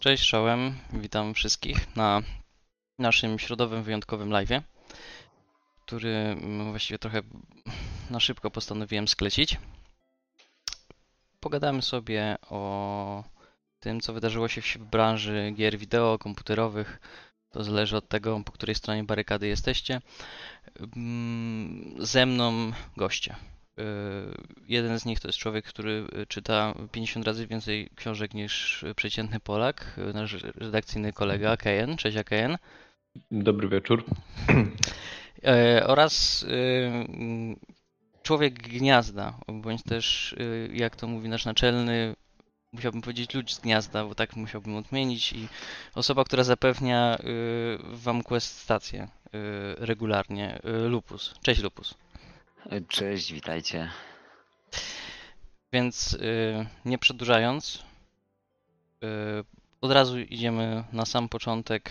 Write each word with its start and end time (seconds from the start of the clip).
Cześć, 0.00 0.28
czołem. 0.28 0.78
Witam 0.92 1.34
wszystkich 1.34 1.96
na 1.96 2.22
naszym 2.98 3.38
środowym 3.38 3.82
wyjątkowym 3.82 4.30
live'ie, 4.30 4.62
który 5.86 6.14
mm, 6.16 6.70
właściwie 6.70 6.98
trochę 6.98 7.22
na 8.10 8.20
szybko 8.20 8.50
postanowiłem 8.50 9.08
sklecić. 9.08 9.58
Pogadamy 11.40 11.82
sobie 11.82 12.36
o 12.50 13.24
tym, 13.80 14.00
co 14.00 14.12
wydarzyło 14.12 14.48
się 14.48 14.60
w 14.60 14.78
branży 14.78 15.52
gier 15.56 15.78
wideo, 15.78 16.18
komputerowych. 16.18 17.00
To 17.50 17.64
zależy 17.64 17.96
od 17.96 18.08
tego, 18.08 18.40
po 18.44 18.52
której 18.52 18.74
stronie 18.74 19.04
barykady 19.04 19.46
jesteście. 19.46 20.00
Mm, 20.96 21.94
Ze 22.06 22.26
mną 22.26 22.72
goście. 22.96 23.36
Y, 23.78 23.82
Jeden 24.68 25.00
z 25.00 25.04
nich 25.04 25.20
to 25.20 25.28
jest 25.28 25.38
człowiek, 25.38 25.64
który 25.64 26.04
y, 26.22 26.26
czyta 26.26 26.74
50 26.92 27.26
razy 27.26 27.46
więcej 27.46 27.90
książek 27.96 28.34
niż 28.34 28.84
przeciętny 28.96 29.40
Polak, 29.40 29.98
y, 30.10 30.14
nasz 30.14 30.32
redakcyjny 30.42 31.12
kolega 31.12 31.56
Kejen. 31.56 31.96
Cześć 31.96 32.18
Kejen. 32.26 32.58
Dobry 33.30 33.68
wieczór. 33.68 34.04
E, 35.44 35.86
Oraz 35.86 36.46
człowiek 38.22 38.54
gniazda, 38.54 39.38
bądź 39.48 39.82
też, 39.82 40.34
jak 40.72 40.96
to 40.96 41.06
mówi 41.06 41.28
nasz 41.28 41.44
naczelny, 41.44 42.14
musiałbym 42.72 43.02
powiedzieć 43.02 43.34
ludź 43.34 43.54
z 43.54 43.60
gniazda, 43.60 44.04
bo 44.04 44.14
tak 44.14 44.36
musiałbym 44.36 44.76
odmienić, 44.76 45.32
i 45.32 45.48
osoba, 45.94 46.24
która 46.24 46.44
zapewnia 46.44 47.18
wam 47.92 48.22
quest 48.22 48.58
stację 48.58 49.08
regularnie, 49.76 50.58
Lupus. 50.88 51.34
Cześć 51.42 51.62
Lupus. 51.62 51.94
Cześć, 52.88 53.32
witajcie. 53.32 53.90
Więc 55.72 56.12
y, 56.12 56.66
nie 56.84 56.98
przedłużając, 56.98 57.84
y, 59.04 59.06
od 59.80 59.90
razu 59.92 60.18
idziemy 60.18 60.84
na 60.92 61.04
sam 61.04 61.28
początek 61.28 61.90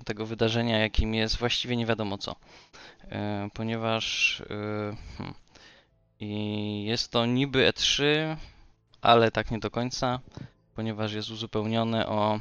y, 0.00 0.04
tego 0.04 0.26
wydarzenia, 0.26 0.78
jakim 0.78 1.14
jest 1.14 1.36
właściwie 1.36 1.76
nie 1.76 1.86
wiadomo 1.86 2.18
co. 2.18 2.32
Y, 2.32 3.06
Ponieważ 3.54 4.40
y, 4.40 4.46
hmm, 5.18 5.34
jest 6.84 7.10
to 7.10 7.26
niby 7.26 7.72
E3, 7.72 8.02
ale 9.00 9.30
tak 9.30 9.50
nie 9.50 9.58
do 9.58 9.70
końca, 9.70 10.20
ponieważ 10.74 11.12
jest 11.12 11.30
uzupełnione 11.30 12.06
o 12.06 12.40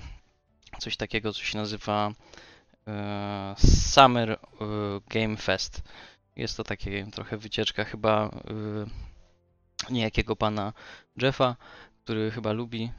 coś 0.80 0.98
takiego, 0.98 1.34
co 1.34 1.44
się 1.44 1.58
nazywa 1.58 2.12
y, 2.88 3.68
Summer 3.68 4.40
Game 5.10 5.38
Fest. 5.38 5.82
Jest 6.36 6.58
to 6.58 6.64
takie 6.64 7.06
trochę 7.12 7.38
wycieczka 7.38 7.84
chyba 7.84 8.28
y, 9.89 9.92
niejakiego 9.94 10.36
pana 10.36 10.73
Jeffa, 11.22 11.56
który 12.03 12.31
chyba 12.31 12.52
lubi 12.52 12.92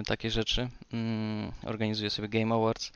y, 0.00 0.02
takie 0.02 0.30
rzeczy. 0.30 0.68
Mm, 0.92 1.52
Organizuje 1.64 2.10
sobie 2.10 2.28
Game 2.28 2.54
Awards. 2.54 2.92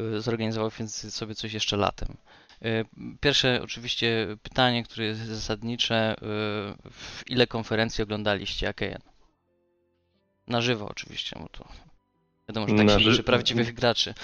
Y, 0.00 0.20
Zorganizował 0.20 0.70
więc 0.78 1.14
sobie 1.14 1.34
coś 1.34 1.52
jeszcze 1.52 1.76
latem. 1.76 2.16
Y, 2.64 2.84
Pierwsze 3.20 3.60
oczywiście 3.62 4.26
pytanie, 4.42 4.82
które 4.84 5.04
jest 5.06 5.20
zasadnicze. 5.20 6.14
w 6.90 7.22
Ile 7.26 7.46
konferencji 7.46 8.02
oglądaliście 8.04 8.68
AKN? 8.68 9.02
Na 10.46 10.60
żywo 10.60 10.88
oczywiście, 10.88 11.36
bo 11.40 11.48
to 11.48 11.68
wiadomo, 12.48 12.68
że 12.68 12.74
tak 12.76 12.86
Na 12.86 12.98
się 12.98 13.10
liczy 13.10 13.22
prawdziwych 13.22 13.74
graczy. 13.80 14.14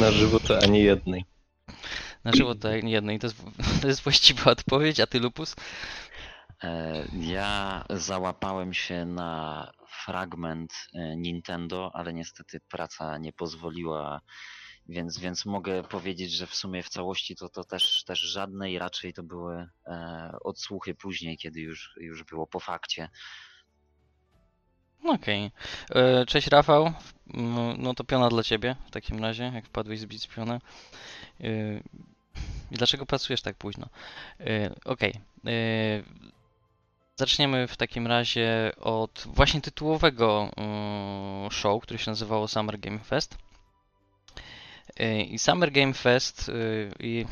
Na 0.00 0.10
żywo 0.10 0.40
to 0.40 0.62
ani 0.62 0.82
jednej. 0.82 1.24
Na 2.28 2.32
żywo 2.36 2.54
to 2.54 2.68
jedno 2.68 3.12
i 3.12 3.18
to 3.18 3.26
jest, 3.26 3.42
to 3.82 3.88
jest 3.88 4.00
właściwa 4.02 4.50
odpowiedź, 4.50 5.00
a 5.00 5.06
ty 5.06 5.20
Lupus? 5.20 5.56
E, 6.62 7.04
Ja 7.12 7.84
załapałem 7.90 8.74
się 8.74 9.04
na 9.04 9.72
fragment 10.04 10.72
e, 10.94 11.16
Nintendo, 11.16 11.90
ale 11.94 12.14
niestety 12.14 12.60
praca 12.60 13.18
nie 13.18 13.32
pozwoliła, 13.32 14.20
więc, 14.88 15.18
więc 15.18 15.46
mogę 15.46 15.82
powiedzieć, 15.82 16.32
że 16.32 16.46
w 16.46 16.54
sumie 16.54 16.82
w 16.82 16.88
całości 16.88 17.36
to, 17.36 17.48
to 17.48 17.64
też, 17.64 18.04
też 18.04 18.20
żadnej, 18.20 18.78
raczej 18.78 19.12
to 19.12 19.22
były 19.22 19.68
e, 19.86 20.32
odsłuchy 20.44 20.94
później, 20.94 21.38
kiedy 21.38 21.60
już, 21.60 21.94
już 22.00 22.24
było 22.24 22.46
po 22.46 22.60
fakcie. 22.60 23.08
Okej. 25.04 25.50
E, 25.90 26.26
Cześć 26.26 26.46
Rafał. 26.46 26.92
No 27.78 27.94
to 27.94 28.04
piona 28.04 28.28
dla 28.28 28.42
ciebie 28.42 28.76
w 28.86 28.90
takim 28.90 29.18
razie, 29.18 29.50
jak 29.54 29.66
wpadłeś 29.66 30.00
zbić 30.00 30.28
I 31.40 31.80
dlaczego 32.76 33.06
pracujesz 33.06 33.42
tak 33.42 33.56
późno? 33.56 33.88
E, 34.40 34.70
Okej. 34.84 35.14
E, 35.46 35.50
Zaczniemy 37.16 37.68
w 37.68 37.76
takim 37.76 38.06
razie 38.06 38.72
od 38.80 39.24
właśnie 39.26 39.60
tytułowego 39.60 40.50
mm, 40.56 41.50
show, 41.50 41.82
który 41.82 41.98
się 41.98 42.10
nazywało 42.10 42.48
Summer 42.48 42.78
Game 42.80 42.98
Fest. 42.98 43.38
E, 44.96 45.22
I 45.22 45.38
Summer 45.38 45.72
Game 45.72 45.94
Fest 45.94 46.48
y, 46.48 46.90
i 47.00 47.26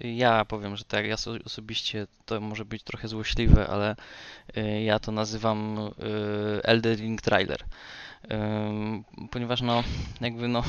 ja 0.00 0.44
powiem, 0.44 0.76
że 0.76 0.84
tak, 0.84 1.06
ja 1.06 1.16
so- 1.16 1.44
osobiście 1.44 2.06
to 2.26 2.40
może 2.40 2.64
być 2.64 2.82
trochę 2.82 3.08
złośliwe, 3.08 3.66
ale 3.68 3.96
y, 4.56 4.82
ja 4.82 4.98
to 4.98 5.12
nazywam 5.12 5.78
y, 6.58 6.62
Elden 6.62 6.96
Ring 6.96 7.22
Trailer. 7.22 7.64
Ponieważ 9.30 9.60
no, 9.60 9.82
jakby 10.20 10.48
no, 10.48 10.62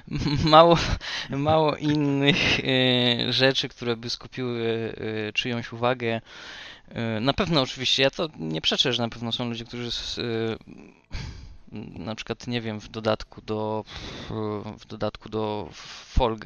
mało, 0.44 0.78
mało 1.30 1.76
innych 1.76 2.60
y, 2.60 3.32
rzeczy, 3.32 3.68
które 3.68 3.96
by 3.96 4.10
skupiły 4.10 4.60
y, 5.28 5.32
czyjąś 5.34 5.72
uwagę. 5.72 6.20
Y, 7.16 7.20
Na 7.20 7.32
pewno 7.32 7.60
oczywiście, 7.60 8.02
ja 8.02 8.10
to 8.10 8.28
nie 8.38 8.60
przeczę, 8.60 8.92
że 8.92 9.02
na 9.02 9.08
pewno 9.08 9.32
są 9.32 9.48
ludzie, 9.48 9.64
którzy 9.64 9.90
na 11.98 12.14
przykład, 12.14 12.46
nie 12.46 12.60
wiem, 12.60 12.80
w 12.80 12.88
dodatku 12.88 13.42
do 13.42 13.84
w 14.78 14.86
dodatku 14.86 15.28
do 15.28 15.68
Fall, 15.72 16.36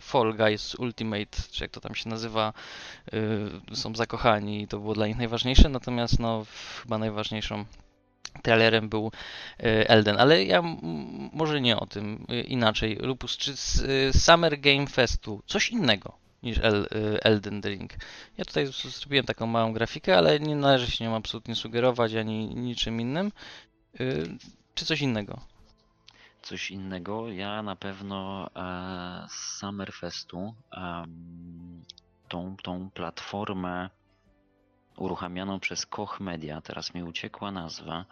Fall 0.00 0.34
Guys 0.36 0.74
Ultimate, 0.74 1.42
czy 1.50 1.64
jak 1.64 1.70
to 1.70 1.80
tam 1.80 1.94
się 1.94 2.08
nazywa, 2.08 2.52
są 3.72 3.94
zakochani 3.94 4.62
i 4.62 4.68
to 4.68 4.78
było 4.78 4.94
dla 4.94 5.06
nich 5.06 5.16
najważniejsze, 5.16 5.68
natomiast 5.68 6.18
no 6.18 6.46
chyba 6.82 6.98
najważniejszą 6.98 7.64
trailerem 8.42 8.88
był 8.88 9.06
y, 9.60 9.88
Elden, 9.88 10.16
ale 10.18 10.44
ja 10.44 10.62
może 11.32 11.60
nie 11.60 11.76
o 11.76 11.86
tym, 11.86 12.26
y, 12.32 12.40
inaczej. 12.40 12.96
Lupus, 13.00 13.36
czy 13.36 13.56
z 13.56 13.80
y, 13.80 14.18
Summer 14.18 14.60
Game 14.60 14.86
Festu 14.86 15.42
coś 15.46 15.70
innego 15.70 16.18
niż 16.42 16.58
El, 16.58 16.88
Elden 17.22 17.60
Ring? 17.64 17.92
Ja 18.38 18.44
tutaj 18.44 18.66
zrobiłem 18.66 19.26
taką 19.26 19.46
małą 19.46 19.72
grafikę, 19.72 20.18
ale 20.18 20.40
nie 20.40 20.56
należy 20.56 20.90
się 20.90 21.04
nią 21.04 21.16
absolutnie 21.16 21.54
sugerować 21.54 22.14
ani 22.14 22.54
niczym 22.54 23.00
innym. 23.00 23.32
Czy 24.74 24.84
coś 24.84 25.00
innego? 25.00 25.40
Coś 26.42 26.70
innego, 26.70 27.28
ja 27.28 27.62
na 27.62 27.76
pewno 27.76 28.50
e, 28.56 29.26
z 29.28 29.58
Summerfestu 29.58 30.54
tą, 32.28 32.56
tą 32.62 32.90
platformę 32.90 33.90
uruchamianą 35.00 35.60
przez 35.60 35.86
Koch 35.86 36.20
Media, 36.20 36.60
teraz 36.60 36.94
mi 36.94 37.02
uciekła 37.02 37.50
nazwa, 37.52 38.04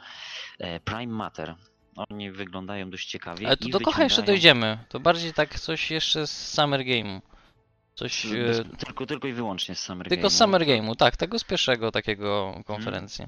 e, 0.58 0.80
Prime 0.80 1.12
Matter. 1.12 1.54
Oni 1.96 2.30
wyglądają 2.30 2.90
dość 2.90 3.08
ciekawie. 3.08 3.46
Ale 3.46 3.56
to 3.56 3.68
do 3.68 3.80
kocha 3.80 4.04
jeszcze 4.04 4.22
dojdziemy. 4.22 4.78
To 4.88 5.00
bardziej 5.00 5.32
tak 5.32 5.60
coś 5.60 5.90
jeszcze 5.90 6.26
z 6.26 6.54
Summer 6.54 6.80
Game'u. 6.80 7.20
Coś... 7.94 8.26
Bez, 8.26 8.58
y, 8.58 8.64
tylko, 8.64 9.06
tylko 9.06 9.28
i 9.28 9.32
wyłącznie 9.32 9.74
z 9.74 9.78
Summer 9.78 10.08
Tylko 10.08 10.30
z 10.30 10.32
Game'u. 10.32 10.38
Summer 10.38 10.62
Game'u, 10.62 10.96
tak, 10.96 11.16
tego 11.16 11.38
z 11.38 11.44
pierwszego 11.44 11.92
takiego 11.92 12.60
konferencji. 12.66 13.26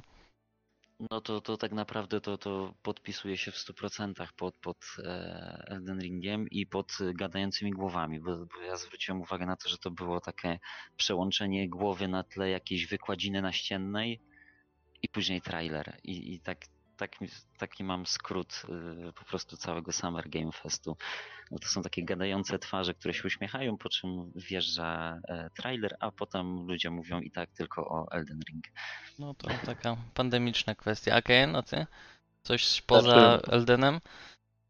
No 1.11 1.21
to, 1.21 1.41
to 1.41 1.57
tak 1.57 1.73
naprawdę 1.73 2.21
to, 2.21 2.39
to 2.39 2.75
podpisuje 2.83 3.37
się 3.37 3.51
w 3.51 3.55
100% 3.55 4.27
pod, 4.37 4.55
pod 4.55 4.77
e, 4.99 5.65
Elden 5.69 6.01
Ringiem 6.01 6.49
i 6.51 6.67
pod 6.67 6.99
gadającymi 7.15 7.71
głowami, 7.71 8.21
bo, 8.21 8.37
bo 8.37 8.61
ja 8.63 8.77
zwróciłem 8.77 9.21
uwagę 9.21 9.47
na 9.47 9.57
to, 9.57 9.69
że 9.69 9.79
to 9.79 9.91
było 9.91 10.21
takie 10.21 10.59
przełączenie 10.97 11.69
głowy 11.69 12.09
na 12.09 12.23
tle 12.23 12.51
jakiejś 12.51 12.87
wykładziny 12.87 13.43
naściennej 13.43 14.21
i 15.03 15.09
później 15.09 15.41
trailer. 15.41 16.01
I, 16.05 16.35
i 16.35 16.41
tak, 16.41 16.59
tak, 17.01 17.21
mi- 17.21 17.29
taki 17.59 17.85
mam 17.85 18.07
skrót 18.07 18.63
e, 19.09 19.13
po 19.13 19.25
prostu 19.25 19.57
całego 19.57 19.93
Summer 19.93 20.29
Game 20.29 20.53
Festu. 20.53 20.97
No 21.51 21.59
to 21.59 21.69
są 21.69 21.83
takie 21.83 22.05
gadające 22.05 22.59
twarze, 22.59 22.95
które 22.95 23.15
się 23.15 23.23
uśmiechają, 23.27 23.79
po 23.79 23.89
czym 23.89 24.33
wjeżdża 24.35 25.21
e, 25.29 25.51
trailer, 25.57 25.97
a 26.01 26.11
potem 26.11 26.67
ludzie 26.67 26.91
mówią 26.91 27.21
i 27.21 27.31
tak 27.31 27.51
tylko 27.51 27.89
o 27.89 28.07
Elden 28.13 28.41
Ring. 28.51 28.65
No 29.19 29.35
to 29.35 29.49
taka 29.67 29.97
pandemiczna 30.15 30.75
kwestia. 30.75 31.15
A 31.15 31.23
Ken, 31.23 31.57
a 31.57 31.63
ty? 31.63 31.87
Coś 32.43 32.83
poza 32.83 33.11
Znaczy- 33.39 33.51
Eldenem? 33.53 34.01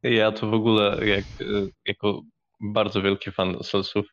Ja 0.02 0.32
to 0.32 0.46
w 0.50 0.54
ogóle 0.54 1.06
jak, 1.06 1.24
y, 1.40 1.72
jako 1.86 2.22
bardzo 2.60 3.02
wielki 3.02 3.32
fan 3.32 3.56
Soulsów, 3.62 4.06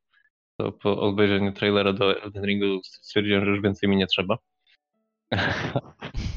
to 0.57 0.71
po 0.71 0.99
obejrzeniu 1.01 1.51
trailera 1.53 1.93
do 1.93 2.23
Elden 2.23 2.45
Ringu 2.45 2.79
stwierdziłem, 2.83 3.45
że 3.45 3.51
już 3.51 3.61
więcej 3.61 3.89
mi 3.89 3.97
nie 3.97 4.07
trzeba. 4.07 4.37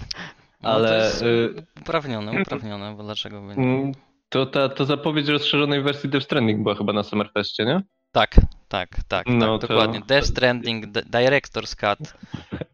No 0.62 0.68
Ale, 0.70 0.88
to 0.88 0.94
jest 0.94 1.22
y, 1.22 1.54
uprawnione, 1.80 2.42
uprawnione, 2.42 2.94
bo 2.96 3.02
dlaczego 3.02 3.40
by 3.42 3.56
nie? 3.56 3.62
Mm, 3.64 3.92
To 4.28 4.46
ta 4.46 4.68
to 4.68 4.84
zapowiedź 4.84 5.28
rozszerzonej 5.28 5.82
wersji 5.82 6.08
Death 6.08 6.24
Stranding 6.26 6.62
była 6.62 6.74
chyba 6.74 6.92
na 6.92 7.02
Summerfestie, 7.02 7.64
nie? 7.64 7.82
Tak, 8.12 8.34
tak, 8.68 8.88
tak, 9.08 9.26
No 9.28 9.58
tak, 9.58 9.68
to- 9.68 9.74
dokładnie. 9.74 10.00
Death 10.06 10.26
Stranding, 10.26 10.86
Director's 10.86 11.76
Cut, 11.76 12.14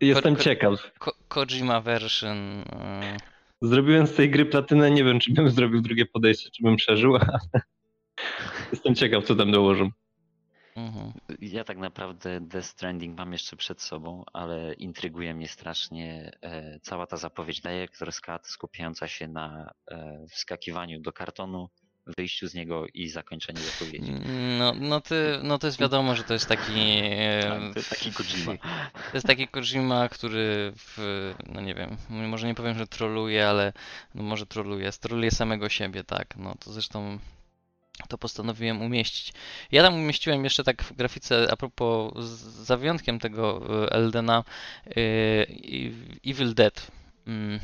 Jestem 0.01 0.37
ko- 0.37 0.43
ciekaw. 0.43 0.93
Ko- 0.99 1.15
Kojima 1.29 1.81
version. 1.81 2.61
y, 2.61 2.65
zrobiłem 3.63 4.07
z 4.07 4.15
tej 4.15 4.31
gry 4.31 4.47
platynę, 4.47 4.91
nie 4.91 5.05
wiem, 5.05 5.21
czy 5.21 5.33
bym 5.33 5.51
zrobił 5.51 5.81
drugie 5.81 6.07
podejście, 6.07 6.51
czy 6.51 6.63
bym 6.63 6.77
przeżył, 6.77 7.17
ale 7.21 7.39
jestem 8.73 8.95
ciekaw, 8.95 9.25
co 9.25 9.35
tam 9.37 9.53
dołożą. 9.53 9.91
Mhm. 10.77 11.13
Ja 11.41 11.65
tak 11.65 11.79
naprawdę 11.79 12.41
Death 12.41 12.69
Stranding 12.69 13.19
mam 13.19 13.33
jeszcze 13.33 13.57
przed 13.57 13.83
sobą, 13.83 14.25
ale 14.33 14.75
intryguje 14.75 15.35
mnie 15.35 15.49
strasznie 15.49 16.31
e, 16.43 16.81
cała 16.81 17.07
ta 17.07 17.17
zapowiedź 17.17 17.61
Director's 17.63 18.21
Cut 18.21 18.47
skupiająca 18.47 19.09
się 19.09 19.29
na 19.29 19.71
e, 19.91 20.27
wskakiwaniu 20.29 21.01
do 21.01 21.13
kartonu, 21.13 21.69
wyjściu 22.19 22.49
z 22.49 22.55
niego 22.55 22.87
i 22.95 23.09
zakończeniu 23.09 23.59
zapowiedzi. 23.61 24.13
No, 24.59 24.75
no, 24.75 25.01
ty, 25.01 25.41
no 25.43 25.59
to 25.59 25.67
jest 25.67 25.81
wiadomo, 25.81 26.17
że 26.17 26.25
to 26.25 26.33
jest 26.33 26.47
taki. 26.49 26.81
e, 27.03 27.43
Tak, 27.51 27.73
to 27.73 27.79
jest 27.79 27.91
taki 27.91 28.13
Kojima. 28.13 28.53
To 29.11 29.17
jest 29.17 29.27
taki 29.27 29.49
Kojima, 29.49 30.09
który 30.09 30.73
w, 30.77 31.35
no 31.47 31.61
nie 31.61 31.75
wiem, 31.75 31.97
może 32.09 32.47
nie 32.47 32.55
powiem, 32.55 32.79
że 32.79 32.87
troluje, 32.87 33.49
ale 33.49 33.73
no 34.15 34.23
może 34.23 34.47
troluje, 34.47 34.93
troluje 34.93 35.31
samego 35.31 35.69
siebie, 35.69 36.05
tak. 36.05 36.37
No 36.37 36.55
to 36.65 36.73
zresztą 36.73 37.19
to 38.09 38.19
postanowiłem 38.19 38.83
umieścić. 38.83 39.33
Ja 39.73 39.83
tam 39.83 39.95
umieściłem 39.95 40.45
jeszcze 40.45 40.65
tak 40.65 40.83
w 40.83 40.93
grafice, 40.93 41.53
a 41.53 41.57
propos, 41.57 42.25
z- 42.25 42.67
za 42.67 42.77
wyjątkiem 42.77 43.19
tego 43.19 43.63
e, 43.85 43.93
Eldena, 43.93 44.45
e, 44.87 44.91
Evil 46.27 46.55
Dead 46.55 46.91
mm, 47.27 47.61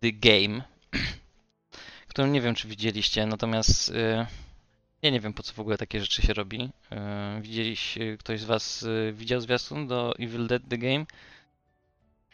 The 0.00 0.12
Game, 0.12 0.62
którą 2.08 2.26
nie 2.28 2.40
wiem, 2.40 2.54
czy 2.54 2.68
widzieliście, 2.68 3.26
natomiast 3.26 3.90
e, 3.90 4.26
ja 5.02 5.10
nie 5.10 5.20
wiem, 5.20 5.32
po 5.32 5.42
co 5.42 5.52
w 5.52 5.60
ogóle 5.60 5.78
takie 5.78 6.00
rzeczy 6.00 6.22
się 6.22 6.32
robi. 6.34 6.70
Widzieliście, 7.40 8.16
ktoś 8.16 8.40
z 8.40 8.44
Was 8.44 8.86
widział 9.12 9.40
zwiastun 9.40 9.86
do 9.86 10.14
Evil 10.18 10.46
Dead 10.46 10.62
The 10.68 10.78
Game? 10.78 11.06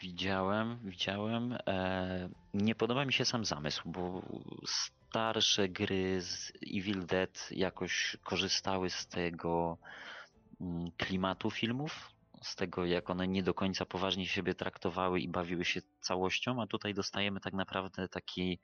Widziałem, 0.00 0.78
widziałem. 0.84 1.58
E, 1.66 2.28
nie 2.54 2.74
podoba 2.74 3.04
mi 3.04 3.12
się 3.12 3.24
sam 3.24 3.44
zamysł, 3.44 3.82
bo 3.84 4.22
starsze 5.14 5.68
gry 5.68 6.20
z 6.22 6.52
Evil 6.76 7.06
Dead 7.06 7.48
jakoś 7.50 8.16
korzystały 8.22 8.90
z 8.90 9.06
tego 9.06 9.78
mm, 10.60 10.90
klimatu 10.96 11.50
filmów, 11.50 12.10
z 12.42 12.56
tego 12.56 12.86
jak 12.86 13.10
one 13.10 13.28
nie 13.28 13.42
do 13.42 13.54
końca 13.54 13.84
poważnie 13.84 14.26
siebie 14.26 14.54
traktowały 14.54 15.20
i 15.20 15.28
bawiły 15.28 15.64
się 15.64 15.80
całością, 16.00 16.62
a 16.62 16.66
tutaj 16.66 16.94
dostajemy 16.94 17.40
tak 17.40 17.52
naprawdę 17.52 18.08
taki 18.08 18.58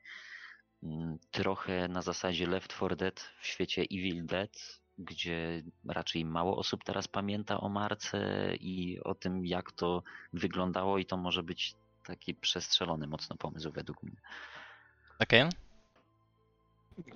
mm, 0.83 1.17
trochę 1.31 1.87
na 1.87 2.01
zasadzie 2.01 2.47
Left 2.47 2.73
4 2.73 2.95
Dead 2.95 3.31
w 3.41 3.47
świecie 3.47 3.81
Evil 3.81 4.25
Dead, 4.25 4.81
gdzie 4.97 5.63
raczej 5.87 6.25
mało 6.25 6.57
osób 6.57 6.83
teraz 6.83 7.07
pamięta 7.07 7.61
o 7.61 7.69
marce 7.69 8.19
i 8.55 8.99
o 9.03 9.15
tym, 9.15 9.45
jak 9.45 9.71
to 9.71 10.03
wyglądało, 10.33 10.97
i 10.97 11.05
to 11.05 11.17
może 11.17 11.43
być 11.43 11.75
taki 12.05 12.35
przestrzelony 12.35 13.07
mocno 13.07 13.35
pomysł 13.35 13.71
według 13.71 14.03
mnie. 14.03 14.21
Okej. 15.19 15.70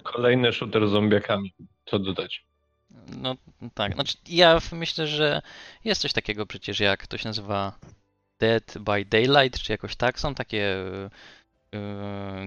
Kolejny 0.03 0.53
shooter 0.53 0.87
z 0.87 0.91
zombiakami, 0.91 1.53
co 1.85 1.99
dodać. 1.99 2.45
No 3.17 3.35
tak, 3.73 3.93
znaczy 3.93 4.17
ja 4.27 4.59
myślę, 4.71 5.07
że 5.07 5.41
jest 5.83 6.01
coś 6.01 6.13
takiego 6.13 6.45
przecież 6.45 6.79
jak 6.79 7.07
to 7.07 7.17
się 7.17 7.29
nazywa 7.29 7.79
Dead 8.39 8.77
by 8.79 9.05
Daylight, 9.05 9.61
czy 9.61 9.71
jakoś 9.71 9.95
tak. 9.95 10.19
Są 10.19 10.35
takie 10.35 10.77
y, 10.77 11.09
y, 11.75 11.79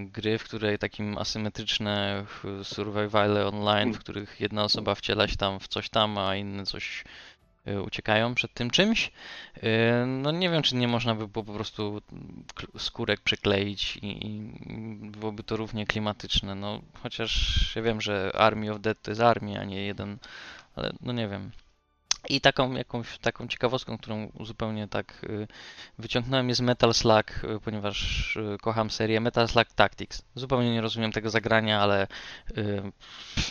gry, 0.04 0.38
w 0.38 0.44
której 0.44 0.78
takim 0.78 1.18
asymetryczne 1.18 2.24
survivale 2.62 3.46
online, 3.46 3.92
w 3.94 3.98
których 3.98 4.40
jedna 4.40 4.64
osoba 4.64 4.94
wciela 4.94 5.28
się 5.28 5.36
tam 5.36 5.60
w 5.60 5.68
coś 5.68 5.88
tam, 5.88 6.18
a 6.18 6.36
inne 6.36 6.66
coś 6.66 7.04
uciekają 7.76 8.34
przed 8.34 8.54
tym 8.54 8.70
czymś. 8.70 9.12
Y, 9.56 10.06
No 10.06 10.30
nie 10.30 10.50
wiem, 10.50 10.62
czy 10.62 10.76
nie 10.76 10.88
można 10.88 11.14
by 11.14 11.28
było 11.28 11.44
po 11.44 11.52
prostu 11.52 12.02
skórek 12.78 13.20
przykleić 13.20 13.96
i, 13.96 14.26
i 14.26 14.40
byłoby 15.10 15.42
to 15.42 15.56
równie 15.56 15.86
klimatyczne. 15.86 16.54
No 16.54 16.82
chociaż 17.02 17.72
ja 17.76 17.82
wiem, 17.82 18.00
że 18.00 18.32
Army 18.34 18.72
of 18.72 18.80
Dead 18.80 19.02
to 19.02 19.10
jest 19.10 19.20
armia, 19.20 19.60
a 19.60 19.64
nie 19.64 19.82
jeden, 19.86 20.18
ale 20.76 20.92
no 21.00 21.12
nie 21.12 21.28
wiem. 21.28 21.50
I 22.28 22.40
taką 22.40 22.72
jakąś 22.72 23.18
taką 23.18 23.48
ciekawostką, 23.48 23.98
którą 23.98 24.32
zupełnie 24.40 24.88
tak 24.88 25.24
y, 25.24 25.46
wyciągnąłem 25.98 26.48
jest 26.48 26.60
Metal 26.60 26.94
Slug, 26.94 27.44
y, 27.44 27.60
ponieważ 27.64 28.36
y, 28.36 28.58
kocham 28.60 28.90
serię 28.90 29.20
Metal 29.20 29.48
Slug 29.48 29.68
Tactics. 29.72 30.22
Zupełnie 30.34 30.72
nie 30.72 30.80
rozumiem 30.80 31.12
tego 31.12 31.30
zagrania, 31.30 31.80
ale 31.80 32.06
y, 32.58 32.82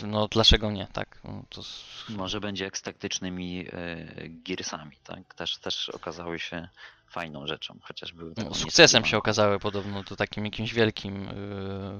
no 0.02 0.28
dlaczego 0.28 0.70
nie, 0.70 0.86
tak? 0.92 1.20
No, 1.24 1.44
to 1.48 1.62
Może 2.08 2.40
będzie 2.40 2.64
jak 2.64 2.78
z 2.78 2.82
taktycznymi 2.82 3.66
e, 3.72 4.28
Gearsami, 4.28 4.96
tak? 5.04 5.34
Też, 5.34 5.58
też 5.58 5.88
okazały 5.88 6.38
się 6.38 6.68
fajną 7.10 7.46
rzeczą, 7.46 7.78
chociaż 7.82 8.12
były 8.12 8.32
No, 8.36 8.54
sukcesem 8.54 9.04
się 9.04 9.16
okazały 9.16 9.58
podobno, 9.58 10.04
to 10.04 10.16
takim 10.16 10.44
jakimś 10.44 10.74
wielkim 10.74 11.28
y, 11.28 11.30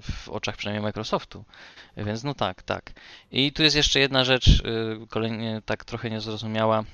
w 0.00 0.28
oczach 0.28 0.56
przynajmniej 0.56 0.82
Microsoftu. 0.82 1.44
Więc 1.96 2.24
no 2.24 2.34
tak, 2.34 2.62
tak. 2.62 2.92
I 3.30 3.52
tu 3.52 3.62
jest 3.62 3.76
jeszcze 3.76 4.00
jedna 4.00 4.24
rzecz, 4.24 4.48
y, 4.48 5.06
kolejnie 5.08 5.62
tak 5.64 5.84
trochę 5.84 6.10
niezrozumiała. 6.10 6.84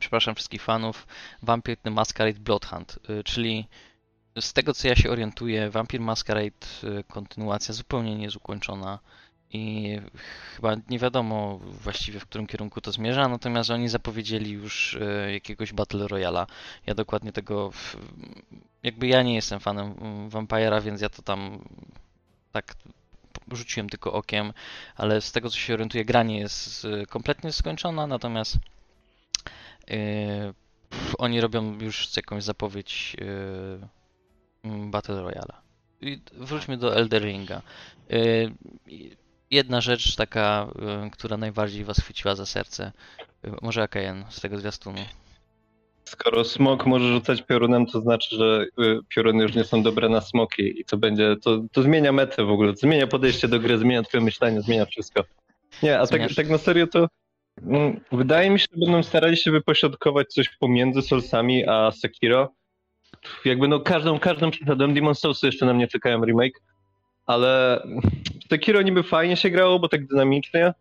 Przepraszam 0.00 0.34
wszystkich 0.34 0.62
fanów. 0.62 1.06
Vampire 1.42 1.76
the 1.76 1.90
Masquerade 1.90 2.40
Bloodhunt, 2.40 2.98
y, 3.10 3.24
czyli 3.24 3.68
z 4.40 4.52
tego 4.52 4.74
co 4.74 4.88
ja 4.88 4.96
się 4.96 5.10
orientuję, 5.10 5.70
Vampire 5.70 6.02
Masquerade 6.02 6.66
kontynuacja 7.08 7.74
zupełnie 7.74 8.16
nie 8.16 8.24
jest 8.24 8.36
ukończona 8.36 8.98
i 9.52 9.96
chyba 10.54 10.76
nie 10.90 10.98
wiadomo 10.98 11.58
właściwie 11.58 12.20
w 12.20 12.26
którym 12.26 12.46
kierunku 12.46 12.80
to 12.80 12.92
zmierza, 12.92 13.28
natomiast 13.28 13.70
oni 13.70 13.88
zapowiedzieli 13.88 14.50
już 14.50 14.94
y, 14.94 15.32
jakiegoś 15.32 15.72
Battle 15.72 16.08
Royala. 16.08 16.46
Ja 16.86 16.94
dokładnie 16.94 17.32
tego, 17.32 17.72
jakby 18.82 19.06
ja 19.06 19.22
nie 19.22 19.34
jestem 19.34 19.60
fanem 19.60 19.94
mm, 20.00 20.28
Vampira, 20.28 20.80
więc 20.80 21.00
ja 21.00 21.08
to 21.08 21.22
tam 21.22 21.64
tak 22.52 22.74
rzuciłem 23.52 23.88
tylko 23.88 24.12
okiem, 24.12 24.52
ale 24.96 25.20
z 25.20 25.32
tego 25.32 25.50
co 25.50 25.56
się 25.56 25.74
orientuję, 25.74 26.04
gra 26.04 26.22
nie 26.22 26.38
jest 26.38 26.84
y, 26.84 27.06
kompletnie 27.06 27.52
skończona, 27.52 28.06
natomiast 28.06 28.58
pff, 30.90 31.14
oni 31.18 31.40
robią 31.40 31.78
już 31.80 32.16
jakąś 32.16 32.44
zapowiedź 32.44 33.16
mm, 34.62 34.90
Battle 34.90 35.22
Royala. 35.22 35.62
I 36.00 36.20
wróćmy 36.32 36.76
do 36.76 36.96
Elder 36.96 37.22
Ringa. 37.22 37.62
I 38.86 39.16
jedna 39.50 39.80
rzecz 39.80 40.16
taka, 40.16 40.68
yy, 41.02 41.10
która 41.10 41.36
najbardziej 41.36 41.84
was 41.84 42.00
chwyciła 42.00 42.34
za 42.34 42.46
serce. 42.46 42.92
Yy, 43.44 43.52
może 43.62 43.82
AKN 43.82 44.24
z 44.30 44.40
tego 44.40 44.58
zwiastunu. 44.58 45.00
Skoro 46.04 46.44
smok 46.44 46.86
może 46.86 47.08
rzucać 47.08 47.42
piorunem, 47.42 47.86
to 47.86 48.00
znaczy, 48.00 48.36
że 48.36 48.66
y, 48.84 48.98
pioruny 49.08 49.42
już 49.42 49.54
nie 49.54 49.64
są 49.64 49.82
dobre 49.82 50.08
na 50.08 50.20
smoki 50.20 50.80
i 50.80 50.84
to 50.84 50.96
będzie, 50.96 51.36
to, 51.42 51.62
to 51.72 51.82
zmienia 51.82 52.12
metę 52.12 52.44
w 52.44 52.50
ogóle, 52.50 52.76
zmienia 52.76 53.06
podejście 53.06 53.48
do 53.48 53.60
gry, 53.60 53.78
zmienia 53.78 54.02
twoje 54.02 54.24
myślenie, 54.24 54.62
zmienia 54.62 54.86
wszystko. 54.86 55.24
Nie, 55.82 55.98
a 55.98 56.06
tak, 56.06 56.34
tak 56.34 56.48
na 56.48 56.58
serio 56.58 56.86
to 56.86 57.08
mm, 57.62 58.00
wydaje 58.12 58.50
mi 58.50 58.60
się, 58.60 58.66
że 58.72 58.86
będą 58.86 59.02
starali 59.02 59.36
się 59.36 59.50
wypośrodkować 59.50 60.28
coś 60.28 60.48
pomiędzy 60.48 61.02
Soulsami 61.02 61.68
a 61.68 61.90
Sekiro. 61.90 62.52
Jakby 63.44 63.68
no 63.68 63.80
każdą, 63.80 64.18
każdą 64.18 64.50
przeszedłem, 64.50 64.94
Demon 64.94 65.14
Soulsy 65.14 65.46
jeszcze 65.46 65.66
na 65.66 65.74
mnie 65.74 65.88
czekają 65.88 66.24
remake, 66.24 66.62
ale 67.26 67.82
w 68.46 68.48
Sekiro 68.48 68.82
niby 68.82 69.02
fajnie 69.02 69.36
się 69.36 69.50
grało, 69.50 69.78
bo 69.78 69.88
tak 69.88 70.06
dynamicznie, 70.06 70.74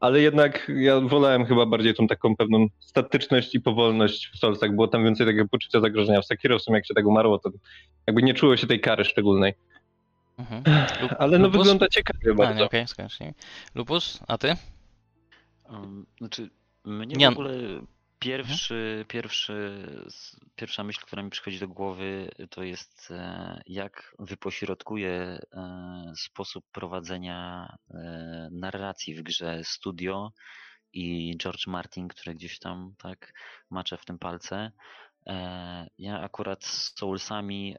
ale 0.00 0.20
jednak 0.20 0.70
ja 0.76 1.00
wolałem 1.00 1.44
chyba 1.46 1.66
bardziej 1.66 1.94
tą 1.94 2.06
taką 2.06 2.36
pewną 2.36 2.66
statyczność 2.80 3.54
i 3.54 3.60
powolność 3.60 4.30
w 4.34 4.38
Soulsach. 4.38 4.74
Było 4.74 4.88
tam 4.88 5.04
więcej 5.04 5.26
takiego 5.26 5.48
poczucia 5.48 5.80
zagrożenia. 5.80 6.20
W 6.20 6.26
Sekiro 6.26 6.58
w 6.58 6.62
sumie 6.62 6.76
jak 6.78 6.86
się 6.86 6.94
tak 6.94 7.06
umarło, 7.06 7.38
to 7.38 7.50
jakby 8.06 8.22
nie 8.22 8.34
czuło 8.34 8.56
się 8.56 8.66
tej 8.66 8.80
kary 8.80 9.04
szczególnej. 9.04 9.54
Mhm. 10.38 10.62
Ale 11.18 11.38
no 11.38 11.44
Lupus? 11.46 11.58
wygląda 11.60 11.88
ciekawie 11.88 12.20
A, 12.26 12.28
nie, 12.28 12.34
bardzo. 12.34 12.64
okej, 12.64 12.86
skończ. 12.88 13.20
nie. 13.20 13.34
Lupus, 13.74 14.20
a 14.28 14.38
ty? 14.38 14.54
Um, 15.70 16.06
Znaczy, 16.18 16.50
mnie 16.84 17.14
Nie- 17.16 17.28
w 17.28 17.32
ogóle 17.32 17.54
pierwszy, 18.18 19.04
pierwszy, 19.08 19.86
s- 20.06 20.36
pierwsza 20.56 20.84
myśl, 20.84 21.00
która 21.02 21.22
mi 21.22 21.30
przychodzi 21.30 21.58
do 21.58 21.68
głowy, 21.68 22.30
to 22.50 22.62
jest 22.62 23.10
e, 23.10 23.62
jak 23.66 24.14
wypośrodkuje 24.18 25.12
e, 25.12 25.38
sposób 26.16 26.64
prowadzenia 26.72 27.68
e, 27.90 28.48
narracji 28.52 29.14
w 29.14 29.22
grze 29.22 29.60
studio 29.64 30.32
i 30.92 31.36
George 31.38 31.66
Martin, 31.66 32.08
który 32.08 32.34
gdzieś 32.34 32.58
tam 32.58 32.94
tak 32.98 33.32
macze 33.70 33.96
w 33.96 34.04
tym 34.04 34.18
palce. 34.18 34.72
Ja 35.98 36.20
akurat 36.20 36.64
z 36.64 36.98
Soulsami 36.98 37.76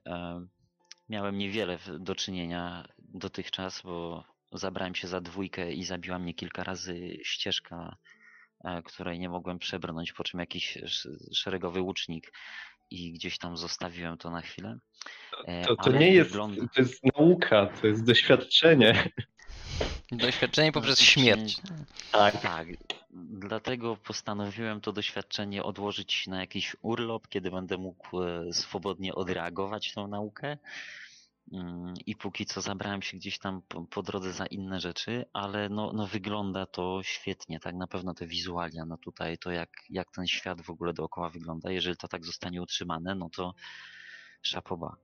miałem 1.09 1.37
niewiele 1.37 1.77
do 1.99 2.15
czynienia 2.15 2.87
dotychczas, 2.99 3.81
bo 3.81 4.23
zabrałem 4.51 4.95
się 4.95 5.07
za 5.07 5.21
dwójkę 5.21 5.73
i 5.73 5.83
zabiła 5.83 6.19
mnie 6.19 6.33
kilka 6.33 6.63
razy 6.63 7.17
ścieżka, 7.23 7.97
której 8.85 9.19
nie 9.19 9.29
mogłem 9.29 9.59
przebrnąć, 9.59 10.13
po 10.13 10.23
czym 10.23 10.39
jakiś 10.39 10.77
sz- 10.77 11.35
szeregowy 11.37 11.81
łucznik 11.81 12.33
i 12.91 13.11
gdzieś 13.11 13.37
tam 13.37 13.57
zostawiłem 13.57 14.17
to 14.17 14.29
na 14.29 14.41
chwilę. 14.41 14.77
E, 15.45 15.65
To, 15.65 15.75
to 15.75 15.91
nie 15.91 16.13
jest, 16.13 16.29
wygląda- 16.31 16.61
to 16.75 16.81
jest 16.81 16.99
nauka, 17.17 17.65
to 17.81 17.87
jest 17.87 18.03
doświadczenie. 18.05 19.09
Doświadczenie 20.11 20.71
poprzez 20.71 20.99
śmierć. 21.01 21.57
Tak. 22.11 22.41
Tak, 22.41 22.67
dlatego 23.31 23.95
postanowiłem 23.97 24.81
to 24.81 24.91
doświadczenie 24.91 25.63
odłożyć 25.63 26.27
na 26.27 26.39
jakiś 26.39 26.75
urlop, 26.81 27.27
kiedy 27.27 27.51
będę 27.51 27.77
mógł 27.77 28.23
e, 28.23 28.53
swobodnie 28.53 29.15
odreagować 29.15 29.93
tą 29.93 30.07
naukę. 30.07 30.57
Mm, 31.51 31.93
I 32.05 32.15
póki 32.15 32.45
co 32.45 32.61
zabrałem 32.61 33.01
się 33.01 33.17
gdzieś 33.17 33.39
tam 33.39 33.61
po, 33.61 33.81
po 33.81 34.03
drodze 34.03 34.33
za 34.33 34.45
inne 34.45 34.79
rzeczy, 34.79 35.25
ale 35.33 35.69
no, 35.69 35.91
no 35.93 36.07
wygląda 36.07 36.65
to 36.65 36.99
świetnie, 37.03 37.59
tak 37.59 37.75
na 37.75 37.87
pewno 37.87 38.13
te 38.13 38.27
wizualia, 38.27 38.85
no 38.85 38.97
tutaj 38.97 39.37
to 39.37 39.51
jak, 39.51 39.69
jak 39.89 40.11
ten 40.11 40.27
świat 40.27 40.61
w 40.61 40.69
ogóle 40.69 40.93
dookoła 40.93 41.29
wygląda, 41.29 41.71
jeżeli 41.71 41.97
to 41.97 42.07
tak 42.07 42.25
zostanie 42.25 42.61
utrzymane, 42.61 43.15
no 43.15 43.29
to 43.29 43.53
szapoba. 44.41 44.95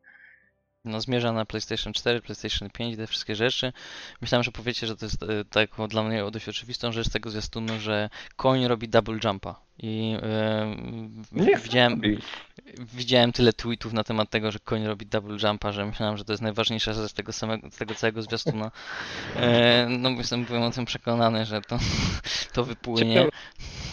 No 0.86 1.02
zmierza 1.02 1.32
na 1.34 1.46
PlayStation 1.46 1.94
4, 1.94 2.22
PlayStation 2.22 2.70
5, 2.70 2.98
te 2.98 3.08
wszystkie 3.08 3.36
rzeczy. 3.36 3.74
Myślałem, 4.22 4.44
że 4.44 4.52
powiecie, 4.52 4.88
że 4.88 4.98
to 4.98 5.06
jest 5.06 5.24
e, 5.24 5.46
taką 5.46 5.88
dla 5.88 6.04
mnie 6.04 6.32
dość 6.32 6.50
oczywistą 6.50 6.92
rzecz 6.92 7.10
tego 7.10 7.30
zwiastunu, 7.30 7.80
że 7.80 8.10
koń 8.36 8.68
robi 8.68 8.90
double 8.90 9.20
jumpa. 9.24 9.62
I 9.78 10.18
e, 10.22 10.76
Nie 11.32 11.58
widziałem, 11.58 11.94
robi. 11.94 12.18
Widziałem 12.94 13.32
tyle 13.32 13.54
tweetów 13.54 13.94
na 13.94 14.04
temat 14.04 14.30
tego, 14.30 14.52
że 14.52 14.60
koń 14.60 14.86
robi 14.86 15.06
double 15.06 15.38
jumpa, 15.44 15.72
że 15.72 15.86
myślałem, 15.86 16.18
że 16.18 16.26
to 16.26 16.34
jest 16.34 16.44
najważniejsza 16.44 16.94
rzecz 16.94 17.14
tego 17.14 17.34
samego, 17.34 17.72
z 17.72 17.76
tego 17.78 17.96
całego 17.96 18.22
zwiastuna. 18.22 18.72
E, 19.36 19.88
no 19.90 20.10
jestem 20.10 20.46
byłem 20.46 20.64
o 20.64 20.72
tym 20.72 20.86
przekonany, 20.86 21.46
że 21.46 21.62
to, 21.62 21.78
to 22.54 22.64
wypłynie. 22.64 23.14
Ciekawe, 23.14 23.32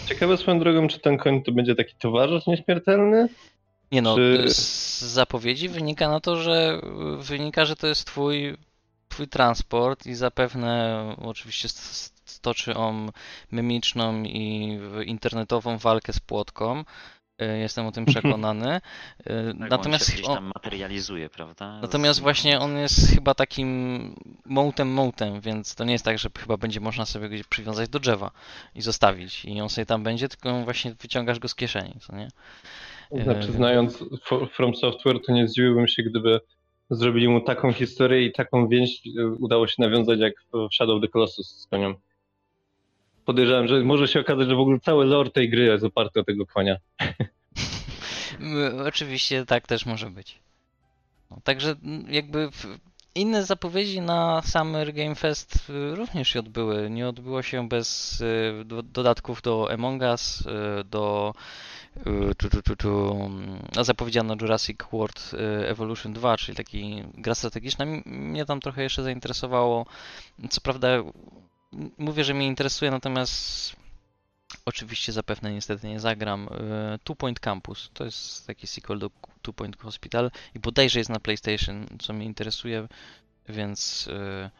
ciekawe 0.06 0.36
swoją 0.36 0.58
drogą, 0.58 0.88
czy 0.88 0.98
ten 0.98 1.18
koń 1.18 1.42
to 1.42 1.52
będzie 1.52 1.74
taki 1.74 1.94
towarzysz 1.94 2.46
nieśmiertelny? 2.46 3.28
Nie 3.92 4.02
no, 4.02 4.16
Czy- 4.16 4.44
z 4.50 5.00
zapowiedzi 5.00 5.68
wynika 5.68 6.08
na 6.08 6.20
to, 6.20 6.36
że 6.36 6.80
wynika, 7.18 7.64
że 7.64 7.76
to 7.76 7.86
jest 7.86 8.06
twój, 8.06 8.56
twój 9.08 9.28
transport 9.28 10.06
i 10.06 10.14
zapewne 10.14 11.04
oczywiście 11.22 11.68
st- 11.68 12.22
stoczy 12.24 12.74
on 12.74 13.10
mimiczną 13.52 14.22
i 14.22 14.78
internetową 15.06 15.78
walkę 15.78 16.12
z 16.12 16.20
płotką. 16.20 16.84
Jestem 17.60 17.86
o 17.86 17.92
tym 17.92 18.04
przekonany. 18.04 18.76
Y, 18.76 18.80
Tak, 19.24 19.36
on 19.46 19.58
się 19.62 19.68
Natomiast 19.68 20.12
gdzieś 20.12 20.26
on, 20.26 20.34
tam 20.34 20.52
materializuje, 20.54 21.28
prawda? 21.28 21.78
Natomiast 21.82 22.18
Z- 22.18 22.22
właśnie 22.22 22.60
on 22.60 22.76
jest 22.76 23.14
chyba 23.14 23.34
takim 23.34 23.68
mołtem 24.46 24.88
mołtem, 24.92 25.40
więc 25.40 25.74
to 25.74 25.84
nie 25.84 25.92
jest 25.92 26.04
tak, 26.04 26.18
że 26.18 26.28
chyba 26.38 26.56
będzie 26.56 26.80
można 26.80 27.06
sobie 27.06 27.28
go 27.28 27.34
gdzieś 27.34 27.46
przywiązać 27.46 27.88
do 27.88 27.98
drzewa 27.98 28.30
i 28.74 28.82
zostawić 28.82 29.44
i 29.44 29.60
on 29.60 29.68
sobie 29.68 29.86
tam 29.86 30.02
będzie, 30.02 30.28
tylko 30.28 30.62
właśnie 30.64 30.94
wyciągasz 30.94 31.38
go 31.38 31.48
z 31.48 31.54
kieszeni, 31.54 31.94
co 32.00 32.16
nie? 32.16 32.28
Znaczy, 33.22 33.48
E, 33.48 33.52
znając 33.52 33.98
Fo- 34.02 34.48
From 34.48 34.74
Software, 34.74 35.20
to 35.26 35.32
nie 35.32 35.48
zdziwiłbym 35.48 35.88
się, 35.88 36.02
gdyby 36.02 36.40
zrobili 36.90 37.28
mu 37.28 37.40
taką 37.40 37.72
historię 37.72 38.26
i 38.26 38.32
taką 38.32 38.68
więź 38.68 39.02
e, 39.18 39.26
udało 39.26 39.66
się 39.66 39.74
nawiązać 39.78 40.20
jak 40.20 40.32
w 40.52 40.74
Shadow 40.74 40.96
of 40.96 41.02
the 41.02 41.08
Colossus 41.08 41.60
z 41.60 41.66
koniem. 41.66 41.94
Podejrzewam, 43.24 43.68
że 43.68 43.80
może 43.84 44.08
się 44.08 44.20
okazać, 44.20 44.48
że 44.48 44.56
w 44.56 44.60
ogóle 44.60 44.80
cały 44.80 45.04
lore 45.04 45.30
tej 45.30 45.50
gry 45.50 45.64
jest 45.64 45.84
oparty 45.84 46.20
o 46.20 46.24
tego 46.24 46.46
konia. 46.46 46.76
Oczywiście 48.86 49.46
tak 49.46 49.66
też 49.66 49.86
może 49.86 50.10
być. 50.10 50.38
No, 51.30 51.38
także 51.44 51.70
m, 51.84 52.04
jakby 52.08 52.48
inne 53.14 53.44
zapowiedzi 53.44 54.00
na 54.00 54.42
Summer 54.42 54.92
Game 54.92 55.14
Fest 55.14 55.70
y, 55.70 55.94
również 55.94 56.28
się 56.28 56.38
odbyły. 56.38 56.90
Nie 56.90 57.08
odbyło 57.08 57.42
się 57.42 57.68
bez 57.68 58.20
y, 58.20 58.64
do, 58.64 58.82
dodatków 58.82 59.42
do 59.42 59.70
Among 59.72 60.02
Us, 60.02 60.40
y, 60.80 60.84
do 60.84 61.34
tu, 62.38 62.48
tu, 62.48 62.62
tu, 62.62 62.76
tu, 62.76 63.22
mm, 63.26 63.68
no, 63.76 63.84
zapowiedziano 63.84 64.36
Jurassic 64.40 64.78
World 64.92 65.30
Evolution 65.66 66.12
2, 66.12 66.36
czyli 66.36 66.56
taki 66.56 67.02
gra 67.14 67.34
strategiczna. 67.34 67.86
Mnie 68.06 68.44
tam 68.44 68.60
trochę 68.60 68.82
jeszcze 68.82 69.02
zainteresowało. 69.02 69.86
Co 70.50 70.60
prawda 70.60 70.88
mówię, 71.98 72.24
że 72.24 72.34
mnie 72.34 72.46
interesuje, 72.46 72.90
natomiast 72.90 73.76
Oczywiście 74.66 75.12
zapewne 75.12 75.52
niestety 75.52 75.88
nie 75.88 76.00
zagram. 76.00 76.48
E, 76.50 76.98
Two 77.04 77.14
Point 77.14 77.40
Campus 77.40 77.90
to 77.94 78.04
jest 78.04 78.46
taki 78.46 78.66
sequel 78.66 78.98
do 78.98 79.10
Two 79.42 79.52
Point 79.52 79.82
Hospital 79.82 80.30
i 80.54 80.58
bodajże 80.58 80.98
jest 80.98 81.10
na 81.10 81.20
PlayStation, 81.20 81.86
co 81.98 82.12
mnie 82.12 82.26
interesuje, 82.26 82.88
więc 83.48 84.08
e, 84.12 84.50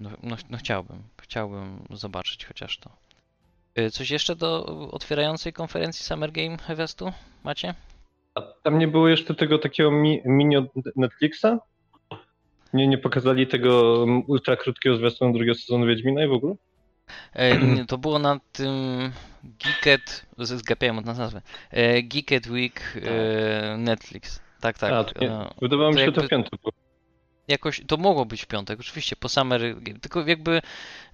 no, 0.00 0.10
no, 0.22 0.36
no 0.50 0.58
chciałbym, 0.58 1.02
chciałbym 1.22 1.86
zobaczyć 1.90 2.46
chociaż 2.46 2.78
to. 2.78 2.90
E, 3.74 3.90
Coś 3.90 4.10
jeszcze 4.10 4.36
do 4.36 4.66
otwierającej 4.90 5.52
konferencji 5.52 6.04
Summer 6.04 6.32
Game 6.32 6.58
Festu 6.58 7.12
macie? 7.44 7.74
A 8.34 8.42
tam 8.42 8.78
nie 8.78 8.88
było 8.88 9.08
jeszcze 9.08 9.34
tego 9.34 9.58
takiego 9.58 9.90
mi, 9.90 10.20
mini 10.24 10.56
Netflixa? 10.96 11.46
Nie, 12.72 12.88
nie 12.88 12.98
pokazali 12.98 13.46
tego 13.46 14.02
mm, 14.02 14.22
ultra 14.26 14.56
krótkiego 14.56 14.96
zwiastunu 14.96 15.32
drugiego 15.32 15.54
sezonu 15.54 15.86
Wiedźmina 15.86 16.24
i 16.24 16.28
w 16.28 16.32
ogóle? 16.32 16.54
E, 17.32 17.58
nie, 17.58 17.84
to 17.86 17.98
było 17.98 18.18
na 18.18 18.40
tym 18.52 18.72
Geeked, 19.44 20.26
z- 20.38 20.58
zgapiałem 20.58 20.98
od 20.98 21.04
nas 21.04 21.18
nazwę, 21.18 21.42
e, 21.70 22.02
Geeked 22.02 22.46
Week 22.46 22.80
e, 23.02 23.76
Netflix. 23.76 24.40
Tak, 24.60 24.78
tak. 24.78 24.92
A, 24.92 25.04
to 25.04 25.20
nie, 25.24 25.30
e, 25.32 25.50
wydawało 25.62 25.90
mi 25.92 25.98
się, 25.98 26.04
że 26.04 26.12
to 26.12 26.22
w 26.22 26.28
piątek 26.28 26.60
było. 26.60 26.72
jakoś 27.48 27.82
to 27.86 27.96
mogło 27.96 28.24
być 28.26 28.42
w 28.42 28.46
piątek, 28.46 28.80
oczywiście, 28.80 29.16
po 29.16 29.28
Summer 29.28 29.60
tylko 30.00 30.26
jakby 30.26 30.56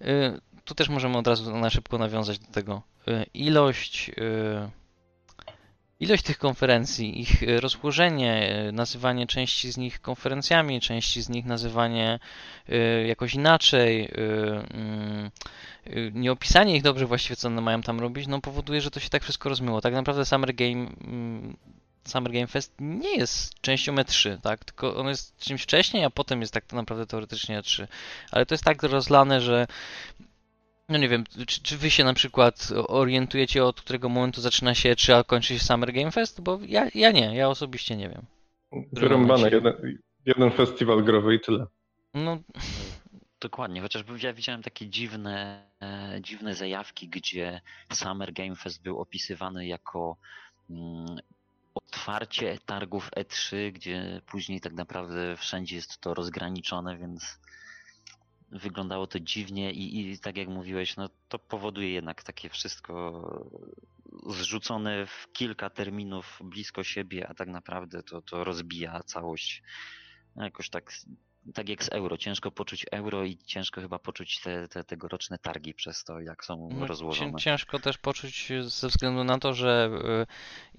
y, 0.03 0.41
tu 0.65 0.75
też 0.75 0.89
możemy 0.89 1.19
od 1.19 1.27
razu 1.27 1.57
na 1.57 1.71
szybko 1.71 1.99
nawiązać 1.99 2.39
do 2.39 2.53
tego. 2.53 2.83
Y, 3.09 3.25
ilość 3.35 4.09
y, 4.09 4.13
ilość 6.03 6.23
tych 6.23 6.39
konferencji, 6.39 7.21
ich 7.21 7.43
y, 7.43 7.61
rozłożenie, 7.61 8.65
y, 8.69 8.73
nazywanie 8.73 9.27
części 9.27 9.73
z 9.73 9.77
nich 9.77 10.01
konferencjami, 10.01 10.81
części 10.81 11.23
z 11.23 11.29
nich 11.29 11.45
nazywanie 11.45 12.19
y, 12.69 13.07
jakoś 13.07 13.35
inaczej, 13.35 14.09
mm, 14.15 15.31
nieopisanie 16.13 16.77
ich 16.77 16.83
dobrze 16.83 17.07
właściwie, 17.07 17.37
co 17.37 17.49
one 17.49 17.61
mają 17.61 17.83
tam 17.83 18.01
robić, 18.01 18.27
no 18.27 18.41
powoduje, 18.41 18.81
że 18.81 18.91
to 18.91 19.01
się 19.01 19.09
tak 19.09 19.23
wszystko 19.23 19.49
rozmyło. 19.49 19.81
Tak 19.81 19.95
naprawdę 19.95 20.25
Summer 20.25 20.55
Game 20.55 20.87
mm, 21.01 21.57
Summer 22.05 22.33
Game 22.33 22.47
Fest 22.47 22.75
nie 22.81 23.17
jest 23.17 23.61
częścią 23.61 23.95
E3, 23.95 24.41
tak? 24.41 24.65
Tylko 24.65 24.97
on 24.97 25.09
jest 25.09 25.39
czymś 25.39 25.63
wcześniej, 25.63 26.05
a 26.05 26.11
potem 26.11 26.41
jest 26.41 26.53
tak 26.53 26.73
naprawdę 26.73 27.07
teoretycznie 27.07 27.61
E3. 27.61 27.87
Ale 28.31 28.47
to 28.47 28.55
jest 28.55 28.65
tak 28.65 28.83
rozlane, 28.83 29.41
że 29.41 29.67
no 30.93 30.99
nie 30.99 31.09
wiem, 31.09 31.25
czy, 31.47 31.63
czy 31.63 31.79
wy 31.79 31.91
się 31.91 32.05
na 32.05 32.15
przykład 32.15 32.69
orientujecie 32.89 33.65
od 33.65 33.81
którego 33.81 34.09
momentu 34.09 34.41
zaczyna 34.41 34.75
się 34.75 34.93
E3, 34.93 35.13
a 35.13 35.25
kończy 35.25 35.59
się 35.59 35.65
Summer 35.65 35.93
Game 35.93 36.11
Fest? 36.11 36.41
Bo 36.41 36.59
ja, 36.67 36.89
ja 36.95 37.11
nie, 37.11 37.37
ja 37.37 37.49
osobiście 37.49 37.97
nie 37.97 38.09
wiem. 38.09 38.23
Wyrąbane, 38.93 39.51
jeden, 39.51 39.99
jeden 40.27 40.51
festiwal 40.51 41.05
growy 41.05 41.35
i 41.35 41.41
tyle. 41.41 41.67
No, 42.15 42.39
Dokładnie, 43.43 43.81
chociażby 43.81 44.13
ja 44.23 44.33
widziałem 44.33 44.63
takie 44.63 44.87
dziwne, 44.87 45.63
e, 45.83 46.19
dziwne 46.21 46.55
zajawki, 46.55 47.09
gdzie 47.09 47.61
Summer 47.93 48.33
Game 48.33 48.57
Fest 48.57 48.83
był 48.83 49.01
opisywany 49.01 49.67
jako 49.67 50.17
mm, 50.71 51.21
otwarcie 51.75 52.59
targów 52.67 53.11
E3, 53.17 53.73
gdzie 53.73 54.21
później 54.27 54.61
tak 54.61 54.73
naprawdę 54.73 55.37
wszędzie 55.37 55.77
jest 55.77 56.01
to 56.01 56.15
rozgraniczone, 56.15 56.97
więc 56.97 57.39
wyglądało 58.53 59.07
to 59.07 59.21
dziwnie 59.21 59.73
i, 59.73 60.11
i 60.11 60.19
tak 60.19 60.37
jak 60.37 60.49
mówiłeś, 60.49 60.97
no 60.97 61.09
to 61.29 61.39
powoduje 61.39 61.93
jednak 61.93 62.23
takie 62.23 62.49
wszystko 62.49 63.23
zrzucone 64.27 65.07
w 65.07 65.33
kilka 65.33 65.71
terminów 65.71 66.39
blisko 66.45 66.85
siebie, 66.85 67.29
a 67.29 67.35
tak 67.35 67.49
naprawdę 67.49 68.03
to, 68.03 68.23
to 68.23 68.45
rozbija 68.45 69.01
całość. 69.03 69.63
No 70.37 70.45
Jakoś 70.45 70.71
tak, 70.71 70.93
tak 71.55 71.69
jak 71.69 71.85
z 71.85 71.89
euro. 71.89 72.17
Ciężko 72.19 72.51
poczuć 72.51 72.87
euro 72.93 73.25
i 73.25 73.39
ciężko 73.47 73.81
chyba 73.81 73.99
poczuć 73.99 74.41
te, 74.41 74.69
te 74.69 74.85
tegoroczne 74.85 75.39
targi 75.39 75.75
przez 75.75 76.05
to, 76.05 76.21
jak 76.21 76.45
są 76.45 76.69
no 76.73 76.87
rozłożone. 76.87 77.33
cię- 77.33 77.39
ciężko 77.39 77.79
też 77.79 77.99
poczuć 77.99 78.53
ze 78.61 78.89
względu 78.89 79.25
na 79.25 79.39
to, 79.39 79.55
że 79.55 79.91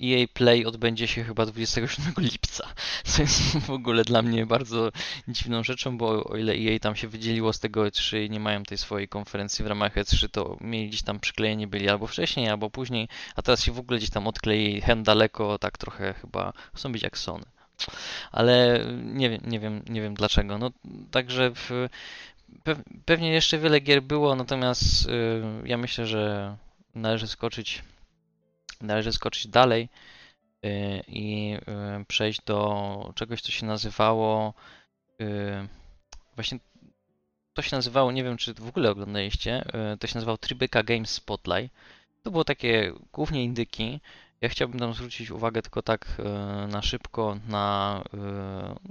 EA 0.03 0.27
Play 0.33 0.65
odbędzie 0.65 1.07
się 1.07 1.23
chyba 1.23 1.45
27 1.45 2.13
lipca, 2.17 2.67
co 3.05 3.21
jest 3.21 3.57
w 3.59 3.69
ogóle 3.69 4.03
dla 4.03 4.21
mnie 4.21 4.45
bardzo 4.45 4.91
dziwną 5.27 5.63
rzeczą, 5.63 5.97
bo 5.97 6.23
o 6.23 6.37
ile 6.37 6.53
EA 6.53 6.79
tam 6.79 6.95
się 6.95 7.07
wydzieliło 7.07 7.53
z 7.53 7.59
tego 7.59 7.83
E3 7.83 8.25
i 8.25 8.29
nie 8.29 8.39
mają 8.39 8.63
tej 8.63 8.77
swojej 8.77 9.07
konferencji 9.07 9.65
w 9.65 9.67
ramach 9.67 9.95
E3, 9.95 10.29
to 10.29 10.57
mieli 10.61 10.87
gdzieś 10.89 11.01
tam 11.01 11.19
przyklejeni 11.19 11.67
byli 11.67 11.89
albo 11.89 12.07
wcześniej, 12.07 12.49
albo 12.49 12.69
później, 12.69 13.07
a 13.35 13.41
teraz 13.41 13.63
się 13.63 13.71
w 13.71 13.79
ogóle 13.79 13.97
gdzieś 13.97 14.09
tam 14.09 14.27
odklei 14.27 14.81
hen 14.81 15.03
daleko, 15.03 15.59
tak 15.59 15.77
trochę 15.77 16.13
chyba 16.13 16.53
chcą 16.75 16.91
być 16.91 17.03
jak 17.03 17.17
Sony. 17.17 17.52
Ale 18.31 18.85
nie 19.03 19.29
wiem, 19.29 19.41
nie 19.45 19.59
wiem, 19.59 19.83
nie 19.89 20.01
wiem 20.01 20.13
dlaczego. 20.13 20.57
No 20.57 20.71
także 21.11 21.51
w, 21.55 21.89
Pew- 22.63 22.83
Pewnie 23.05 23.31
jeszcze 23.31 23.57
wiele 23.57 23.79
gier 23.79 24.03
było, 24.03 24.35
natomiast 24.35 25.07
y, 25.07 25.43
ja 25.65 25.77
myślę, 25.77 26.07
że 26.07 26.55
należy 26.95 27.27
skoczyć, 27.27 27.83
należy 28.81 29.13
skoczyć 29.13 29.47
dalej 29.47 29.89
y, 30.65 31.03
i 31.07 31.57
y, 32.01 32.05
przejść 32.05 32.41
do 32.45 33.11
czegoś, 33.15 33.41
co 33.41 33.51
się 33.51 33.65
nazywało 33.65 34.53
właśnie 36.35 36.59
to 37.53 37.61
się 37.61 37.75
nazywało, 37.75 38.11
nie 38.11 38.23
wiem 38.23 38.37
czy 38.37 38.53
w 38.53 38.67
ogóle 38.67 38.91
oglądaliście, 38.91 39.65
to 39.99 40.07
się 40.07 40.15
nazywało 40.15 40.37
Tribeca 40.37 40.83
Games 40.83 41.09
Spotlight. 41.09 41.75
To 42.23 42.31
było 42.31 42.43
takie 42.43 42.93
głównie 43.13 43.43
indyki. 43.43 43.99
Ja 44.43 44.49
chciałbym 44.49 44.79
tam 44.79 44.93
zwrócić 44.93 45.31
uwagę 45.31 45.61
tylko 45.61 45.81
tak 45.81 46.07
y, 46.19 46.67
na 46.67 46.81
szybko 46.81 47.37
na 47.47 48.03
y, 48.13 48.17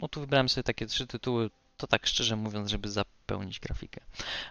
no 0.02 0.08
tu 0.08 0.20
wybrałem 0.20 0.48
sobie 0.48 0.62
takie 0.62 0.86
trzy 0.86 1.06
tytuły, 1.06 1.50
to 1.76 1.86
tak 1.86 2.06
szczerze 2.06 2.36
mówiąc, 2.36 2.70
żeby 2.70 2.88
zapełnić 2.88 3.60
grafikę. 3.60 4.00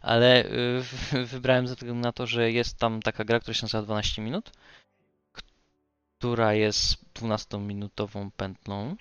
Ale 0.02 0.46
y, 0.46 0.82
wybrałem 1.34 1.68
ze 1.68 1.76
względu 1.76 2.02
na 2.02 2.12
to, 2.12 2.28
że 2.28 2.52
jest 2.52 2.78
tam 2.78 3.02
taka 3.02 3.24
gra, 3.24 3.40
która 3.40 3.54
się 3.54 3.64
nazywa 3.64 3.84
12 3.84 4.22
minut, 4.22 4.52
która 6.20 6.54
jest 6.54 7.14
12-minutową 7.14 8.30
pętlą. 8.38 8.96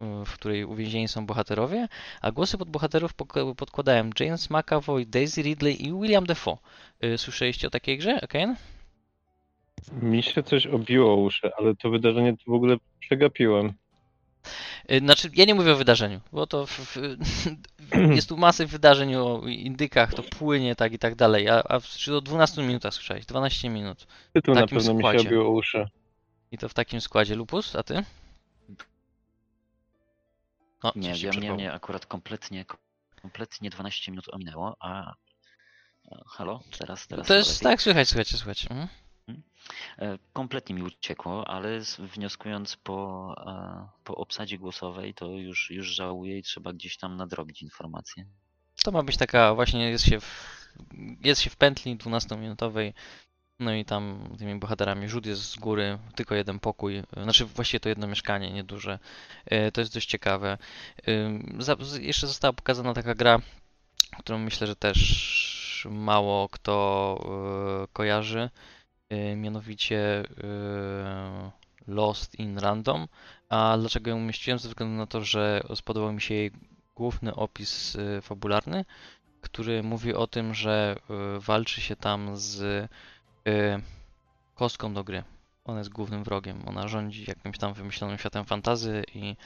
w 0.00 0.32
której 0.34 0.64
uwięzieni 0.64 1.08
są 1.08 1.26
bohaterowie, 1.26 1.88
a 2.20 2.32
głosy 2.32 2.58
pod 2.58 2.70
bohaterów 2.70 3.14
podkładają 3.56 4.10
James 4.20 4.50
McAvoy, 4.50 5.06
Daisy 5.06 5.42
Ridley 5.42 5.86
i 5.86 5.92
William 5.92 6.26
Defoe. 6.26 6.58
Słyszeliście 7.16 7.66
o 7.66 7.70
takiej 7.70 7.98
grze, 7.98 8.20
Ken? 8.28 8.56
Mi 10.02 10.22
się 10.22 10.42
coś 10.42 10.66
obiło 10.66 11.16
uszy, 11.16 11.50
ale 11.58 11.76
to 11.76 11.90
wydarzenie 11.90 12.36
to 12.36 12.42
w 12.46 12.54
ogóle 12.54 12.76
przegapiłem. 13.00 13.72
Y, 14.90 14.98
Znaczy, 14.98 15.30
ja 15.34 15.44
nie 15.44 15.54
mówię 15.54 15.72
o 15.72 15.76
wydarzeniu, 15.76 16.20
bo 16.32 16.46
to 16.46 16.66
w, 16.66 16.78
w, 16.78 16.96
jest 18.16 18.28
tu 18.28 18.36
masy 18.36 18.66
wydarzeń 18.66 19.14
o 19.14 19.42
indykach, 19.46 20.14
to 20.14 20.22
płynie 20.22 20.76
tak 20.76 20.92
i 20.92 20.98
tak 20.98 21.14
dalej, 21.14 21.48
a, 21.48 21.62
a 21.62 21.80
czy 21.80 22.10
do 22.10 22.20
12 22.20 22.62
minutach 22.62 22.94
słyszałeś, 22.94 23.26
12 23.26 23.70
minut. 23.70 24.06
Tytuł 24.32 24.54
na 24.54 24.60
takim 24.60 24.78
pewno 24.78 24.94
mi 24.94 25.00
składzie. 25.00 25.18
się 25.18 25.28
obiło 25.28 25.50
uszy. 25.50 25.88
I 26.52 26.58
to 26.58 26.68
w 26.68 26.74
takim 26.74 27.00
składzie. 27.00 27.34
Lupus, 27.34 27.76
a 27.76 27.82
ty? 27.82 28.04
O, 30.82 30.92
Nie, 30.96 31.14
ja 31.16 31.30
mnie, 31.30 31.52
mnie 31.52 31.72
akurat 31.72 32.06
kompletnie, 32.06 32.64
kompletnie 33.22 33.70
12 33.70 34.10
minut 34.10 34.26
ominęło, 34.32 34.76
a... 34.80 35.14
halo? 36.26 36.60
Teraz, 36.78 37.06
teraz 37.06 37.26
To 37.26 37.34
jest, 37.34 37.62
tak, 37.62 37.82
słychać, 37.82 38.08
słychać, 38.08 38.28
słychać. 38.28 38.66
Mhm. 38.70 38.88
E, 39.98 40.18
Kompletnie 40.32 40.74
mi 40.74 40.82
uciekło, 40.82 41.48
ale 41.48 41.80
wnioskując 41.98 42.76
po, 42.76 43.34
e, 43.46 43.88
po 44.04 44.14
obsadzie 44.16 44.58
głosowej, 44.58 45.14
to 45.14 45.26
już, 45.26 45.70
już 45.70 45.86
żałuję 45.86 46.38
i 46.38 46.42
trzeba 46.42 46.72
gdzieś 46.72 46.96
tam 46.96 47.16
nadrobić 47.16 47.62
informacje. 47.62 48.26
To 48.84 48.90
ma 48.92 49.02
być 49.02 49.16
taka, 49.16 49.54
właśnie 49.54 49.90
jest 49.90 50.04
się 50.04 50.20
w, 50.20 50.58
jest 51.24 51.40
się 51.40 51.50
w 51.50 51.56
pętli 51.56 51.96
12-minutowej, 51.96 52.92
no 53.60 53.74
i 53.74 53.84
tam 53.84 54.34
tymi 54.38 54.54
bohaterami 54.54 55.08
rzut 55.08 55.26
jest 55.26 55.42
z 55.42 55.56
góry, 55.56 55.98
tylko 56.14 56.34
jeden 56.34 56.60
pokój, 56.60 57.02
znaczy 57.22 57.44
właściwie 57.44 57.80
to 57.80 57.88
jedno 57.88 58.06
mieszkanie, 58.06 58.52
nieduże. 58.52 58.98
E, 59.46 59.72
To 59.72 59.80
jest 59.80 59.94
dość 59.94 60.08
ciekawe. 60.08 60.58
Jeszcze 62.00 62.26
została 62.26 62.52
pokazana 62.52 62.94
taka 62.94 63.14
gra, 63.14 63.38
którą 64.18 64.38
myślę, 64.38 64.66
że 64.66 64.76
też 64.76 65.88
mało 65.90 66.48
kto 66.48 67.88
kojarzy, 67.92 68.50
mianowicie 69.36 70.24
e, 70.44 71.50
Lost 71.86 72.38
in 72.38 72.58
Random. 72.58 73.08
A 73.48 73.76
dlaczego 73.78 74.10
ją 74.10 74.16
umieściłem? 74.16 74.58
Ze 74.58 74.68
względu 74.68 74.96
na 74.96 75.06
to, 75.06 75.24
że 75.24 75.62
spodobał 75.74 76.12
mi 76.12 76.20
się 76.20 76.34
jej 76.34 76.50
główny 76.96 77.34
opis 77.34 77.94
y, 77.94 78.20
fabularny, 78.22 78.84
który 79.40 79.82
mówi 79.82 80.14
o 80.14 80.26
tym, 80.26 80.54
że 80.54 80.96
y, 81.36 81.40
walczy 81.40 81.80
się 81.80 81.96
tam 81.96 82.36
z 82.36 82.60
y, 82.60 82.88
kostką 84.54 84.94
do 84.94 85.04
gry. 85.04 85.22
Ona 85.64 85.78
jest 85.78 85.90
głównym 85.90 86.24
wrogiem. 86.24 86.62
Ona 86.66 86.88
rządzi 86.88 87.24
jakimś 87.28 87.58
tam 87.58 87.74
wymyślonym 87.74 88.18
światem 88.18 88.44
fantazy 88.44 89.04
i 89.14 89.36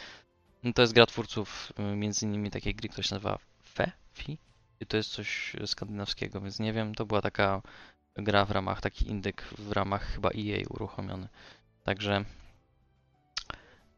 to 0.74 0.82
jest 0.82 0.92
gra 0.92 1.06
twórców 1.06 1.72
y, 1.78 1.96
między 1.96 2.26
innymi 2.26 2.50
takiej 2.50 2.74
gry, 2.74 2.88
która 2.88 3.02
się 3.02 3.14
nazywa 3.14 3.38
Fe? 3.74 3.92
Fi? 4.14 4.38
I 4.80 4.86
to 4.86 4.96
jest 4.96 5.10
coś 5.10 5.56
skandynawskiego, 5.66 6.40
więc 6.40 6.58
nie 6.58 6.72
wiem. 6.72 6.94
To 6.94 7.06
była 7.06 7.22
taka 7.22 7.62
gra 8.16 8.44
w 8.44 8.50
ramach, 8.50 8.80
taki 8.80 9.08
indyk 9.08 9.42
w 9.42 9.72
ramach 9.72 10.02
chyba 10.02 10.28
EA 10.30 10.62
uruchomiony. 10.70 11.28
Także 11.84 12.24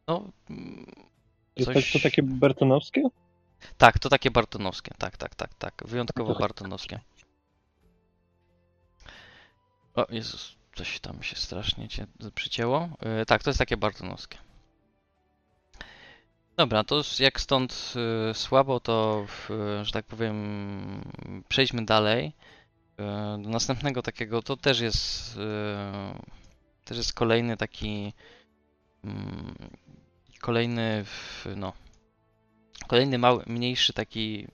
no, 0.09 0.25
mm, 0.51 0.87
Jest 1.57 1.73
Coś- 1.73 1.93
tak, 1.93 1.93
to 1.93 2.09
takie 2.09 2.23
Bertonowskie? 2.23 3.03
tak, 3.79 3.99
to 3.99 4.09
takie 4.09 4.31
bartonowskie. 4.31 4.95
Tak, 4.99 5.17
tak, 5.17 5.35
tak, 5.35 5.55
tak. 5.55 5.83
Wyjątkowo 5.87 6.35
To- 6.35 6.41
bartonowskie. 6.41 7.01
O 9.95 10.07
Jezus, 10.11 10.57
coś 10.77 11.01
tam 11.01 11.23
się 11.23 11.37
strasznie 11.37 11.89
cię 11.89 12.07
przycięło. 12.35 12.89
Yy, 13.19 13.27
tak, 13.27 13.43
to 13.43 13.51
jest 13.51 13.59
takie 13.59 13.77
bartonowskie. 13.77 14.39
Dobra, 16.57 16.85
to 16.85 17.03
jak 17.19 17.41
stąd 17.41 17.95
y, 18.31 18.35
słabo, 18.35 18.81
to 18.81 19.27
y, 19.81 19.85
że 19.85 19.93
tak 19.93 20.07
powiem, 20.07 21.03
przejdźmy 21.49 21.85
dalej. 21.85 22.33
Y, 23.01 23.43
do 23.43 23.49
następnego 23.49 24.03
takiego, 24.03 24.43
to 24.43 24.57
też 24.57 24.81
jest, 24.81 25.37
y, 25.37 25.41
też 26.85 26.97
jest 26.97 27.13
kolejny 27.13 27.57
taki, 27.57 28.13
mm, 29.05 29.55
kolejny, 30.41 31.05
no, 31.57 31.73
kolejny 32.89 33.19
mały, 33.19 33.45
mniejszy 33.47 33.93
taki 33.93 34.47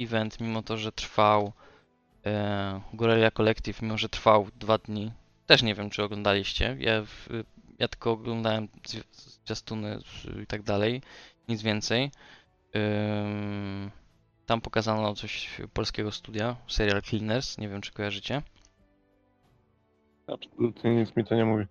event, 0.00 0.40
mimo 0.40 0.62
to, 0.62 0.76
że 0.76 0.92
trwał 0.92 1.52
e, 2.26 2.80
Guerrilla 2.92 3.30
Collective, 3.30 3.82
mimo 3.82 3.98
że 3.98 4.08
trwał 4.08 4.48
dwa 4.56 4.78
dni. 4.78 5.12
Też 5.46 5.62
nie 5.62 5.74
wiem, 5.74 5.90
czy 5.90 6.02
oglądaliście. 6.02 6.76
Ja, 6.80 7.04
ja 7.78 7.88
tylko 7.88 8.10
oglądałem 8.12 8.68
zwi- 8.68 9.04
zwiastuny 9.44 9.98
i 10.42 10.46
tak 10.46 10.62
dalej, 10.62 11.02
nic 11.48 11.62
więcej. 11.62 12.10
Tam 14.50 14.60
pokazano 14.60 15.14
coś 15.14 15.60
polskiego 15.74 16.12
studia, 16.12 16.56
serial 16.68 17.02
Cleaners, 17.02 17.58
nie 17.58 17.68
wiem, 17.68 17.80
czy 17.80 17.92
kojarzycie. 17.92 18.42
Absolutnie 20.26 20.94
nic 20.94 21.16
mi 21.16 21.24
to 21.24 21.34
nie 21.34 21.44
mówi. 21.44 21.64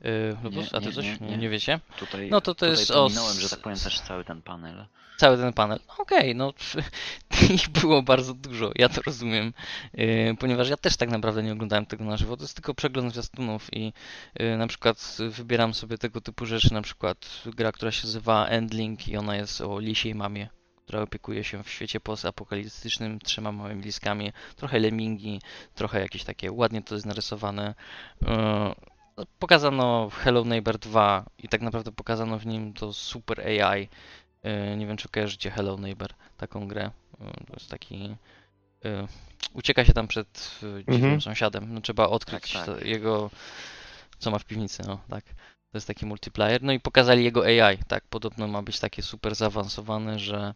Yy, 0.00 0.36
Lupus, 0.42 0.74
a 0.74 0.80
ty 0.80 0.86
nie, 0.86 0.92
coś? 0.92 1.04
nie, 1.04 1.16
Nie, 1.20 1.26
nie. 1.28 1.36
nie 1.36 1.48
wiecie? 1.48 1.80
Tutaj, 1.98 2.30
No 2.30 2.40
to 2.40 2.44
to 2.44 2.54
tutaj 2.54 2.70
jest 2.70 2.90
o 2.90 3.08
że 3.40 3.48
tak 3.48 3.60
powiem 3.60 3.78
też 3.78 4.00
cały 4.00 4.24
ten 4.24 4.42
panel. 4.42 4.86
Cały 5.16 5.36
ten 5.36 5.52
panel. 5.52 5.78
Okej, 5.98 6.34
no 6.34 6.52
ich 7.54 7.68
było 7.68 8.02
bardzo 8.02 8.34
dużo, 8.34 8.70
ja 8.74 8.88
to 8.88 9.02
rozumiem, 9.02 9.52
yy, 9.94 10.36
ponieważ 10.38 10.68
ja 10.68 10.76
też 10.76 10.96
tak 10.96 11.10
naprawdę 11.10 11.42
nie 11.42 11.52
oglądałem 11.52 11.86
tego 11.86 12.04
na 12.04 12.16
żywo, 12.16 12.36
to 12.36 12.42
jest 12.42 12.54
tylko 12.54 12.74
przegląd 12.74 13.12
zwiastunów 13.12 13.74
i 13.74 13.92
yy, 14.38 14.56
na 14.56 14.66
przykład 14.66 15.16
wybieram 15.30 15.74
sobie 15.74 15.98
tego 15.98 16.20
typu 16.20 16.46
rzeczy, 16.46 16.74
na 16.74 16.82
przykład 16.82 17.42
gra, 17.46 17.72
która 17.72 17.90
się 17.90 18.06
nazywa 18.06 18.46
Endling 18.46 19.08
i 19.08 19.16
ona 19.16 19.36
jest 19.36 19.60
o 19.60 19.78
lisiej 19.78 20.14
mamie, 20.14 20.48
która 20.86 21.02
opiekuje 21.02 21.44
się 21.44 21.62
w 21.62 21.70
świecie 21.70 22.00
postapokaliptycznym 22.00 23.18
trzema 23.18 23.52
małymi 23.52 23.82
liskami, 23.82 24.32
trochę 24.56 24.78
lemingi, 24.78 25.40
trochę 25.74 26.00
jakieś 26.00 26.24
takie, 26.24 26.52
ładnie 26.52 26.82
to 26.82 26.94
jest 26.94 27.06
narysowane. 27.06 27.74
Yy, 28.22 28.28
no, 29.16 29.24
Pokazano 29.38 30.10
Hello 30.10 30.44
Neighbor 30.44 30.78
2 30.78 31.24
i 31.38 31.48
tak 31.48 31.60
naprawdę 31.60 31.92
pokazano 31.92 32.38
w 32.38 32.46
nim 32.46 32.72
to 32.72 32.92
super 32.92 33.40
AI, 33.40 33.88
E, 34.42 34.76
Nie 34.76 34.86
wiem, 34.86 34.96
czy 34.96 35.08
kojarzycie 35.08 35.50
Hello 35.50 35.76
Neighbor, 35.76 36.10
taką 36.36 36.68
grę. 36.68 36.90
E, 37.20 37.32
To 37.46 37.52
jest 37.54 37.70
taki. 37.70 38.16
e, 38.84 39.06
Ucieka 39.54 39.84
się 39.84 39.92
tam 39.92 40.08
przed 40.08 40.60
e, 40.62 40.78
dziwnym 40.78 40.94
Mhm. 41.04 41.20
sąsiadem. 41.20 41.74
No, 41.74 41.80
trzeba 41.80 42.08
odkryć 42.08 42.52
Tak, 42.52 42.66
tak. 42.66 42.84
jego. 42.86 43.30
Co 44.18 44.30
ma 44.30 44.38
w 44.38 44.44
piwnicy, 44.44 44.82
no 44.86 45.00
tak. 45.10 45.24
To 45.72 45.76
jest 45.78 45.86
taki 45.86 46.06
multiplayer. 46.06 46.62
No 46.62 46.72
i 46.72 46.80
pokazali 46.80 47.24
jego 47.24 47.44
AI. 47.44 47.78
Tak, 47.88 48.04
podobno 48.08 48.48
ma 48.48 48.62
być 48.62 48.80
takie 48.80 49.02
super 49.02 49.34
zaawansowane, 49.34 50.18
że. 50.18 50.54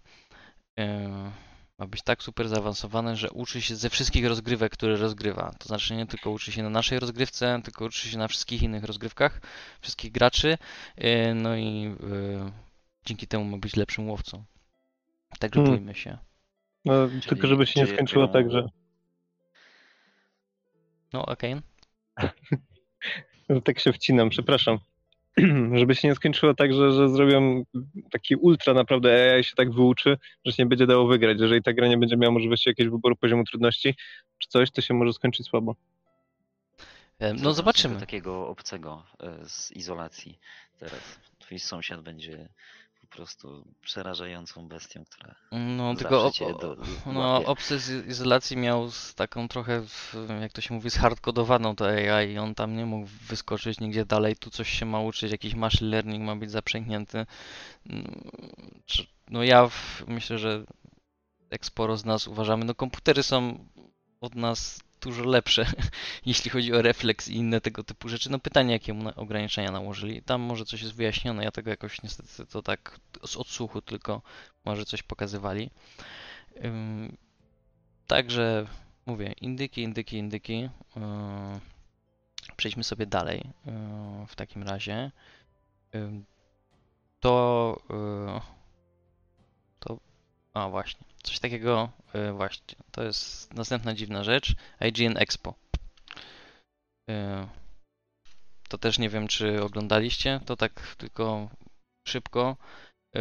e, 0.79 1.31
Ma 1.79 1.87
być 1.87 2.03
tak 2.03 2.23
super 2.23 2.49
zaawansowane, 2.49 3.17
że 3.17 3.31
uczy 3.31 3.63
się 3.63 3.77
ze 3.77 3.91
wszystkich 3.91 4.27
rozgrywek, 4.27 4.73
które 4.73 4.97
rozgrywa. 4.97 5.55
To 5.59 5.69
znaczy 5.69 5.97
nie 5.97 6.07
tylko 6.07 6.31
uczy 6.31 6.53
się 6.53 6.63
na 6.63 6.71
naszej 6.71 6.99
rozgrywce, 7.01 7.61
tylko 7.65 7.85
uczy 7.85 8.09
się 8.09 8.19
na 8.19 8.29
wszystkich 8.29 8.63
innych 8.63 8.85
rozgrywkach, 8.85 9.41
wszystkich 9.81 10.13
graczy. 10.13 10.59
e, 10.97 11.35
No 11.35 11.57
i 11.57 11.87
e, 11.87 12.53
dzięki 13.05 13.27
temu 13.27 13.45
ma 13.45 13.59
być 13.59 13.77
lepszym 13.77 14.09
łowcą. 14.11 14.45
Także 15.39 15.61
Hmm. 15.61 15.77
bójmy 15.77 15.95
się. 15.95 16.19
No, 16.85 16.93
tylko 17.29 17.47
żeby 17.47 17.67
się 17.67 17.81
nie 17.81 17.87
skończyło 17.87 18.27
taką- 18.29 18.33
tak, 18.33 18.51
że, 18.53 18.69
No, 21.13 21.27
okej. 21.27 21.57
że 23.51 23.61
tak 23.65 23.79
się 23.81 23.93
wcinam, 23.93 24.31
przepraszam. 24.31 24.79
żeby 25.81 25.95
się 25.95 26.09
nie 26.09 26.15
skończyło 26.15 26.55
tak, 26.55 26.73
że, 26.75 26.93
że 26.93 27.09
zrobią 27.09 27.65
taki 28.11 28.37
ultra 28.37 28.75
naprawdę 28.75 29.33
AI 29.35 29.45
się 29.45 29.55
tak 29.57 29.73
wyuczy, 29.73 30.19
że 30.45 30.53
się 30.53 30.63
nie 30.63 30.69
będzie 30.69 30.87
dało 30.87 31.07
wygrać. 31.07 31.39
Jeżeli 31.41 31.63
ta 31.63 31.73
gra 31.73 31.89
nie 31.89 31.99
będzie 31.99 32.17
miała 32.17 32.33
możliwości 32.35 32.69
jakiegoś 32.69 32.91
wyboru 32.93 33.17
poziomu 33.17 33.45
trudności 33.45 33.95
czy 34.39 34.49
coś, 34.49 34.71
to 34.71 34.81
się 34.81 34.95
może 34.95 35.13
skończyć 35.13 35.47
słabo. 35.47 35.77
E, 37.19 37.35
No, 37.35 37.53
zobaczymy. 37.53 38.01
takiego 38.01 38.49
obcego 38.49 39.03
e, 39.21 39.49
z 39.49 39.73
izolacji 39.73 40.39
teraz. 40.79 41.21
Twój 41.39 41.59
sąsiad 41.59 42.01
będzie 42.03 42.49
prostu 43.11 43.65
przerażającą 43.81 44.69
bestią, 44.69 45.05
która 45.05 45.35
No, 45.53 45.95
tylko 45.95 46.27
ob, 46.27 46.35
do, 46.61 46.77
no, 47.07 47.43
z 47.59 48.07
izolacji 48.07 48.57
miał 48.57 48.91
z 48.91 49.15
taką 49.15 49.49
trochę, 49.49 49.83
jak 50.41 50.53
to 50.53 50.61
się 50.61 50.75
mówi, 50.75 50.91
zhardkodowaną 50.91 51.77
to 51.77 51.87
AI 51.89 52.33
i 52.33 52.39
on 52.39 52.55
tam 52.55 52.77
nie 52.77 52.87
mógł 52.87 53.07
wyskoczyć 53.07 53.81
nigdzie 53.81 54.05
dalej. 54.05 54.37
Tu 54.37 54.51
coś 54.51 54.71
się 54.71 54.87
ma 54.87 55.01
uczyć, 55.01 55.33
jakiś 55.33 55.55
machine 55.55 55.91
learning 55.91 56.25
ma 56.25 56.37
być 56.37 56.51
zaprzęgnięty. 56.51 57.27
Mm, 57.87 58.31
No 59.31 59.43
ja 59.45 59.69
w, 59.69 60.05
myślę, 60.07 60.39
że 60.39 60.65
jak 61.51 61.67
sporo 61.67 61.97
z 61.97 62.05
nas 62.05 62.29
uważamy, 62.29 62.65
no 62.65 62.75
komputery 62.75 63.23
są 63.23 63.67
od 64.21 64.35
nas 64.35 64.81
dużo 65.01 65.25
lepsze, 65.25 65.67
jeśli 66.27 66.51
chodzi 66.51 66.73
o 66.73 66.83
refleks 66.83 67.29
i 67.29 67.37
inne 67.37 67.61
tego 67.61 67.85
typu 67.85 68.09
rzeczy. 68.09 68.31
No 68.31 68.39
pytanie, 68.39 68.73
jakie 68.73 68.93
mu 68.93 69.11
ograniczenia 69.17 69.71
nałożyli. 69.71 70.23
Tam 70.23 70.41
może 70.41 70.65
coś 70.65 70.83
jest 70.83 70.95
wyjaśnione, 70.95 71.45
ja 71.45 71.51
tego 71.51 71.71
jakoś 71.71 72.03
niestety 72.03 72.47
to 72.47 72.63
tak 72.63 73.01
z 73.27 73.37
odsłuchu 73.37 73.83
tylko 73.83 74.23
może 74.65 74.85
coś 74.85 75.03
pokazywali. 75.03 75.71
Także 78.07 78.67
mówię, 79.07 79.33
indyki, 79.41 79.83
indyki, 79.83 80.17
indyki. 80.17 80.61
Yy, 80.97 81.01
Przejdźmy 82.57 82.85
sobie 82.85 83.07
dalej 83.07 83.45
yy, 83.67 84.27
w 84.27 84.37
takim 84.37 84.63
razie. 84.63 85.11
To. 87.21 87.77
y, 87.91 87.91
To. 87.91 88.60
A 90.55 90.69
właśnie. 90.69 91.07
Coś 91.23 91.39
takiego. 91.39 91.91
y, 92.15 92.33
Właśnie. 92.33 92.77
To 92.93 93.03
jest 93.03 93.55
następna 93.55 93.95
dziwna 93.95 94.25
rzecz. 94.25 94.55
IGN 94.81 95.17
Expo. 95.17 95.55
Y, 97.11 97.13
To 98.69 98.79
też 98.79 98.99
nie 98.99 99.09
wiem, 99.09 99.29
czy 99.29 99.63
oglądaliście. 99.63 100.41
To 100.47 100.57
tak 100.57 100.97
tylko 100.97 101.49
szybko. 102.09 102.57
y, 103.17 103.21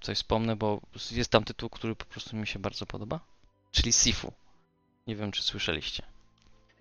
Coś 0.00 0.18
wspomnę, 0.18 0.56
bo 0.56 0.80
jest 1.10 1.30
tam 1.30 1.44
tytuł, 1.44 1.68
który 1.70 1.96
po 1.96 2.04
prostu 2.04 2.36
mi 2.36 2.46
się 2.46 2.58
bardzo 2.58 2.86
podoba. 2.86 3.20
Czyli 3.70 3.92
Sifu. 3.92 4.32
Nie 5.06 5.16
wiem, 5.16 5.32
czy 5.32 5.42
słyszeliście. 5.42 6.02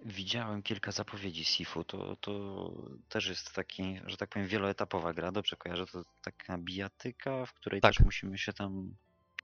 Widziałem 0.06 0.64
kilka 0.64 0.92
zapowiedzi 0.92 1.46
Sifu, 1.46 1.84
to, 1.84 2.16
to 2.16 2.72
też 3.10 3.28
jest 3.28 3.54
taki, 3.54 4.00
że 4.06 4.18
tak 4.18 4.30
powiem, 4.30 4.48
wieloetapowa 4.48 5.14
gra, 5.14 5.32
dobrze 5.32 5.56
kojarzę, 5.56 5.86
to 5.86 6.04
taka 6.22 6.58
bijatyka, 6.58 7.46
w 7.46 7.54
której 7.54 7.82
Tak. 7.82 7.94
też 7.96 8.06
musimy 8.06 8.38
się 8.38 8.54
tam 8.54 8.96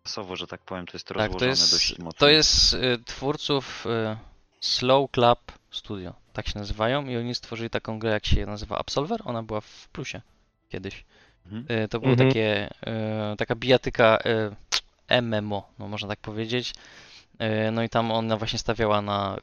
czasowo, 0.05 0.35
że 0.35 0.47
tak 0.47 0.61
powiem, 0.61 0.85
to 0.85 0.91
jest 0.95 1.07
Tak, 1.07 1.17
rozłożone 1.17 1.39
to 1.39 1.45
jest, 1.45 1.71
dość 1.71 1.99
mocno. 1.99 2.19
to 2.19 2.29
jest 2.29 2.73
y, 2.73 2.97
twórców 3.05 3.85
y, 3.85 4.17
Slow 4.61 5.11
Club 5.11 5.39
Studio, 5.71 6.13
tak 6.33 6.47
się 6.47 6.59
nazywają 6.59 7.05
i 7.07 7.17
oni 7.17 7.35
stworzyli 7.35 7.69
taką 7.69 7.99
grę, 7.99 8.11
jak 8.11 8.25
się 8.25 8.45
nazywa 8.45 8.77
Absolver, 8.77 9.21
ona 9.25 9.43
była 9.43 9.61
w 9.61 9.87
plusie 9.91 10.21
kiedyś. 10.69 11.05
Mhm. 11.45 11.83
Y, 11.83 11.87
to 11.87 11.99
było 11.99 12.11
Mhm. 12.11 12.29
takie, 12.29 12.69
taka 13.37 13.55
bijatyka 13.55 14.17
MMO, 15.21 15.69
no 15.79 15.87
można 15.87 16.07
tak 16.07 16.19
powiedzieć. 16.19 16.73
No 17.71 17.83
i 17.83 17.89
tam 17.89 18.11
ona 18.11 18.37
właśnie 18.37 18.59
stawiała 18.59 19.01
na, 19.01 19.37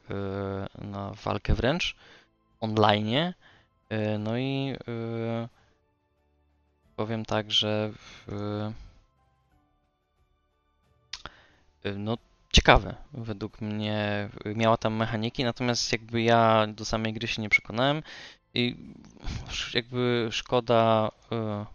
na 0.79 1.13
walkę 1.25 1.55
wręcz 1.55 1.97
online. 2.61 3.33
No 4.19 4.39
i 4.39 4.77
powiem 6.97 7.25
tak, 7.25 7.51
że 7.51 7.93
no 11.97 12.19
ciekawe 12.53 12.95
według 13.13 13.61
mnie. 13.61 14.29
Miała 14.45 14.77
tam 14.77 14.95
mechaniki, 14.95 15.45
natomiast 15.45 15.93
jakby 15.93 16.23
ja 16.23 16.67
do 16.67 16.85
samej 16.85 17.13
gry 17.13 17.29
się 17.29 17.43
nie 17.43 17.49
przekonałem 17.49 18.03
i 18.55 18.77
jakby 19.75 20.29
szkoda. 20.31 21.11
y, 21.33 21.67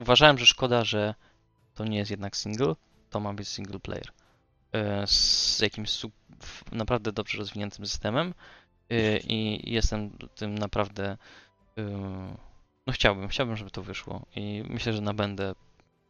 Uważałem, 0.00 0.38
że 0.38 0.46
szkoda, 0.46 0.84
że 0.84 1.14
to 1.74 1.84
nie 1.84 1.98
jest 1.98 2.10
jednak 2.10 2.36
single, 2.36 2.74
to 3.10 3.20
ma 3.20 3.32
być 3.34 3.48
single 3.48 3.80
player. 3.80 4.08
y, 4.08 5.06
Z 5.06 5.60
jakimś 5.60 6.00
naprawdę 6.72 7.12
dobrze 7.12 7.38
rozwiniętym 7.38 7.86
systemem 7.86 8.34
y, 8.92 9.20
i 9.28 9.72
jestem 9.72 10.10
tym 10.34 10.58
naprawdę. 10.58 11.16
No 12.86 12.92
chciałbym, 12.92 13.28
chciałbym, 13.28 13.56
żeby 13.56 13.70
to 13.70 13.82
wyszło 13.82 14.26
i 14.36 14.64
myślę, 14.68 14.92
że 14.92 15.00
nabędę 15.00 15.54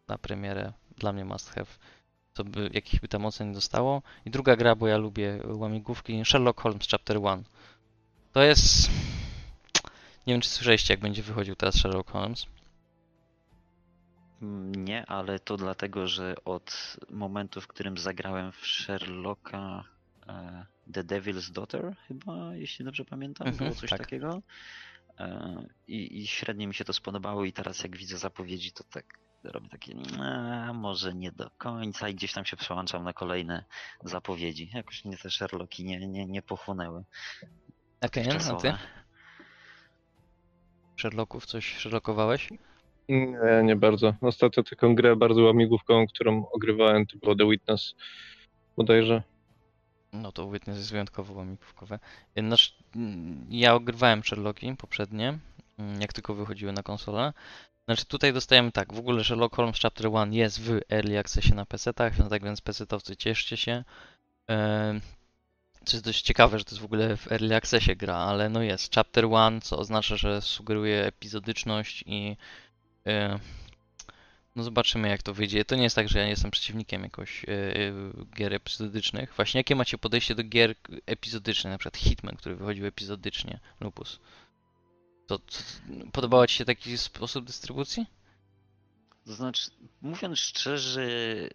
na 0.09 0.18
premierę. 0.18 0.72
Dla 0.98 1.12
mnie 1.12 1.24
must 1.24 1.50
have. 1.50 1.66
To 2.34 2.44
by 2.44 2.70
jakich 2.72 3.00
by 3.00 3.08
tam 3.08 3.26
ocen 3.26 3.48
nie 3.48 3.54
dostało. 3.54 4.02
I 4.26 4.30
druga 4.30 4.56
gra, 4.56 4.74
bo 4.74 4.86
ja 4.86 4.96
lubię 4.96 5.40
łamigłówki, 5.44 6.24
Sherlock 6.24 6.60
Holmes 6.60 6.88
Chapter 6.90 7.16
1. 7.16 7.44
To 8.32 8.42
jest... 8.42 8.90
Nie 10.26 10.34
wiem, 10.34 10.40
czy 10.40 10.48
słyszeliście, 10.48 10.94
jak 10.94 11.00
będzie 11.00 11.22
wychodził 11.22 11.54
teraz 11.54 11.74
Sherlock 11.74 12.10
Holmes. 12.10 12.46
Nie, 14.76 15.06
ale 15.06 15.38
to 15.38 15.56
dlatego, 15.56 16.08
że 16.08 16.34
od 16.44 16.96
momentu, 17.10 17.60
w 17.60 17.66
którym 17.66 17.98
zagrałem 17.98 18.52
w 18.52 18.66
Sherlocka 18.66 19.84
e, 20.28 20.66
The 20.92 21.04
Devil's 21.04 21.52
Daughter, 21.52 21.96
chyba, 22.08 22.56
jeśli 22.56 22.84
dobrze 22.84 23.04
pamiętam, 23.04 23.46
Mhm, 23.46 23.64
było 23.70 23.80
coś 23.80 23.90
tak. 23.90 23.98
takiego. 23.98 24.42
E, 25.18 25.66
i, 25.88 26.18
I 26.22 26.26
średnio 26.26 26.68
mi 26.68 26.74
się 26.74 26.84
to 26.84 26.92
spodobało 26.92 27.44
i 27.44 27.52
teraz 27.52 27.82
jak 27.82 27.96
widzę 27.96 28.18
zapowiedzi, 28.18 28.72
to 28.72 28.84
tak 28.84 29.18
robię 29.52 29.68
takie, 29.68 29.92
"Eee, 29.92 30.74
może 30.74 31.14
nie 31.14 31.33
do 31.33 31.50
końca 31.59 32.09
i 32.09 32.14
gdzieś 32.14 32.33
tam 32.33 32.44
się 32.44 32.57
przełączam 32.57 33.04
na 33.04 33.12
kolejne 33.12 33.64
zapowiedzi. 34.04 34.70
Jakoś 34.74 35.04
mnie 35.04 35.16
te 35.16 35.30
Sherlocki 35.30 35.85
nie, 35.85 36.07
nie, 36.07 36.26
nie 36.26 36.42
pochłonęły. 36.42 37.04
Okej, 38.00 38.24
a 38.30 38.54
ty? 38.54 38.74
Sherlocków 40.96 41.46
coś 41.46 41.76
Sherlockowałeś? 41.78 42.48
Nie, 43.09 43.62
nie 43.64 43.76
bardzo. 43.76 44.14
Ostatnio 44.20 44.62
taką 44.62 44.94
grę 44.94 45.16
bardzo 45.16 45.42
łamigłówką, 45.42 46.07
którą 46.07 46.46
ogrywałem, 46.52 47.07
to 47.07 47.18
było 47.18 47.35
The 47.37 47.48
Witness 47.50 47.94
bodajże. 48.76 49.22
No 50.12 50.33
to 50.33 50.50
Witness 50.50 50.76
jest 50.76 50.90
wyjątkowo 50.90 51.35
łamigłówkowe. 51.35 51.98
Znaczy, 52.37 52.72
mm, 52.96 53.46
ja 53.50 53.74
ogrywałem 53.74 54.24
Sherlocki 54.24 54.76
poprzednie, 54.76 55.38
jak 56.00 56.12
tylko 56.12 56.34
wychodziły 56.34 56.72
na 56.72 56.82
konsolę. 56.82 57.32
Znaczy 57.84 58.04
tutaj 58.04 58.32
dostajemy 58.32 58.72
tak, 58.72 58.92
w 58.92 58.98
ogóle 58.98 59.24
Sherlock 59.24 59.56
Holmes 59.56 59.80
Chapter 59.80 60.06
1 60.06 60.34
jest 60.34 60.60
w 60.60 60.80
Early 60.92 61.18
Accessie 61.18 61.54
na 61.54 61.64
PC-tach, 61.64 62.18
no 62.18 62.28
tak 62.28 62.44
więc 62.44 62.60
PC-towcy 62.60 63.16
cieszcie 63.16 63.56
się. 63.56 63.84
Co 65.84 65.96
jest 65.96 66.04
dość 66.04 66.22
ciekawe, 66.22 66.58
że 66.58 66.64
to 66.64 66.70
jest 66.70 66.82
w 66.82 66.84
ogóle 66.84 67.16
w 67.16 67.32
Early 67.32 67.56
Accessie 67.56 67.96
gra, 67.96 68.16
ale 68.16 68.48
no 68.48 68.62
jest 68.62 68.94
Chapter 68.94 69.24
1, 69.24 69.60
co 69.60 69.78
oznacza, 69.78 70.16
że 70.16 70.42
sugeruje 70.42 71.06
epizodyczność 71.06 72.04
i 72.06 72.37
no 74.56 74.62
zobaczymy 74.62 75.08
jak 75.08 75.22
to 75.22 75.34
wyjdzie. 75.34 75.64
To 75.64 75.76
nie 75.76 75.82
jest 75.82 75.96
tak, 75.96 76.08
że 76.08 76.18
ja 76.18 76.26
jestem 76.26 76.50
przeciwnikiem 76.50 77.02
jakoś 77.02 77.44
e, 77.44 77.48
gier 78.37 78.54
epizodycznych. 78.54 79.32
Właśnie 79.37 79.60
jakie 79.60 79.76
macie 79.76 79.98
podejście 79.98 80.34
do 80.34 80.44
gier 80.44 80.74
epizodycznych, 81.06 81.70
na 81.70 81.78
przykład 81.78 81.96
Hitman, 81.96 82.37
który 82.37 82.56
wychodził 82.56 82.87
epizodycznie, 82.87 83.58
Lupus? 83.80 84.20
To, 85.26 85.38
to 85.38 85.44
podobał 86.12 86.46
Ci 86.46 86.56
się 86.56 86.64
taki 86.64 86.98
sposób 86.98 87.44
dystrybucji? 87.44 88.06
To 89.26 89.32
znaczy, 89.34 89.70
mówiąc 90.02 90.38
szczerze, 90.38 91.02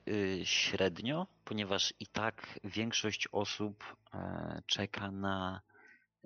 y, 0.08 0.42
średnio, 0.44 1.28
ponieważ 1.46 1.94
i 2.00 2.08
tak 2.08 2.60
większość 2.64 3.28
osób 3.32 3.84
e, 4.14 4.62
czeka 4.66 5.12
na 5.12 5.62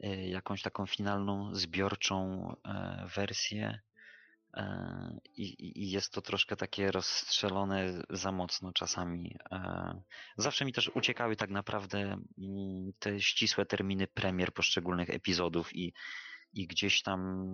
e, 0.03 0.27
jakąś 0.29 0.61
taką 0.61 0.85
finalną, 0.85 1.55
zbiorczą 1.55 2.47
e, 2.65 3.07
wersję 3.15 3.79
i, 5.35 5.43
i- 5.83 5.91
jest 5.91 6.13
to 6.13 6.21
troszkę 6.21 6.55
takie 6.55 6.91
rozstrzelone 6.91 8.03
za 8.09 8.31
mocno 8.31 8.73
czasami. 8.73 9.37
Zawsze 10.37 10.65
mi 10.65 10.73
też 10.73 10.91
uciekały 10.95 11.35
tak 11.35 11.49
naprawdę 11.49 11.99
mm, 11.99 12.23
te 12.99 13.21
ścisłe 13.21 13.65
terminy 13.65 14.07
premier 14.07 14.53
poszczególnych 14.53 15.09
epizodów 15.09 15.75
i 15.75 15.93
i 16.53 16.67
gdzieś 16.67 17.01
tam 17.01 17.47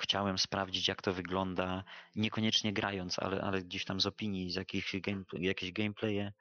chciałem 0.00 0.38
sprawdzić, 0.38 0.88
jak 0.88 1.02
to 1.02 1.12
wygląda, 1.12 1.84
niekoniecznie 2.16 2.72
grając, 2.72 3.18
ale, 3.18 3.40
ale 3.40 3.62
gdzieś 3.62 3.84
tam 3.84 4.00
z 4.00 4.06
opinii, 4.06 4.50
z 4.50 4.54
jakichś 4.54 4.96
game, 5.00 5.22
jakieś 5.32 5.72
gameplaye 5.72 6.32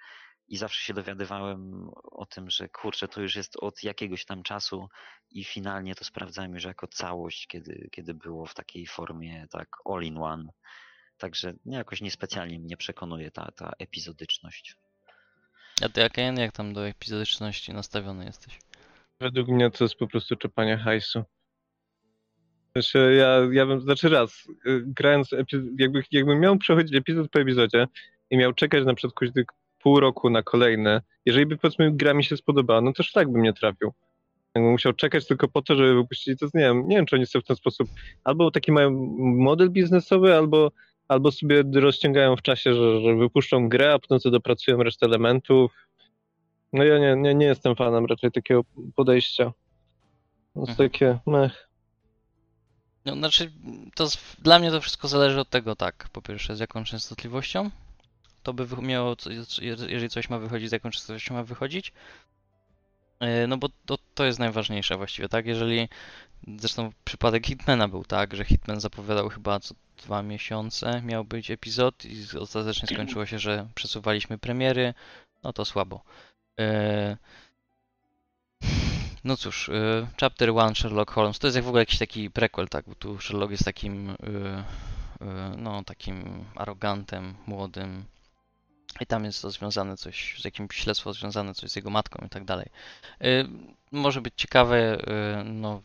i 0.48 0.58
zawsze 0.58 0.86
się 0.86 0.94
dowiadywałem 0.94 1.90
o 2.04 2.26
tym, 2.26 2.50
że 2.50 2.70
kurczę, 2.70 3.08
to 3.08 3.22
już 3.22 3.36
jest 3.36 3.58
od 3.58 3.84
jakiegoś 3.84 4.26
tam 4.26 4.44
czasu 4.44 4.90
i 5.32 5.44
finalnie 5.44 5.96
to 5.96 6.06
sprawdzałem 6.06 6.54
już 6.54 6.64
jako 6.64 6.88
całość, 6.88 7.48
kiedy, 7.48 7.90
kiedy 7.92 8.14
było 8.14 8.46
w 8.46 8.54
takiej 8.54 8.88
formie 8.88 9.48
tak 9.52 9.68
all 9.86 10.04
in 10.04 10.18
one. 10.18 10.50
Także 11.18 11.54
nie, 11.66 11.78
jakoś 11.78 12.02
niespecjalnie 12.02 12.60
mnie 12.60 12.78
przekonuje 12.78 13.32
ta, 13.32 13.52
ta 13.52 13.72
epizodyczność. 13.80 14.76
A 15.82 15.90
ty, 15.90 16.04
Aken, 16.04 16.40
jak 16.40 16.52
tam 16.52 16.74
do 16.74 16.88
epizodyczności 16.88 17.74
nastawiony 17.74 18.26
jesteś? 18.26 18.60
Według 19.20 19.48
mnie 19.48 19.72
to 19.72 19.84
jest 19.84 19.96
po 19.96 20.08
prostu 20.08 20.36
czepanie 20.36 20.78
hajsu. 20.78 21.24
Znaczy, 22.76 23.16
ja, 23.20 23.40
ja 23.52 23.66
bym, 23.66 23.82
znaczy 23.82 24.10
raz, 24.10 24.48
y, 24.68 24.84
grając, 24.86 25.32
jakby, 25.80 26.04
jakbym 26.12 26.40
miał 26.40 26.58
przechodzić 26.58 26.96
epizod 26.96 27.32
po 27.32 27.40
epizodzie 27.40 27.88
i 28.30 28.38
miał 28.38 28.54
czekać 28.54 28.86
na 28.86 28.94
przykład 28.94 29.32
pół 29.84 30.00
roku 30.00 30.30
na 30.30 30.44
kolejne, 30.44 31.02
jeżeli 31.26 31.46
by 31.46 31.58
powiedzmy 31.58 31.92
gra 31.92 32.14
mi 32.14 32.24
się 32.24 32.38
spodobała, 32.38 32.82
no 32.82 32.94
też 32.94 33.12
tak 33.12 33.32
bym 33.32 33.42
nie 33.42 33.54
trafił. 33.54 33.94
Jakbym 34.56 34.72
musiał 34.72 34.94
czekać 34.94 35.28
tylko 35.28 35.48
po 35.48 35.62
to, 35.62 35.76
żeby 35.76 35.96
wypuścić, 35.96 36.40
to 36.40 36.46
nie 36.46 36.62
wiem, 36.62 36.88
nie 36.88 36.96
wiem, 36.96 37.06
czy 37.06 37.16
oni 37.16 37.26
sobie 37.26 37.44
w 37.44 37.48
ten 37.48 37.56
sposób 37.56 37.90
albo 38.24 38.52
taki 38.52 38.72
mają 38.72 38.92
model 39.20 39.70
biznesowy, 39.70 40.36
albo, 40.36 40.72
albo 41.08 41.32
sobie 41.32 41.64
rozciągają 41.74 42.36
w 42.36 42.42
czasie, 42.42 42.76
że, 42.76 43.02
że 43.02 43.16
wypuszczą 43.16 43.70
grę, 43.70 43.94
a 43.94 44.00
potem 44.00 44.20
sobie 44.20 44.32
dopracują 44.32 44.84
resztę 44.84 45.06
elementów. 45.06 45.72
No 46.74 46.84
ja 46.84 47.00
nie, 47.00 47.16
nie, 47.16 47.36
nie 47.36 47.46
jestem 47.46 47.76
fanem 47.76 48.06
raczej 48.06 48.32
takiego 48.32 48.62
podejścia. 48.96 49.54
To 50.54 50.60
jest 50.60 50.70
Mhm. 50.72 50.90
takie, 50.90 51.20
mech. 51.28 51.70
No, 53.06 53.16
znaczy, 53.16 53.52
to 53.96 54.10
z, 54.10 54.18
dla 54.40 54.60
mnie 54.60 54.72
to 54.72 54.82
wszystko 54.82 55.08
zależy 55.08 55.40
od 55.40 55.50
tego, 55.50 55.76
tak, 55.76 56.10
po 56.12 56.22
pierwsze, 56.22 56.56
z 56.56 56.60
jaką 56.60 56.84
częstotliwością 56.84 57.72
to 58.44 58.54
by 58.54 58.82
miało, 58.82 59.16
jeżeli 59.80 60.10
coś 60.10 60.30
ma 60.30 60.40
wychodzić, 60.40 60.70
z 60.70 60.72
jaką 60.72 60.92
częstotliwością 60.92 61.34
ma 61.34 61.44
wychodzić. 61.44 61.94
E, 63.20 63.48
No 63.48 63.58
bo 63.58 63.70
to, 63.86 63.98
to 64.16 64.26
jest 64.26 64.40
najważniejsze 64.40 64.98
właściwie, 64.98 65.30
tak? 65.30 65.46
Jeżeli, 65.46 65.90
zresztą 66.48 66.92
przypadek 67.06 67.48
Hitmana 67.48 67.88
był 67.88 68.04
tak, 68.04 68.36
że 68.36 68.46
Hitman 68.46 68.80
zapowiadał 68.80 69.30
chyba 69.30 69.60
co 69.60 69.76
dwa 69.98 70.24
miesiące 70.24 71.02
miał 71.02 71.26
być 71.26 71.52
epizod 71.52 72.06
i 72.06 72.38
ostatecznie 72.40 72.88
skończyło 72.88 73.26
się, 73.26 73.40
że 73.40 73.68
przesuwaliśmy 73.76 74.38
premiery, 74.38 74.94
no 75.44 75.54
to 75.54 75.66
słabo. 75.66 76.04
No 79.26 79.38
cóż, 79.38 79.70
y, 79.70 80.08
Chapter 80.20 80.50
1 80.50 80.76
Sherlock 80.76 81.12
Holmes 81.12 81.40
to 81.40 81.48
jest 81.48 81.56
jak 81.56 81.66
w 81.66 81.68
ogóle 81.68 81.82
jakiś 81.82 82.00
taki 82.00 82.30
prequel, 82.30 82.68
tak? 82.68 82.86
Bo 82.88 82.96
tu 82.96 83.20
Sherlock 83.20 83.52
jest 83.52 83.66
takim 83.66 84.10
y, 84.10 84.14
y, 84.14 85.26
no 85.58 85.84
takim 85.84 86.46
arogantem, 86.56 87.36
młodym. 87.48 88.06
I 89.00 89.06
tam 89.06 89.26
jest 89.26 89.42
to 89.42 89.52
związane 89.52 89.98
coś, 89.98 90.42
z 90.42 90.46
jakimś 90.46 90.76
śledztwo 90.76 91.14
związane 91.14 91.54
coś 91.54 91.70
z 91.72 91.76
jego 91.76 91.90
matką 91.90 92.26
i 92.26 92.30
tak 92.30 92.46
dalej. 92.46 92.70
Y, 93.22 93.48
Może 93.92 94.22
być 94.22 94.34
ciekawe, 94.38 94.98
y, 95.40 95.44
no 95.44 95.82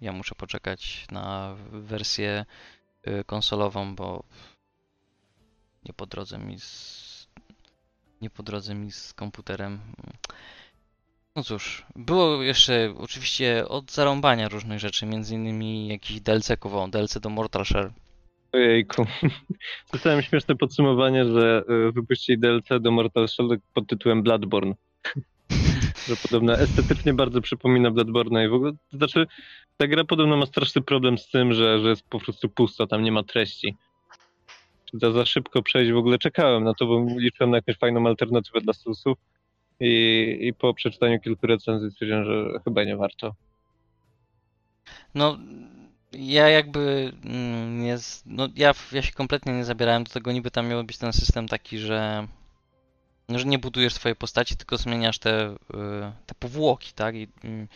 ja 0.00 0.12
muszę 0.12 0.34
poczekać 0.34 1.06
na 1.10 1.56
wersję 1.72 2.44
y, 3.08 3.24
konsolową, 3.24 3.94
bo 3.94 4.24
nie 5.84 5.92
po 5.92 6.06
drodze 6.06 6.38
mi 6.38 6.60
z 6.60 7.02
nie 8.20 8.30
po 8.30 8.42
drodze 8.42 8.74
mi 8.74 8.92
z 8.92 9.14
komputerem. 9.14 9.80
No 11.36 11.42
cóż, 11.42 11.86
było 11.96 12.42
jeszcze 12.42 12.94
oczywiście 12.98 13.68
od 13.68 13.92
zarąbania 13.92 14.48
różnych 14.48 14.78
rzeczy, 14.78 15.06
między 15.06 15.34
innymi 15.34 15.88
jakiś 15.88 16.20
DLC-ków, 16.20 16.72
do 17.20 17.30
Mortal 17.30 17.64
Shell. 17.64 17.90
Ojejku. 18.52 19.06
Słyszałem 19.90 20.22
śmieszne 20.22 20.56
podsumowanie, 20.56 21.24
że 21.24 21.64
y, 21.88 21.92
wypuścili 21.92 22.38
DLC 22.38 22.68
do 22.80 22.90
Mortal 22.90 23.28
Shell 23.28 23.60
pod 23.74 23.86
tytułem 23.86 24.22
Bloodborne. 24.22 24.74
że 26.08 26.16
podobno 26.16 26.54
estetycznie 26.58 27.14
bardzo 27.14 27.40
przypomina 27.40 27.90
Bloodborne 27.90 28.44
i 28.44 28.48
w 28.48 28.54
ogóle, 28.54 28.72
to 28.72 28.96
znaczy 28.96 29.26
ta 29.76 29.86
gra 29.86 30.04
podobno 30.04 30.36
ma 30.36 30.46
straszny 30.46 30.82
problem 30.82 31.18
z 31.18 31.28
tym, 31.28 31.52
że, 31.52 31.80
że 31.80 31.88
jest 31.88 32.08
po 32.08 32.20
prostu 32.20 32.48
pusto, 32.48 32.86
tam 32.86 33.02
nie 33.02 33.12
ma 33.12 33.22
treści. 33.22 33.76
Za, 34.92 35.12
za 35.12 35.26
szybko 35.26 35.62
przejść 35.62 35.92
w 35.92 35.96
ogóle 35.96 36.18
czekałem 36.18 36.64
na 36.64 36.74
to, 36.74 36.86
bo 36.86 37.06
liczyłem 37.16 37.50
na 37.50 37.56
jakąś 37.56 37.76
fajną 37.76 38.06
alternatywę 38.06 38.60
dla 38.60 38.72
Soulsów 38.72 39.18
i, 39.82 40.38
i 40.40 40.54
po 40.54 40.74
przeczytaniu 40.74 41.20
kilku 41.20 41.46
recenzji 41.46 41.90
stwierdziłem, 41.90 42.24
że 42.24 42.60
chyba 42.64 42.84
nie 42.84 42.96
warto. 42.96 43.34
No, 45.14 45.38
ja 46.12 46.48
jakby 46.48 47.12
mm, 47.24 47.82
nie. 47.82 47.96
No, 48.26 48.48
ja, 48.56 48.74
ja 48.92 49.02
się 49.02 49.12
kompletnie 49.12 49.52
nie 49.52 49.64
zabierałem 49.64 50.04
do 50.04 50.10
tego. 50.10 50.32
Niby 50.32 50.50
tam 50.50 50.68
miał 50.68 50.84
być 50.84 50.98
ten 50.98 51.12
system 51.12 51.48
taki, 51.48 51.78
że. 51.78 52.26
no, 53.28 53.38
Że 53.38 53.44
nie 53.44 53.58
budujesz 53.58 53.94
swojej 53.94 54.16
postaci, 54.16 54.56
tylko 54.56 54.76
zmieniasz 54.76 55.18
te, 55.18 55.50
y, 55.50 55.56
te 56.26 56.34
powłoki, 56.38 56.92
tak? 56.92 57.14
I, 57.14 57.28
mm, 57.44 57.68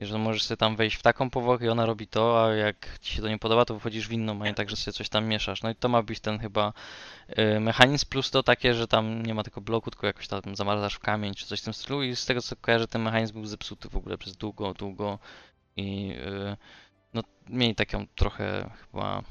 i 0.00 0.06
że 0.06 0.18
możesz 0.18 0.42
sobie 0.42 0.56
tam 0.56 0.76
wejść 0.76 0.96
w 0.96 1.02
taką 1.02 1.30
powłokę 1.30 1.64
i 1.64 1.68
ona 1.68 1.86
robi 1.86 2.06
to, 2.06 2.44
a 2.44 2.54
jak 2.54 2.98
ci 3.00 3.14
się 3.14 3.22
to 3.22 3.28
nie 3.28 3.38
podoba, 3.38 3.64
to 3.64 3.74
wychodzisz 3.74 4.08
w 4.08 4.12
inną, 4.12 4.42
a 4.42 4.44
nie 4.44 4.54
tak, 4.54 4.70
że 4.70 4.76
sobie 4.76 4.92
coś 4.92 5.08
tam 5.08 5.26
mieszasz. 5.26 5.62
No 5.62 5.70
i 5.70 5.74
to 5.74 5.88
ma 5.88 6.02
być 6.02 6.20
ten 6.20 6.38
chyba 6.38 6.72
y, 7.38 7.60
mechanizm, 7.60 8.06
plus 8.08 8.30
to 8.30 8.42
takie, 8.42 8.74
że 8.74 8.88
tam 8.88 9.26
nie 9.26 9.34
ma 9.34 9.42
tylko 9.42 9.60
bloku, 9.60 9.90
tylko 9.90 10.06
jakoś 10.06 10.28
tam 10.28 10.40
zamarzasz 10.52 10.94
w 10.94 10.98
kamień 10.98 11.34
czy 11.34 11.46
coś 11.46 11.60
w 11.60 11.64
tym 11.64 11.74
stylu. 11.74 12.02
I 12.02 12.16
z 12.16 12.26
tego 12.26 12.42
co 12.42 12.56
kojarzę, 12.56 12.88
ten 12.88 13.02
mechanizm 13.02 13.32
był 13.34 13.46
zepsuty 13.46 13.88
w 13.88 13.96
ogóle 13.96 14.18
przez 14.18 14.36
długo, 14.36 14.74
długo. 14.74 15.18
I 15.76 16.12
y, 16.12 16.56
no, 17.14 17.22
mieli 17.48 17.74
taką 17.74 18.06
trochę 18.14 18.70
chyba. 18.80 19.22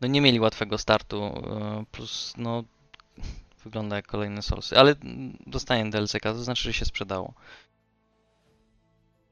No 0.00 0.08
nie 0.08 0.20
mieli 0.20 0.40
łatwego 0.40 0.78
startu, 0.78 1.26
y, 1.26 1.86
plus 1.90 2.34
no 2.36 2.64
wygląda 3.64 3.96
jak 3.96 4.06
kolejne 4.06 4.42
Soulsy, 4.42 4.78
ale 4.78 4.94
mm, 5.02 5.36
dostanie 5.46 5.90
DLC, 5.90 6.12
to 6.22 6.44
znaczy, 6.44 6.62
że 6.62 6.72
się 6.72 6.84
sprzedało. 6.84 7.34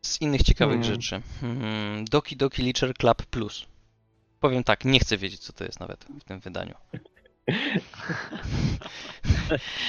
Z 0.05 0.21
innych 0.21 0.43
ciekawych 0.43 0.81
Hmm. 0.81 0.95
rzeczy. 0.95 1.23
Hmm, 1.41 2.05
Doki 2.05 2.37
Doki 2.37 2.63
Licher 2.63 2.95
Club 2.95 3.27
Plus. 3.27 3.67
Powiem 4.41 4.65
tak, 4.65 4.85
nie 4.85 4.99
chcę 5.01 5.17
wiedzieć 5.17 5.41
co 5.41 5.53
to 5.53 5.65
jest 5.65 5.81
nawet 5.81 6.05
w 6.21 6.25
tym 6.25 6.41
wydaniu. 6.41 6.75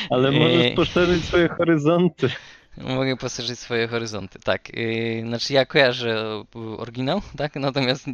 Ale 0.09 0.31
możesz 0.31 0.61
Ej. 0.65 0.75
poszerzyć 0.75 1.25
swoje 1.25 1.47
horyzonty. 1.49 2.29
Mogę 2.77 3.17
poszerzyć 3.17 3.59
swoje 3.59 3.87
horyzonty, 3.87 4.39
tak. 4.39 4.77
Yy, 4.77 5.21
znaczy 5.27 5.53
ja 5.53 5.65
kojarzę 5.65 6.43
oryginał, 6.77 7.21
tak? 7.37 7.55
Natomiast 7.55 8.05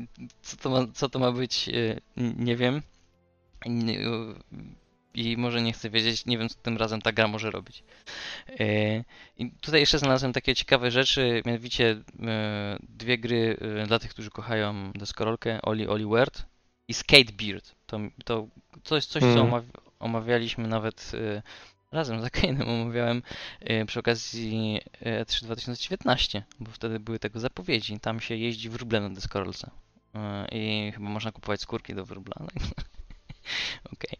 co 0.41 0.57
to 0.57 0.69
ma, 0.69 0.85
co 0.93 1.09
to 1.09 1.19
ma 1.19 1.31
być, 1.31 1.67
yy, 1.67 2.01
n- 2.17 2.35
nie 2.37 2.55
wiem. 2.55 2.81
Yy, 3.65 4.35
I 5.13 5.37
może 5.37 5.61
nie 5.61 5.73
chcę 5.73 5.89
wiedzieć, 5.89 6.25
nie 6.25 6.37
wiem 6.37 6.49
co 6.49 6.55
tym 6.61 6.77
razem 6.77 7.01
ta 7.01 7.11
gra 7.11 7.27
może 7.27 7.51
robić. 7.51 7.83
Yy, 8.59 9.03
I 9.37 9.51
tutaj 9.51 9.79
jeszcze 9.79 9.99
znalazłem 9.99 10.33
takie 10.33 10.55
ciekawe 10.55 10.91
rzeczy, 10.91 11.41
mianowicie 11.45 11.83
yy, 11.85 12.27
dwie 12.89 13.17
gry 13.17 13.57
yy, 13.61 13.87
dla 13.87 13.99
tych, 13.99 14.09
którzy 14.11 14.29
kochają 14.29 14.91
deskorolkę, 14.91 15.61
Oli 15.61 15.87
Oli 15.87 16.05
Word 16.05 16.45
i 16.87 16.93
Skatebeard. 16.93 17.75
To, 17.85 17.99
to 18.25 18.47
coś, 18.83 19.05
coś 19.05 19.23
co 19.23 19.27
Mhm. 19.29 19.45
omawia, 19.47 19.69
omawialiśmy 19.99 20.67
nawet 20.67 21.11
razem 21.91 22.21
z 22.25 22.25
Kane'em 22.27 22.69
omawiałem 22.69 23.21
przy 23.87 23.99
okazji 23.99 24.79
y, 25.01 25.05
E3 25.25 25.43
2019, 25.43 26.43
bo 26.59 26.71
wtedy 26.71 26.99
były 26.99 27.19
tego 27.19 27.39
zapowiedzi. 27.39 27.99
Tam 27.99 28.19
się 28.19 28.35
jeździ 28.35 28.69
wróblem 28.69 29.03
na 29.03 29.09
deskorolce. 29.09 29.69
I 30.51 30.91
chyba 30.93 31.09
można 31.09 31.31
kupować 31.31 31.61
skórki 31.61 31.95
do 31.95 32.05
wróbla. 32.05 32.35
Okej. 33.93 34.19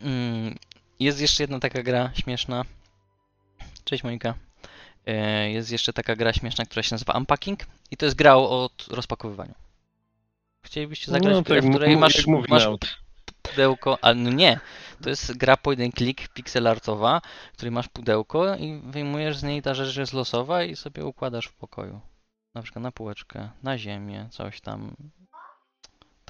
Mm, 0.00 0.58
Jest 1.00 1.20
jeszcze 1.20 1.42
jedna 1.42 1.60
taka 1.60 1.82
gra 1.82 2.10
śmieszna. 2.14 2.64
Cześć 3.84 4.04
Monika. 4.04 4.34
Y, 5.08 5.50
Jest 5.50 5.72
jeszcze 5.72 5.92
taka 5.92 6.16
gra 6.16 6.32
śmieszna, 6.32 6.64
która 6.64 6.82
się 6.82 6.94
nazywa 6.94 7.12
Unpacking 7.18 7.66
i 7.90 7.96
to 7.96 8.04
jest 8.06 8.16
gra 8.16 8.36
o 8.36 8.70
rozpakowywaniu. 8.88 9.54
Chcielibyście 10.64 11.12
zagrać 11.12 11.36
w 11.36 11.42
grę, 11.42 11.60
tak, 11.62 11.70
w 11.70 11.74
której 11.74 11.96
masz, 11.96 12.26
masz 12.48 12.68
pudełko, 13.42 13.98
ale 14.02 14.14
no 14.14 14.30
nie, 14.30 14.60
to 15.02 15.08
jest 15.10 15.36
gra 15.36 15.56
point 15.56 15.80
and 15.80 15.94
click 15.94 16.28
pixelartowa, 16.28 17.20
w 17.52 17.56
której 17.56 17.72
masz 17.72 17.88
pudełko 17.88 18.56
i 18.56 18.80
wyjmujesz 18.84 19.36
z 19.38 19.42
niej 19.42 19.62
ta 19.62 19.74
rzecz 19.74 19.96
jest 19.96 20.12
losowa 20.12 20.64
i 20.64 20.76
sobie 20.76 21.04
układasz 21.04 21.46
w 21.46 21.52
pokoju. 21.52 22.00
Na 22.54 22.62
przykład 22.62 22.82
na 22.82 22.92
półeczkę, 22.92 23.48
na 23.62 23.78
ziemię, 23.78 24.28
coś 24.30 24.60
tam. 24.60 24.96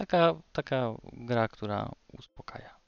Taka, 0.00 0.34
taka 0.52 0.94
gra, 1.12 1.48
która 1.48 1.88
uspokaja. 2.18 2.70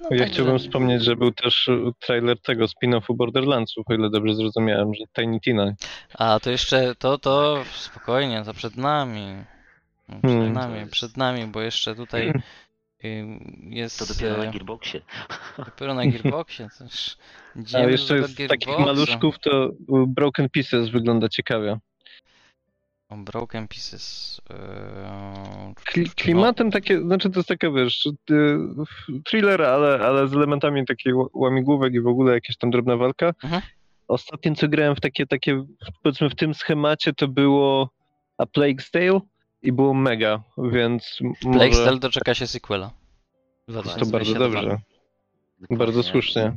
No, 0.00 0.08
Ja 0.10 0.18
także- 0.18 0.34
chciałbym 0.34 0.58
wspomnieć, 0.58 1.04
że 1.04 1.16
był 1.16 1.30
też 1.32 1.68
e, 1.68 1.90
trailer 2.00 2.40
tego 2.40 2.64
spin-offu 2.64 3.16
Borderlandsów, 3.16 3.84
o 3.90 3.94
ile 3.94 4.10
dobrze 4.10 4.34
zrozumiałem, 4.34 4.94
że 4.94 5.04
Tiny 5.16 5.40
Tina. 5.40 5.72
A 6.18 6.40
to 6.40 6.50
jeszcze, 6.50 6.94
to, 6.94 7.18
to 7.18 7.64
spokojnie, 7.74 8.42
to 8.44 8.54
przed 8.54 8.76
nami. 8.76 9.44
Przed 10.08 10.22
Hmm. 10.22 10.52
nami, 10.52 10.78
jest- 10.78 10.92
przed 10.92 11.16
nami, 11.16 11.46
bo 11.46 11.60
jeszcze 11.60 11.94
tutaj 11.94 12.28
y, 13.04 13.22
jest. 13.62 13.98
To 13.98 14.06
dopiero 14.14 14.36
na 14.36 14.44
e, 14.44 14.50
Gearboxie. 14.50 15.00
Dopiero 15.58 15.94
na 15.94 16.06
Gearboxie. 16.10 16.68
Też 16.78 17.16
A 17.74 17.78
jeszcze 17.78 18.28
z 18.28 18.36
takich 18.48 18.78
maluszków 18.78 19.38
to 19.38 19.70
Broken 20.06 20.48
Pieces 20.50 20.88
wygląda 20.88 21.28
ciekawie. 21.28 21.78
Broken 23.16 23.68
Pieces. 23.68 24.40
Yy... 24.50 24.56
Kli- 25.74 26.14
Klimatem 26.14 26.70
takie, 26.70 27.00
znaczy 27.00 27.30
to 27.30 27.38
jest 27.38 27.48
taka, 27.48 27.70
wiesz, 27.70 28.06
e, 28.06 28.34
thriller, 29.24 29.62
ale, 29.62 30.06
ale 30.06 30.28
z 30.28 30.32
elementami 30.34 30.86
takiej 30.86 31.12
łamigłówek 31.34 31.94
i 31.94 32.00
w 32.00 32.06
ogóle 32.06 32.34
jakaś 32.34 32.56
tam 32.56 32.70
drobna 32.70 32.96
walka. 32.96 33.32
Mhm. 33.44 33.62
Ostatnio 34.08 34.54
co 34.54 34.68
grałem 34.68 34.96
w 34.96 35.00
takie, 35.00 35.26
takie, 35.26 35.64
powiedzmy 36.02 36.30
w 36.30 36.34
tym 36.34 36.54
schemacie 36.54 37.12
to 37.12 37.28
było 37.28 37.90
A 38.38 38.44
Plague's 38.44 38.90
Tale 38.90 39.20
i 39.62 39.72
było 39.72 39.94
mega, 39.94 40.42
więc 40.58 41.18
m- 41.24 41.32
Plague 41.40 41.68
może 41.68 41.84
Tale 41.84 41.98
doczeka 41.98 42.34
się 42.34 42.46
sequela. 42.46 42.90
to 43.66 43.72
bardzo 43.72 44.04
2022. 44.04 44.60
dobrze. 44.60 44.78
Bardzo 45.70 46.02
słusznie. 46.02 46.54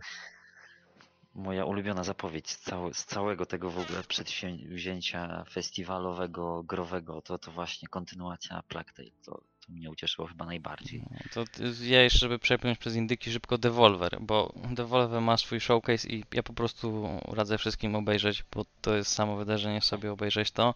Moja 1.35 1.65
ulubiona 1.65 2.03
zapowiedź 2.03 2.49
z, 2.93 3.05
całego 3.05 3.45
tego 3.45 3.69
w 3.71 3.79
ogóle 3.79 4.03
przedsięwzięcia 4.03 5.43
festiwalowego, 5.49 6.63
growego, 6.63 7.21
to, 7.21 7.37
to 7.37 7.51
właśnie 7.51 7.87
kontynuacja 7.87 8.63
Plague. 8.67 8.91
To, 9.25 9.31
to 9.31 9.71
mnie 9.73 9.89
ucieszyło 9.91 10.27
chyba 10.27 10.45
najbardziej. 10.45 11.03
To 11.33 11.43
ty- 11.45 11.63
ja 11.85 12.01
jeszcze, 12.03 12.19
żeby 12.19 12.39
przepiąć 12.39 12.79
przez 12.79 12.95
indyki 12.95 13.31
szybko 13.31 13.57
Devolver, 13.57 14.17
bo 14.21 14.53
Devolver 14.71 15.21
ma 15.21 15.37
swój 15.37 15.59
showcase 15.59 16.07
i 16.07 16.23
ja 16.33 16.43
po 16.43 16.53
prostu 16.53 17.09
radzę 17.27 17.57
wszystkim 17.57 17.95
obejrzeć, 17.95 18.43
bo 18.55 18.65
to 18.81 18.95
jest 18.95 19.11
samo 19.11 19.37
wydarzenie 19.37 19.81
sobie 19.81 20.11
obejrzeć 20.11 20.51
to. 20.51 20.73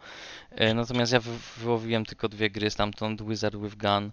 E, 0.51 0.73
Natomiast 0.73 1.13
ja 1.13 1.19
wy- 1.19 1.37
wyłowiłem 1.57 2.05
tylko 2.05 2.29
dwie 2.29 2.49
gry 2.49 2.69
stamtąd, 2.69 3.21
Wizard 3.27 3.55
with 3.55 3.75
Gun, 3.77 4.11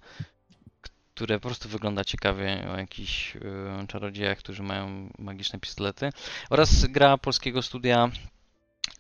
które 1.17 1.41
po 1.41 1.49
prostu 1.49 1.69
wygląda 1.69 2.05
ciekawie 2.05 2.67
o 2.73 2.77
jakichś 2.79 3.37
e, 3.37 3.87
czarodziejach, 3.89 4.39
którzy 4.39 4.63
mają 4.63 5.11
magiczne 5.19 5.61
pistolety 5.61 6.11
oraz 6.51 6.87
gra 6.87 7.19
polskiego 7.19 7.63
studia 7.63 8.11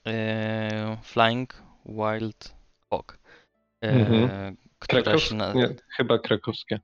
e, 0.06 0.96
Flying 1.02 1.62
Wild 1.86 2.54
Hawk. 2.90 3.18
e, 3.82 3.90
Mhm. 3.92 4.56
Która 4.78 5.02
na... 5.34 5.52
Nie, 5.52 5.68
chyba 5.96 6.18
krakowskie. 6.18 6.80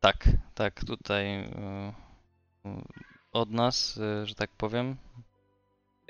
Tak, 0.00 0.28
tak, 0.54 0.84
tutaj 0.84 1.44
y, 1.44 1.48
y, 2.66 2.70
od 3.32 3.50
nas, 3.50 3.96
y, 3.96 4.26
że 4.26 4.34
tak 4.34 4.50
powiem, 4.50 4.96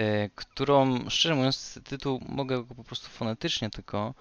y, 0.01 0.31
którą, 0.35 1.11
szczerze 1.11 1.35
mówiąc, 1.35 1.81
tytuł 1.85 2.21
mogę 2.29 2.65
go 2.65 2.75
po 2.75 2.85
prostu 2.85 3.09
fonetycznie 3.09 3.71
tylko. 3.71 4.15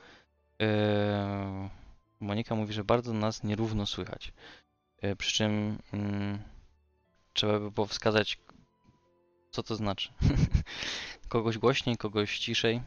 Monika 2.24 2.56
mówi, 2.56 2.74
że 2.74 2.84
bardzo 2.84 3.14
nas 3.14 3.44
nierówno 3.44 3.86
słychać. 3.86 4.34
Y, 5.04 5.16
Przy 5.16 5.34
czym 5.34 5.80
mm, 5.94 6.40
trzeba 7.34 7.60
by 7.60 7.72
było 7.72 7.88
wskazać, 7.88 8.38
co 9.52 9.64
to 9.64 9.76
znaczy. 9.76 10.10
kogoś 11.30 11.58
głośniej, 11.58 11.98
kogoś 11.98 12.40
ciszej. 12.40 12.82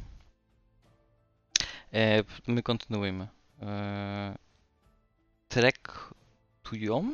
E, 1.93 2.25
My 2.47 2.63
kontynuujmy. 2.63 3.29
E, 3.63 4.39
traktują. 5.49 7.13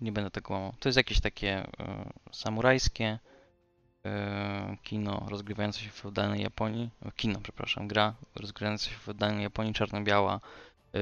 Nie 0.00 0.12
będę 0.12 0.30
tego 0.30 0.54
łamał. 0.54 0.74
To 0.80 0.88
jest 0.88 0.96
jakieś 0.96 1.20
takie 1.20 1.48
e, 1.48 2.10
samurajskie 2.32 3.04
e, 3.04 3.18
kino 4.82 5.26
rozgrywające 5.28 5.80
się 5.80 5.90
w 5.90 5.94
feudalnej 5.94 6.42
Japonii. 6.42 6.90
O, 7.06 7.10
kino, 7.10 7.40
przepraszam, 7.42 7.88
gra 7.88 8.14
rozgrywająca 8.34 8.90
się 8.90 8.96
w 8.96 9.00
feudalnej 9.00 9.42
Japonii, 9.42 9.74
czarno-biała, 9.74 10.40
e, 10.94 11.00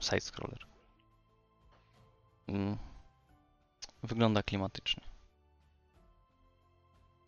side-scroller. 0.00 0.58
Mm. 2.48 2.78
Wygląda 4.02 4.42
klimatycznie. 4.42 5.02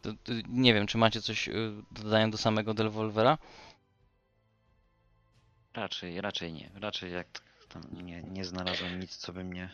To, 0.02 0.12
to, 0.12 0.32
nie 0.48 0.74
wiem, 0.74 0.86
czy 0.86 0.98
macie 0.98 1.22
coś 1.22 1.48
do 1.90 2.02
dodania 2.02 2.28
do 2.28 2.38
samego 2.38 2.74
Devolvera? 2.74 3.38
Raczej, 5.74 6.20
raczej 6.20 6.52
nie. 6.52 6.70
Raczej 6.74 7.12
jak 7.12 7.26
tam 7.68 7.82
nie, 7.92 8.22
nie 8.22 8.44
znalazłem 8.44 9.00
nic, 9.00 9.16
co 9.16 9.32
by 9.32 9.44
mnie 9.44 9.70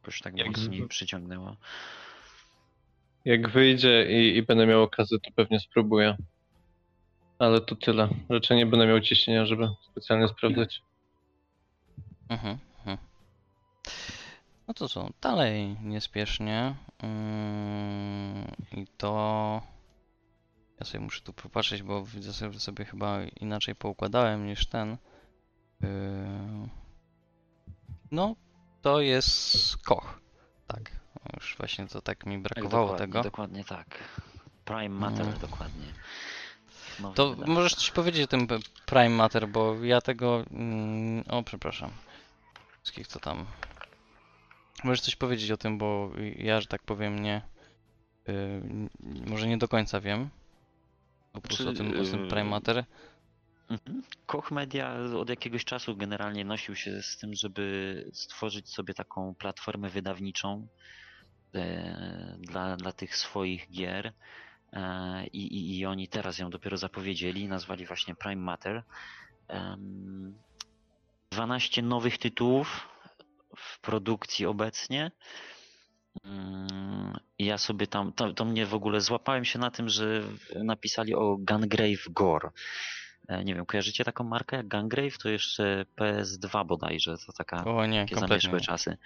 jakoś 0.00 0.20
tak 0.20 0.38
Jak 0.38 0.48
mocniej 0.48 0.88
przyciągnęło. 0.88 1.56
Jak 3.26 3.48
wyjdzie 3.48 4.06
i, 4.10 4.36
i 4.36 4.42
będę 4.42 4.66
miał 4.66 4.82
okazję, 4.82 5.18
to 5.18 5.30
pewnie 5.36 5.60
spróbuję. 5.60 6.16
Ale 7.38 7.60
to 7.60 7.76
tyle. 7.76 8.08
Raczej 8.28 8.56
nie 8.56 8.66
będę 8.66 8.86
miał 8.86 9.00
ciśnienia, 9.00 9.46
żeby 9.46 9.68
specjalnie 9.90 10.28
sprawdzać. 10.28 10.82
Mhm, 12.28 12.58
mhm. 12.78 12.98
No 14.68 14.74
to 14.74 14.88
co, 14.88 15.10
dalej 15.22 15.76
niespiesznie. 15.82 16.74
Mm, 17.02 18.44
I 18.72 18.86
to. 18.96 19.62
Ja 20.80 20.86
sobie 20.86 21.04
muszę 21.04 21.20
tu 21.20 21.32
popatrzeć, 21.32 21.82
bo 21.82 22.04
widzę 22.04 22.32
sobie, 22.32 22.60
sobie 22.60 22.84
chyba 22.84 23.22
inaczej 23.40 23.74
poukładałem 23.74 24.46
niż 24.46 24.66
ten. 24.66 24.96
Yy, 25.80 25.88
No, 28.10 28.36
to 28.82 29.00
jest 29.00 29.76
Koch. 29.76 30.20
Tak. 30.66 31.05
Już 31.34 31.56
właśnie 31.56 31.86
to 31.86 32.02
tak 32.02 32.26
mi 32.26 32.34
Tak, 32.34 32.42
brakowało 32.42 32.86
dokładnie, 32.86 33.06
tego. 33.06 33.22
Dokładnie 33.22 33.64
tak. 33.64 33.98
Prime 34.64 34.88
Matter, 34.88 35.26
Mm. 35.26 35.38
dokładnie. 35.38 35.86
Nowy 37.00 37.14
To 37.14 37.30
wydawca. 37.30 37.52
możesz 37.52 37.74
coś 37.74 37.90
powiedzieć 37.90 38.22
o 38.22 38.26
tym 38.26 38.46
Prime 38.86 39.08
Matter, 39.08 39.48
bo 39.48 39.84
ja 39.84 40.00
tego. 40.00 40.44
Mm, 40.50 41.24
o, 41.28 41.42
przepraszam. 41.42 41.90
Wszystkich 42.82 43.06
co 43.06 43.20
tam. 43.20 43.46
Możesz 44.84 45.00
coś 45.00 45.16
powiedzieć 45.16 45.50
o 45.50 45.56
tym, 45.56 45.78
bo 45.78 46.10
ja, 46.36 46.60
że 46.60 46.66
tak 46.66 46.82
powiem, 46.82 47.18
nie. 47.22 47.42
y, 48.28 48.32
n- 48.32 48.88
może 49.26 49.46
nie 49.48 49.58
do 49.58 49.68
końca 49.68 50.00
wiem. 50.00 50.28
Prostu 51.42 51.68
o 51.68 51.72
tym, 51.72 52.00
o 52.00 52.04
tym 52.04 52.24
y, 52.24 52.28
Prime 52.28 52.44
Matter. 52.44 52.84
Mhm. 53.70 54.02
Koch 54.26 54.50
Media 54.50 54.94
od 55.18 55.28
jakiegoś 55.30 55.64
czasu 55.64 55.96
generalnie 55.96 56.44
nosił 56.44 56.76
się 56.76 57.02
z 57.02 57.16
tym, 57.18 57.34
żeby 57.34 58.04
stworzyć 58.12 58.68
sobie 58.68 58.94
taką 58.94 59.34
platformę 59.34 59.90
wydawniczą 59.90 60.66
dla, 62.38 62.76
dla 62.76 62.92
tych 62.92 63.16
swoich 63.16 63.70
gier. 63.70 64.12
E, 64.72 65.26
i, 65.26 65.56
i, 65.56 65.78
I 65.78 65.86
oni 65.86 66.08
teraz 66.08 66.38
ją 66.38 66.50
dopiero 66.50 66.76
zapowiedzieli, 66.76 67.48
nazwali 67.48 67.86
właśnie 67.86 68.14
Prime 68.14 68.42
Matter. 68.42 68.82
Em, 69.48 70.34
12 71.30 71.82
nowych 71.82 72.18
tytułów 72.18 72.88
w 73.56 73.80
produkcji 73.80 74.46
obecnie. 74.46 75.10
Mm, 76.24 77.16
Ja 77.38 77.58
sobie 77.58 77.86
tam, 77.86 78.12
to, 78.12 78.32
to 78.32 78.44
mnie 78.44 78.66
w 78.66 78.74
ogóle 78.74 79.00
złapałem 79.00 79.44
się 79.44 79.58
na 79.58 79.70
tym, 79.70 79.88
że 79.88 80.22
napisali 80.54 81.14
o 81.14 81.36
Gungrave 81.40 82.08
Gore. 82.10 82.50
E, 83.28 83.44
Nie 83.44 83.54
wiem, 83.54 83.66
kojarzycie 83.66 84.04
taką 84.04 84.24
markę 84.24 84.56
jak 84.56 84.68
Gungrave? 84.68 85.18
To 85.18 85.28
jeszcze 85.28 85.84
PS2 85.96 86.66
bodajże, 86.66 87.16
to 87.26 87.32
taka 87.32 87.64
O 87.64 87.86
nie, 87.86 88.06
takie 88.28 88.60
czasy. 88.60 88.96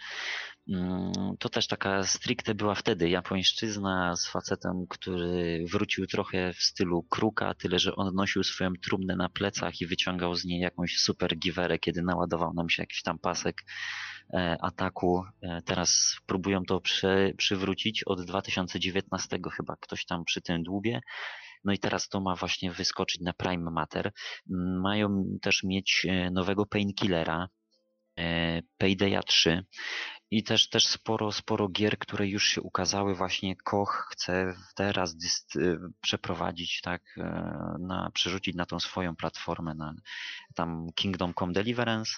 Mm, 0.68 1.12
To 1.38 1.48
też 1.48 1.66
taka 1.66 2.04
stricte 2.04 2.54
była 2.54 2.74
wtedy 2.74 3.08
japońszczyzna 3.08 4.16
z 4.16 4.26
facetem, 4.28 4.86
który 4.88 5.64
wrócił 5.72 6.06
trochę 6.06 6.52
w 6.52 6.62
stylu 6.62 7.02
kruka, 7.02 7.54
tyle 7.54 7.78
że 7.78 7.96
on 7.96 8.14
nosił 8.14 8.44
swoją 8.44 8.70
trumnę 8.84 9.16
na 9.16 9.28
plecach 9.28 9.80
i 9.80 9.86
wyciągał 9.86 10.34
z 10.34 10.44
niej 10.44 10.60
jakąś 10.60 10.96
super 10.98 11.38
giwerę, 11.38 11.78
kiedy 11.78 12.02
naładował 12.02 12.54
nam 12.54 12.70
się 12.70 12.82
jakiś 12.82 13.02
tam 13.02 13.18
pasek 13.18 13.62
e, 14.34 14.56
ataku. 14.62 15.24
E, 15.42 15.62
Teraz 15.62 16.16
próbują 16.26 16.64
to 16.64 16.80
przy, 16.80 17.34
przywrócić 17.38 18.04
od 18.04 18.22
2019 18.26 19.38
chyba 19.56 19.76
ktoś 19.80 20.04
tam 20.04 20.24
przy 20.24 20.40
tym 20.40 20.62
dłubie. 20.62 21.00
No 21.64 21.72
i 21.72 21.78
teraz 21.78 22.08
to 22.08 22.20
ma 22.20 22.36
właśnie 22.36 22.72
wyskoczyć 22.72 23.20
na 23.20 23.32
Prime 23.32 23.70
Matter. 23.70 24.12
Mają 24.82 25.24
też 25.42 25.62
mieć 25.62 26.06
e, 26.08 26.30
nowego 26.30 26.66
Painkillera, 26.66 27.48
e, 28.18 28.62
Paydaya 28.78 29.22
3 29.26 29.64
i 30.30 30.42
też, 30.42 30.68
też 30.68 30.86
sporo, 30.86 31.32
sporo 31.32 31.68
gier, 31.68 31.98
które 31.98 32.28
już 32.28 32.48
się 32.48 32.60
ukazały. 32.60 33.14
Właśnie 33.14 33.56
Koch 33.56 34.08
chce 34.10 34.54
teraz 34.74 35.16
dyst, 35.16 35.56
y, 35.56 35.78
przeprowadzić, 36.00 36.80
tak, 36.80 37.02
e, 37.16 37.22
na, 37.80 38.10
przerzucić 38.14 38.56
na 38.56 38.66
tą 38.66 38.80
swoją 38.80 39.16
platformę, 39.16 39.74
na 39.74 39.94
tam 40.54 40.86
Kingdom 40.94 41.34
Come 41.34 41.52
Deliverance. 41.52 42.12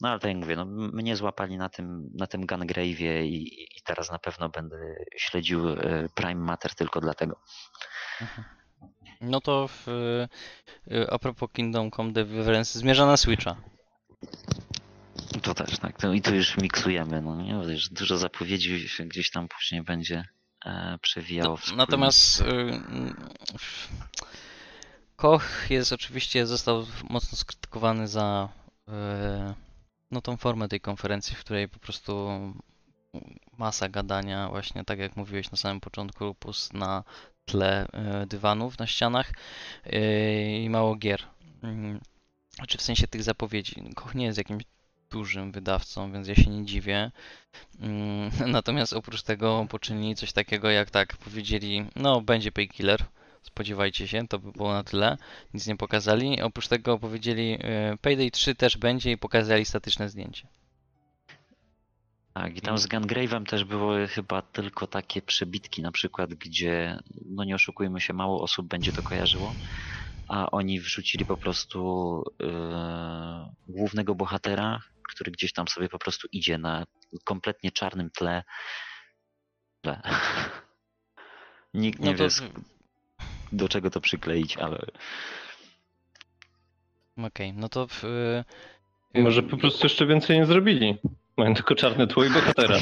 No 0.00 0.08
ale 0.08 0.18
tak 0.18 0.28
jak 0.28 0.40
mówię, 0.40 0.56
no, 0.56 0.64
mnie 0.92 1.16
złapali 1.16 1.56
na 1.56 1.68
tym, 1.68 2.10
na 2.14 2.26
tym 2.26 2.46
Gungrave'ie 2.46 3.22
i, 3.24 3.64
i 3.78 3.82
teraz 3.84 4.10
na 4.10 4.18
pewno 4.18 4.48
będę 4.48 4.76
śledził 5.16 5.68
e, 5.68 6.08
Prime 6.14 6.44
Matter 6.44 6.74
tylko 6.74 7.00
dlatego. 7.00 7.40
No 9.20 9.40
to 9.40 9.68
w, 9.68 9.88
y, 9.88 11.10
a 11.10 11.18
propos 11.18 11.50
Kingdom 11.52 11.90
Come 11.90 12.12
Deliverance 12.12 12.78
zmierza 12.78 13.06
na 13.06 13.16
Switcha. 13.16 13.56
To 15.42 15.54
też, 15.54 15.78
tak. 15.78 15.98
I 16.14 16.22
tu 16.22 16.34
już 16.34 16.56
miksujemy, 16.56 17.22
no 17.22 17.36
nie? 17.42 17.62
Wiesz, 17.68 17.88
dużo 17.88 18.18
zapowiedzi 18.18 18.88
się 18.88 19.04
gdzieś 19.04 19.30
tam 19.30 19.48
później 19.48 19.82
będzie 19.82 20.24
e, 20.66 20.98
przewijało 21.02 21.56
w 21.56 21.64
To- 21.70 21.76
Natomiast 21.76 22.40
y, 22.40 22.44
Koch 25.16 25.70
jest 25.70 25.92
oczywiście, 25.92 26.46
został 26.46 26.86
mocno 27.10 27.38
skrytykowany 27.38 28.08
za 28.08 28.48
y, 28.88 28.92
no, 30.10 30.20
tą 30.20 30.36
formę 30.36 30.68
tej 30.68 30.80
konferencji, 30.80 31.36
w 31.36 31.40
której 31.40 31.68
po 31.68 31.78
prostu 31.78 32.30
masa 33.58 33.88
gadania, 33.88 34.48
właśnie 34.48 34.84
tak 34.84 34.98
jak 34.98 35.16
mówiłeś 35.16 35.50
na 35.50 35.56
samym 35.56 35.80
początku, 35.80 36.24
Lupus 36.24 36.72
na 36.72 37.04
tle 37.44 37.86
y, 38.22 38.26
dywanów 38.26 38.78
na 38.78 38.86
ścianach 38.86 39.32
y, 39.86 40.60
i 40.64 40.70
mało 40.70 40.96
gier. 40.96 41.22
Mm, 41.62 42.00
Znaczy 42.56 42.78
w 42.78 42.82
sensie 42.82 43.08
tych 43.08 43.22
zapowiedzi. 43.22 43.82
Koch 43.94 44.14
nie 44.14 44.24
jest 44.24 44.38
jakimś 44.38 44.64
dużym 45.10 45.52
wydawcą, 45.52 46.12
więc 46.12 46.28
ja 46.28 46.34
się 46.34 46.50
nie 46.50 46.64
dziwię. 46.64 47.10
Mm, 47.80 48.30
Natomiast 48.56 48.92
oprócz 48.92 49.22
tego 49.22 49.66
poczynili 49.70 50.14
coś 50.14 50.32
takiego 50.32 50.70
jak 50.70 50.90
tak 50.90 51.16
powiedzieli, 51.16 51.86
no 51.96 52.20
będzie 52.20 52.52
Painkiller, 52.52 53.04
spodziewajcie 53.42 54.08
się, 54.08 54.28
to 54.28 54.38
by 54.38 54.52
było 54.52 54.72
na 54.72 54.84
tyle. 54.84 55.16
Nic 55.54 55.66
nie 55.66 55.76
pokazali. 55.76 56.42
Oprócz 56.42 56.68
tego 56.68 56.98
powiedzieli 56.98 57.58
e, 57.60 57.96
Payday 58.02 58.30
3 58.30 58.54
też 58.54 58.76
będzie 58.76 59.12
i 59.12 59.18
pokazali 59.18 59.64
statyczne 59.64 60.08
zdjęcie. 60.08 60.48
Tak, 62.34 62.56
i 62.56 62.60
tam 62.60 62.78
z 62.78 62.88
Gungrave'em 62.88 63.46
też 63.46 63.64
były 63.64 64.08
chyba 64.08 64.42
tylko 64.42 64.86
takie 64.86 65.22
przebitki, 65.22 65.82
na 65.82 65.92
przykład, 65.92 66.34
gdzie, 66.34 66.98
no 67.26 67.44
nie 67.44 67.54
oszukujmy 67.54 68.00
się, 68.00 68.12
mało 68.12 68.42
osób 68.42 68.66
będzie 68.66 68.92
to 68.92 69.02
kojarzyło, 69.02 69.54
a 70.28 70.50
oni 70.50 70.80
wrzucili 70.80 71.26
po 71.26 71.36
prostu 71.36 72.22
e, 72.42 73.54
głównego 73.68 74.14
bohatera, 74.14 74.80
który 75.08 75.30
gdzieś 75.30 75.52
tam 75.52 75.68
sobie 75.68 75.88
po 75.88 75.98
prostu 75.98 76.28
idzie 76.32 76.58
na 76.58 76.86
kompletnie 77.24 77.70
czarnym 77.70 78.10
tle. 78.10 78.42
tle. 79.80 80.02
Nikt 81.74 82.00
nie 82.00 82.10
No 82.10 82.16
to 82.16 82.24
wie, 82.24 82.50
do 83.52 83.68
czego 83.68 83.90
to 83.90 84.00
przykleić, 84.00 84.56
ale 84.56 84.86
okej, 87.16 87.52
no 87.52 87.68
to 87.68 87.86
w, 87.86 88.04
e, 88.04 88.44
Może 89.22 89.42
po 89.42 89.56
prostu 89.56 89.86
jeszcze 89.86 90.06
więcej 90.06 90.38
nie 90.38 90.46
zrobili. 90.46 90.98
Mają 91.36 91.54
tylko 91.54 91.74
czarne 91.74 92.06
tło 92.06 92.24
i 92.24 92.30
bohatera. 92.30 92.76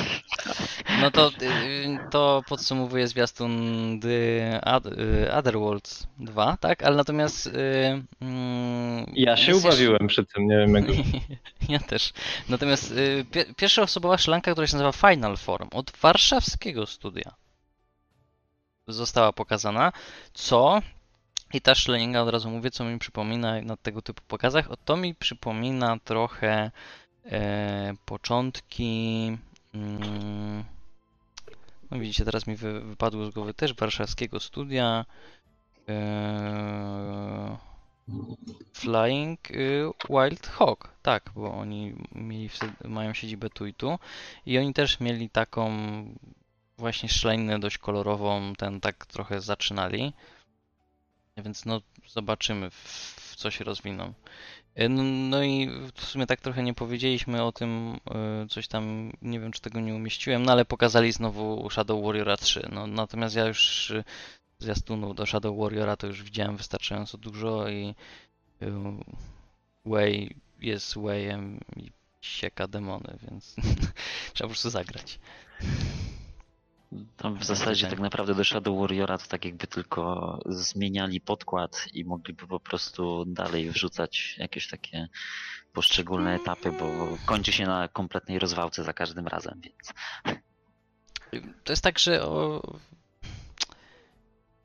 No 1.00 1.10
to, 1.10 1.28
y, 1.42 1.98
to 2.10 2.42
podsumowuje 2.48 3.08
zwiastun 3.08 3.52
The 4.00 4.08
y, 5.26 5.32
Otherworlds 5.32 6.06
2, 6.18 6.56
tak? 6.56 6.82
Ale 6.82 6.96
natomiast. 6.96 7.46
y, 7.46 7.52
mm, 8.20 9.06
Ja 9.14 9.36
się 9.36 9.56
ubawiłem 9.56 10.06
przy 10.08 10.24
tym, 10.26 10.46
nie 10.46 10.56
wiem 10.58 10.74
jak... 10.74 10.84
Ja 11.68 11.78
też. 11.78 12.12
Natomiast 12.48 12.92
y, 12.92 13.24
pie- 13.32 13.54
pierwsza 13.56 13.82
osobowa 13.82 14.18
szlanka, 14.18 14.52
która 14.52 14.66
się 14.66 14.76
nazywa 14.76 14.92
Final 15.10 15.36
Form 15.36 15.68
od 15.72 15.92
warszawskiego 16.02 16.86
studia 16.86 17.34
została 18.88 19.32
pokazana, 19.32 19.92
co 20.34 20.82
i 21.54 21.60
ta 21.60 21.74
szleninga 21.74 22.20
od 22.22 22.28
razu 22.28 22.50
mówię, 22.50 22.70
co 22.70 22.84
mi 22.84 22.98
przypomina 22.98 23.60
na 23.62 23.76
tego 23.76 24.02
typu 24.02 24.22
pokazach, 24.28 24.70
o, 24.70 24.76
to 24.76 24.96
mi 24.96 25.14
przypomina 25.14 25.96
trochę 26.04 26.70
e, 27.26 27.94
początki 28.06 29.36
mm, 29.74 30.64
no 31.90 31.98
widzicie, 31.98 32.24
teraz 32.24 32.46
mi 32.46 32.56
wy, 32.56 32.80
wypadło 32.80 33.26
z 33.26 33.34
głowy 33.34 33.54
też 33.54 33.74
warszawskiego 33.74 34.40
studia 34.40 35.04
e, 35.88 37.58
Flying 38.72 39.50
y, 39.50 39.90
Wild 40.10 40.46
Hawk, 40.46 40.88
tak, 41.02 41.30
bo 41.34 41.54
oni 41.54 41.94
mieli 42.12 42.50
mają 42.84 43.14
siedzibę 43.14 43.50
tu 43.50 43.66
i 43.66 43.74
tu 43.74 43.98
i 44.46 44.58
oni 44.58 44.74
też 44.74 45.00
mieli 45.00 45.30
taką 45.30 45.70
właśnie 46.78 47.08
szczelinę 47.08 47.58
dość 47.58 47.78
kolorową, 47.78 48.52
ten 48.54 48.80
tak 48.80 49.06
trochę 49.06 49.40
zaczynali. 49.40 50.12
Więc 51.36 51.64
no 51.64 51.80
zobaczymy 52.08 52.70
w, 52.70 52.74
w 52.74 53.36
co 53.36 53.50
się 53.50 53.64
rozwiną. 53.64 54.12
Y, 54.78 54.88
No, 54.88 55.02
no 55.02 55.42
i 55.42 55.70
w 55.94 56.04
sumie 56.04 56.26
tak 56.26 56.40
trochę 56.40 56.62
nie 56.62 56.74
powiedzieliśmy 56.74 57.42
o 57.42 57.52
tym, 57.52 58.00
y, 58.44 58.48
coś 58.48 58.68
tam, 58.68 59.12
nie 59.22 59.40
wiem 59.40 59.52
czy 59.52 59.60
tego 59.60 59.80
nie 59.80 59.94
umieściłem, 59.94 60.42
no 60.42 60.52
ale 60.52 60.64
pokazali 60.64 61.12
znowu 61.12 61.70
Shadow 61.70 62.04
Warriora 62.04 62.36
3. 62.36 62.68
No, 62.72 62.86
natomiast 62.86 63.36
ja 63.36 63.46
już 63.46 63.90
y, 63.90 64.04
zwiastunu 64.58 65.14
do 65.14 65.26
Shadow 65.26 65.58
Warriora 65.58 65.96
to 65.96 66.06
już 66.06 66.22
widziałem 66.22 66.56
wystarczająco 66.56 67.18
dużo 67.18 67.68
i 67.68 67.94
Way 69.86 70.36
jest 70.60 70.98
Wayem 70.98 71.60
i 71.76 71.90
sieka 72.20 72.68
demony, 72.68 73.18
więc 73.22 73.56
trzeba 74.34 74.48
po 74.48 74.48
prostu 74.48 74.70
zagrać. 74.70 75.18
Tam 77.16 77.38
w 77.38 77.44
zasadzie 77.44 77.86
tak 77.86 78.00
naprawdę 78.00 78.34
do 78.34 78.44
Shadow 78.44 78.80
Warriora 78.80 79.18
to 79.18 79.26
tak 79.26 79.44
jakby 79.44 79.66
tylko 79.66 80.38
zmieniali 80.46 81.20
podkład 81.20 81.86
i 81.92 82.04
mogliby 82.04 82.46
po 82.46 82.60
prostu 82.60 83.24
dalej 83.24 83.70
wrzucać 83.70 84.36
jakieś 84.38 84.68
takie 84.68 85.08
poszczególne 85.72 86.34
etapy, 86.34 86.72
bo 86.72 87.16
kończy 87.26 87.52
się 87.52 87.66
na 87.66 87.88
kompletnej 87.88 88.38
rozwałce 88.38 88.84
za 88.84 88.92
każdym 88.92 89.26
razem, 89.26 89.60
więc 89.60 89.92
To 91.64 91.72
jest 91.72 91.82
tak, 91.82 91.98
że 91.98 92.26
o... 92.26 92.62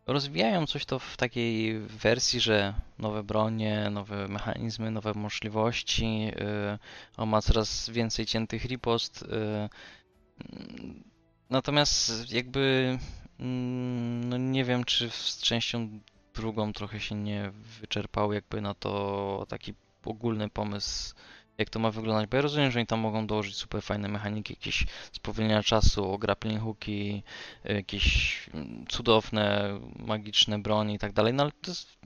rozwijają 0.08 0.68
coś 0.68 0.86
to 0.86 1.00
w 1.00 1.18
takiej 1.18 1.80
wersji, 1.80 2.40
że 2.40 2.74
nowe 3.00 3.24
bronie, 3.24 3.90
nowe 3.92 4.28
mechanizmy, 4.28 4.92
nowe 4.92 5.14
możliwości, 5.14 6.26
yy, 6.26 6.80
on 7.18 7.30
ma 7.30 7.42
coraz 7.42 7.90
więcej 7.90 8.26
ciętych 8.26 8.66
ripost. 8.66 9.26
Yy, 9.32 11.15
natomiast 11.50 12.32
jakby 12.32 12.98
mm, 13.40 14.30
no 14.30 14.38
nie 14.38 14.64
wiem, 14.64 14.84
czy 14.84 15.10
z 15.10 15.42
częścią 15.42 16.00
drugą 16.34 16.74
trochę 16.74 17.00
się 17.00 17.16
nie 17.16 17.52
wyczerpał 17.82 18.34
jakby 18.34 18.62
na 18.62 18.74
to 18.74 19.46
taki 19.50 19.74
ogólny 20.06 20.50
pomysł, 20.50 21.16
jak 21.58 21.70
to 21.70 21.80
ma 21.80 21.92
wyglądać, 21.92 22.30
bo 22.30 22.36
ja 22.38 22.42
rozumiem, 22.42 22.72
że 22.72 22.80
oni 22.80 22.88
tam 22.88 23.00
mogą 23.00 23.28
dołożyć 23.28 23.56
super 23.56 23.82
fajne 23.84 24.08
mechaniki, 24.08 24.54
jakieś 24.54 24.86
spowolnienia 25.12 25.64
czasu, 25.64 26.18
grappling 26.18 26.62
hooki, 26.62 27.24
jakieś 27.64 28.50
mm, 28.54 28.86
cudowne, 28.88 29.80
magiczne 29.96 30.60
broni 30.60 30.96
i 30.96 31.00
tak 31.00 31.14
dalej, 31.14 31.34
no 31.34 31.44
ale 31.44 31.52
to 31.52 31.72
jest 31.72 31.98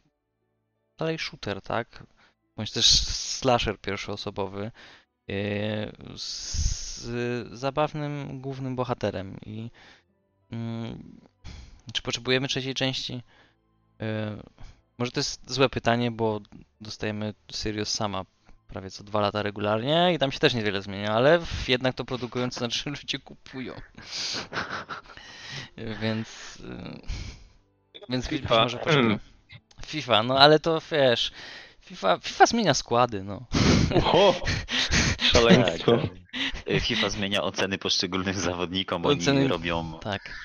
dalej 0.98 1.20
shooter, 1.20 1.62
tak? 1.62 2.04
Bądź 2.58 2.72
też 2.72 2.86
slasher 3.40 3.80
pierwszoosobowy 3.80 4.72
yy, 5.28 5.92
z 7.00 7.48
zabawnym 7.60 8.42
głównym 8.42 8.76
bohaterem 8.76 9.38
i 9.46 9.72
mm, 10.52 11.20
czy 11.94 12.02
potrzebujemy 12.02 12.48
trzeciej 12.48 12.74
części? 12.74 13.14
Yy, 14.00 14.08
Może 14.98 15.12
to 15.12 15.20
jest 15.20 15.52
złe 15.52 15.70
pytanie, 15.70 16.12
bo 16.12 16.42
dostajemy 16.82 17.34
Sirius 17.52 17.90
sama 17.90 18.26
prawie 18.68 18.92
co 18.92 19.04
dwa 19.04 19.22
lata 19.22 19.42
regularnie 19.42 20.14
i 20.14 20.20
tam 20.20 20.32
się 20.32 20.40
też 20.40 20.54
niewiele 20.54 20.82
zmienia, 20.82 21.12
ale 21.14 21.40
jednak 21.68 21.96
to 21.96 22.06
produkując 22.06 22.56
znaczy 22.56 22.90
ludzie 23.02 23.20
kupują. 23.20 23.74
Więc 25.78 26.60
yy, 26.60 27.02
więc 28.10 28.28
FIFA. 28.28 28.64
może 28.64 28.78
potrzebujemy. 28.78 29.20
FIFA, 29.86 30.24
no 30.24 30.40
ale 30.40 30.60
to 30.60 30.82
wiesz, 30.92 31.32
FIFA, 31.82 32.18
FIFA 32.18 32.46
zmienia 32.46 32.74
składy, 32.74 33.24
no. 33.24 33.46
Oho, 33.96 34.36
szaleństwo. 35.32 35.92
Tak. 36.74 36.84
FIFA 36.84 37.10
zmienia 37.10 37.44
oceny 37.44 37.78
poszczególnym 37.78 38.34
zawodnikom, 38.34 39.02
Oceny- 39.04 39.30
oni 39.40 39.48
robią, 39.48 40.00
Tak. 40.00 40.40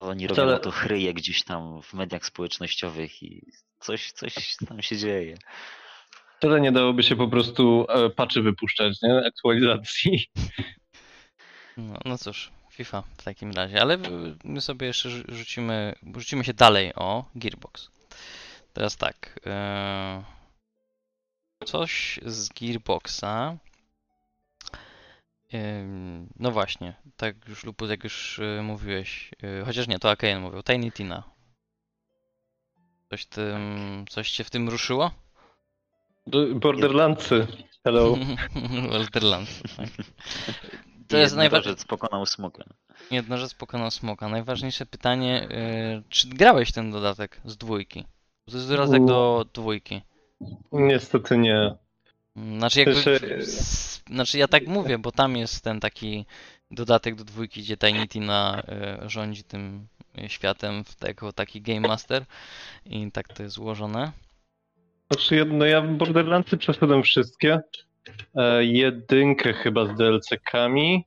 oni 0.00 0.28
Wcale- 0.28 0.52
robią 0.52 0.58
to 0.64 0.70
chryje 0.70 1.14
gdzieś 1.14 1.42
tam 1.44 1.82
w 1.82 1.92
mediach 1.94 2.26
społecznościowych 2.26 3.22
i 3.22 3.42
coś, 3.80 4.12
coś 4.12 4.56
tam 4.68 4.82
się 4.82 4.96
dzieje. 4.96 5.36
Tyle 6.40 6.60
nie 6.60 6.72
dałoby 6.72 7.02
się 7.02 7.16
po 7.16 7.28
prostu 7.28 7.86
e, 7.88 8.10
patchy 8.10 8.42
wypuszczać, 8.42 9.02
nie? 9.02 9.22
Aktualizacji. 9.26 10.26
No, 11.76 11.98
no 12.04 12.18
cóż, 12.18 12.50
FIFA 12.72 13.02
w 13.16 13.22
takim 13.22 13.52
razie, 13.52 13.80
ale 13.82 13.98
my 14.44 14.60
sobie 14.60 14.86
jeszcze 14.86 15.08
rzu- 15.08 15.24
rzucimy, 15.34 15.94
rzucimy 16.16 16.44
się 16.44 16.54
dalej 16.54 16.94
o 16.94 17.24
Gearbox. 17.34 17.90
Teraz 18.72 18.96
tak. 18.96 19.40
e, 19.46 20.24
Coś 21.64 22.20
z 22.26 22.48
Gearboxa. 22.48 23.56
No 26.38 26.50
właśnie, 26.50 26.94
tak 27.16 27.48
już 27.48 27.64
Lupus, 27.64 27.90
jak 27.90 28.04
już 28.04 28.38
e, 28.38 28.62
mówiłeś, 28.62 29.30
e, 29.42 29.64
chociaż 29.64 29.88
nie, 29.88 29.98
to 29.98 30.10
Akajan 30.10 30.42
mówił, 30.42 30.62
Tiny 30.62 30.92
Tina. 30.92 31.22
Coś 33.10 33.26
tym, 33.26 34.04
coś 34.08 34.30
cię 34.30 34.44
w 34.44 34.50
tym 34.50 34.68
ruszyło? 34.68 35.10
Borderlandsy. 36.54 37.46
Hello. 37.84 38.16
Wonderlands. 38.90 39.62
Tak. 39.76 39.88
To 41.08 41.16
jest 41.16 41.36
najważniejsze. 41.36 41.84
Pokonał 41.88 42.26
smoka. 42.26 42.64
Jednorzec 43.10 43.54
pokonał 43.54 43.90
smoka. 43.90 44.28
Najważniejsze 44.28 44.86
pytanie, 44.86 45.48
y, 45.98 46.02
czy 46.08 46.28
grałeś 46.28 46.72
ten 46.72 46.90
dodatek 46.90 47.40
z 47.44 47.56
dwójki? 47.56 48.04
To 48.50 48.56
jest 48.56 48.68
dodatek 48.68 49.04
do 49.04 49.44
dwójki. 49.54 50.02
Niestety 50.72 51.38
nie. 51.38 51.76
Znaczy 52.36 52.78
jakby, 52.80 52.94
Znaczy- 54.08 54.38
ja 54.38 54.48
tak 54.48 54.66
mówię, 54.66 54.98
bo 54.98 55.12
tam 55.12 55.36
jest 55.36 55.64
ten 55.64 55.80
taki 55.80 56.26
dodatek 56.70 57.14
do 57.14 57.24
dwójki, 57.24 57.60
gdzie 57.60 57.76
Tiny 57.76 58.08
Tina 58.08 58.62
y, 59.04 59.08
rządzi 59.08 59.44
tym 59.44 59.86
światem 60.28 60.84
w- 60.84 61.06
jako 61.08 61.32
taki 61.32 61.62
Game 61.62 61.80
Master 61.88 62.24
i 62.86 63.10
tak 63.12 63.28
to 63.28 63.42
jest 63.42 63.58
ułożone. 63.58 64.12
Znaczy, 65.10 65.44
no 65.44 65.64
ja 65.64 65.82
Borderlandsy 65.82 66.56
przeszedłem 66.56 67.02
wszystkie. 67.02 67.60
E, 68.34 68.64
jedynkę 68.64 69.52
chyba 69.52 69.86
z 69.86 69.96
DLC-kami, 69.96 71.04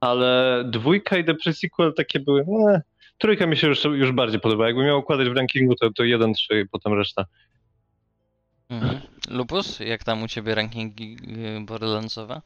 ale 0.00 0.62
dwójka 0.70 1.18
i 1.18 1.24
The 1.24 1.34
Pre-Sequel 1.34 1.92
takie 1.96 2.20
były. 2.20 2.40
E, 2.40 2.82
trójka 3.18 3.46
mi 3.46 3.56
się 3.56 3.66
już, 3.68 3.84
już 3.84 4.12
bardziej 4.12 4.40
podoba. 4.40 4.66
Jakbym 4.66 4.86
miał 4.86 4.98
układać 4.98 5.28
w 5.28 5.36
rankingu, 5.36 5.74
to, 5.74 5.90
to 5.92 6.04
jeden, 6.04 6.32
trzy 6.34 6.60
i 6.60 6.68
potem 6.68 6.92
reszta. 6.94 7.24
Mhm. 8.72 9.00
Lupus, 9.38 9.80
jak 9.80 10.04
tam 10.04 10.22
u 10.22 10.28
ciebie 10.28 10.54
rankingi 10.54 11.16
y, 11.58 11.64
Borderlandsowe? 11.64 12.42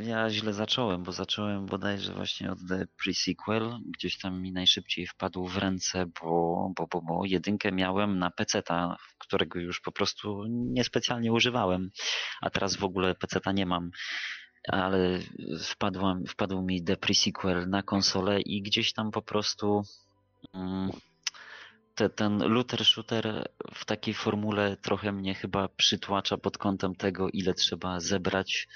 Ja 0.00 0.30
źle 0.30 0.52
zacząłem, 0.52 1.02
bo 1.02 1.12
zacząłem 1.12 1.66
bodajże 1.66 2.12
właśnie 2.14 2.52
od 2.52 2.58
The 2.68 2.86
Pre-Sequel. 2.98 3.78
Gdzieś 3.86 4.18
tam 4.18 4.42
mi 4.42 4.52
najszybciej 4.52 5.06
wpadł 5.06 5.46
w 5.46 5.56
ręce, 5.56 6.06
bo, 6.22 6.72
bo, 6.76 6.86
bo, 6.86 7.02
bo 7.02 7.24
jedynkę 7.24 7.72
miałem 7.72 8.18
na 8.18 8.30
PC-ta, 8.30 8.96
którego 9.18 9.58
już 9.58 9.80
po 9.80 9.92
prostu 9.92 10.44
niespecjalnie 10.48 11.32
używałem, 11.32 11.90
a 12.40 12.50
teraz 12.50 12.76
w 12.76 12.84
ogóle 12.84 13.14
PC-ta 13.14 13.52
nie 13.52 13.66
mam. 13.66 13.90
Ale 14.68 15.18
wpadłam, 15.64 16.26
wpadł 16.26 16.62
mi 16.62 16.84
The 16.84 16.96
Pre-Sequel 16.96 17.68
na 17.68 17.82
konsolę 17.82 18.40
i 18.40 18.62
gdzieś 18.62 18.92
tam 18.92 19.10
po 19.10 19.22
prostu 19.22 19.82
mm, 20.54 20.90
te, 21.94 22.08
ten 22.08 22.38
looter 22.38 22.84
shooter 22.84 23.50
w 23.74 23.84
takiej 23.84 24.14
formule 24.14 24.76
trochę 24.76 25.12
mnie 25.12 25.34
chyba 25.34 25.68
przytłacza 25.68 26.36
pod 26.36 26.58
kątem 26.58 26.94
tego, 26.94 27.28
ile 27.28 27.54
trzeba 27.54 28.00
zebrać 28.00 28.68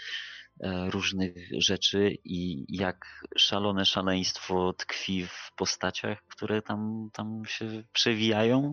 e, 0.61 0.91
różnych 0.91 1.35
rzeczy 1.63 2.17
i 2.25 2.65
jak 2.69 3.25
szalone 3.37 3.85
szaleństwo 3.85 4.73
tkwi 4.73 5.27
w 5.27 5.53
postaciach, 5.57 6.23
które 6.29 6.63
tam, 6.63 7.11
tam 7.13 7.43
się 7.47 7.85
przewijają. 7.93 8.73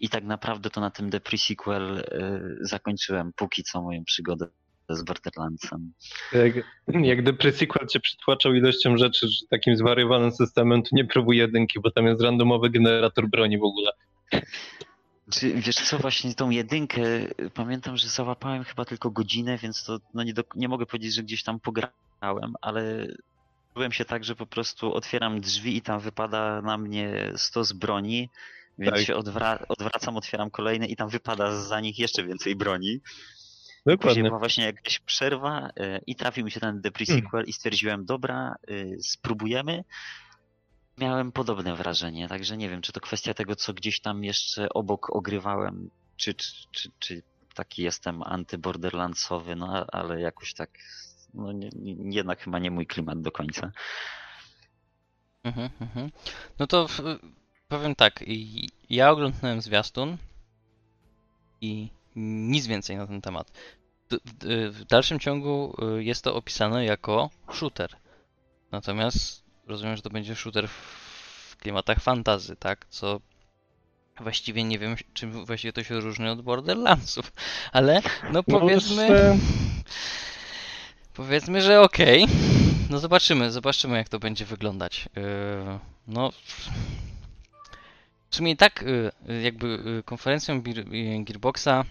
I 0.00 0.08
tak 0.08 0.24
naprawdę 0.24 0.70
to 0.70 0.80
na 0.80 0.90
tym 0.90 1.10
The 1.10 1.20
Pre-Sequel 1.20 1.98
e, 1.98 2.40
zakończyłem 2.60 3.32
póki 3.36 3.62
co 3.62 3.82
moją 3.82 4.04
przygodę 4.04 4.46
z 4.96 5.02
Borderlandsem. 5.02 5.92
Jak, 6.32 6.54
jak 7.10 7.24
The 7.24 7.32
Pre-Sequel 7.32 7.86
cię 7.86 8.00
przytłaczał 8.00 8.54
ilością 8.54 8.96
rzeczy, 8.96 9.28
że 9.28 9.46
takim 9.50 9.76
zwariowanym 9.76 10.32
systemem, 10.32 10.82
to 10.82 10.88
nie 10.92 11.04
próbuj 11.04 11.36
jedynki, 11.36 11.80
bo 11.80 11.90
tam 11.90 12.06
jest 12.06 12.22
randomowy 12.22 12.70
generator 12.70 13.28
broni 13.28 13.58
w 13.58 13.64
ogóle. 13.64 13.92
Czy, 15.30 15.54
wiesz 15.54 15.76
co, 15.76 15.98
właśnie 15.98 16.34
tą 16.34 16.50
jedynkę, 16.50 17.02
pamiętam, 17.54 17.96
że 17.96 18.08
załapałem 18.08 18.64
chyba 18.64 18.84
tylko 18.84 19.10
godzinę, 19.10 19.58
więc 19.58 19.84
to 19.84 19.98
no 20.14 20.22
nie, 20.22 20.34
do, 20.34 20.42
nie 20.54 20.68
mogę 20.68 20.86
powiedzieć, 20.86 21.14
że 21.14 21.22
gdzieś 21.22 21.42
tam 21.42 21.60
pograłem, 21.60 22.54
ale 22.60 23.06
byłem 23.74 23.92
się 23.92 24.04
tak, 24.04 24.24
że 24.24 24.36
po 24.36 24.46
prostu 24.46 24.94
otwieram 24.94 25.40
drzwi 25.40 25.76
i 25.76 25.82
tam 25.82 26.00
wypada 26.00 26.62
na 26.62 26.78
mnie 26.78 27.32
stos 27.36 27.72
broni, 27.72 28.28
więc 28.78 28.96
Tak. 28.96 29.04
się 29.06 29.14
odwra- 29.14 29.64
odwracam, 29.68 30.16
otwieram 30.16 30.50
kolejne 30.50 30.86
i 30.86 30.96
tam 30.96 31.08
wypada 31.08 31.60
za 31.60 31.80
nich 31.80 31.98
jeszcze 31.98 32.24
więcej 32.24 32.56
broni. 32.56 33.00
Później 33.84 33.96
Dokładnie. 33.96 34.22
była 34.22 34.38
właśnie 34.38 34.64
jakaś 34.64 34.98
przerwa 34.98 35.68
y, 35.68 36.00
i 36.06 36.16
trafił 36.16 36.44
mi 36.44 36.50
się 36.50 36.60
ten 36.60 36.82
The 36.82 36.90
Pre-Sequel 36.90 37.44
i 37.46 37.52
stwierdziłem, 37.52 38.04
dobra, 38.04 38.54
y, 38.70 38.98
spróbujemy. 39.02 39.84
Miałem 40.98 41.32
podobne 41.32 41.76
wrażenie, 41.76 42.28
także 42.28 42.56
nie 42.56 42.68
wiem, 42.68 42.82
czy 42.82 42.92
to 42.92 43.00
kwestia 43.00 43.34
tego, 43.34 43.56
co 43.56 43.74
gdzieś 43.74 44.00
tam 44.00 44.24
jeszcze 44.24 44.68
obok 44.68 45.10
ogrywałem, 45.10 45.90
czy, 46.16 46.34
czy, 46.34 46.52
czy, 46.70 46.90
czy 46.98 47.22
taki 47.54 47.82
jestem 47.82 48.22
anty-borderlandsowy, 48.22 49.56
no 49.56 49.86
ale 49.92 50.20
jakoś 50.20 50.54
tak, 50.54 50.70
no 51.34 51.52
nie, 51.52 51.70
nie, 51.74 52.16
jednak 52.16 52.40
chyba 52.40 52.58
nie 52.58 52.70
mój 52.70 52.86
klimat 52.86 53.20
do 53.20 53.32
końca. 53.32 53.72
Mhm, 55.44 55.70
mhm. 55.80 56.10
No 56.58 56.66
to 56.66 56.88
w, 56.88 57.00
powiem 57.68 57.94
tak, 57.94 58.24
ja 58.90 59.10
oglądałem 59.10 59.60
zwiastun 59.60 60.16
i 61.60 61.88
nic 62.20 62.66
więcej 62.66 62.96
na 62.96 63.06
ten 63.06 63.20
temat. 63.20 63.52
W 64.70 64.84
dalszym 64.88 65.18
ciągu 65.18 65.76
y, 65.98 66.04
jest 66.04 66.24
to 66.24 66.34
opisane 66.34 66.84
jako 66.84 67.30
shooter. 67.52 67.96
Natomiast 68.72 69.44
rozumiem, 69.66 69.96
że 69.96 70.02
to 70.02 70.10
będzie 70.10 70.36
shooter 70.36 70.68
w 70.68 71.56
klimatach 71.56 72.00
fantazy, 72.00 72.56
tak? 72.56 72.86
Co 72.88 73.20
właściwie 74.20 74.64
nie 74.64 74.78
wiem, 74.78 74.96
czym 75.14 75.44
właściwie 75.44 75.72
to 75.72 75.84
się 75.84 76.00
różni 76.00 76.28
od 76.28 76.42
Borderlandsów, 76.42 77.32
ale 77.72 78.02
no 78.32 78.42
powiedzmy. 78.42 79.08
No, 79.08 79.36
powiedzmy, 81.14 81.62
że 81.62 81.80
okej. 81.80 82.24
Okay. 82.24 82.36
No 82.90 82.98
zobaczymy, 82.98 83.50
zobaczymy 83.50 83.96
jak 83.96 84.08
to 84.08 84.18
będzie 84.18 84.44
wyglądać. 84.44 85.08
Y, 85.16 85.20
no. 86.06 86.32
W 88.30 88.36
sumie 88.36 88.52
i 88.52 88.56
tak 88.56 88.82
y, 88.82 89.12
jakby 89.42 90.02
konferencją 90.04 90.62
Gearboxa 91.24 91.84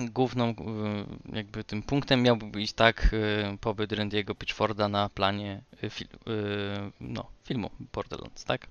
główną 0.00 0.50
y, 0.50 0.54
jakby 1.36 1.64
tym 1.64 1.82
punktem 1.82 2.22
miałby 2.22 2.46
być 2.46 2.72
tak 2.72 3.10
y, 3.14 3.58
pobyt 3.60 3.90
Randy'ego 3.90 4.34
Pitchforda 4.34 4.88
na 4.88 5.08
planie 5.08 5.62
y, 5.84 5.90
fil 5.90 6.08
no, 7.00 7.26
filmu 7.44 7.70
Borderlands, 7.92 8.44
tak? 8.44 8.66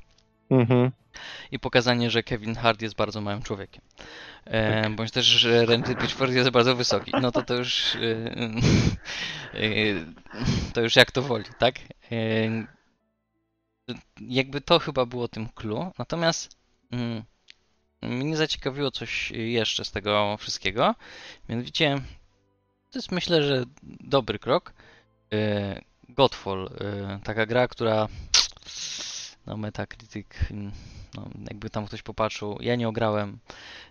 Mhm. 0.50 0.92
I 1.52 1.60
pokazanie, 1.60 2.10
że 2.10 2.24
Kevin 2.24 2.56
Hart 2.56 2.82
jest 2.82 2.96
bardzo 2.96 3.22
małym 3.22 3.42
człowiekiem. 3.42 3.82
E, 4.46 4.82
tak. 4.84 4.96
bądź 4.96 5.12
też, 5.12 5.26
że 5.26 5.66
Randy 5.66 5.96
Pitchford 5.96 6.32
jest 6.32 6.50
bardzo 6.50 6.76
wysoki. 6.76 7.12
No 7.22 7.32
to 7.32 7.42
to 7.42 7.56
już 7.56 7.98
to 10.74 10.82
już 10.82 10.96
jak 10.96 11.12
to 11.12 11.22
woli, 11.22 11.46
tak? 11.60 11.76
E, 12.12 12.66
jakby 14.22 14.62
to 14.62 14.80
chyba 14.80 15.06
było 15.06 15.28
tym 15.28 15.50
clue. 15.50 15.92
Natomiast 15.98 16.58
mm, 16.92 17.24
mnie 18.04 18.38
zaciekawiło 18.38 18.92
coś 18.92 19.32
jeszcze 19.32 19.86
z 19.86 19.92
tego 19.92 20.38
wszystkiego. 20.38 20.96
Mianowicie, 21.50 22.02
to 22.92 23.00
jest 23.00 23.12
myślę, 23.12 23.44
że 23.44 23.66
dobry 23.84 24.40
krok. 24.40 24.74
E, 25.34 25.82
Godfall, 26.10 26.70
e, 26.82 27.20
taka 27.24 27.46
gra, 27.46 27.68
która 27.68 28.08
no 29.46 29.58
Metacritic, 29.58 30.28
no, 31.16 31.30
jakby 31.48 31.70
tam 31.70 31.86
ktoś 31.86 32.02
popatrzył, 32.02 32.58
ja 32.62 32.76
nie 32.76 32.88
ograłem, 32.88 33.40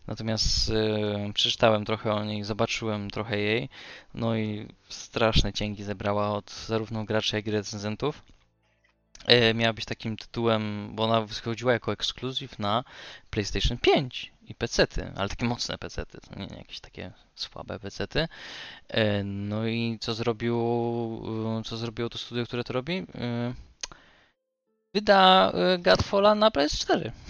natomiast 0.07 0.71
y, 0.71 1.33
przeczytałem 1.35 1.85
trochę 1.85 2.13
o 2.13 2.25
niej, 2.25 2.45
zobaczyłem 2.45 3.11
trochę 3.11 3.39
jej, 3.39 3.69
no 4.15 4.37
i 4.37 4.69
straszne 4.89 5.53
cięgi 5.53 5.85
zebrała 5.85 6.31
od 6.31 6.51
zarówno 6.67 7.05
graczy, 7.05 7.37
jak 7.37 7.47
i 7.47 7.51
recenzentów. 7.51 8.23
E, 9.27 9.55
miała 9.55 9.73
być 9.73 9.85
takim 9.85 10.17
tytułem, 10.17 10.91
bo 10.95 11.05
ona 11.05 11.21
wychodziła 11.21 11.73
jako 11.73 11.93
ekskluzyw 11.93 12.59
na 12.59 12.85
PlayStation 13.31 13.79
5 13.79 14.33
i 14.49 14.55
PC-ty, 14.55 15.13
ale 15.17 15.29
takie 15.29 15.47
mocne 15.47 15.79
PC-ty, 15.79 16.19
to 16.21 16.39
nie, 16.39 16.47
nie 16.47 16.57
jakieś 16.57 16.81
takie 16.81 17.13
słabe 17.35 17.79
PC-ty. 17.79 18.29
E, 18.89 19.25
no 19.25 19.67
i 19.67 19.99
co 20.01 20.15
zrobił, 20.15 20.59
e, 21.59 21.63
co 21.65 21.77
zrobiło 21.77 22.09
to 22.09 22.19
studio, 22.19 22.47
które 22.47 22.65
to 22.65 22.73
robi? 22.73 23.07
Wyda 24.95 25.53
Godfalla 25.79 26.35
na 26.35 26.51
PS4. 26.51 27.11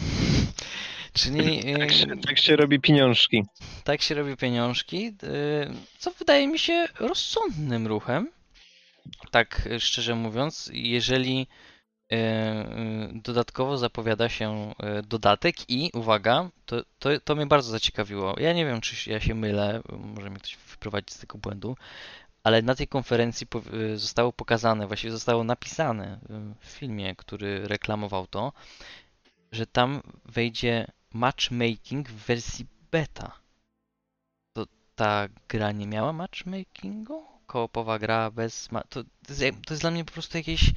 Czyli. 1.12 1.74
Tak 1.78 1.92
się, 1.92 2.06
tak 2.26 2.38
się 2.38 2.56
robi 2.56 2.80
pieniążki. 2.80 3.44
Tak 3.84 4.02
się 4.02 4.14
robi 4.14 4.36
pieniążki, 4.36 5.16
co 5.98 6.10
wydaje 6.10 6.48
mi 6.48 6.58
się 6.58 6.88
rozsądnym 7.00 7.86
ruchem. 7.86 8.30
Tak 9.30 9.68
szczerze 9.78 10.14
mówiąc, 10.14 10.70
jeżeli 10.72 11.46
dodatkowo 13.12 13.78
zapowiada 13.78 14.28
się 14.28 14.74
e, 14.78 15.02
dodatek 15.02 15.70
i 15.70 15.90
uwaga, 15.94 16.50
to, 16.66 16.82
to, 16.98 17.20
to 17.24 17.34
mnie 17.34 17.46
bardzo 17.46 17.70
zaciekawiło. 17.70 18.34
Ja 18.40 18.52
nie 18.52 18.66
wiem, 18.66 18.80
czy 18.80 19.10
ja 19.10 19.20
się 19.20 19.34
mylę, 19.34 19.80
może 19.98 20.30
mnie 20.30 20.38
ktoś 20.38 20.56
wyprowadzić 20.56 21.12
z 21.12 21.18
tego 21.18 21.38
błędu, 21.38 21.76
ale 22.44 22.62
na 22.62 22.74
tej 22.74 22.88
konferencji 22.88 23.46
zostało 23.94 24.32
pokazane, 24.32 24.86
właściwie 24.86 25.12
zostało 25.12 25.44
napisane 25.44 26.18
w 26.60 26.66
filmie, 26.66 27.16
który 27.16 27.68
reklamował 27.68 28.26
to, 28.26 28.52
że 29.52 29.66
tam 29.66 30.02
wejdzie 30.24 30.86
matchmaking 31.12 32.08
w 32.08 32.26
wersji 32.26 32.66
beta. 32.90 33.32
To 34.52 34.66
ta 34.94 35.28
gra 35.48 35.72
nie 35.72 35.86
miała 35.86 36.12
matchmakingu? 36.12 37.31
Koopowa 37.46 37.98
gra 37.98 38.30
bez... 38.30 38.68
To, 38.88 39.04
to, 39.04 39.04
jest, 39.28 39.42
to 39.66 39.74
jest 39.74 39.80
dla 39.80 39.90
mnie 39.90 40.04
po 40.04 40.12
prostu 40.12 40.36
jakieś... 40.38 40.68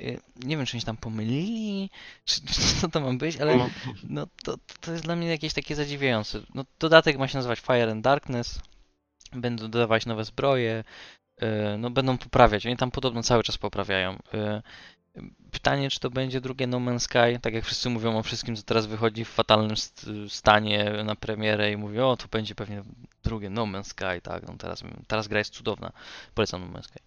Y, 0.00 0.20
nie 0.36 0.56
wiem, 0.56 0.66
czy 0.66 0.76
oni 0.76 0.84
tam 0.84 0.96
pomylili, 0.96 1.90
czy, 2.24 2.46
czy 2.46 2.80
co 2.80 2.88
to 2.88 3.00
ma 3.00 3.12
być, 3.12 3.36
ale 3.36 3.68
no, 4.08 4.26
to, 4.44 4.56
to 4.80 4.92
jest 4.92 5.04
dla 5.04 5.16
mnie 5.16 5.28
jakieś 5.28 5.52
takie 5.52 5.74
zadziwiające. 5.74 6.40
No, 6.54 6.64
dodatek 6.78 7.18
ma 7.18 7.28
się 7.28 7.38
nazywać 7.38 7.60
Fire 7.60 7.92
and 7.92 8.04
Darkness, 8.04 8.60
będą 9.32 9.70
dodawać 9.70 10.06
nowe 10.06 10.24
zbroje, 10.24 10.84
y, 11.42 11.46
no 11.78 11.90
będą 11.90 12.18
poprawiać. 12.18 12.66
Oni 12.66 12.76
tam 12.76 12.90
podobno 12.90 13.22
cały 13.22 13.42
czas 13.42 13.58
poprawiają. 13.58 14.18
Pytanie, 15.52 15.90
czy 15.90 16.00
to 16.00 16.10
będzie 16.10 16.40
drugie 16.40 16.66
No 16.66 16.78
Man's 16.78 16.98
Sky, 16.98 17.40
tak 17.42 17.54
jak 17.54 17.64
wszyscy 17.64 17.90
mówią 17.90 18.18
o 18.18 18.22
wszystkim, 18.22 18.56
co 18.56 18.62
teraz 18.62 18.86
wychodzi 18.86 19.24
w 19.24 19.28
fatalnym 19.28 19.76
stanie 20.28 20.92
na 21.04 21.16
premierę 21.16 21.72
i 21.72 21.76
mówią, 21.76 22.08
o, 22.08 22.16
to 22.16 22.28
będzie 22.28 22.54
pewnie 22.54 22.82
drugie 23.24 23.50
No 23.50 23.62
Man's 23.62 23.84
Sky, 23.84 24.20
tak, 24.22 24.48
no 24.48 24.54
teraz, 24.58 24.82
teraz 25.06 25.28
gra 25.28 25.38
jest 25.38 25.54
cudowna, 25.54 25.92
polecam 26.34 26.60
No 26.60 26.78
Man's 26.78 26.84
Sky. 26.84 26.98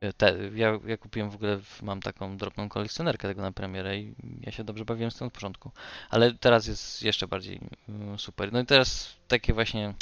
E, 0.00 0.12
te, 0.12 0.36
ja, 0.54 0.78
ja 0.86 0.96
kupiłem 0.96 1.30
w 1.30 1.34
ogóle, 1.34 1.60
mam 1.82 2.00
taką 2.00 2.36
drobną 2.36 2.68
kolekcjonerkę 2.68 3.28
tego 3.28 3.42
na 3.42 3.52
premierę 3.52 3.98
i 3.98 4.14
ja 4.40 4.52
się 4.52 4.64
dobrze 4.64 4.84
bawiłem 4.84 5.10
z 5.10 5.16
tym 5.16 5.26
od 5.26 5.32
początku, 5.32 5.70
ale 6.10 6.34
teraz 6.34 6.66
jest 6.66 7.02
jeszcze 7.02 7.28
bardziej 7.28 7.60
mm, 7.88 8.18
super. 8.18 8.52
No 8.52 8.60
i 8.60 8.66
teraz 8.66 9.16
takie 9.28 9.54
właśnie... 9.54 9.94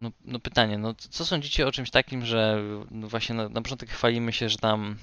No, 0.00 0.10
no 0.24 0.38
pytanie, 0.38 0.78
no 0.78 0.94
co 0.94 1.24
sądzicie 1.24 1.66
o 1.66 1.72
czymś 1.72 1.90
takim, 1.90 2.26
że 2.26 2.62
no 2.90 3.08
właśnie 3.08 3.34
na, 3.34 3.48
na 3.48 3.62
początek 3.62 3.90
chwalimy 3.90 4.32
się, 4.32 4.48
że 4.48 4.58
tam 4.58 4.96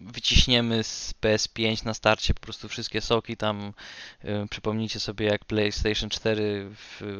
wyciśniemy 0.00 0.84
z 0.84 1.14
PS5 1.22 1.84
na 1.84 1.94
starcie 1.94 2.34
po 2.34 2.40
prostu 2.40 2.68
wszystkie 2.68 3.00
soki 3.00 3.36
tam. 3.36 3.72
E, 4.20 4.46
przypomnijcie 4.48 5.00
sobie 5.00 5.26
jak 5.26 5.44
PlayStation 5.44 6.10
4 6.10 6.70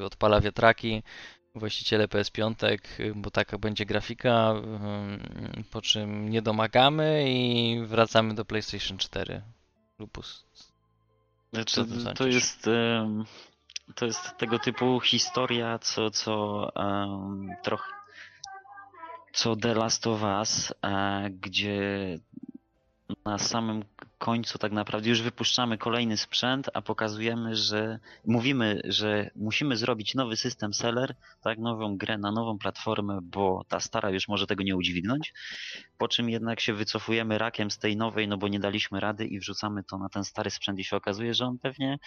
odpala 0.04 0.40
wiatraki, 0.40 1.02
właściciele 1.54 2.08
PS5, 2.08 2.54
e, 2.64 3.12
bo 3.14 3.30
taka 3.30 3.58
będzie 3.58 3.86
grafika, 3.86 4.54
po 5.70 5.82
czym 5.82 6.28
nie 6.28 6.42
domagamy 6.42 7.24
i 7.30 7.80
wracamy 7.86 8.34
do 8.34 8.44
PlayStation 8.44 8.98
4. 8.98 9.42
Lupus. 9.98 10.46
Znaczy, 11.52 11.84
to 12.14 12.26
jest 12.26 12.68
to 13.94 14.06
jest 14.06 14.36
tego 14.38 14.58
typu 14.58 15.00
historia, 15.00 15.78
co, 15.78 16.10
co 16.10 16.62
um, 16.76 17.48
trochę 17.62 18.03
co 19.34 19.56
The 19.56 19.74
Last 19.74 20.06
of 20.06 20.22
Us, 20.22 20.74
e, 20.82 21.30
gdzie 21.30 22.18
na 23.24 23.38
samym 23.38 23.84
końcu 24.18 24.58
tak 24.58 24.72
naprawdę 24.72 25.08
już 25.08 25.22
wypuszczamy 25.22 25.78
kolejny 25.78 26.16
sprzęt, 26.16 26.70
a 26.74 26.82
pokazujemy, 26.82 27.56
że 27.56 27.98
mówimy, 28.26 28.80
że 28.84 29.30
musimy 29.36 29.76
zrobić 29.76 30.14
nowy 30.14 30.36
system 30.36 30.74
seller, 30.74 31.14
tak, 31.42 31.58
nową 31.58 31.96
grę 31.96 32.18
na 32.18 32.32
nową 32.32 32.58
platformę, 32.58 33.18
bo 33.22 33.64
ta 33.68 33.80
stara 33.80 34.10
już 34.10 34.28
może 34.28 34.46
tego 34.46 34.64
nie 34.64 34.76
udźwignąć, 34.76 35.32
po 35.98 36.08
czym 36.08 36.30
jednak 36.30 36.60
się 36.60 36.72
wycofujemy 36.74 37.38
rakiem 37.38 37.70
z 37.70 37.78
tej 37.78 37.96
nowej, 37.96 38.28
no 38.28 38.38
bo 38.38 38.48
nie 38.48 38.60
daliśmy 38.60 39.00
rady 39.00 39.26
i 39.26 39.38
wrzucamy 39.38 39.84
to 39.84 39.98
na 39.98 40.08
ten 40.08 40.24
stary 40.24 40.50
sprzęt 40.50 40.78
i 40.78 40.84
się 40.84 40.96
okazuje, 40.96 41.34
że 41.34 41.46
on 41.46 41.58
pewnie 41.58 41.98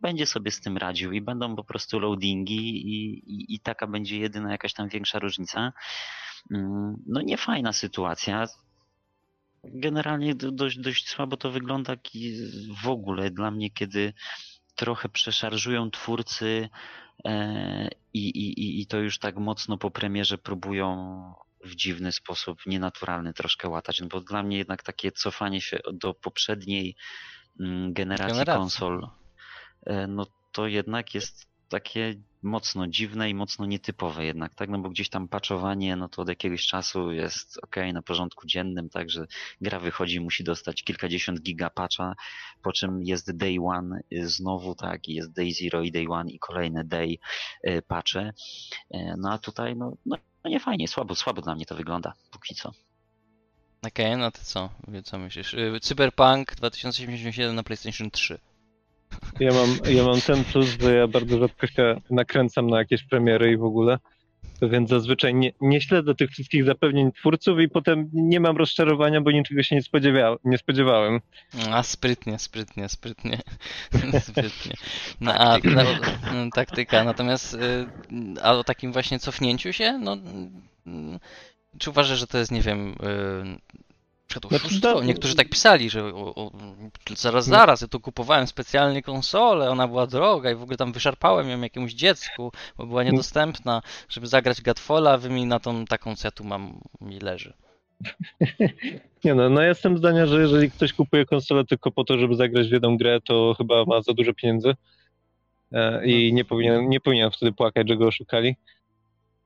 będzie 0.00 0.26
sobie 0.26 0.50
z 0.50 0.60
tym 0.60 0.76
radził 0.76 1.12
i 1.12 1.20
będą 1.20 1.56
po 1.56 1.64
prostu 1.64 1.98
loadingi 1.98 2.86
i, 2.86 3.12
i, 3.34 3.54
i 3.54 3.60
taka 3.60 3.86
będzie 3.86 4.18
jedyna 4.18 4.52
jakaś 4.52 4.72
tam 4.74 4.88
większa 4.88 5.18
różnica. 5.18 5.72
Mm, 6.50 6.96
no 7.06 7.20
nie 7.20 7.36
fajna 7.36 7.72
sytuacja. 7.72 8.46
Generalnie 9.64 10.34
dość, 10.34 10.78
dość 10.78 11.08
słabo 11.08 11.36
to 11.36 11.50
wygląda 11.50 11.96
w 12.82 12.88
ogóle 12.88 13.30
dla 13.30 13.50
mnie, 13.50 13.70
kiedy 13.70 14.12
trochę 14.74 15.08
przeszarżują 15.08 15.90
twórcy 15.90 16.68
e, 17.24 17.88
i, 18.14 18.28
i, 18.28 18.80
i 18.80 18.86
to 18.86 18.98
już 18.98 19.18
tak 19.18 19.36
mocno 19.36 19.78
po 19.78 19.90
premierze 19.90 20.38
próbują 20.38 21.34
w 21.64 21.74
dziwny 21.74 22.12
sposób, 22.12 22.66
nienaturalny 22.66 23.32
troszkę 23.32 23.68
łatać, 23.68 24.00
no 24.00 24.06
bo 24.06 24.20
dla 24.20 24.42
mnie 24.42 24.58
jednak 24.58 24.82
takie 24.82 25.12
cofanie 25.12 25.60
się 25.60 25.78
do 25.92 26.14
poprzedniej 26.14 26.96
mm, 27.60 27.92
generacji, 27.92 28.32
generacji. 28.32 28.60
konsol, 28.60 29.08
e, 29.86 30.06
no 30.06 30.26
to 30.52 30.66
jednak 30.66 31.14
jest 31.14 31.46
takie 31.68 32.14
mocno 32.42 32.86
dziwne 32.86 33.30
i 33.30 33.34
mocno 33.34 33.66
nietypowe 33.66 34.24
jednak, 34.24 34.54
tak? 34.54 34.68
No 34.70 34.78
bo 34.78 34.90
gdzieś 34.90 35.08
tam 35.08 35.28
patchowanie, 35.28 35.96
no 35.96 36.08
to 36.08 36.22
od 36.22 36.28
jakiegoś 36.28 36.66
czasu 36.66 37.12
jest 37.12 37.58
ok 37.62 37.76
na 37.92 38.02
porządku 38.02 38.46
dziennym, 38.46 38.88
także 38.88 39.26
gra 39.60 39.80
wychodzi, 39.80 40.20
musi 40.20 40.44
dostać 40.44 40.82
kilkadziesiąt 40.82 41.40
giga 41.40 41.70
patcha, 41.70 42.14
po 42.62 42.72
czym 42.72 43.02
jest 43.02 43.36
day 43.36 43.56
one 43.64 44.00
y, 44.12 44.28
znowu, 44.28 44.74
tak? 44.74 45.08
Jest 45.08 45.32
day 45.32 45.52
zero 45.52 45.82
i 45.82 45.92
day 45.92 46.06
one 46.08 46.30
i 46.30 46.38
kolejne 46.38 46.84
day 46.84 47.18
y, 47.68 47.82
patche. 47.82 48.32
Y, 48.94 49.14
no 49.18 49.32
a 49.32 49.38
tutaj, 49.38 49.76
no, 49.76 49.96
no, 50.06 50.16
no 50.44 50.50
nie 50.50 50.60
fajnie, 50.60 50.88
słabo, 50.88 51.14
słabo 51.14 51.42
dla 51.42 51.54
mnie 51.54 51.66
to 51.66 51.74
wygląda, 51.74 52.12
póki 52.30 52.54
co. 52.54 52.72
Okej, 53.82 54.06
okay, 54.06 54.16
no 54.16 54.30
to 54.30 54.38
co? 54.42 54.70
Co 55.04 55.18
myślisz? 55.18 55.56
Cyberpunk 55.82 56.54
2077 56.54 57.56
na 57.56 57.62
PlayStation 57.62 58.10
3. 58.10 58.38
Ja 59.40 59.52
mam, 59.52 59.94
ja 59.94 60.04
mam 60.04 60.20
ten 60.20 60.44
plus, 60.44 60.66
że 60.80 60.94
ja 60.94 61.08
bardzo 61.08 61.38
rzadko 61.38 61.66
się 61.66 62.00
nakręcam 62.10 62.70
na 62.70 62.78
jakieś 62.78 63.04
premiery 63.04 63.52
i 63.52 63.56
w 63.56 63.64
ogóle. 63.64 63.98
Więc 64.62 64.90
zazwyczaj 64.90 65.34
nie, 65.34 65.52
nie 65.60 65.80
śledzę 65.80 66.14
tych 66.14 66.30
wszystkich 66.30 66.64
zapewnień 66.64 67.12
twórców 67.12 67.60
i 67.60 67.68
potem 67.68 68.10
nie 68.12 68.40
mam 68.40 68.56
rozczarowania, 68.56 69.20
bo 69.20 69.30
niczego 69.30 69.62
się 69.62 69.76
nie, 69.76 69.82
spodziewa, 69.82 70.36
nie 70.44 70.58
spodziewałem. 70.58 71.20
A 71.70 71.82
sprytnie, 71.82 72.38
sprytnie, 72.38 72.88
sprytnie. 72.88 73.38
sprytnie. 74.28 74.72
No, 75.20 75.34
a, 75.34 75.58
no, 75.64 75.82
no, 76.34 76.50
taktyka. 76.54 77.04
Natomiast 77.04 77.54
y, 77.54 77.86
a 78.42 78.52
o 78.52 78.64
takim 78.64 78.92
właśnie 78.92 79.18
cofnięciu 79.18 79.72
się, 79.72 79.98
no 79.98 80.16
mm, 80.86 81.18
czy 81.78 81.90
uważasz, 81.90 82.18
że 82.18 82.26
to 82.26 82.38
jest, 82.38 82.52
nie 82.52 82.62
wiem, 82.62 82.96
y, 84.36 84.80
no, 84.82 85.02
Niektórzy 85.02 85.34
tak 85.34 85.48
pisali, 85.48 85.90
że 85.90 86.04
o, 86.04 86.34
o, 86.34 86.50
zaraz, 87.16 87.46
zaraz, 87.46 87.80
ja 87.80 87.88
tu 87.88 88.00
kupowałem 88.00 88.46
specjalnie 88.46 89.02
konsolę, 89.02 89.70
ona 89.70 89.88
była 89.88 90.06
droga 90.06 90.50
i 90.50 90.54
w 90.54 90.62
ogóle 90.62 90.76
tam 90.76 90.92
wyszarpałem 90.92 91.48
ją 91.48 91.60
jakiemuś 91.60 91.92
dziecku, 91.92 92.52
bo 92.78 92.86
była 92.86 93.02
niedostępna, 93.02 93.82
żeby 94.08 94.26
zagrać 94.26 94.62
Godfalla, 94.62 95.18
wy 95.18 95.30
mi 95.30 95.46
na 95.46 95.60
tą 95.60 95.84
taką, 95.84 96.16
co 96.16 96.28
ja 96.28 96.32
tu 96.32 96.44
mam, 96.44 96.80
mi 97.00 97.18
leży. 97.18 97.52
Nie 99.24 99.34
no, 99.34 99.50
no 99.50 99.62
jestem 99.62 99.98
zdania, 99.98 100.26
że 100.26 100.40
jeżeli 100.40 100.70
ktoś 100.70 100.92
kupuje 100.92 101.26
konsolę 101.26 101.64
tylko 101.64 101.90
po 101.90 102.04
to, 102.04 102.18
żeby 102.18 102.34
zagrać 102.34 102.68
w 102.68 102.72
jedną 102.72 102.96
grę, 102.96 103.20
to 103.20 103.54
chyba 103.58 103.84
ma 103.84 104.02
za 104.02 104.12
dużo 104.12 104.34
pieniędzy 104.34 104.74
e, 105.72 106.06
i 106.06 106.32
no. 106.32 106.36
nie 106.36 106.44
powinien, 106.44 106.88
nie 106.88 107.00
powinien 107.00 107.30
wtedy 107.30 107.52
płakać, 107.52 107.88
że 107.88 107.96
go 107.96 108.06
oszukali 108.06 108.56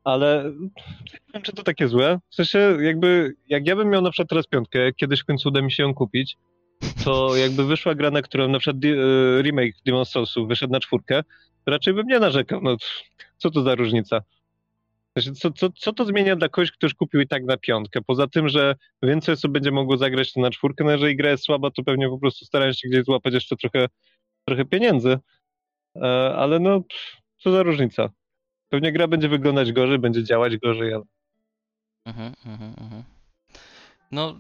ale 0.05 0.53
nie 1.11 1.33
wiem, 1.35 1.43
czy 1.43 1.53
to 1.53 1.63
takie 1.63 1.89
złe. 1.89 2.21
W 2.31 2.35
sensie, 2.35 2.77
jakby, 2.81 3.35
jak 3.49 3.67
ja 3.67 3.77
bym 3.77 3.91
miał 3.91 4.03
na 4.03 4.11
przykład 4.11 4.29
teraz 4.29 4.47
piątkę, 4.47 4.93
kiedyś 4.93 5.21
w 5.21 5.25
końcu 5.25 5.49
uda 5.49 5.63
mi 5.63 5.73
się 5.73 5.83
ją 5.83 5.95
kupić, 5.95 6.37
to 7.05 7.37
jakby 7.37 7.65
wyszła 7.65 7.95
gra, 7.95 8.11
na 8.11 8.23
którą 8.23 8.49
na 8.49 8.59
przykład 8.59 8.85
e, 8.85 9.43
remake 9.43 9.75
Demon 9.87 10.03
Souls'u 10.03 10.49
wyszedł 10.49 10.73
na 10.73 10.81
czwórkę, 10.81 11.23
to 11.65 11.71
raczej 11.71 11.95
bym 11.95 12.07
nie 12.07 12.19
narzekał. 12.19 12.61
No, 12.63 12.77
co 13.39 13.51
to 13.51 13.63
za 13.63 13.75
różnica? 13.75 14.23
Co, 15.35 15.51
co, 15.51 15.69
co 15.71 15.93
to 15.93 16.05
zmienia 16.05 16.37
dla 16.37 16.49
kogoś, 16.49 16.73
kto 16.73 16.87
już 16.87 16.95
kupił 16.95 17.21
i 17.21 17.27
tak 17.27 17.45
na 17.45 17.57
piątkę? 17.57 18.03
Poza 18.03 18.27
tym, 18.27 18.49
że 18.49 18.75
więcej 19.03 19.35
osób 19.35 19.53
będzie 19.53 19.71
mogło 19.71 19.97
zagrać 19.97 20.37
na 20.37 20.51
czwórkę, 20.51 20.85
no 20.85 20.91
jeżeli 20.91 21.17
gra 21.17 21.31
jest 21.31 21.45
słaba, 21.45 21.71
to 21.71 21.83
pewnie 21.83 22.09
po 22.09 22.19
prostu 22.19 22.45
starają 22.45 22.73
się 22.73 22.89
gdzieś 22.89 23.05
złapać 23.05 23.35
jeszcze 23.35 23.57
trochę, 23.57 23.87
trochę 24.45 24.65
pieniędzy. 24.65 25.19
E, 25.97 26.35
ale 26.37 26.59
no, 26.59 26.83
co 27.39 27.53
za 27.53 27.63
różnica? 27.63 28.11
Pewnie 28.69 28.93
gra 28.93 29.09
będzie 29.09 29.29
wyglądać 29.29 29.73
gorzej, 29.73 29.99
będzie 29.99 30.25
działać 30.25 30.57
gorzej, 30.57 30.95
ale... 30.95 31.05
Mhm, 32.05 32.35
mhm, 32.47 32.75
mhm. 32.81 33.05
No, 34.11 34.37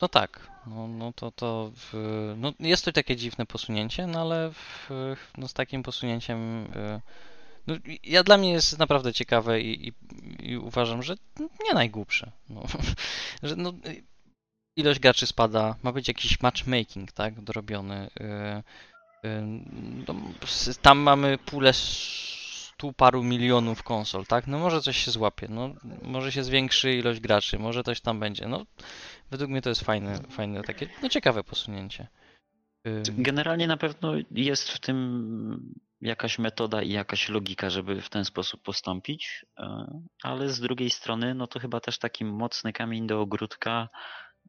no 0.00 0.08
tak. 0.08 0.50
No, 0.66 0.88
no 0.88 1.12
to, 1.12 1.30
to 1.30 1.72
w, 1.74 1.94
no 2.36 2.52
jest 2.60 2.84
to 2.84 2.92
takie 2.92 3.16
dziwne 3.16 3.46
posunięcie, 3.46 4.06
no 4.06 4.20
ale 4.20 4.50
w, 4.52 4.88
no 5.38 5.48
z 5.48 5.54
takim 5.54 5.82
posunięciem 5.82 6.64
y, 6.64 7.00
no, 7.66 7.74
ja 8.04 8.22
dla 8.22 8.36
mnie 8.36 8.52
jest 8.52 8.78
naprawdę 8.78 9.12
ciekawe 9.12 9.60
i, 9.60 9.88
i, 9.88 9.92
i 10.50 10.56
uważam, 10.56 11.02
że 11.02 11.14
nie 11.64 11.74
najgłupsze. 11.74 12.30
No, 12.48 12.62
że 13.42 13.56
no, 13.56 13.72
ilość 14.76 15.00
graczy 15.00 15.26
spada, 15.26 15.76
ma 15.82 15.92
być 15.92 16.08
jakiś 16.08 16.40
matchmaking, 16.40 17.12
tak, 17.12 17.40
dorobiony. 17.40 18.10
Y, 18.20 19.28
y, 19.28 19.42
no, 20.08 20.14
tam 20.82 20.98
mamy 20.98 21.38
pulę 21.38 21.72
stu 22.80 22.92
paru 22.92 23.22
milionów 23.22 23.82
konsol, 23.82 24.26
tak? 24.26 24.46
No 24.46 24.58
może 24.58 24.80
coś 24.80 24.96
się 24.96 25.10
złapie, 25.10 25.48
no 25.50 25.74
może 26.02 26.32
się 26.32 26.44
zwiększy 26.44 26.92
ilość 26.92 27.20
graczy, 27.20 27.58
może 27.58 27.82
coś 27.82 28.00
tam 28.00 28.20
będzie. 28.20 28.48
No 28.48 28.66
według 29.30 29.50
mnie 29.50 29.62
to 29.62 29.68
jest 29.68 29.84
fajne, 29.84 30.18
fajne 30.30 30.62
takie, 30.62 30.88
no 31.02 31.08
ciekawe 31.08 31.44
posunięcie. 31.44 32.08
Generalnie 33.04 33.66
na 33.66 33.76
pewno 33.76 34.12
jest 34.30 34.70
w 34.70 34.80
tym 34.80 35.74
jakaś 36.00 36.38
metoda 36.38 36.82
i 36.82 36.90
jakaś 36.90 37.28
logika, 37.28 37.70
żeby 37.70 38.02
w 38.02 38.08
ten 38.08 38.24
sposób 38.24 38.62
postąpić, 38.62 39.46
e, 39.58 39.86
ale 40.22 40.48
z 40.48 40.60
drugiej 40.60 40.90
strony, 40.90 41.34
no 41.34 41.46
to 41.46 41.58
chyba 41.58 41.80
też 41.80 41.98
taki 41.98 42.24
mocny 42.24 42.72
kamień 42.72 43.06
do 43.06 43.20
ogródka, 43.20 43.88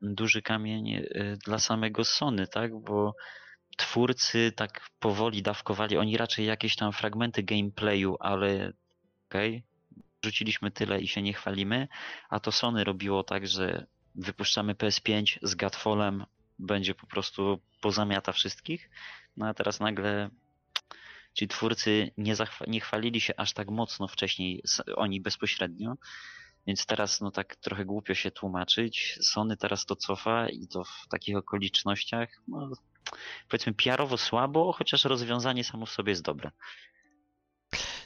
duży 0.02 0.42
kamień 0.42 0.94
e, 0.94 1.04
dla 1.46 1.60
samego 1.60 2.04
Sony, 2.04 2.48
tak? 2.48 2.80
Bo 2.80 3.16
twórcy 3.78 4.52
tak 4.56 4.90
powoli 5.00 5.42
dawkowali, 5.42 5.98
oni 5.98 6.18
raczej 6.18 6.46
jakieś 6.46 6.76
tam 6.76 6.94
fragmenty 6.94 7.44
gameplayu, 7.44 8.18
ale 8.20 8.74
okej, 9.30 9.50
okay, 9.50 10.04
rzuciliśmy 10.26 10.72
tyle 10.72 11.02
i 11.02 11.08
się 11.08 11.22
nie 11.22 11.34
chwalimy, 11.34 11.88
a 12.30 12.40
to 12.40 12.52
Sony 12.52 12.84
robiło 12.84 13.24
tak, 13.24 13.48
że 13.48 13.86
wypuszczamy 14.16 14.76
PS5 14.76 15.40
z 15.42 15.56
Godfallem, 15.56 16.26
będzie 16.60 16.96
po 16.96 17.08
prostu 17.08 17.60
pozamiata 17.82 18.32
wszystkich, 18.32 18.90
no 19.38 19.48
a 19.48 19.54
teraz 19.54 19.80
nagle 19.80 20.30
ci 21.34 21.48
twórcy 21.48 22.12
nie, 22.18 22.36
nie 22.68 22.80
chwalili 22.80 23.22
się 23.22 23.34
aż 23.38 23.54
tak 23.54 23.70
mocno 23.70 24.08
wcześniej, 24.08 24.64
oni 24.96 25.22
bezpośrednio, 25.22 25.96
więc 26.68 26.86
teraz 26.86 27.22
no 27.22 27.32
tak 27.32 27.56
trochę 27.56 27.86
głupio 27.86 28.14
się 28.14 28.32
tłumaczyć. 28.32 29.18
Sony 29.22 29.58
teraz 29.58 29.86
to 29.86 29.96
cofa 29.96 30.50
i 30.50 30.68
to 30.68 30.84
w 30.84 31.08
takich 31.10 31.38
okolicznościach 31.38 32.30
no, 32.48 32.70
powiedzmy 33.50 33.74
PR-owo 33.74 34.18
słabo, 34.18 34.74
chociaż 34.74 35.06
rozwiązanie 35.06 35.64
samo 35.64 35.86
w 35.86 35.92
sobie 35.92 36.12
jest 36.12 36.24
dobre. 36.24 36.52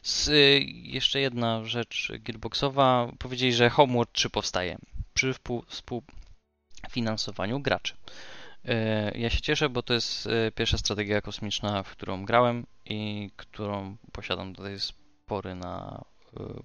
Z, 0.03 0.27
y, 0.27 0.59
jeszcze 0.69 1.19
jedna 1.19 1.65
rzecz 1.65 2.11
gearboxowa. 2.19 3.11
Powiedzieli, 3.19 3.53
że 3.53 3.69
Homeworld 3.69 4.13
3 4.13 4.29
powstaje 4.29 4.77
przy 5.13 5.33
współfinansowaniu 5.67 7.59
graczy. 7.59 7.93
Y, 7.93 9.17
ja 9.17 9.29
się 9.29 9.41
cieszę, 9.41 9.69
bo 9.69 9.83
to 9.83 9.93
jest 9.93 10.25
y, 10.25 10.51
pierwsza 10.55 10.77
strategia 10.77 11.21
kosmiczna, 11.21 11.83
w 11.83 11.91
którą 11.91 12.25
grałem 12.25 12.65
i 12.85 13.29
którą 13.35 13.97
posiadam 14.11 14.53
do 14.53 14.63
tej 14.63 14.77
pory 15.25 15.55
na 15.55 16.05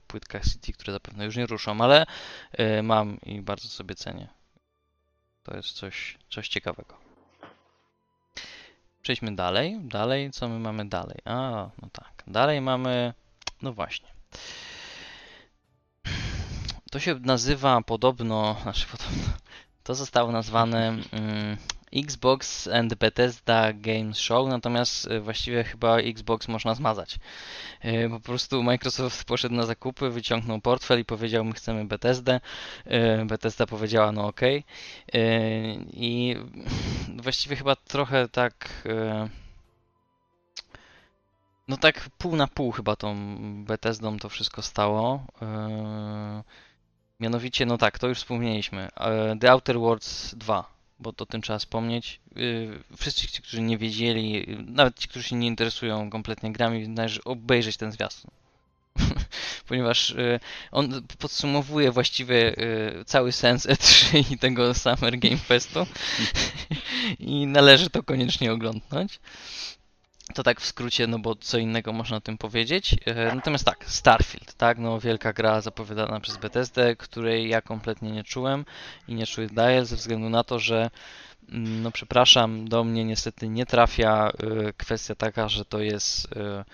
płytkach 0.06 0.44
City, 0.44 0.72
które 0.72 0.92
zapewne 0.92 1.24
już 1.24 1.36
nie 1.36 1.46
ruszą, 1.46 1.80
ale 1.80 2.06
mam 2.82 3.20
i 3.20 3.40
bardzo 3.40 3.68
sobie 3.68 3.94
cenię. 3.94 4.28
To 5.42 5.56
jest 5.56 5.72
coś, 5.72 6.18
coś 6.30 6.48
ciekawego. 6.48 6.96
Przejdźmy 9.02 9.36
dalej. 9.36 9.78
Dalej, 9.80 10.30
co 10.30 10.48
my 10.48 10.58
mamy 10.58 10.88
dalej? 10.88 11.18
A, 11.24 11.70
no 11.82 11.88
tak. 11.92 12.22
Dalej 12.26 12.60
mamy. 12.60 13.14
No 13.62 13.72
właśnie. 13.72 14.08
To 16.90 17.00
się 17.00 17.14
nazywa 17.14 17.82
podobno. 17.82 18.56
Znaczy 18.62 18.86
podobno. 18.86 19.32
To 19.82 19.94
zostało 19.94 20.32
nazwane. 20.32 20.96
Xbox 21.92 22.68
and 22.68 22.94
Bethesda 22.94 23.72
Games 23.72 24.18
Show, 24.18 24.48
natomiast 24.48 25.06
e, 25.06 25.20
właściwie 25.20 25.64
chyba 25.64 25.98
Xbox 25.98 26.48
można 26.48 26.74
zmazać. 26.74 27.18
E, 27.80 28.08
po 28.08 28.20
prostu 28.20 28.62
Microsoft 28.62 29.24
poszedł 29.24 29.54
na 29.54 29.66
zakupy, 29.66 30.10
wyciągnął 30.10 30.60
portfel 30.60 31.00
i 31.00 31.04
powiedział, 31.04 31.44
my 31.44 31.52
chcemy 31.52 31.84
Bethesdę. 31.84 32.40
E, 32.84 33.24
Bethesda 33.24 33.66
powiedziała, 33.66 34.12
no 34.12 34.26
ok. 34.26 34.40
I 35.92 36.36
właściwie 37.22 37.56
chyba 37.56 37.76
trochę 37.76 38.28
tak... 38.28 38.88
No 41.68 41.76
tak 41.76 42.10
pół 42.18 42.36
na 42.36 42.46
pół 42.46 42.72
chyba 42.72 42.96
tą 42.96 43.14
Bethesdą 43.64 44.18
to 44.18 44.28
wszystko 44.28 44.62
stało. 44.62 45.24
Mianowicie, 47.20 47.66
no 47.66 47.78
tak, 47.78 47.98
to 47.98 48.08
już 48.08 48.18
wspomnieliśmy. 48.18 48.88
The 49.40 49.50
Outer 49.50 49.78
Worlds 49.78 50.34
2 50.34 50.79
bo 51.00 51.12
to 51.12 51.26
tym 51.26 51.42
trzeba 51.42 51.58
wspomnieć. 51.58 52.20
Y, 52.36 52.78
wszyscy 52.96 53.28
ci, 53.28 53.42
którzy 53.42 53.62
nie 53.62 53.78
wiedzieli, 53.78 54.46
nawet 54.66 54.98
ci, 54.98 55.08
którzy 55.08 55.28
się 55.28 55.36
nie 55.36 55.46
interesują 55.46 56.10
kompletnie 56.10 56.52
grami, 56.52 56.88
należy 56.88 57.24
obejrzeć 57.24 57.76
ten 57.76 57.92
zwiastun. 57.92 58.30
Ponieważ 59.68 60.10
y, 60.10 60.40
on 60.70 61.02
podsumowuje 61.18 61.92
właściwie 61.92 62.58
y, 62.58 63.04
cały 63.04 63.32
sens 63.32 63.66
E3 63.66 64.32
i 64.32 64.38
tego 64.38 64.74
Summer 64.74 65.18
Game 65.18 65.36
Festu 65.36 65.86
i 67.18 67.46
należy 67.46 67.90
to 67.90 68.02
koniecznie 68.02 68.52
oglądnąć. 68.52 69.20
To 70.34 70.42
tak 70.42 70.60
w 70.60 70.66
skrócie, 70.66 71.06
no 71.06 71.18
bo 71.18 71.36
co 71.36 71.58
innego 71.58 71.92
można 71.92 72.16
o 72.16 72.20
tym 72.20 72.38
powiedzieć. 72.38 72.96
E, 73.06 73.34
natomiast 73.34 73.64
tak, 73.64 73.84
Starfield, 73.84 74.54
tak, 74.54 74.78
no 74.78 75.00
wielka 75.00 75.32
gra 75.32 75.60
zapowiadana 75.60 76.20
przez 76.20 76.36
Bethesdę, 76.36 76.96
której 76.96 77.48
ja 77.48 77.62
kompletnie 77.62 78.10
nie 78.10 78.24
czułem 78.24 78.64
i 79.08 79.14
nie 79.14 79.26
czuję 79.26 79.48
dalej 79.48 79.86
ze 79.86 79.96
względu 79.96 80.30
na 80.30 80.44
to, 80.44 80.58
że 80.58 80.90
mm, 81.48 81.82
no 81.82 81.90
przepraszam, 81.90 82.68
do 82.68 82.84
mnie 82.84 83.04
niestety 83.04 83.48
nie 83.48 83.66
trafia 83.66 84.28
e, 84.28 84.72
kwestia 84.72 85.14
taka, 85.14 85.48
że 85.48 85.64
to 85.64 85.80
jest 85.80 86.36
e, 86.36 86.64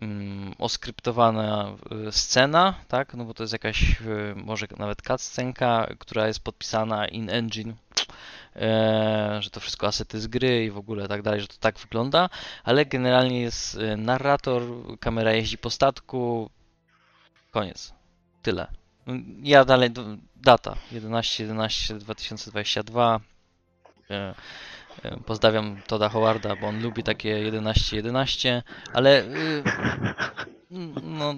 mm, 0.00 0.54
oskryptowana 0.58 1.76
scena, 2.10 2.74
tak? 2.88 3.14
No 3.14 3.24
bo 3.24 3.34
to 3.34 3.42
jest 3.42 3.52
jakaś 3.52 3.96
może 4.36 4.66
nawet 4.78 5.02
cutscenka, 5.02 5.86
która 5.98 6.26
jest 6.26 6.44
podpisana 6.44 7.06
in 7.06 7.30
engine, 7.30 7.74
że 9.40 9.50
to 9.52 9.60
wszystko 9.60 9.86
asety 9.86 10.20
z 10.20 10.26
gry 10.26 10.64
i 10.64 10.70
w 10.70 10.78
ogóle 10.78 11.08
tak 11.08 11.22
dalej, 11.22 11.40
że 11.40 11.48
to 11.48 11.56
tak 11.60 11.78
wygląda, 11.78 12.28
ale 12.64 12.86
generalnie 12.86 13.40
jest 13.40 13.74
y, 13.74 13.96
narrator, 13.96 14.62
kamera 15.00 15.32
jeździ 15.32 15.58
po 15.58 15.70
statku, 15.70 16.50
koniec. 17.50 17.94
Tyle. 18.42 18.66
Ja 19.42 19.64
dalej, 19.64 19.90
data 20.36 20.76
11 20.92 21.44
11 21.44 21.94
2022 21.94 23.20
E, 24.10 24.34
e, 25.04 25.16
Pozdrawiam 25.26 25.82
Toda 25.86 26.08
Howarda, 26.08 26.56
bo 26.56 26.66
on 26.66 26.82
lubi 26.82 27.02
takie 27.02 27.50
11-11, 27.52 28.62
ale 28.92 29.22
y, 29.24 29.62
no, 31.02 31.34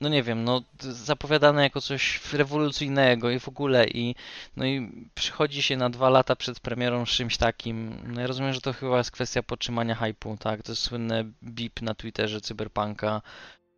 no 0.00 0.08
nie 0.08 0.22
wiem, 0.22 0.44
no 0.44 0.62
zapowiadane 0.80 1.62
jako 1.62 1.80
coś 1.80 2.32
rewolucyjnego 2.32 3.30
i 3.30 3.38
w 3.38 3.48
ogóle 3.48 3.86
i 3.86 4.14
no 4.56 4.66
i 4.66 4.92
przychodzi 5.14 5.62
się 5.62 5.76
na 5.76 5.90
dwa 5.90 6.10
lata 6.10 6.36
przed 6.36 6.60
premierą 6.60 7.04
czymś 7.04 7.36
takim. 7.36 7.96
No 8.06 8.20
ja 8.20 8.26
rozumiem, 8.26 8.52
że 8.52 8.60
to 8.60 8.72
chyba 8.72 8.98
jest 8.98 9.10
kwestia 9.10 9.42
podtrzymania 9.42 9.94
hype'u, 9.94 10.38
tak? 10.38 10.62
To 10.62 10.72
jest 10.72 10.82
słynne 10.82 11.24
bip 11.42 11.82
na 11.82 11.94
Twitterze 11.94 12.40
Cyberpunka 12.40 13.22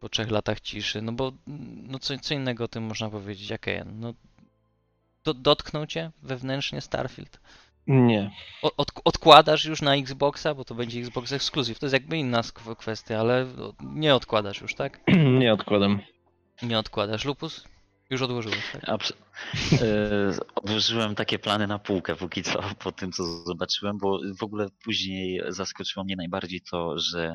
po 0.00 0.08
trzech 0.08 0.30
latach 0.30 0.60
ciszy, 0.60 1.02
no 1.02 1.12
bo 1.12 1.32
no 1.82 1.98
co, 1.98 2.18
co 2.18 2.34
innego 2.34 2.64
o 2.64 2.68
tym 2.68 2.82
można 2.82 3.10
powiedzieć, 3.10 3.50
jak 3.50 3.66
no 3.84 4.14
do, 5.24 5.34
dotknął 5.34 5.86
cię 5.86 6.10
wewnętrznie 6.22 6.80
Starfield? 6.80 7.40
Nie. 7.86 8.30
Od, 8.62 8.92
odkładasz 9.04 9.64
już 9.64 9.82
na 9.82 9.96
Xboxa, 9.96 10.54
bo 10.54 10.64
to 10.64 10.74
będzie 10.74 11.00
Xbox 11.00 11.32
Exclusive. 11.32 11.78
To 11.78 11.86
jest 11.86 11.92
jakby 11.92 12.16
inna 12.16 12.42
kwestia, 12.78 13.20
ale 13.20 13.46
nie 13.80 14.14
odkładasz 14.14 14.60
już, 14.60 14.74
tak? 14.74 15.00
Nie 15.40 15.52
odkładam. 15.52 16.00
Nie 16.62 16.78
odkładasz. 16.78 17.24
Lupus? 17.24 17.64
Już 18.10 18.22
odłożyłeś, 18.22 18.58
tak? 18.72 18.82
Abs- 18.84 19.12
e, 19.72 20.54
odłożyłem 20.54 21.14
takie 21.14 21.38
plany 21.38 21.66
na 21.66 21.78
półkę 21.78 22.16
póki 22.16 22.42
co, 22.42 22.62
po 22.78 22.92
tym 22.92 23.12
co 23.12 23.24
zobaczyłem, 23.24 23.98
bo 23.98 24.18
w 24.38 24.42
ogóle 24.42 24.66
później 24.84 25.42
zaskoczyło 25.48 26.04
mnie 26.04 26.16
najbardziej 26.16 26.60
to, 26.60 26.98
że 26.98 27.34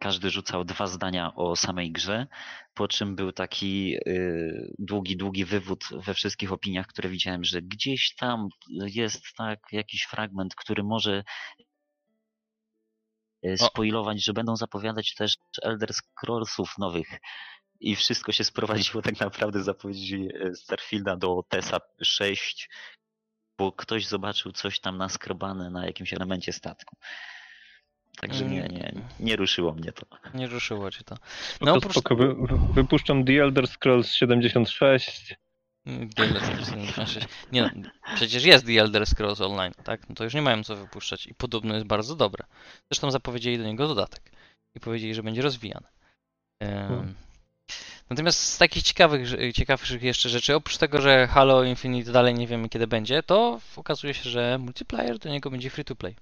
każdy 0.00 0.30
rzucał 0.30 0.64
dwa 0.64 0.86
zdania 0.86 1.34
o 1.34 1.56
samej 1.56 1.92
grze, 1.92 2.26
po 2.74 2.88
czym 2.88 3.16
był 3.16 3.32
taki 3.32 3.96
y, 4.06 4.74
długi, 4.78 5.16
długi 5.16 5.44
wywód 5.44 5.84
we 5.92 6.14
wszystkich 6.14 6.52
opiniach, 6.52 6.86
które 6.86 7.08
widziałem, 7.08 7.44
że 7.44 7.62
gdzieś 7.62 8.14
tam 8.14 8.48
jest 8.70 9.22
tak 9.36 9.58
jakiś 9.72 10.02
fragment, 10.02 10.54
który 10.54 10.82
może 10.82 11.24
y, 13.46 13.58
spoilować, 13.58 14.24
że 14.24 14.32
będą 14.32 14.56
zapowiadać 14.56 15.14
też 15.14 15.36
Elder 15.62 15.90
Scrollsów 15.94 16.78
nowych. 16.78 17.20
I 17.80 17.96
wszystko 17.96 18.32
się 18.32 18.44
sprowadziło 18.44 19.02
tak 19.02 19.20
naprawdę 19.20 19.62
z 19.62 19.64
zapowiedzi 19.64 20.28
e, 20.34 20.54
Starfielda 20.54 21.16
do 21.16 21.42
TESA 21.48 21.78
6, 22.02 22.68
bo 23.58 23.72
ktoś 23.72 24.06
zobaczył 24.06 24.52
coś 24.52 24.80
tam 24.80 24.96
naskrobane 24.96 25.70
na 25.70 25.86
jakimś 25.86 26.12
elemencie 26.12 26.52
statku. 26.52 26.96
Także 28.20 28.44
nie, 28.44 28.60
nie, 28.62 28.92
nie 29.20 29.36
ruszyło 29.36 29.72
mnie 29.72 29.92
to. 29.92 30.06
Nie 30.34 30.46
ruszyło 30.46 30.90
cię 30.90 31.04
to. 31.04 31.16
Spoko, 31.54 31.66
No, 31.66 31.74
oprócz- 31.74 31.92
spoko. 31.92 32.16
Wy, 32.16 33.24
The 33.26 33.42
Elder 33.42 33.68
Scrolls 33.68 34.12
76. 34.12 35.34
The 36.16 36.22
Elder 36.22 36.42
Scrolls 36.42 37.10
6. 37.10 37.26
Nie 37.52 37.62
no, 37.62 37.90
przecież 38.14 38.44
jest 38.44 38.66
The 38.66 38.80
Elder 38.80 39.06
Scrolls 39.06 39.40
Online, 39.40 39.72
tak? 39.84 40.08
No 40.08 40.14
to 40.14 40.24
już 40.24 40.34
nie 40.34 40.42
mają 40.42 40.64
co 40.64 40.76
wypuszczać 40.76 41.26
i 41.26 41.34
podobno 41.34 41.74
jest 41.74 41.86
bardzo 41.86 42.16
dobre. 42.16 42.44
Zresztą 42.90 43.10
zapowiedzieli 43.10 43.58
do 43.58 43.64
niego 43.64 43.88
dodatek 43.88 44.32
i 44.74 44.80
powiedzieli, 44.80 45.14
że 45.14 45.22
będzie 45.22 45.42
rozwijany. 45.42 45.86
Hmm. 46.62 47.14
Natomiast 48.10 48.38
z 48.38 48.58
takich 48.58 48.82
ciekawych, 48.82 49.28
ciekawszych 49.54 50.02
jeszcze 50.02 50.28
rzeczy, 50.28 50.54
oprócz 50.54 50.78
tego, 50.78 51.00
że 51.00 51.26
Halo 51.26 51.64
Infinite 51.64 52.12
dalej 52.12 52.34
nie 52.34 52.46
wiemy 52.46 52.68
kiedy 52.68 52.86
będzie, 52.86 53.22
to 53.22 53.60
okazuje 53.76 54.14
się, 54.14 54.30
że 54.30 54.58
multiplayer 54.58 55.18
do 55.18 55.28
niego 55.28 55.50
będzie 55.50 55.70
free 55.70 55.84
to 55.84 55.96
play. 55.96 56.16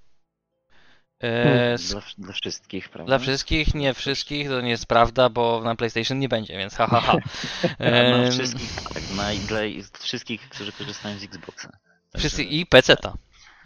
E, 1.23 1.43
Hmm. 1.45 1.79
z 1.79 1.91
Dla, 1.91 2.03
dla 2.19 2.33
wszystkich, 2.33 2.89
prawda? 2.89 3.09
Dla 3.09 3.19
wszystkich, 3.19 3.75
nie 3.75 3.95
wszystkich, 3.95 4.49
to 4.49 4.61
nie 4.61 4.71
jest 4.71 4.87
prawda, 4.87 5.29
bo 5.29 5.61
na 5.65 5.75
PlayStation 5.77 6.19
nie 6.19 6.29
będzie, 6.29 6.59
więc 6.59 6.75
ha 6.75 6.87
ha 6.87 7.01
ha. 7.01 7.17
Dla 7.79 8.31
wszystkich, 8.31 8.71
tak, 8.95 9.03
dla, 9.03 9.25
dla 9.47 9.59
wszystkich, 9.99 10.49
którzy 10.49 10.73
korzystają 10.73 11.19
z 11.19 11.23
Xboxa. 11.23 11.69
Także- 11.69 12.19
Wszyscy 12.19 12.45
i 12.45 12.67
PC-ta. 12.67 13.15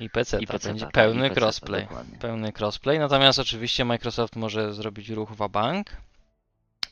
I 0.01 0.11
PC, 0.11 0.41
I 0.41 0.47
PC-ta, 0.47 0.69
będzie 0.69 0.87
pełny 0.87 1.31
crossplay. 1.31 1.87
Pełny 2.21 2.53
crossplay. 2.53 2.99
Natomiast 2.99 3.39
oczywiście 3.39 3.85
Microsoft 3.85 4.37
może 4.37 4.75
zrobić 4.75 5.09
ruch 5.09 5.31
w 5.31 5.49
bank. 5.49 5.97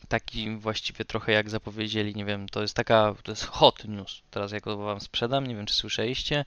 Taki 0.09 0.57
właściwie 0.57 1.05
trochę 1.05 1.33
jak 1.33 1.51
zapowiedzieli, 1.51 2.15
nie 2.15 2.25
wiem, 2.25 2.49
to 2.49 2.63
jest 2.63 2.75
taka, 2.75 3.15
to 3.23 3.33
jest 3.33 3.45
hot 3.45 3.85
news. 3.85 4.23
Teraz 4.31 4.53
ja 4.53 4.61
go 4.61 4.77
wam 4.77 5.01
sprzedam, 5.01 5.47
nie 5.47 5.57
wiem 5.57 5.67
czy 5.67 5.75
słyszeliście. 5.75 6.45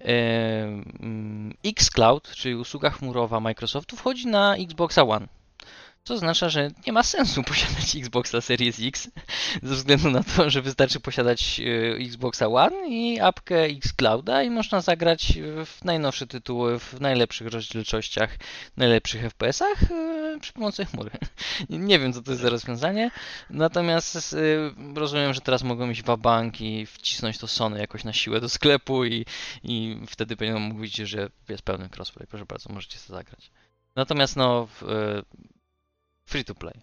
Em, 0.00 1.54
Xcloud, 1.64 2.32
czyli 2.36 2.54
usługa 2.54 2.90
chmurowa 2.90 3.40
Microsoftu, 3.40 3.96
wchodzi 3.96 4.26
na 4.26 4.56
Xboxa 4.56 5.02
One. 5.02 5.39
Co 6.04 6.14
oznacza, 6.14 6.48
że 6.48 6.70
nie 6.86 6.92
ma 6.92 7.02
sensu 7.02 7.42
posiadać 7.52 7.96
Xboxa 7.96 8.40
Series 8.40 8.80
X, 8.82 9.08
ze 9.62 9.74
względu 9.74 10.10
na 10.10 10.22
to, 10.22 10.50
że 10.50 10.62
wystarczy 10.62 11.00
posiadać 11.00 11.60
e, 11.60 11.96
Xboxa 12.04 12.46
One 12.46 12.88
i 12.88 13.20
apkę 13.20 13.64
Xclouda 13.64 14.42
i 14.42 14.50
można 14.50 14.80
zagrać 14.80 15.38
w 15.66 15.84
najnowsze 15.84 16.26
tytuły 16.26 16.78
w 16.78 17.00
najlepszych 17.00 17.46
rozdzielczościach, 17.46 18.36
najlepszych 18.76 19.22
FPS-ach 19.22 19.82
e, 19.90 20.38
przy 20.40 20.52
pomocy 20.52 20.84
chmury. 20.84 21.10
Nie 21.68 21.98
wiem, 21.98 22.12
co 22.12 22.22
to 22.22 22.30
jest 22.30 22.42
za 22.42 22.50
rozwiązanie, 22.50 23.10
natomiast 23.50 24.34
e, 24.34 24.36
rozumiem, 24.94 25.34
że 25.34 25.40
teraz 25.40 25.62
mogą 25.62 25.90
iść 25.90 26.02
w 26.02 26.16
bank 26.16 26.60
i 26.60 26.86
wcisnąć 26.86 27.38
to 27.38 27.46
Sony 27.46 27.78
jakoś 27.80 28.04
na 28.04 28.12
siłę 28.12 28.40
do 28.40 28.48
sklepu 28.48 29.04
i, 29.04 29.26
i 29.62 30.00
wtedy 30.08 30.36
będą 30.36 30.58
mówić, 30.58 30.96
że 30.96 31.28
jest 31.48 31.62
pełny 31.62 31.88
crossplay. 31.96 32.26
Proszę 32.26 32.46
bardzo, 32.46 32.72
możecie 32.72 32.98
to 33.06 33.12
zagrać. 33.14 33.50
Natomiast 33.96 34.36
no, 34.36 34.66
w, 34.66 34.82
free 36.30 36.44
to 36.44 36.54
play. 36.54 36.80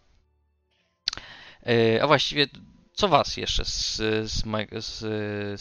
E, 1.66 2.04
A 2.04 2.08
właściwie, 2.08 2.48
co 2.94 3.08
was 3.08 3.38
jeszcze 3.38 3.66
z, 3.66 3.96
z, 4.32 4.44
z, 4.86 5.00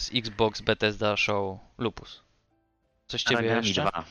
z 0.01 0.09
Xbox 0.15 0.61
Bethesda 0.61 1.17
Show 1.17 1.59
Lupus? 1.77 2.21
Coś 3.07 3.23
ciebie 3.23 3.37
Aragami 3.37 3.67
jeszcze? 3.67 3.81
2. 3.81 4.03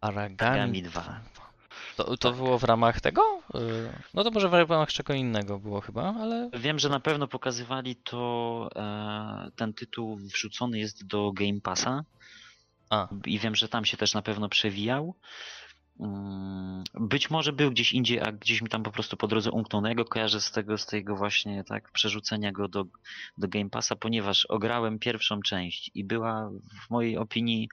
Aragami 0.00 0.36
Aragami 0.40 0.82
2. 0.82 1.20
To, 1.96 2.04
to 2.04 2.16
Tak. 2.16 2.36
było 2.36 2.58
w 2.58 2.64
ramach 2.64 3.00
tego? 3.00 3.22
E, 3.54 3.58
No 4.14 4.24
to 4.24 4.30
może 4.30 4.48
w 4.48 4.52
ramach 4.52 4.92
czego 4.92 5.14
innego 5.14 5.58
było 5.58 5.80
chyba, 5.80 6.14
ale... 6.20 6.50
Wiem, 6.54 6.78
że 6.78 6.88
na 6.88 7.00
pewno 7.00 7.28
pokazywali 7.28 7.96
to, 7.96 8.68
e, 8.76 9.50
ten 9.56 9.74
tytuł 9.74 10.16
wrzucony 10.16 10.78
jest 10.78 11.06
do 11.06 11.32
Game 11.32 11.60
Passa 11.60 12.04
A, 12.90 13.08
i 13.26 13.38
wiem, 13.38 13.54
że 13.54 13.68
tam 13.68 13.84
się 13.84 13.96
też 13.96 14.14
na 14.14 14.22
pewno 14.22 14.48
przewijał. 14.48 15.14
Mm, 16.00 16.84
Być 16.94 17.30
może 17.30 17.52
był 17.52 17.70
gdzieś 17.70 17.92
indziej, 17.92 18.20
a 18.20 18.32
gdzieś 18.32 18.62
mi 18.62 18.68
tam 18.68 18.82
po 18.82 18.90
prostu 18.90 19.16
po 19.16 19.26
drodze 19.28 19.50
umknął. 19.50 19.82
No 19.82 19.88
ja 19.88 19.94
go 19.94 20.04
kojarzę 20.04 20.40
z 20.40 20.50
tego, 20.50 20.78
z 20.78 20.86
tego 20.86 21.16
właśnie 21.16 21.64
tak 21.64 21.90
przerzucenia 21.92 22.52
go 22.52 22.68
do, 22.68 22.84
do 23.38 23.48
Game 23.48 23.70
Passa, 23.70 23.96
ponieważ 23.96 24.44
ograłem 24.46 24.98
pierwszą 24.98 25.42
część 25.42 25.90
i 25.94 26.04
była 26.04 26.50
w 26.86 26.90
mojej 26.90 27.18
opinii 27.18 27.68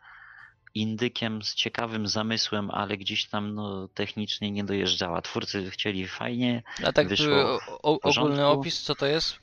indykiem 0.75 1.43
z 1.43 1.55
ciekawym 1.55 2.07
zamysłem, 2.07 2.71
ale 2.71 2.97
gdzieś 2.97 3.25
tam 3.25 3.55
no, 3.55 3.87
technicznie 3.87 4.51
nie 4.51 4.63
dojeżdżała. 4.63 5.21
Twórcy 5.21 5.71
chcieli 5.71 6.07
fajnie. 6.07 6.63
a 6.85 6.91
tak 6.93 7.07
Wyszło 7.07 7.55
y, 7.55 7.59
o, 7.67 7.99
ogólny 8.01 8.47
opis, 8.47 8.81
co 8.83 8.95
to 8.95 9.05
jest? 9.05 9.39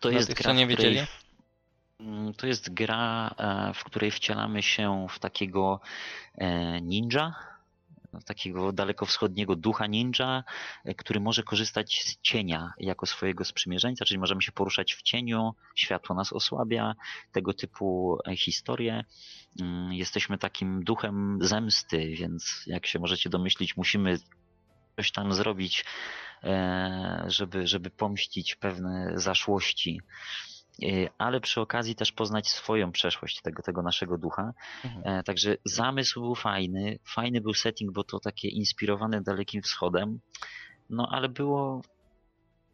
To 0.00 0.10
jest 0.10 0.28
tych, 0.28 0.36
gra, 0.36 0.52
nie 0.52 0.66
w 0.66 0.72
której 0.72 0.92
wiedzieli? 0.92 1.08
Mm, 2.00 2.34
To 2.34 2.46
jest 2.46 2.74
gra, 2.74 3.34
e, 3.38 3.72
w 3.74 3.84
której 3.84 4.10
wcielamy 4.10 4.62
się 4.62 5.06
w 5.10 5.18
takiego 5.18 5.80
e, 6.34 6.80
ninja, 6.80 7.34
takiego 8.24 8.72
dalekowschodniego 8.72 9.56
ducha 9.56 9.86
ninja, 9.86 10.44
e, 10.84 10.94
który 10.94 11.20
może 11.20 11.42
korzystać 11.42 12.02
z 12.04 12.20
cienia 12.20 12.72
jako 12.78 13.06
swojego 13.06 13.44
sprzymierzeńca, 13.44 14.04
czyli 14.04 14.20
możemy 14.20 14.42
się 14.42 14.52
poruszać 14.52 14.94
w 14.94 15.02
cieniu, 15.02 15.54
światło 15.74 16.16
nas 16.16 16.32
osłabia, 16.32 16.94
tego 17.32 17.52
typu 17.54 18.18
e, 18.28 18.36
historie. 18.36 19.04
Mm, 19.60 19.92
Jesteśmy 19.92 20.38
takim 20.38 20.84
duchem 20.84 21.38
zemsty, 21.40 22.14
więc 22.18 22.64
jak 22.66 22.86
się 22.86 22.98
możecie 22.98 23.30
domyślić, 23.30 23.76
musimy 23.76 24.18
coś 24.96 25.12
tam 25.12 25.32
zrobić, 25.32 25.84
e, 26.42 27.24
żeby, 27.26 27.66
żeby 27.66 27.90
pomścić 27.90 28.54
pewne 28.54 29.12
zaszłości 29.14 30.00
ale 31.18 31.40
przy 31.40 31.60
okazji 31.60 31.94
też 31.94 32.12
poznać 32.12 32.48
swoją 32.48 32.92
przeszłość 32.92 33.40
tego, 33.40 33.62
tego 33.62 33.82
naszego 33.82 34.18
ducha. 34.18 34.52
Mhm. 34.84 35.18
E, 35.18 35.22
Także 35.22 35.56
zamysł 35.64 36.20
był 36.20 36.34
fajny, 36.34 36.98
fajny 37.04 37.40
był 37.40 37.54
setting, 37.54 37.92
bo 37.92 38.04
to 38.04 38.20
takie 38.20 38.48
inspirowane 38.48 39.22
Dalekim 39.22 39.62
Wschodem, 39.62 40.20
no 40.90 41.08
ale 41.12 41.28
było 41.28 41.82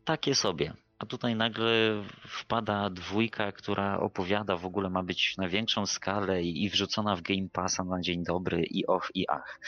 takie 0.05 0.35
sobie. 0.35 0.75
A 0.99 1.07
tutaj 1.07 1.37
nagle 1.37 2.05
wpada 2.29 2.91
dwójka, 2.91 3.53
która 3.53 4.01
opowiada, 4.01 4.57
w 4.57 4.67
ogóle 4.67 4.91
ma 4.91 5.03
być 5.03 5.37
na 5.37 5.49
większą 5.49 5.87
skalę 5.87 6.43
i, 6.43 6.65
i 6.65 6.71
wrzucona 6.71 7.17
w 7.17 7.23
Game 7.23 7.49
Passa 7.53 7.85
na 7.85 8.01
dzień 8.01 8.25
dobry 8.25 8.65
i 8.65 8.87
och 8.87 9.11
i 9.15 9.29
ach. 9.29 9.61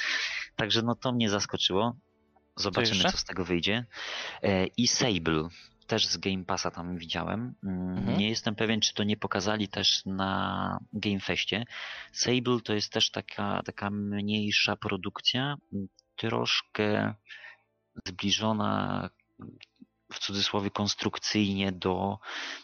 Także 0.57 0.83
no 0.83 0.95
to 0.95 1.13
mnie 1.13 1.31
zaskoczyło. 1.31 1.97
Zobaczymy, 2.57 2.97
jeszcze? 2.97 3.13
co 3.13 3.19
z 3.19 3.25
tego 3.25 3.45
wyjdzie. 3.45 3.87
E, 4.43 4.67
I 4.67 4.89
Sable, 4.89 5.49
też 5.87 6.07
z 6.07 6.17
Game 6.17 6.45
Passa 6.45 6.71
tam 6.71 6.97
widziałem. 6.99 7.55
Mm, 7.65 7.99
Mhm. 7.99 8.19
Nie 8.19 8.29
jestem 8.29 8.55
pewien, 8.55 8.81
czy 8.81 8.95
to 8.95 9.05
nie 9.05 9.17
pokazali 9.17 9.69
też 9.69 10.03
na 10.07 10.79
Game 10.93 11.21
Festie. 11.21 11.65
Sable 12.13 12.61
to 12.65 12.75
jest 12.75 12.93
też 12.93 13.11
taka, 13.11 13.63
taka 13.65 13.91
mniejsza 13.91 14.77
produkcja, 14.77 15.57
troszkę 16.17 17.15
zbliżona 18.07 19.11
w 20.13 20.19
cudzysłowie 20.19 20.71
konstrukcyjnie 20.71 21.73
do, 21.73 22.19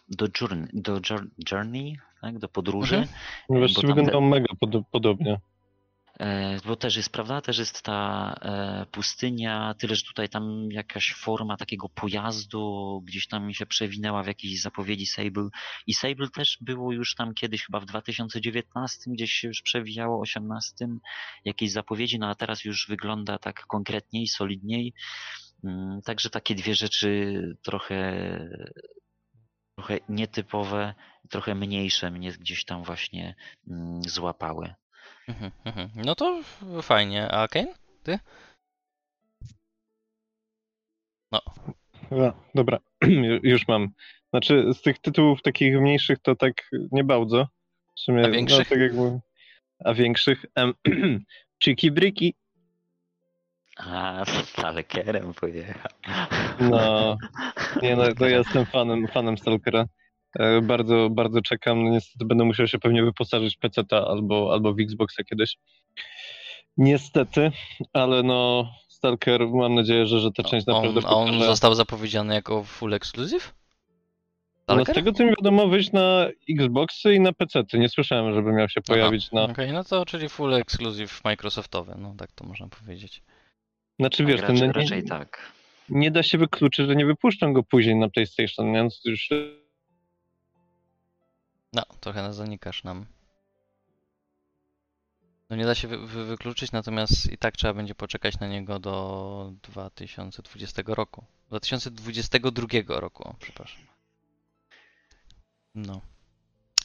do, 0.09 0.27
journey, 0.41 0.69
do 0.73 1.01
jour- 1.01 1.29
Journey, 1.53 1.97
tak? 2.21 2.39
do 2.39 2.49
podróży. 2.49 2.97
Mhm. 2.97 3.19
Właściwie 3.49 3.95
tam 3.95 4.07
te- 4.07 4.21
mega 4.21 4.55
pod, 4.61 4.71
podobnie. 4.91 5.41
E, 6.21 6.61
Bo 6.67 6.77
też 6.77 6.97
jest, 6.97 7.13
prawda, 7.13 7.41
też 7.41 7.59
jest 7.59 7.83
ta 7.83 8.33
e, 8.43 8.87
pustynia, 8.93 9.75
tyle, 9.79 9.95
że 9.97 10.03
tutaj 10.03 10.29
tam 10.29 10.69
jakaś 10.71 11.15
forma 11.15 11.57
takiego 11.57 11.89
pojazdu 11.89 13.03
gdzieś 13.05 13.29
tam 13.29 13.47
mi 13.47 13.55
się 13.55 13.67
przewinęła 13.67 14.23
w 14.23 14.27
jakiejś 14.27 14.61
zapowiedzi 14.63 15.07
Sable. 15.07 15.49
I 15.87 15.95
Sable 15.95 16.29
też 16.29 16.59
było 16.61 16.93
już 16.93 17.15
tam 17.15 17.35
kiedyś, 17.35 17.65
chyba 17.65 17.81
w 17.81 17.85
2019, 17.85 19.11
gdzieś 19.11 19.33
się 19.33 19.49
już 19.49 19.63
przewijało, 19.63 20.21
18, 20.21 20.89
jakieś 21.45 21.73
zapowiedzi, 21.73 22.19
no 22.19 22.29
a 22.29 22.35
teraz 22.35 22.65
już 22.65 22.87
wygląda 22.89 23.39
tak 23.39 23.67
konkretniej, 23.67 24.27
solidniej. 24.27 24.95
Mm, 25.65 26.03
Także 26.03 26.31
takie 26.31 26.55
dwie 26.55 26.75
rzeczy 26.75 27.41
trochę, 27.63 28.29
trochę 29.77 29.99
nietypowe, 30.09 30.95
trochę 31.31 31.55
mniejsze 31.55 32.11
mnie 32.11 32.33
gdzieś 32.33 32.65
tam 32.65 32.85
właśnie 32.85 33.35
mm, 33.71 34.03
złapały. 34.03 34.75
Mhm, 35.31 35.51
mhm. 35.65 35.91
No 35.95 36.15
to 36.15 36.43
fajnie. 36.83 37.29
A 37.31 37.49
Kane? 37.49 37.75
A, 41.33 41.41
dobra, 42.55 42.79
Ju- 43.05 43.41
już 43.43 43.69
mam. 43.69 43.89
Znaczy, 44.31 44.75
z 44.75 44.83
tych 44.83 44.99
tytułów 44.99 45.43
takich 45.43 45.81
mniejszych 45.81 46.19
to 46.19 46.37
tak 46.37 46.71
nie 46.93 47.05
bardzo. 47.05 47.49
W 47.97 48.01
sumie, 48.01 48.25
A 48.25 48.31
większych? 48.31 48.59
No, 48.59 48.65
tak 48.65 48.81
jak 48.81 48.93
mówię. 48.93 49.21
A 49.85 49.95
większych? 49.95 50.45
Em, 50.55 50.75
Chiki 51.65 51.91
Briki. 51.91 52.35
A, 53.77 54.25
Stalkerem 54.25 55.35
pojechał. 55.35 55.93
No, 56.61 57.17
nie 57.83 57.97
no, 57.97 58.15
to 58.15 58.29
ja 58.29 58.39
jestem 58.39 58.67
fanem, 58.67 59.09
fanem 59.09 59.39
Stalkera. 59.39 59.87
E, 60.39 60.61
Bardzo, 60.61 61.11
bardzo 61.11 61.43
czekam. 61.43 61.85
No, 61.85 61.91
niestety 61.91 62.25
będę 62.25 62.45
musiał 62.45 62.67
się 62.67 62.79
pewnie 62.79 63.03
wyposażyć 63.05 63.57
w 63.57 63.59
PC-ta 63.59 64.07
albo, 64.07 64.53
albo 64.53 64.75
w 64.75 64.81
Xboxa 64.81 65.25
kiedyś. 65.25 65.57
Niestety, 66.77 67.53
ale 67.93 68.23
no 68.23 68.71
Stalker, 68.89 69.49
mam 69.49 69.75
nadzieję, 69.75 70.07
że, 70.07 70.21
że 70.21 70.33
ta 70.33 70.43
część 70.43 70.69
On, 70.69 70.75
naprawdę 70.75 71.01
a 71.09 71.11
on 71.11 71.27
pokaże. 71.27 71.47
został 71.47 71.75
zapowiedziany 71.75 72.35
jako 72.35 72.65
full 72.65 72.95
exclusive? 72.95 73.55
No, 74.69 74.85
z 74.85 74.89
tego 74.89 75.13
co 75.13 75.25
mi 75.25 75.31
wiadomo, 75.31 75.69
wyjść 75.69 75.93
na 75.93 76.27
Xboxy 76.51 77.15
i 77.15 77.21
na 77.21 77.33
PC-ty. 77.33 77.79
Nie 77.79 77.89
słyszałem, 77.89 78.35
żeby 78.35 78.53
miał 78.53 78.69
się 78.69 78.81
pojawić 78.81 79.33
na... 79.33 79.43
Okej, 79.43 79.73
no 79.73 79.85
to 79.85 80.07
czyli 80.07 80.29
full 80.29 80.55
exclusive 80.55 81.25
Microsoftowy, 81.25 81.95
no 81.99 82.15
tak 82.19 82.33
to 82.33 82.45
można 82.47 82.69
powiedzieć. 82.69 83.23
Znaczy 83.99 84.25
wiesz, 84.25 84.41
raczej, 84.41 84.59
ten, 84.59 84.67
nie, 84.67 84.73
raczej 84.73 85.05
tak. 85.05 85.53
nie 85.89 86.11
da 86.11 86.23
się 86.23 86.39
wykluczyć, 86.39 86.87
że 86.87 86.97
nie 86.97 87.07
wypuszczą 87.07 87.53
go 87.53 87.63
później 87.63 87.97
na 87.97 88.09
PlayStation, 88.09 88.73
więc 88.73 89.01
już 89.05 89.29
No, 91.73 91.83
trochę 92.01 92.33
zanikasz 92.33 92.85
nam. 92.85 93.07
No 95.51 95.57
nie 95.57 95.65
da 95.65 95.75
się 95.75 95.89
wy, 95.89 96.07
wy, 96.07 96.25
wykluczyć, 96.25 96.73
natomiast 96.73 97.33
i 97.33 97.39
tak 97.39 97.57
trzeba 97.57 97.75
będzie 97.75 97.95
poczekać 97.95 98.39
na 98.41 98.47
niego 98.47 98.79
do 98.79 99.53
2020 99.63 100.83
roku. 100.87 101.25
2022 101.49 102.67
roku, 102.89 103.29
o, 103.29 103.35
przepraszam. 103.39 103.83
No. 105.75 106.01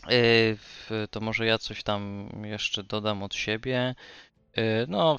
Yy, 0.10 1.08
to 1.08 1.22
może 1.22 1.46
ja 1.46 1.58
coś 1.58 1.84
tam 1.84 2.30
jeszcze 2.44 2.84
dodam 2.84 3.24
od 3.24 3.36
siebie. 3.36 3.96
Yy, 4.58 4.86
no, 4.88 5.18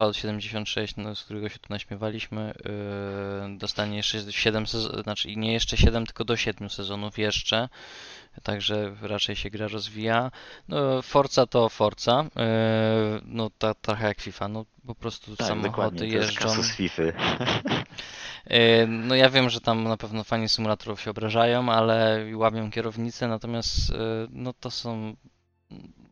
Fallout 0.00 0.16
76, 0.16 0.96
no, 0.96 1.16
z 1.16 1.24
którego 1.24 1.48
się 1.48 1.58
tu 1.58 1.66
naśmiewaliśmy, 1.70 2.54
yy, 3.48 3.58
dostanie 3.58 3.96
jeszcze 3.96 4.32
7 4.32 4.66
sezonów, 4.66 5.02
znaczy 5.02 5.36
nie 5.36 5.52
jeszcze 5.52 5.76
7, 5.76 6.06
tylko 6.06 6.24
do 6.24 6.36
7 6.36 6.70
sezonów 6.70 7.18
jeszcze. 7.18 7.68
Także 8.42 8.96
raczej 9.02 9.36
się 9.36 9.50
gra 9.50 9.68
rozwija. 9.68 10.30
No, 10.68 11.02
Forza 11.02 11.46
to 11.46 11.68
Forza. 11.68 12.24
Yy, 12.36 13.20
no 13.24 13.50
ta, 13.58 13.74
trochę 13.74 14.06
jak 14.08 14.20
FIFA. 14.20 14.48
No 14.48 14.64
po 14.86 14.94
prostu 14.94 15.36
Tak, 15.36 15.46
samochody 15.46 15.68
dokładnie. 15.68 15.98
To 15.98 16.04
jest 16.04 16.42
jeżdżą. 16.42 16.62
FIFA. 16.62 17.02
Yy, 18.50 18.86
No 18.86 19.14
ja 19.14 19.30
wiem, 19.30 19.50
że 19.50 19.60
tam 19.60 19.84
na 19.84 19.96
pewno 19.96 20.24
fani 20.24 20.48
symulatorów 20.48 21.00
się 21.00 21.10
obrażają, 21.10 21.72
ale 21.72 22.26
i 22.30 22.34
łamią 22.34 22.70
kierownicę, 22.70 23.28
natomiast 23.28 23.90
yy, 23.90 23.96
no 24.30 24.52
to 24.52 24.70
są 24.70 25.16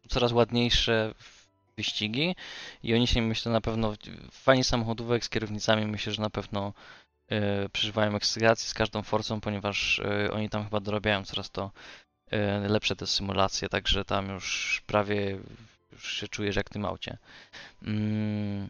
coraz 0.09 0.33
ładniejsze 0.33 1.15
wyścigi 1.79 2.37
i 2.83 2.95
oni 2.95 3.07
się 3.07 3.23
myślę 3.23 3.53
na 3.53 3.61
pewno, 3.61 3.95
fani 4.33 4.65
samochodówek 4.65 5.25
z 5.25 5.29
kierownicami 5.29 5.87
myślę, 5.87 6.13
że 6.13 6.23
na 6.23 6.31
pewno 6.31 6.73
yy, 7.31 7.69
przeżywają 7.73 8.17
ekscytacji 8.17 8.69
z 8.69 8.75
każdą 8.75 9.03
forcą, 9.03 9.41
ponieważ 9.41 10.01
yy, 10.05 10.33
oni 10.33 10.49
tam 10.49 10.65
chyba 10.65 10.81
dorabiają 10.81 11.25
coraz 11.25 11.51
to 11.51 11.71
yy, 12.33 12.69
lepsze 12.69 12.97
te 12.97 13.07
symulacje, 13.07 13.69
także 13.69 14.05
tam 14.05 14.29
już 14.29 14.83
prawie 14.87 15.39
już 15.93 16.13
się 16.13 16.29
czujesz 16.29 16.57
jak 16.57 16.67
w 16.71 16.73
tym 16.73 16.85
aucie. 16.85 17.19
Mm, 17.83 18.69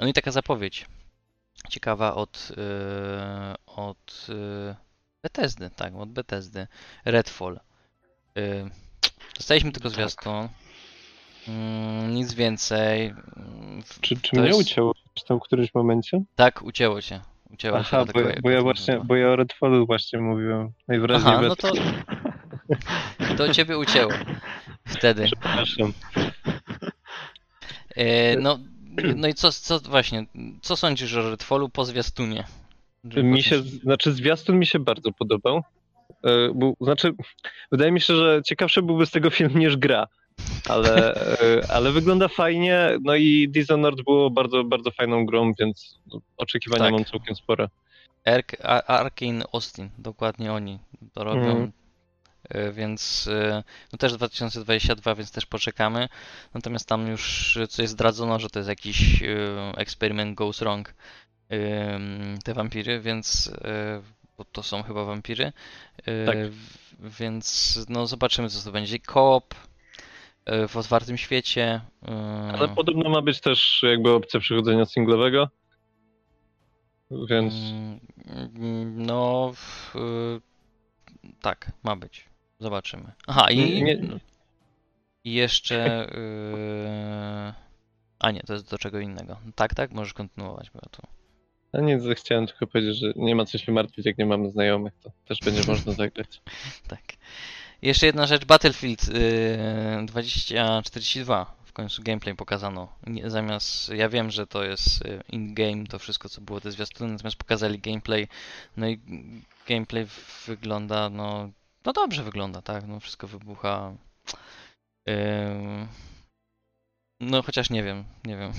No 0.00 0.06
i 0.06 0.12
taka 0.12 0.30
zapowiedź 0.30 0.86
ciekawa 1.70 2.14
od, 2.14 2.52
yy, 2.56 3.54
od 3.66 4.26
yy, 4.28 4.74
Bethesdy, 5.22 5.70
tak, 5.76 5.94
od 5.94 6.10
Bethesdy. 6.12 6.66
Redfall. 7.04 7.60
Yy, 8.34 8.70
dostaliśmy 9.36 9.72
tylko 9.72 9.88
Tak. 9.88 9.94
zwiastun. 9.94 10.48
Mm, 11.48 12.14
nic 12.14 12.34
więcej. 12.34 13.06
Mm, 13.06 13.82
Czy, 14.00 14.16
czy 14.20 14.36
mnie 14.36 14.46
jest- 14.46 14.60
ucięło 14.60 14.94
w 15.30 15.40
którymś 15.40 15.74
momencie? 15.74 16.22
Tak, 16.34 16.62
ucięło 16.62 17.00
się. 17.00 17.20
Ucięło 17.50 17.78
się. 17.78 17.84
Aha, 17.86 18.04
bo, 18.04 18.12
dlatego 18.12 18.40
bo 18.42 18.50
ja 18.50 18.62
właśnie, 18.62 19.00
bo 19.04 19.16
ja 19.16 19.28
o 19.28 19.36
Redfallu 19.36 19.86
właśnie 19.86 20.18
mówiłem. 20.18 20.72
Najwyraźniej 20.88 21.34
Aha, 21.34 21.42
no 21.48 21.56
to, 21.56 21.72
to 23.36 23.54
ciebie 23.54 23.78
ucięło. 23.78 24.12
Wtedy. 24.84 25.24
Przepraszam. 25.24 25.92
E, 27.96 28.36
no, 28.36 28.58
no 29.16 29.28
i 29.28 29.34
co, 29.34 29.52
co 29.52 29.80
właśnie, 29.80 30.26
co 30.62 30.76
sądzisz 30.76 31.14
o 31.14 31.30
Redfallu 31.30 31.68
po 31.68 31.84
zwiastunie? 31.84 32.44
Mi 33.04 33.42
się, 33.42 33.62
znaczy 33.62 34.12
zwiastun 34.12 34.58
mi 34.58 34.66
się 34.66 34.78
bardzo 34.78 35.12
podobał. 35.12 35.62
E, 36.24 36.54
Był, 36.54 36.76
znaczy, 36.80 37.12
wydaje 37.72 37.92
mi 37.92 38.00
się, 38.00 38.16
że 38.16 38.40
ciekawszy 38.44 38.82
byłby 38.82 39.06
z 39.06 39.10
tego 39.10 39.30
film 39.30 39.58
niż 39.58 39.76
gra. 39.76 40.06
Ale, 40.68 41.14
e, 41.14 41.70
ale 41.70 41.92
wygląda 41.92 42.28
fajnie, 42.28 42.98
no 43.02 43.14
i 43.14 43.48
Dishonored 43.48 44.02
było 44.04 44.30
bardzo, 44.30 44.64
bardzo 44.64 44.90
fajną 44.90 45.26
grą, 45.26 45.52
więc 45.58 45.98
oczekiwania 46.36 46.84
Tak. 46.84 46.92
mam 46.92 47.04
całkiem 47.04 47.34
spore. 47.36 47.68
Ark, 48.24 48.56
A- 48.62 48.82
Arkane 48.82 49.44
Austin, 49.52 49.90
dokładnie 49.98 50.52
oni 50.52 50.78
to 51.12 51.24
robią. 51.24 51.40
Mhm. 51.50 51.72
E, 52.48 52.72
Więc 52.72 53.28
e, 53.32 53.62
no 53.92 53.98
też 53.98 54.12
2022, 54.12 55.14
więc 55.14 55.30
też 55.32 55.46
poczekamy. 55.46 56.08
Natomiast 56.54 56.88
tam 56.88 57.06
już 57.08 57.58
coś 57.68 57.88
zdradzono, 57.88 58.38
że 58.40 58.50
to 58.50 58.58
jest 58.58 58.68
jakiś 58.68 59.22
e, 59.22 59.26
eksperyment 59.76 60.34
goes 60.34 60.60
wrong. 60.60 60.94
Te 62.44 62.54
wampiry, 62.54 63.00
więc 63.00 63.52
e, 63.64 64.02
bo 64.38 64.44
to 64.44 64.62
są 64.62 64.82
chyba 64.82 65.04
wampiry. 65.04 65.52
E, 66.06 66.26
Tak. 66.26 66.36
Więc 67.20 67.78
no 67.88 68.06
zobaczymy 68.06 68.48
co 68.48 68.64
to 68.64 68.72
będzie. 68.72 68.98
Koop 68.98 69.54
e, 69.54 69.56
w 70.68 70.76
otwartym 70.76 71.18
świecie. 71.18 71.80
e, 72.08 72.52
Ale 72.58 72.68
podobno 72.68 73.10
ma 73.10 73.22
być 73.22 73.40
też 73.40 73.80
jakby 73.82 74.10
opcja 74.12 74.40
przechodzenia 74.40 74.84
singlowego. 74.84 75.48
Więc 77.28 77.54
Mm, 78.54 79.06
No, 79.06 79.52
y, 79.94 80.40
tak, 81.40 81.72
ma 81.82 81.96
być. 81.96 82.24
Zobaczymy. 82.58 83.12
Aha, 83.26 83.50
i, 83.50 83.82
Nie- 83.82 83.98
i 85.24 85.32
jeszcze. 85.34 86.06
A 88.18 88.30
nie, 88.30 88.40
to 88.40 88.52
jest 88.52 88.70
do 88.70 88.78
czego 88.78 89.00
innego. 89.00 89.38
Tak, 89.54 89.74
tak, 89.74 89.92
możesz 89.92 90.12
kontynuować, 90.14 90.70
bo 90.70 90.80
tu. 90.90 91.02
a 91.72 91.80
nic, 91.80 92.02
chciałem 92.16 92.46
tylko 92.46 92.66
powiedzieć, 92.66 92.96
że 92.98 93.12
nie 93.16 93.34
ma 93.34 93.44
co 93.44 93.58
się 93.58 93.72
martwić, 93.72 94.06
jak 94.06 94.18
nie 94.18 94.26
mamy 94.26 94.50
znajomych, 94.50 94.92
to 95.02 95.10
też 95.24 95.38
będzie 95.40 95.62
można 95.72 95.92
zagrać. 95.92 96.42
Tak. 96.88 97.02
Jeszcze 97.82 98.06
jedna 98.06 98.26
rzecz, 98.26 98.44
Battlefield 98.44 99.08
y, 99.08 100.06
2042. 100.06 101.54
W 101.64 101.72
końcu 101.72 102.02
gameplay 102.02 102.34
pokazano. 102.34 102.88
Nie, 103.06 103.30
zamiast, 103.30 103.88
ja 103.88 104.08
wiem, 104.08 104.30
że 104.30 104.46
to 104.46 104.64
jest 104.64 105.06
y, 105.06 105.22
in-game, 105.28 105.86
to 105.86 105.98
wszystko 105.98 106.28
co 106.28 106.40
było 106.40 106.60
te 106.60 106.70
zwiastuny, 106.70 107.12
natomiast 107.12 107.36
pokazali 107.36 107.78
gameplay. 107.78 108.28
No 108.76 108.88
i 108.88 109.00
gameplay 109.68 110.06
wygląda, 110.46 111.10
no, 111.10 111.50
no 111.84 111.92
dobrze 111.92 112.22
wygląda, 112.22 112.62
tak, 112.62 112.86
no 112.86 113.00
wszystko 113.00 113.26
wybucha. 113.26 113.92
Ym, 115.08 115.88
no 117.20 117.42
chociaż 117.42 117.70
nie 117.70 117.82
wiem, 117.82 118.04
nie 118.24 118.36
wiem. 118.36 118.52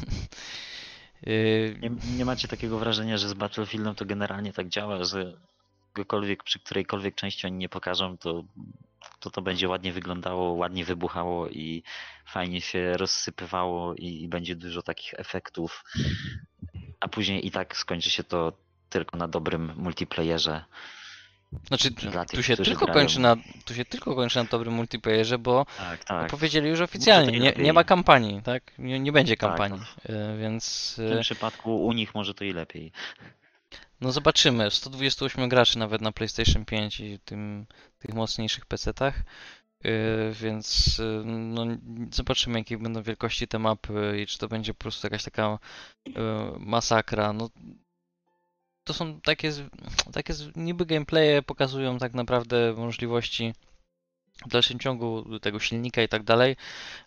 Yy, 1.26 1.80
Nie, 1.82 2.17
nie 2.17 2.26
macie 2.26 2.47
takiego 2.47 2.78
wrażenia, 2.80 3.17
że 3.17 3.30
z 3.30 3.34
Battlefieldem 3.34 3.95
to 3.95 4.05
generalnie 4.05 4.53
tak 4.53 4.69
działa, 4.69 5.03
że 5.03 5.38
kogokolwiek, 5.93 6.43
przy 6.43 6.59
którejkolwiek 6.59 7.15
części 7.15 7.47
oni 7.47 7.57
nie 7.57 7.69
pokażą, 7.69 8.17
to, 8.17 8.43
to 9.22 9.30
to 9.30 9.41
będzie 9.41 9.69
ładnie 9.69 9.93
wyglądało, 9.93 10.53
ładnie 10.53 10.86
wybuchało 10.86 11.49
i 11.49 11.84
fajnie 12.26 12.61
się 12.61 12.93
rozsypywało 12.97 13.95
i, 13.95 14.28
będzie 14.28 14.55
dużo 14.55 14.82
takich 14.82 15.13
efektów, 15.13 15.84
a 16.99 17.07
później 17.07 17.47
i 17.47 17.51
tak 17.51 17.78
skończy 17.78 18.09
się 18.09 18.24
to 18.24 18.53
tylko 18.89 19.17
na 19.17 19.28
dobrym 19.28 19.74
multiplayerze. 19.76 20.63
Znaczy, 21.67 21.91
tych, 21.91 22.13
tu 22.32 22.43
się, 22.43 22.57
tylko 22.57 22.86
grają. 22.86 22.99
kończy 22.99 23.19
na, 23.19 23.36
tu 23.65 23.76
się 23.76 23.86
tylko 23.86 24.15
kończy 24.15 24.38
na 24.39 24.43
dobrym 24.43 24.74
multiplayerze, 24.74 25.38
bo 25.38 25.65
Tak, 25.78 26.03
tak. 26.03 26.32
powiedzieli 26.32 26.69
już 26.69 26.82
oficjalnie, 26.82 27.39
nie, 27.39 27.53
nie 27.57 27.74
ma 27.74 27.84
kampanii, 27.84 28.41
tak? 28.41 28.63
Nie, 28.78 28.99
nie 28.99 29.11
będzie 29.11 29.38
Tak, 29.38 29.49
kampanii, 29.49 29.82
yy, 30.09 30.38
więc 30.38 30.93
W 30.93 31.07
tym 31.07 31.17
yy, 31.17 31.22
przypadku 31.22 31.86
u 31.86 31.93
nich 31.93 32.15
może 32.15 32.34
to 32.34 32.43
i 32.43 32.53
lepiej. 32.53 32.91
No 34.01 34.11
zobaczymy. 34.11 34.71
128 34.71 35.49
graczy 35.49 35.79
nawet 35.79 36.01
na 36.01 36.11
PlayStation 36.11 36.65
5 36.65 36.99
i 36.99 37.19
tym, 37.19 37.65
tych 37.99 38.13
mocniejszych 38.13 38.65
PC-tach, 38.65 39.23
yy, 39.83 39.91
więc 40.33 40.97
yy, 40.97 41.23
no, 41.25 41.65
zobaczymy 42.11 42.59
jakie 42.59 42.77
będą 42.77 43.03
wielkości 43.03 43.47
te 43.47 43.59
mapy 43.59 44.21
i 44.23 44.27
czy 44.27 44.37
to 44.37 44.47
będzie 44.47 44.73
po 44.73 44.79
prostu 44.79 45.07
jakaś 45.07 45.23
taka 45.23 45.59
yy, 46.05 46.13
masakra. 46.59 47.33
No, 47.33 47.49
to 48.83 48.93
są 48.93 49.21
takie, 49.21 49.51
takie 50.13 50.33
niby 50.55 50.85
gameplaye 50.85 51.41
pokazują 51.41 51.97
tak 51.97 52.13
naprawdę 52.13 52.73
możliwości 52.77 53.53
w 54.45 54.49
dalszym 54.49 54.79
ciągu 54.79 55.39
tego 55.39 55.59
silnika 55.59 56.01
i 56.01 56.07
tak 56.07 56.23
dalej, 56.23 56.55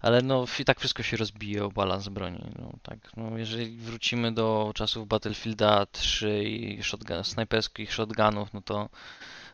ale 0.01 0.23
no 0.23 0.45
i 0.59 0.65
tak 0.65 0.79
wszystko 0.79 1.03
się 1.03 1.17
rozbije 1.17 1.65
o 1.65 1.71
balans 1.71 2.09
broni. 2.09 2.53
No, 2.59 2.73
tak, 2.83 2.99
no, 3.17 3.39
jeżeli 3.39 3.77
wrócimy 3.77 4.33
do 4.33 4.73
czasów 4.75 5.09
Battlefielda 5.09 5.87
3 5.87 6.45
i 6.45 6.83
shotgun, 6.83 7.25
snajperskich 7.25 7.93
shotgunów, 7.93 8.53
no 8.53 8.63
to, 8.63 8.89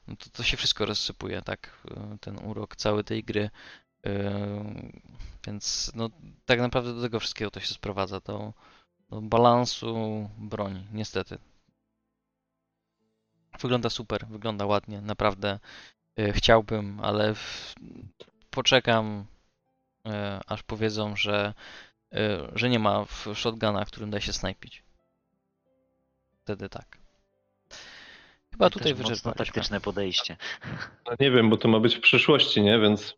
no 0.08 0.16
to 0.16 0.30
to 0.30 0.42
się 0.42 0.56
wszystko 0.56 0.86
rozsypuje, 0.86 1.42
tak, 1.42 1.84
ten 2.20 2.38
urok 2.38 2.76
cały 2.76 3.04
tej 3.04 3.24
gry. 3.24 3.50
Yy, 4.04 4.12
Więc 5.46 5.92
no, 5.94 6.10
tak 6.46 6.60
naprawdę 6.60 6.94
do 6.94 7.02
tego 7.02 7.20
wszystkiego 7.20 7.50
to 7.50 7.60
się 7.60 7.74
sprowadza, 7.74 8.20
do, 8.20 8.52
do 9.10 9.20
balansu 9.20 10.28
broni, 10.38 10.86
niestety. 10.92 11.38
Wygląda 13.60 13.90
super, 13.90 14.26
wygląda 14.26 14.66
ładnie, 14.66 15.00
naprawdę 15.00 15.58
chciałbym, 16.32 17.00
ale 17.02 17.34
w, 17.34 17.74
poczekam, 18.50 19.26
y, 20.06 20.10
aż 20.46 20.62
powiedzą, 20.62 21.16
że, 21.16 21.54
y, 22.14 22.18
że 22.54 22.68
nie 22.68 22.78
ma 22.78 23.04
w 23.04 23.28
shotguna, 23.34 23.84
którym 23.84 24.10
da 24.10 24.20
się 24.20 24.32
snajpić. 24.32 24.82
Wtedy 26.42 26.68
tak. 26.68 26.98
Chyba 28.50 28.68
I 28.68 28.70
tutaj 28.70 28.94
wyczerpaliśmy. 28.94 29.44
taktyczne 29.44 29.80
podejście. 29.80 30.36
No 31.06 31.12
nie 31.20 31.30
wiem, 31.30 31.50
bo 31.50 31.56
to 31.56 31.68
ma 31.68 31.80
być 31.80 31.96
w 31.96 32.00
przyszłości, 32.00 32.62
nie? 32.62 32.78
Więc 32.78 33.14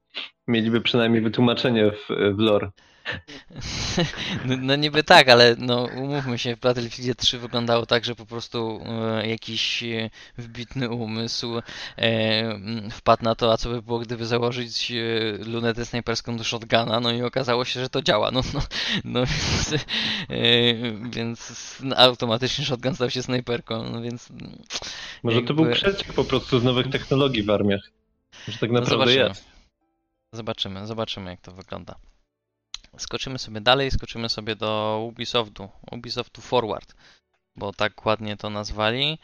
mieliby 0.47 0.81
przynajmniej 0.81 1.23
wytłumaczenie 1.23 1.91
w, 1.91 2.07
w 2.37 2.39
lore. 2.39 2.71
No, 4.45 4.57
no 4.61 4.77
niby 4.77 5.03
tak, 5.03 5.29
ale 5.29 5.57
no 5.59 5.89
umówmy 5.97 6.39
się, 6.39 6.57
w 6.57 6.61
Battlefield 6.61 7.19
3 7.19 7.39
wyglądało 7.39 7.87
tak, 7.87 8.05
że 8.05 8.15
po 8.15 8.27
prostu 8.27 8.81
e, 8.85 9.29
jakiś 9.29 9.83
e, 9.83 10.11
wybitny 10.39 10.91
umysł 10.91 11.59
e, 11.59 11.63
m, 11.99 12.89
wpadł 12.91 13.25
na 13.25 13.35
to, 13.35 13.53
a 13.53 13.57
co 13.57 13.69
by 13.71 13.83
było, 13.83 13.99
gdyby 13.99 14.27
założyć 14.27 14.93
e, 14.93 14.95
lunetę 15.45 15.85
snajperską 15.87 16.37
do 16.37 16.45
shotguna, 16.45 17.01
no 17.01 17.13
i 17.13 17.23
okazało 17.23 17.65
się, 17.65 17.81
że 17.81 17.89
to 17.89 18.03
działa. 18.03 18.31
No, 18.31 18.41
no, 18.55 18.61
no 19.05 19.21
więc, 19.27 19.73
e, 19.73 19.79
więc 21.11 21.79
automatycznie 21.97 22.65
shotgun 22.65 22.95
stał 22.95 23.11
się 23.11 23.23
snajperką, 23.23 23.83
no 23.91 24.03
więc 24.03 24.31
mm, 24.31 24.63
Może 25.23 25.43
to 25.43 25.55
był 25.55 25.65
jakby- 25.65 25.81
przeciek 25.81 26.13
po 26.13 26.25
prostu 26.25 26.59
z 26.61 26.65
nowych 26.65 26.91
technologii 26.91 27.43
w 27.43 27.51
armiach. 27.51 27.81
Że 28.49 28.59
tak 28.59 28.71
No 28.71 28.81
naprawdę 28.81 28.91
zobaczymy. 29.13 29.29
jest. 29.29 29.45
Zobaczymy, 30.33 30.87
zobaczymy 30.87 31.31
jak 31.31 31.41
to 31.41 31.53
wygląda. 31.53 31.95
Skoczymy 32.99 33.39
sobie 33.39 33.61
dalej, 33.61 33.91
skoczymy 33.91 34.29
sobie 34.29 34.57
do 34.57 35.03
Ubisoftu, 35.09 35.69
Ubisoftu 35.91 36.41
Forward, 36.41 36.95
bo 37.57 37.73
tak 37.73 38.07
ładnie 38.07 38.37
to 38.37 38.51
nazwali. 38.51 39.19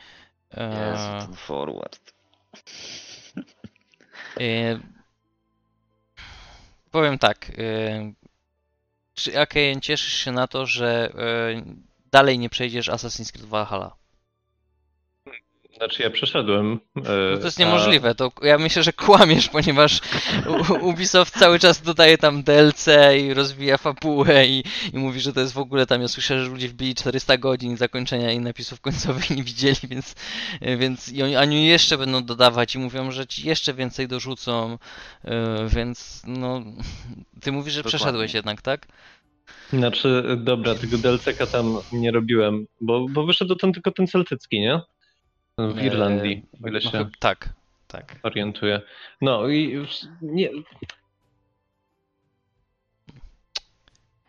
E, 0.50 0.90
Jezu, 0.90 1.26
ten 1.26 1.36
forward. 1.36 2.14
e, 4.40 4.78
powiem 6.90 7.18
tak, 7.18 7.50
e, 7.50 8.12
czy 9.14 9.40
Akejen 9.40 9.80
cieszysz 9.80 10.12
się 10.12 10.32
na 10.32 10.46
to, 10.46 10.66
że 10.66 11.12
e, 11.14 11.62
dalej 12.12 12.38
nie 12.38 12.48
przejdziesz 12.48 12.88
Assassin's 12.88 13.32
Creed 13.32 13.48
Valhalla? 13.48 13.96
Znaczy 15.78 16.02
ja 16.02 16.10
przeszedłem. 16.10 16.72
e, 16.96 17.00
No 17.32 17.38
to 17.38 17.44
jest 17.44 17.60
a- 17.60 17.64
niemożliwe, 17.64 18.14
to 18.14 18.32
ja 18.42 18.58
myślę, 18.58 18.82
że 18.82 18.92
kłamiesz, 18.92 19.48
ponieważ 19.58 20.00
Ubisoft 20.80 21.38
cały 21.38 21.58
czas 21.58 21.82
dodaje 21.82 22.18
tam 22.18 22.42
DLC 22.42 22.86
i 23.20 23.34
rozwija 23.34 23.76
fabułę 23.78 24.46
i, 24.46 24.64
i 24.92 24.98
mówi, 24.98 25.20
że 25.20 25.32
to 25.32 25.40
jest 25.40 25.52
w 25.52 25.58
ogóle 25.58 25.86
tam, 25.86 26.02
ja 26.02 26.08
słyszę, 26.08 26.44
że 26.44 26.50
ludzie 26.50 26.68
wbili 26.68 26.94
400 26.94 27.36
godzin 27.38 27.76
zakończenia 27.76 28.32
i 28.32 28.38
napisów 28.40 28.80
końcowych 28.80 29.30
nie 29.30 29.42
widzieli, 29.42 29.76
więc, 29.90 30.14
więc 30.78 31.08
i 31.08 31.22
oni, 31.22 31.36
oni 31.36 31.66
jeszcze 31.66 31.98
będą 31.98 32.24
dodawać 32.24 32.74
i 32.74 32.78
mówią, 32.78 33.10
że 33.10 33.26
ci 33.26 33.46
jeszcze 33.48 33.74
więcej 33.74 34.08
dorzucą, 34.08 34.78
e, 35.24 35.66
więc 35.68 36.22
no, 36.26 36.62
ty 37.42 37.52
mówisz, 37.52 37.74
że 37.74 37.80
Dokładnie. 37.80 37.98
przeszedłeś 37.98 38.34
jednak, 38.34 38.62
tak? 38.62 38.86
Znaczy, 39.72 40.24
dobra, 40.36 40.74
tego 40.74 40.98
DLC-ka 40.98 41.46
tam 41.46 41.78
nie 41.92 42.10
robiłem, 42.10 42.66
bo, 42.80 43.06
bo 43.10 43.24
wyszedł 43.26 43.54
ten 43.56 43.72
tylko 43.72 43.90
ten 43.90 44.06
celtycki, 44.06 44.60
nie? 44.60 44.80
W 45.58 45.78
E, 45.78 45.86
Irlandii, 45.86 46.46
o 46.64 46.68
ile 46.68 46.80
No, 46.84 46.90
się 46.90 47.10
tak, 47.18 47.48
tak. 47.88 48.16
orientuję. 48.22 48.80
No 49.20 49.48
i 49.48 49.86
nie, 50.22 50.50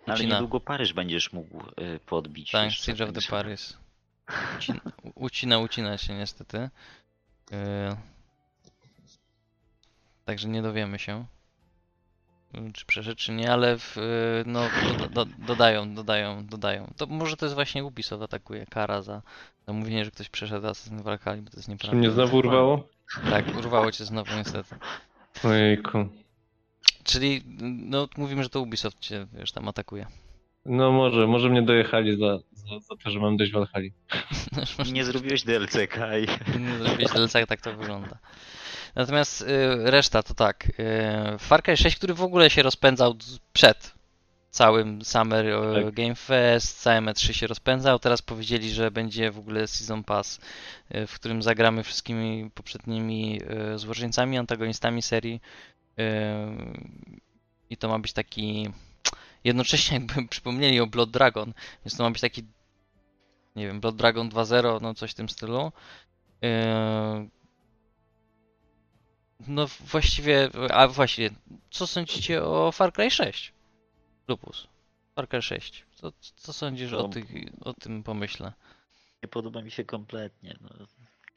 Ale 0.05 0.15
Ucina. 0.15 0.35
niedługo 0.35 0.59
Paryż 0.59 0.93
będziesz 0.93 1.33
mógł 1.33 1.59
y, 1.81 1.99
podbić. 2.05 2.51
Tak, 2.51 2.71
Siege 2.71 3.03
of 3.05 3.13
the 3.13 3.21
Paris. 3.29 3.77
Ucina, 4.57 4.81
ucina, 5.15 5.59
ucina 5.59 5.97
się 5.97 6.13
niestety. 6.13 6.69
Yy, 7.51 7.57
Także 10.25 10.47
nie 10.47 10.61
dowiemy 10.61 10.99
się, 10.99 11.25
czy 12.73 12.85
przeszedł, 12.85 13.15
czy 13.15 13.31
nie, 13.31 13.51
ale 13.51 13.77
w, 13.77 13.95
yy, 13.95 14.03
no, 14.45 14.61
do, 14.99 15.25
do, 15.25 15.31
dodają, 15.47 15.95
dodają, 15.95 16.45
dodają. 16.45 16.93
To 16.97 17.05
może 17.07 17.37
to 17.37 17.45
jest 17.45 17.55
właśnie 17.55 17.83
Ubisoft 17.83 18.23
atakuje, 18.23 18.65
kara 18.65 19.01
za, 19.01 19.21
za 19.67 19.73
mówienie, 19.73 20.05
że 20.05 20.11
ktoś 20.11 20.29
przeszedł 20.29 20.67
Assassin's 20.67 21.01
Valhalla, 21.01 21.41
bo 21.41 21.51
to 21.51 21.57
jest 21.57 21.65
czy 21.65 21.71
nieprawda. 21.71 21.97
mnie 21.97 22.11
znowu 22.11 22.37
urwało? 22.37 22.87
Tak, 23.29 23.57
urwało 23.57 23.91
cię 23.91 24.05
znowu 24.05 24.35
niestety. 24.35 24.75
Ojejku. 25.43 26.09
Czyli, 27.03 27.43
no 27.61 28.07
mówimy, 28.17 28.43
że 28.43 28.49
to 28.49 28.61
Ubisoft 28.61 28.99
cię, 28.99 29.27
wiesz, 29.33 29.51
tam 29.51 29.67
atakuje. 29.67 30.05
No 30.65 30.91
może, 30.91 31.27
może 31.27 31.49
mnie 31.49 31.61
dojechali 31.61 32.19
za, 32.19 32.37
za, 32.53 32.79
za 32.79 32.95
to, 33.03 33.09
że 33.09 33.19
mam 33.19 33.37
dość 33.37 33.51
Walhali. 33.51 33.93
Nie 34.93 35.05
zrobiłeś 35.05 35.43
DLC, 35.43 35.77
Kaj. 35.89 36.27
Nie 36.59 36.77
zrobiłeś 36.77 37.11
DLC, 37.11 37.33
tak 37.47 37.61
to 37.61 37.73
wygląda. 37.73 38.17
Natomiast 38.95 39.41
y, 39.41 39.45
reszta 39.91 40.23
to 40.23 40.33
tak. 40.33 40.71
Y, 41.35 41.39
Far 41.39 41.63
Cry 41.63 41.77
6, 41.77 41.97
który 41.97 42.13
w 42.13 42.23
ogóle 42.23 42.49
się 42.49 42.63
rozpędzał 42.63 43.15
przed 43.53 43.93
całym 44.51 45.05
Summer 45.05 45.45
y, 45.45 45.83
Tak. 45.83 45.93
Game 45.93 46.15
Fest, 46.15 46.81
całym 46.81 47.05
E3 47.05 47.31
się 47.31 47.47
rozpędzał. 47.47 47.99
Teraz 47.99 48.21
powiedzieli, 48.21 48.71
że 48.71 48.91
będzie 48.91 49.31
w 49.31 49.39
ogóle 49.39 49.67
Season 49.67 50.03
Pass, 50.03 50.39
w 51.07 51.15
którym 51.15 51.41
zagramy 51.41 51.83
wszystkimi 51.83 52.49
poprzednimi 52.53 53.41
złoczyńcami, 53.75 54.37
antagonistami 54.37 55.01
serii. 55.01 55.41
I 57.69 57.77
to 57.77 57.89
ma 57.89 57.99
być 57.99 58.13
taki. 58.13 58.69
Jednocześnie 59.43 59.97
jakby 59.99 60.27
przypomnieli 60.27 60.79
o 60.79 60.87
Blood 60.87 61.11
Dragon, 61.11 61.53
więc 61.85 61.97
to 61.97 62.03
ma 62.03 62.11
być 62.11 62.21
taki. 62.21 62.43
Nie 63.55 63.67
wiem, 63.67 63.79
Blood 63.79 63.95
Dragon 63.95 64.29
2.0, 64.29 64.81
no 64.81 64.93
coś 64.93 65.11
w 65.11 65.15
tym 65.15 65.29
stylu. 65.29 65.71
No 69.47 69.67
właściwie, 69.67 70.49
a 70.69 70.87
właściwie, 70.87 71.29
co 71.71 71.87
sądzicie 71.87 72.43
o 72.43 72.71
Far 72.71 72.93
Cry 72.93 73.11
6? 73.11 73.53
Lupus. 74.27 74.67
Far 75.15 75.27
Cry 75.27 75.41
6. 75.41 75.85
Co, 75.91 76.11
co 76.35 76.53
sądzisz 76.53 76.93
o, 76.93 77.07
tych, 77.07 77.25
o 77.61 77.73
tym 77.73 78.03
pomyśle? 78.03 78.53
Nie 79.23 79.29
podoba 79.29 79.61
mi 79.61 79.71
się 79.71 79.83
kompletnie. 79.83 80.57
No, 80.61 80.69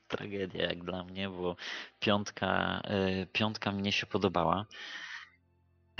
tragedia 0.08 0.66
jak 0.66 0.84
dla 0.84 1.04
mnie, 1.04 1.28
bo 1.28 1.56
piątka, 2.00 2.82
y, 3.22 3.26
piątka 3.26 3.72
mnie 3.72 3.92
się 3.92 4.06
podobała. 4.06 4.66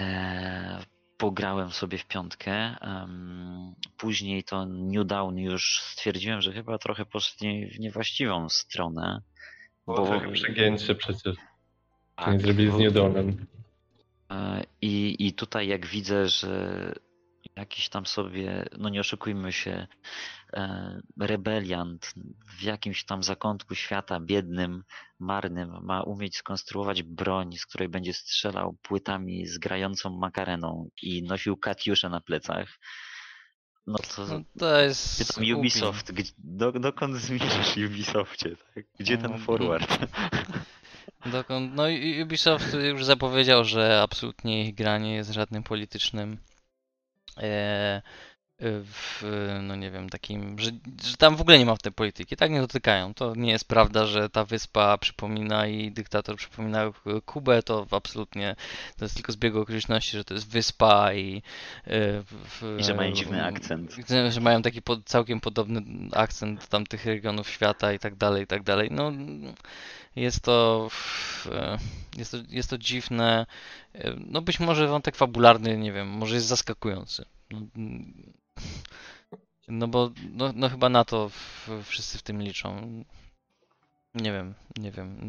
E, 0.01 0.85
pograłem 1.19 1.71
sobie 1.71 1.99
w 1.99 2.05
piątkę. 2.07 2.53
em, 2.81 3.75
później 3.97 4.45
to 4.45 4.67
New 4.67 5.07
Dawn 5.07 5.39
już 5.39 5.81
stwierdziłem, 5.81 6.43
że 6.43 6.53
chyba 6.53 6.79
trochę 6.79 7.07
poszli 7.07 7.67
w 7.67 7.81
niewłaściwą 7.81 8.49
stronę. 8.49 9.23
Bo 9.87 10.07
trochę 10.07 10.33
przegięcie 10.33 10.95
przecież. 10.95 11.37
Tak, 12.17 12.41
zrobili 12.41 12.71
z. 12.71 13.47
E, 14.31 14.65
I, 14.83 15.17
I 15.27 15.33
tutaj 15.33 15.69
jak 15.69 15.87
widzę, 15.87 16.29
że 16.29 16.93
jakiś 17.57 17.89
tam 17.89 18.07
sobie, 18.07 18.69
no 18.79 18.89
nie 18.89 19.01
oszukujmy 19.01 19.53
się, 19.53 19.87
e, 20.53 21.01
rebeliant 21.21 22.15
w 22.59 22.63
jakimś 22.63 23.05
tam 23.05 23.23
zakątku 23.23 23.75
świata 23.75 24.21
biednym, 24.21 24.85
marnym 25.19 25.79
ma 25.83 26.03
umieć 26.03 26.37
skonstruować 26.37 27.03
broń, 27.03 27.57
z 27.57 27.67
której 27.67 27.89
będzie 27.89 28.15
strzelał 28.15 28.77
płytami 28.83 29.47
z 29.47 29.59
grającą 29.59 30.11
makareną 30.11 30.89
i 31.03 31.23
nosił 31.23 31.57
katiusze 31.57 32.09
na 32.09 32.21
plecach. 32.21 32.69
No 33.87 33.99
to, 33.99 34.27
No 34.27 34.41
to 34.59 34.81
jest. 34.81 35.23
gdzie 35.23 35.51
tam 35.51 35.59
Ubisoft, 35.59 36.13
gdzie, 36.13 36.33
do, 36.39 36.73
dokąd 36.73 37.17
zmierzasz 37.17 37.77
Ubisoftie, 37.77 38.57
tak? 38.75 38.85
Gdzie 38.99 39.17
No, 39.17 39.29
ten 39.29 39.39
forward? 39.39 39.99
Dokąd, 41.27 41.75
no 41.75 41.89
i 41.89 42.23
Ubisoft 42.23 42.75
już 42.75 43.05
zapowiedział, 43.05 43.65
że 43.65 44.01
absolutnie 44.03 44.65
ich 44.65 44.75
gra 44.75 44.99
nie 44.99 45.15
jest 45.15 45.31
żadnym 45.31 45.63
politycznym 45.63 46.39
e, 47.39 48.03
w, 48.65 49.23
no 49.63 49.77
nie 49.77 49.91
wiem, 49.91 50.09
takim, 50.09 50.59
że, 50.59 50.71
że 51.05 51.17
tam 51.17 51.37
w 51.37 51.41
ogóle 51.41 51.59
nie 51.59 51.67
ma 51.67 51.77
w 51.77 51.83
tej 51.83 51.93
polityki, 51.93 52.37
tak 52.37 52.51
nie 52.51 52.61
dotykają. 52.61 53.15
To 53.15 53.35
nie 53.37 53.51
jest 53.51 53.69
prawda, 53.69 54.07
że 54.07 54.29
ta 54.31 54.45
wyspa 54.45 54.99
przypomina 54.99 55.67
i 55.67 55.91
dyktator 55.91 56.37
przypomina 56.37 56.93
Kubę, 57.27 57.63
to 57.63 57.87
absolutnie, 57.91 58.57
to 58.97 59.05
jest 59.05 59.15
tylko 59.15 59.33
zbieg 59.33 59.57
okoliczności, 59.57 60.17
że 60.17 60.25
to 60.25 60.35
jest 60.35 60.49
wyspa 60.49 61.15
i... 61.15 61.43
e, 61.87 62.23
w, 62.23 62.77
I 62.81 62.85
że 62.85 62.95
mają 62.95 63.13
dziwny 63.13 63.45
akcent. 63.45 63.97
Że 64.31 64.41
mają 64.41 64.63
taki 64.63 64.83
pod, 64.83 65.05
całkiem 65.05 65.41
podobny 65.41 65.83
akcent 66.13 66.69
tamtych 66.69 67.07
regionów 67.07 67.51
świata 67.51 67.93
i 67.93 67.99
tak 67.99 68.15
dalej, 68.15 68.43
i 68.43 68.47
tak 68.47 68.63
dalej. 68.63 68.89
No, 68.91 69.13
jest 70.17 70.41
to, 70.41 70.89
e, 71.53 71.79
jest 72.17 72.31
to, 72.31 72.37
jest 72.49 72.71
to 72.71 72.79
dziwne. 72.79 73.47
E, 73.95 74.15
No 74.27 74.43
być 74.43 74.61
może 74.61 74.89
wątek 74.89 75.17
fabularny, 75.17 75.79
nie 75.79 75.93
wiem, 75.93 76.09
może 76.09 76.35
jest 76.35 76.47
zaskakujący. 76.47 77.25
No, 79.69 79.89
bo 79.89 80.11
no, 80.31 80.53
no 80.55 80.69
chyba 80.69 80.89
na 80.89 81.05
to 81.05 81.29
w, 81.29 81.69
wszyscy 81.85 82.19
w 82.19 82.23
tym 82.23 82.43
liczą. 82.43 83.05
Nie 84.15 84.33
wiem, 84.33 84.55
nie 84.77 84.91
wiem. 84.91 85.27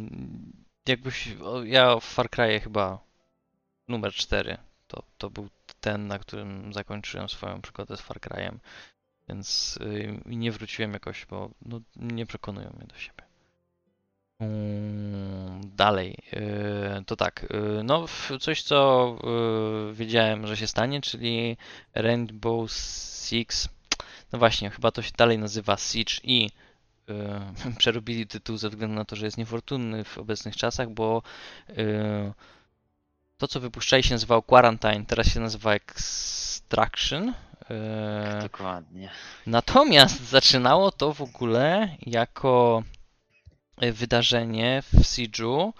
Jakbyś, 0.87 1.35
o, 1.43 1.63
ja 1.63 1.99
w 1.99 2.03
Far 2.03 2.29
Cry'ie 2.29 2.61
chyba 2.61 2.99
numer 3.87 4.13
4 4.13 4.57
to, 4.87 5.03
to 5.17 5.29
był 5.29 5.49
ten, 5.79 6.07
na 6.07 6.19
którym 6.19 6.73
zakończyłem 6.73 7.29
swoją 7.29 7.61
przygodę 7.61 7.97
z 7.97 8.01
Far 8.01 8.19
Cry'em. 8.19 8.57
Więc 9.29 9.77
y, 9.81 10.19
nie 10.25 10.51
wróciłem 10.51 10.93
jakoś, 10.93 11.25
bo 11.25 11.49
no, 11.61 11.81
nie 11.95 12.25
przekonują 12.25 12.73
mnie 12.77 12.87
do 12.87 12.97
siebie. 12.97 13.22
Mm, 14.43 15.61
Dalej, 15.75 16.17
y, 16.33 17.05
to 17.05 17.15
tak, 17.15 17.43
y, 17.43 17.83
no 17.83 18.05
coś 18.39 18.61
co 18.63 19.17
y, 19.91 19.93
wiedziałem, 19.93 20.47
że 20.47 20.57
się 20.57 20.67
stanie, 20.67 21.01
czyli 21.01 21.57
Rainbow 21.95 22.71
Six, 22.71 23.69
no 24.31 24.39
właśnie, 24.39 24.69
chyba 24.69 24.91
to 24.91 25.01
się 25.01 25.11
dalej 25.17 25.37
nazywa 25.37 25.77
Siege 25.77 26.13
i 26.23 26.49
przerobili 27.77 28.27
tytuł 28.27 28.57
ze 28.57 28.69
względu 28.69 28.95
na 28.95 29.05
to, 29.05 29.15
że 29.15 29.25
jest 29.25 29.37
niefortunny 29.37 30.03
w 30.03 30.17
obecnych 30.17 30.55
czasach, 30.55 30.89
bo 30.89 31.21
to 33.37 33.47
co 33.47 33.59
wypuszczali 33.59 34.03
się 34.03 34.13
nazywało 34.13 34.41
Quarantine, 34.41 35.05
teraz 35.05 35.27
się 35.27 35.39
nazywa 35.39 35.73
Extraction. 35.73 37.29
y, 37.29 37.33
Dokładnie. 38.41 39.09
Natomiast 39.47 40.29
zaczynało 40.29 40.91
to 40.91 41.13
w 41.13 41.21
ogóle 41.21 41.89
jako 42.05 42.83
wydarzenie 43.77 44.81
w 44.81 44.93
Siege'u, 44.93 45.73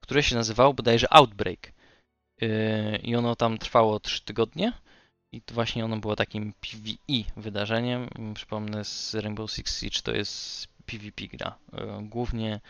które 0.00 0.22
się 0.22 0.36
nazywało 0.36 0.74
bodajże 0.74 1.06
Outbreak. 1.12 1.72
Yy, 2.40 2.96
I 3.02 3.16
ono 3.16 3.36
tam 3.36 3.58
trwało 3.58 4.00
3 4.00 4.20
tygodnie. 4.24 4.72
I 5.32 5.42
to 5.42 5.54
właśnie 5.54 5.84
ono 5.84 5.96
było 5.96 6.16
takim 6.16 6.52
PvE 6.52 7.40
wydarzeniem. 7.42 8.08
Przypomnę, 8.34 8.84
z 8.84 9.14
Rainbow 9.14 9.50
Six 9.52 9.80
Siege 9.80 10.02
to 10.02 10.12
jest 10.12 10.66
PvP 10.86 11.26
gra. 11.26 11.58
Yy, 11.72 12.08
Głównie 12.08 12.60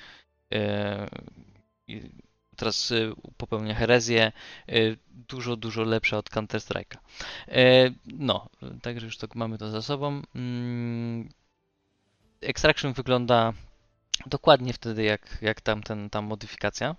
teraz 2.57 2.93
popełnię 3.37 3.75
herezję. 3.75 4.33
Dużo, 5.11 5.57
dużo 5.57 5.83
lepsza 5.83 6.19
od 6.19 6.31
Counter-Strike'a. 6.31 6.97
E, 7.49 7.91
No, 8.07 8.49
także 8.83 9.07
już 9.07 9.19
to 9.19 9.27
mamy 9.35 9.59
to 9.59 9.71
za 9.71 9.83
sobą. 9.83 10.23
Mm, 10.35 11.29
Extraction 12.41 12.93
wygląda 12.93 13.53
dokładnie 14.27 14.73
wtedy 14.73 15.03
jak, 15.03 15.39
jak 15.43 15.61
tamten, 15.61 16.11
ta 16.11 16.23
modyfikacja. 16.23 16.97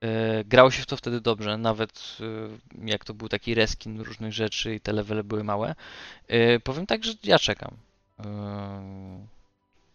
E, 0.00 0.44
Grało 0.44 0.70
się 0.70 0.82
w 0.82 0.86
to 0.86 0.96
wtedy 0.96 1.20
dobrze, 1.20 1.58
nawet 1.58 2.16
e, 2.82 2.86
jak 2.88 3.04
to 3.04 3.14
był 3.14 3.28
taki 3.28 3.54
reskin 3.54 4.00
różnych 4.00 4.32
rzeczy 4.32 4.74
i 4.74 4.80
te 4.80 4.92
levele 4.92 5.24
były 5.24 5.44
małe. 5.44 5.74
E, 6.28 6.60
Powiem 6.60 6.86
tak, 6.86 7.04
że 7.04 7.12
ja 7.24 7.38
czekam. 7.38 7.76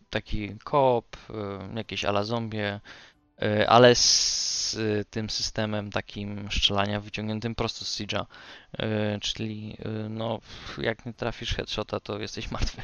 Taki 0.10 0.56
koop, 0.64 1.18
e, 1.30 1.70
jakieś 1.76 2.06
ala 2.06 2.24
zombie, 2.24 2.80
ale 3.68 3.96
z 3.96 4.42
e, 4.76 5.06
tym 5.06 5.30
systemem 5.30 5.92
takim 5.92 6.52
strzelania 6.52 7.00
wyciągniętym 7.00 7.56
prosto 7.56 7.86
z 7.86 8.00
Siege'a. 8.00 8.26
E, 8.80 9.20
Czyli 9.20 9.78
e, 9.80 9.90
no, 10.10 10.40
jak 10.78 11.06
nie 11.06 11.14
trafisz 11.14 11.56
headshota, 11.56 12.00
to 12.00 12.20
jesteś 12.20 12.52
martwy 12.52 12.82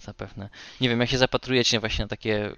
zapewne. 0.00 0.48
Nie 0.80 0.88
wiem, 0.88 1.00
jak 1.00 1.10
się 1.10 1.18
zapatrujecie 1.18 1.80
właśnie 1.80 2.04
na 2.04 2.08
takie 2.08 2.46
e, 2.46 2.54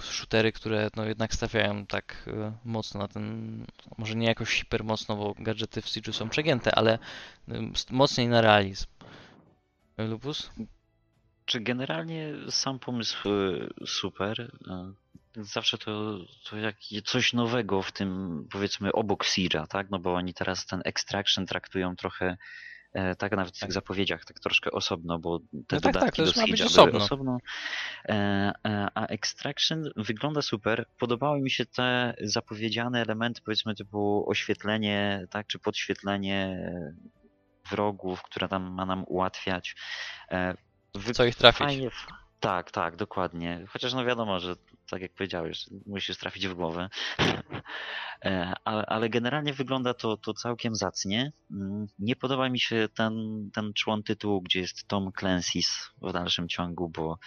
shootery, 0.00 0.52
które 0.52 0.88
no 0.96 1.04
jednak 1.04 1.34
stawiają 1.34 1.86
tak 1.86 2.24
e, 2.26 2.52
mocno 2.64 3.00
na 3.00 3.08
ten, 3.08 3.66
może 3.98 4.14
nie 4.14 4.26
jakoś 4.26 4.50
hiper 4.50 4.84
mocno, 4.84 5.16
bo 5.16 5.34
gadżety 5.38 5.82
w 5.82 5.86
Siege'u 5.86 6.12
są 6.12 6.28
przegięte, 6.28 6.74
ale 6.74 6.98
e, 7.48 7.60
mocniej 7.90 8.28
na 8.28 8.40
realizm. 8.40 8.86
E, 9.96 10.04
Lupus? 10.06 10.50
Czy 11.44 11.60
generalnie 11.60 12.34
sam 12.50 12.78
pomysł 12.78 13.28
super. 13.86 14.52
Zawsze 15.40 15.78
to, 15.78 16.18
to 16.50 16.56
jak 16.56 16.76
coś 17.04 17.32
nowego 17.32 17.82
w 17.82 17.92
tym, 17.92 18.44
powiedzmy, 18.50 18.92
obok 18.92 19.24
Siege'a, 19.24 19.66
tak? 19.66 19.90
No 19.90 19.98
bo 19.98 20.14
oni 20.14 20.34
teraz 20.34 20.66
ten 20.66 20.82
Extraction 20.84 21.46
traktują 21.46 21.96
trochę, 21.96 22.36
e, 22.92 23.16
tak 23.16 23.32
nawet 23.36 23.56
w 23.56 23.60
tych 23.60 23.72
zapowiedziach, 23.72 24.24
tak 24.24 24.40
troszkę 24.40 24.70
osobno, 24.70 25.18
bo 25.18 25.38
te 25.38 25.44
No 25.52 25.80
tak, 25.80 25.82
tak, 25.82 25.92
dodatki 25.92 26.16
to 26.16 26.22
już 26.26 26.34
do 26.34 26.40
ma 26.40 26.46
być 26.46 26.60
Siege'a 26.62 26.66
osobno. 26.66 26.98
osobno. 27.04 27.38
E, 28.08 28.14
e, 28.66 28.88
A 28.94 29.06
Extraction 29.06 29.90
wygląda 29.96 30.42
super. 30.42 30.86
Podobały 30.98 31.40
mi 31.40 31.50
się 31.50 31.66
te 31.66 32.14
zapowiedziane 32.20 33.02
elementy, 33.02 33.40
powiedzmy, 33.44 33.74
typu 33.74 34.30
oświetlenie, 34.30 35.26
tak? 35.30 35.46
Czy 35.46 35.58
podświetlenie 35.58 36.58
wrogów, 37.70 38.22
które 38.22 38.48
tam 38.48 38.72
ma 38.72 38.86
nam 38.86 39.04
ułatwiać. 39.06 39.76
Wy- 40.94 41.12
Co 41.14 41.24
ich 41.24 41.34
trafić? 41.36 41.66
Fajnie. 41.66 41.90
Tak, 42.40 42.70
tak, 42.70 42.96
dokładnie. 42.96 43.64
Chociaż 43.68 43.94
no 43.94 44.04
wiadomo, 44.04 44.40
że 44.40 44.56
tak 44.90 45.02
jak 45.02 45.12
powiedziałeś, 45.12 45.66
musisz 45.86 46.18
trafić 46.18 46.48
w 46.48 46.54
głowę. 46.54 46.88
E, 48.24 48.52
ale, 48.64 48.86
ale 48.86 49.08
generalnie 49.08 49.52
wygląda 49.52 49.94
to, 49.94 50.16
to 50.16 50.34
całkiem 50.34 50.74
zacnie. 50.74 51.32
Mm, 51.50 51.86
Nie 51.98 52.16
podoba 52.16 52.48
mi 52.48 52.60
się 52.60 52.88
ten, 52.94 53.14
ten 53.54 53.72
człon 53.74 54.02
tytułu, 54.02 54.42
gdzie 54.42 54.60
jest 54.60 54.88
Tom 54.88 55.10
Clancy's 55.10 55.90
w 56.02 56.12
dalszym 56.12 56.48
ciągu, 56.48 56.88
bo 56.88 57.18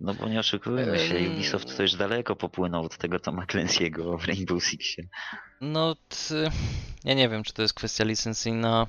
no 0.00 0.14
bo 0.14 0.28
nie 0.28 0.40
oszukujmy 0.40 0.98
się. 0.98 1.30
Ubisoft 1.30 1.76
to 1.76 1.82
już 1.82 1.94
daleko 1.94 2.36
popłynął 2.36 2.84
od 2.84 2.96
tego 2.96 3.20
Toma 3.20 3.44
Clancy'ego 3.44 4.20
w 4.20 4.24
Rainbow 4.24 4.64
Sixie. 4.64 5.08
No, 5.60 5.94
t, 5.94 6.50
ja 7.04 7.14
nie 7.14 7.28
wiem, 7.28 7.42
czy 7.42 7.52
to 7.52 7.62
jest 7.62 7.74
kwestia 7.74 8.04
licencyjna, 8.04 8.86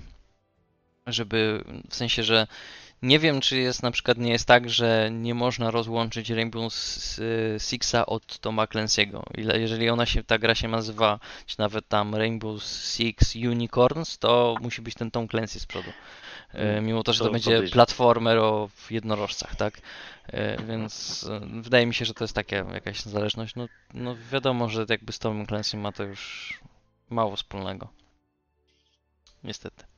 żeby, 1.08 1.64
w 1.90 1.96
sensie, 1.96 2.24
że 2.24 2.48
nie 3.04 3.20
wiem, 3.20 3.42
czy 3.42 3.58
jest 3.58 3.84
na 3.84 3.92
przykład, 3.92 4.18
nie 4.18 4.32
jest 4.32 4.46
tak, 4.48 4.70
że 4.70 5.10
nie 5.12 5.34
można 5.34 5.72
rozłączyć 5.72 6.30
Rainbow 6.30 6.74
Sixa 7.58 8.06
od 8.06 8.40
Toma 8.40 8.66
Clancy'ego. 8.66 9.24
Jeżeli 9.38 9.90
ona 9.90 10.06
się, 10.06 10.24
ta 10.24 10.38
gra 10.38 10.56
się 10.56 10.68
nazywa, 10.68 11.20
czy 11.46 11.60
nawet 11.60 11.88
tam 11.88 12.16
Rainbow 12.16 12.64
Six 12.64 13.36
Unicorns, 13.36 14.18
to 14.18 14.56
musi 14.62 14.82
być 14.82 14.96
ten 14.96 15.12
Tom 15.12 15.28
Clancy 15.28 15.60
z 15.60 15.66
przodu. 15.66 15.90
E, 16.54 16.82
Mimo 16.82 17.04
to, 17.04 17.14
że 17.14 17.20
to 17.20 17.26
To 17.26 17.32
będzie 17.32 17.64
platformer 17.64 18.38
o 18.38 18.70
jednorożcach, 18.90 19.56
tak? 19.56 19.82
E, 20.28 20.64
Więc 20.64 21.24
e, 21.30 21.62
wydaje 21.62 21.86
mi 21.86 21.94
się, 21.94 22.06
że 22.06 22.14
to 22.14 22.24
jest 22.24 22.36
taka 22.36 22.56
jakaś 22.56 23.02
zależność. 23.02 23.56
No, 23.56 23.68
no 23.94 24.16
wiadomo, 24.32 24.70
że 24.70 24.86
jakby 24.90 25.12
z 25.12 25.20
Tomem 25.20 25.48
Clancy 25.48 25.78
ma 25.78 25.92
to 25.92 26.04
już 26.04 26.54
mało 27.10 27.36
wspólnego. 27.36 27.88
Niestety. 29.44 29.93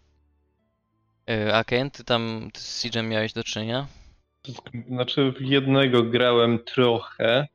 E, 1.29 1.53
A 1.53 1.63
Ken, 1.63 1.91
ty 1.91 2.03
tam 2.03 2.49
ty 2.53 2.59
z 2.61 2.83
Siege'em 2.83 3.07
miałeś 3.07 3.33
do 3.33 3.43
czynienia? 3.43 3.87
Znaczy 4.87 5.31
w 5.31 5.41
jednego 5.41 6.03
grałem 6.03 6.59
trochę. 6.59 7.47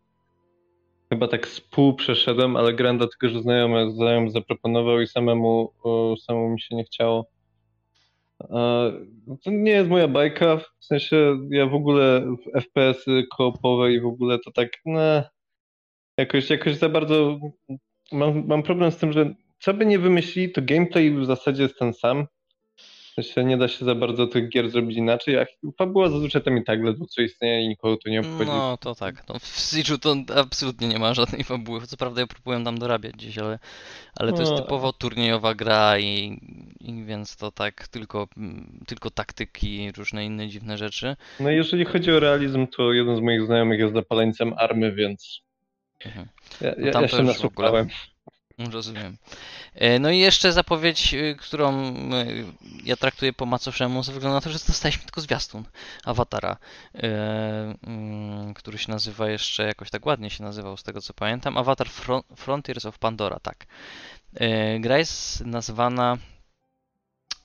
Chyba 1.13 1.29
tak 1.29 1.49
z 1.49 1.61
pół 1.61 1.95
przeszedłem, 1.95 2.57
ale 2.57 2.75
grałem 2.75 2.99
dlatego, 2.99 3.29
że 3.29 3.43
znajomy, 3.43 3.91
znajomy 3.91 4.31
zaproponował 4.31 5.01
i 5.01 5.07
samemu, 5.07 5.73
samemu 6.27 6.49
mi 6.51 6.61
się 6.61 6.77
nie 6.77 6.85
chciało. 6.85 7.27
E, 8.41 8.93
To 9.45 9.51
nie 9.51 9.73
jest 9.73 9.91
moja 9.91 10.09
bajka, 10.09 10.57
w 10.57 10.85
sensie 10.85 11.39
ja 11.51 11.67
w 11.67 11.75
ogóle 11.75 12.21
w 12.21 12.61
FPS-y 12.61 13.27
koopowe 13.37 13.93
i 13.93 14.01
w 14.01 14.07
ogóle 14.07 14.39
to 14.39 14.53
tak, 14.53 14.69
no, 14.87 15.01
jakoś, 16.19 16.51
jakoś 16.51 16.77
za 16.77 16.89
bardzo 16.89 17.39
mam, 18.13 18.47
mam 18.47 18.63
problem 18.63 18.91
z 18.91 18.97
tym, 18.97 19.13
że 19.13 19.35
co 19.59 19.75
by 19.75 19.87
nie 19.87 19.99
wymyślili, 19.99 20.53
to 20.53 20.63
gameplay 20.65 21.11
w 21.11 21.25
zasadzie 21.27 21.63
jest 21.63 21.79
ten 21.79 21.95
sam. 21.95 22.27
Sensie 23.23 23.45
nie 23.45 23.57
da 23.57 23.69
się 23.69 23.85
za 23.85 23.95
bardzo 23.95 24.27
tych 24.27 24.49
gier 24.49 24.71
zrobić 24.71 24.97
inaczej, 24.99 25.39
a 25.39 25.47
fabuła 25.79 26.09
zazwyczaj 26.09 26.43
tam 26.43 26.59
i 26.59 26.65
tak 26.65 26.83
ledwo 26.85 27.07
co 27.07 27.23
istnieje 27.23 27.63
i 27.65 27.69
nikogo 27.69 27.97
to 27.97 28.11
nie 28.11 28.21
obchodzi. 28.21 28.51
No 28.51 28.77
to 28.77 28.95
tak. 28.95 29.29
No, 29.29 29.39
w 29.39 29.43
Siege'u 29.43 29.99
to 29.99 30.17
absolutnie 30.41 30.89
nie 30.89 30.99
ma 30.99 31.15
żadnej 31.15 31.45
fabuły. 31.45 31.81
Co 31.87 31.97
prawda 31.97 32.21
ja 32.21 32.27
próbuję 32.27 32.65
tam 32.65 32.79
dorabiać 32.79 33.13
gdzieś, 33.13 33.39
ale, 33.39 33.59
ale 34.17 34.33
to 34.33 34.41
jest 34.41 34.53
No. 34.53 34.61
typowo 34.61 34.93
turniejowa 34.93 35.55
gra 35.55 35.99
i, 35.99 36.41
i 36.81 37.05
więc 37.05 37.37
to 37.37 37.53
tak 37.53 37.89
tylko, 37.89 38.29
mm, 38.37 38.81
tylko 38.87 39.11
taktyki 39.11 39.85
i 39.85 39.93
różne 39.93 40.25
inne 40.27 40.49
dziwne 40.49 40.79
rzeczy. 40.79 41.17
No 41.41 41.51
i 41.51 41.57
jeżeli 41.57 41.85
chodzi 41.85 42.13
o 42.13 42.21
realizm, 42.21 42.67
to 42.67 42.93
jeden 42.93 43.17
z 43.17 43.21
moich 43.21 43.43
znajomych 43.43 43.81
jest 43.81 43.95
zapaleńcem 43.95 44.53
army, 44.59 44.93
więc 44.93 45.41
Mhm. 46.07 46.29
ja, 46.61 46.75
No 46.79 46.87
ja, 46.87 47.01
ja 47.01 47.09
się 47.09 47.23
nasłuchałem. 47.23 47.89
Rozumiem. 48.69 49.17
E, 49.75 49.99
No 49.99 50.11
i 50.11 50.19
jeszcze 50.19 50.53
zapowiedź, 50.53 51.15
y, 51.15 51.37
którą 51.41 51.95
y, 52.15 52.45
ja 52.85 52.97
traktuję 52.97 53.33
po 53.33 53.47
macoszemu, 53.47 54.03
wygląda 54.03 54.31
na 54.35 54.41
to, 54.41 54.51
że 54.51 54.59
dostaliśmy 54.67 55.05
tylko 55.05 55.21
zwiastun 55.21 55.65
Awatara, 56.05 56.57
e, 56.95 56.99
mm, 57.87 58.55
który 58.55 58.79
się 58.79 58.93
nazywa 58.93 59.29
jeszcze, 59.31 59.63
jakoś 59.67 59.91
tak 59.91 60.07
ładnie 60.07 60.31
się 60.31 60.45
nazywał 60.45 60.77
z 60.77 60.83
tego 60.83 61.01
co 61.01 61.15
pamiętam, 61.15 61.57
Avatar 61.59 61.89
Fron- 61.89 62.37
Frontiers 62.37 62.87
of 62.87 62.99
Pandora, 62.99 63.41
tak. 63.43 63.67
E, 64.35 64.79
Gra 64.81 64.99
jest 64.99 65.45
nazwana 65.45 66.19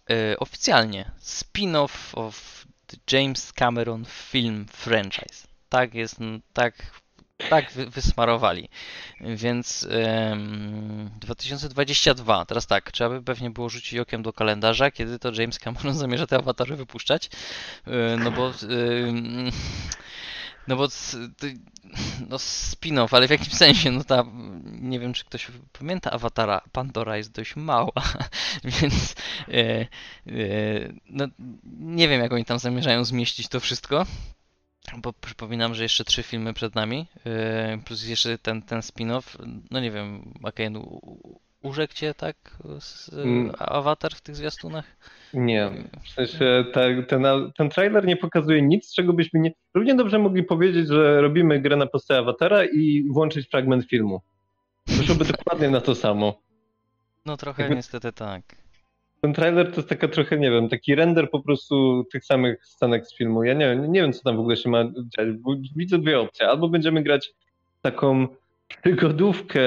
e, 0.09 0.39
oficjalnie 0.39 1.11
spin-off 1.21 2.13
of 2.13 2.65
the 2.87 3.17
James 3.17 3.53
Cameron 3.53 4.05
film 4.05 4.65
franchise. 4.71 5.47
Tak 5.69 5.93
jest, 5.93 6.17
tak, 6.53 7.01
tak 7.49 7.71
wy- 7.71 7.89
wysmarowali. 7.89 8.69
Więc 9.21 9.87
em, 9.91 11.09
2022, 11.19 12.45
teraz 12.45 12.67
tak, 12.67 12.91
trzeba 12.91 13.09
by 13.09 13.21
pewnie 13.23 13.49
było 13.49 13.69
rzucić 13.69 13.99
okiem 13.99 14.23
do 14.23 14.33
kalendarza, 14.33 14.91
kiedy 14.91 15.19
to 15.19 15.31
James 15.33 15.59
Cameron 15.59 15.93
zamierza 16.03 16.27
te 16.27 16.35
awatary 16.37 16.75
wypuszczać. 16.75 17.29
E, 17.87 18.17
No 18.17 18.31
bo. 18.31 18.47
em, 19.07 19.51
No 20.67 20.75
bo 20.75 20.87
no 22.29 22.37
spin-off, 22.39 23.13
ale 23.17 23.27
w 23.27 23.31
jakim 23.31 23.53
sensie? 23.53 23.91
No 23.91 24.03
ta, 24.03 24.23
nie 24.65 24.99
wiem 24.99 25.13
czy 25.13 25.25
ktoś 25.25 25.47
pamięta 25.79 26.11
awatara, 26.11 26.61
Pandora 26.71 27.17
jest 27.17 27.31
dość 27.31 27.55
mała, 27.55 27.91
więc 28.81 29.15
e, 29.47 29.85
no 31.09 31.27
nie 31.79 32.07
wiem 32.07 32.21
jak 32.21 32.33
oni 32.33 32.45
tam 32.45 32.59
zamierzają 32.59 33.05
zmieścić 33.05 33.47
to 33.47 33.59
wszystko. 33.59 34.05
Bo 34.97 35.13
przypominam, 35.13 35.75
że 35.75 35.83
jeszcze 35.83 36.03
trzy 36.03 36.23
filmy 36.23 36.53
przed 36.53 36.75
nami, 36.75 37.07
yy, 37.25 37.77
plus 37.85 38.07
jeszcze 38.07 38.37
ten, 38.37 38.61
ten 38.61 38.79
spin-off. 38.79 39.37
No 39.71 39.79
nie 39.79 39.91
wiem, 39.91 40.33
u- 40.77 41.39
urzekł 41.63 41.93
cię 41.93 42.13
tak 42.13 42.35
z, 42.79 43.13
Mm. 43.13 43.51
awatar 43.59 44.15
w 44.15 44.21
tych 44.21 44.35
zwiastunach? 44.35 44.85
Nie, 45.33 45.69
w 46.03 46.09
sensie 46.09 46.65
ta, 46.73 46.81
ten, 47.07 47.23
ten 47.57 47.69
trailer 47.69 48.05
nie 48.05 48.17
pokazuje 48.17 48.61
nic, 48.61 48.93
czego 48.93 49.13
byśmy 49.13 49.39
nie... 49.39 49.51
Równie 49.73 49.95
dobrze 49.95 50.19
mogli 50.19 50.43
powiedzieć, 50.43 50.87
że 50.87 51.21
robimy 51.21 51.59
grę 51.61 51.75
na 51.75 51.85
podstawie 51.87 52.19
awatara 52.19 52.65
i 52.65 53.05
włączyć 53.11 53.49
fragment 53.49 53.85
filmu. 53.89 54.21
Wyszłoby 54.87 55.25
dokładnie 55.25 55.69
na 55.69 55.81
to 55.81 55.95
samo. 55.95 56.41
No 57.25 57.37
trochę 57.37 57.61
Jakby- 57.61 57.75
niestety 57.75 58.11
tak. 58.13 58.41
Ten 59.21 59.33
trailer 59.33 59.69
to 59.71 59.75
jest 59.75 59.89
taka 59.89 60.07
trochę, 60.07 60.37
nie 60.37 60.51
wiem, 60.51 60.69
taki 60.69 60.95
render 60.95 61.29
po 61.29 61.39
prostu 61.41 62.03
tych 62.11 62.25
samych 62.25 62.65
scenek 62.65 63.07
z 63.07 63.17
filmu. 63.17 63.43
Ja 63.43 63.53
nie 63.53 63.69
wiem, 63.69 63.91
nie 63.91 64.01
wiem 64.01 64.13
co 64.13 64.23
tam 64.23 64.37
w 64.37 64.39
ogóle 64.39 64.57
się 64.57 64.69
ma 64.69 64.83
dziać. 65.17 65.27
bo 65.39 65.55
Widzę 65.75 65.99
dwie 65.99 66.19
opcje. 66.19 66.47
Albo 66.47 66.69
będziemy 66.69 67.03
grać 67.03 67.33
taką 67.81 68.27
przygodówkę, 68.67 69.61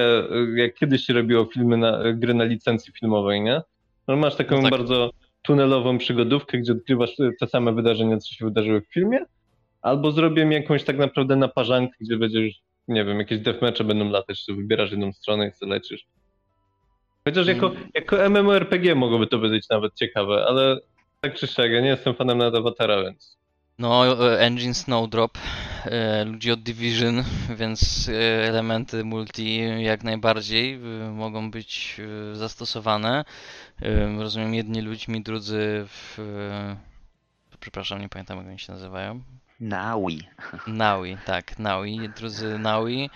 jak 0.54 0.74
kiedyś 0.74 1.02
się 1.02 1.12
robiło 1.12 1.44
filmy 1.44 1.76
na, 1.76 2.12
gry 2.12 2.34
na 2.34 2.44
licencji 2.44 2.92
filmowej, 2.92 3.40
nie? 3.40 3.62
No 4.08 4.16
masz 4.16 4.36
taką 4.36 4.56
No 4.56 4.62
tak. 4.62 4.70
bardzo 4.70 5.10
tunelową 5.42 5.98
przygodówkę, 5.98 6.58
gdzie 6.58 6.72
odkrywasz 6.72 7.16
te 7.40 7.46
same 7.46 7.72
wydarzenia, 7.72 8.18
co 8.18 8.34
się 8.34 8.44
wydarzyły 8.44 8.80
w 8.80 8.86
filmie. 8.86 9.18
Albo 9.82 10.12
zrobię 10.12 10.42
jakąś 10.42 10.84
tak 10.84 10.98
naprawdę 10.98 11.36
naparzankę, 11.36 11.94
gdzie 12.00 12.16
będziesz, 12.16 12.60
nie 12.88 13.04
wiem, 13.04 13.18
jakieś 13.18 13.38
deathmatche 13.38 13.84
będą 13.84 14.10
latać, 14.10 14.44
czy 14.44 14.54
wybierasz 14.54 14.90
jedną 14.90 15.12
stronę 15.12 15.48
i 15.48 15.52
sobie 15.52 15.72
lecisz. 15.72 16.06
Chociaż 17.28 17.46
jako, 17.46 17.66
Mm. 17.68 17.88
jako 17.94 18.30
MMORPG 18.30 18.94
mogłoby 18.94 19.26
to 19.26 19.38
być 19.38 19.68
nawet 19.68 19.94
ciekawe, 19.94 20.44
ale 20.48 20.80
tak 21.20 21.34
czy 21.34 21.46
siak, 21.46 21.70
ja 21.70 21.80
nie 21.80 21.88
jestem 21.88 22.14
fanem 22.14 22.38
nawet 22.38 22.54
Avatara, 22.54 23.02
więc... 23.02 23.38
No, 23.78 24.04
Engine 24.40 24.74
Snowdrop, 24.74 25.38
e, 25.84 26.24
ludzi 26.24 26.52
od 26.52 26.60
Division, 26.60 27.24
więc 27.56 28.08
e, 28.08 28.48
elementy 28.48 29.04
multi 29.04 29.60
jak 29.82 30.04
najbardziej 30.04 30.74
e, 30.74 30.78
mogą 31.10 31.50
być 31.50 32.00
zastosowane. 32.32 33.24
Rozumiem, 34.18 34.54
jedni 34.54 34.80
ludźmi, 34.80 35.22
drudzy 35.22 35.84
w... 35.86 36.18
Przepraszam, 37.60 38.00
nie 38.00 38.08
pamiętam 38.08 38.38
jak 38.38 38.46
oni 38.46 38.58
się 38.58 38.72
nazywają. 38.72 39.20
Naui. 39.60 40.22
Naui, 40.66 41.16
tak, 41.26 41.58
Naui, 41.58 42.08
drudzy 42.16 42.58
Naui. 42.58 43.10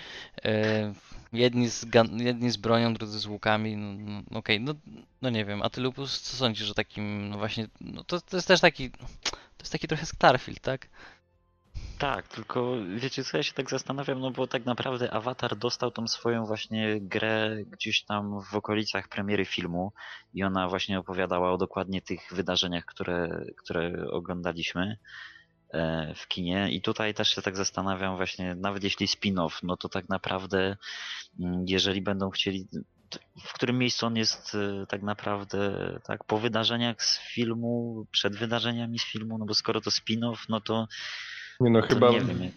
Jedni, 1.32 1.68
z 1.68 1.86
jedni 2.16 2.50
z 2.50 2.56
bronią, 2.56 2.94
drudzy 2.94 3.18
z 3.18 3.26
łukami. 3.26 3.76
No, 3.76 4.22
no, 4.30 4.38
Okej, 4.38 4.60
no, 4.60 4.74
no 5.22 5.30
nie 5.30 5.44
wiem. 5.44 5.62
A 5.62 5.70
ty 5.70 5.80
Lupus, 5.80 6.20
co 6.20 6.36
sądzisz 6.36 6.70
o 6.70 6.74
takim, 6.74 7.28
no 7.28 7.38
właśnie, 7.38 7.66
no 7.80 8.04
to, 8.04 8.20
to 8.20 8.36
jest 8.36 8.48
też 8.48 8.60
taki, 8.60 8.90
to 9.30 9.36
jest 9.60 9.72
taki 9.72 9.88
trochę 9.88 10.06
Starfield, 10.06 10.60
tak? 10.60 10.88
Tak, 11.98 12.28
tylko 12.28 12.76
wiecie 12.96 13.24
co, 13.24 13.36
ja 13.36 13.42
się 13.42 13.52
tak 13.52 13.70
zastanawiam, 13.70 14.20
no 14.20 14.30
bo 14.30 14.46
tak 14.46 14.64
naprawdę 14.64 15.12
Avatar 15.12 15.56
dostał 15.56 15.90
tą 15.90 16.08
swoją 16.08 16.46
właśnie 16.46 17.00
grę 17.00 17.56
gdzieś 17.70 18.02
tam 18.04 18.40
w 18.42 18.54
okolicach 18.54 19.08
premiery 19.08 19.44
filmu 19.44 19.92
i 20.34 20.44
ona 20.44 20.68
właśnie 20.68 20.98
opowiadała 20.98 21.52
o 21.52 21.58
dokładnie 21.58 22.02
tych 22.02 22.20
wydarzeniach, 22.32 22.84
które, 22.84 23.44
które 23.56 24.10
oglądaliśmy 24.10 24.96
w 26.16 26.28
kinie 26.28 26.68
i 26.70 26.80
tutaj 26.80 27.14
też 27.14 27.34
się 27.34 27.42
tak 27.42 27.56
zastanawiam 27.56 28.16
właśnie, 28.16 28.54
nawet 28.54 28.84
jeśli 28.84 29.06
spin-off, 29.06 29.50
no 29.62 29.76
to 29.76 29.88
tak 29.88 30.08
naprawdę 30.08 30.76
mm, 31.40 31.64
jeżeli 31.68 32.02
będą 32.02 32.30
chcieli 32.30 32.66
w 33.44 33.52
którym 33.52 33.78
miejscu 33.78 34.06
on 34.06 34.16
jest 34.16 34.54
e, 34.54 34.86
tak 34.86 35.02
naprawdę 35.02 35.70
tak 36.06 36.24
po 36.24 36.38
wydarzeniach 36.38 37.04
z 37.04 37.18
filmu, 37.18 38.06
przed 38.10 38.36
wydarzeniami 38.36 38.98
z 38.98 39.04
filmu, 39.04 39.38
no 39.38 39.44
bo 39.44 39.54
skoro 39.54 39.80
to 39.80 39.90
spin-off, 39.90 40.36
no 40.48 40.60
to 40.60 40.88
Nie 41.60 41.70
no, 41.70 41.82
to 41.82 41.88
chyba 41.88 42.10
nie 42.10 42.20
wiem. 42.20 42.52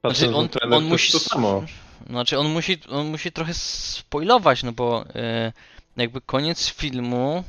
Znaczy, 0.00 0.28
on, 0.28 0.34
on 0.34 0.48
to 0.48 0.80
musi. 0.80 1.12
jest 1.12 1.24
to 1.24 1.30
samo. 1.30 1.64
Znaczy, 2.08 2.38
on 2.38 2.52
musi, 2.52 2.78
on 2.88 3.06
musi 3.06 3.32
trochę 3.32 3.54
spoilować, 3.54 4.62
no 4.62 4.72
bo 4.72 5.04
e, 5.14 5.52
jakby 5.96 6.20
koniec 6.20 6.70
filmu. 6.70 7.44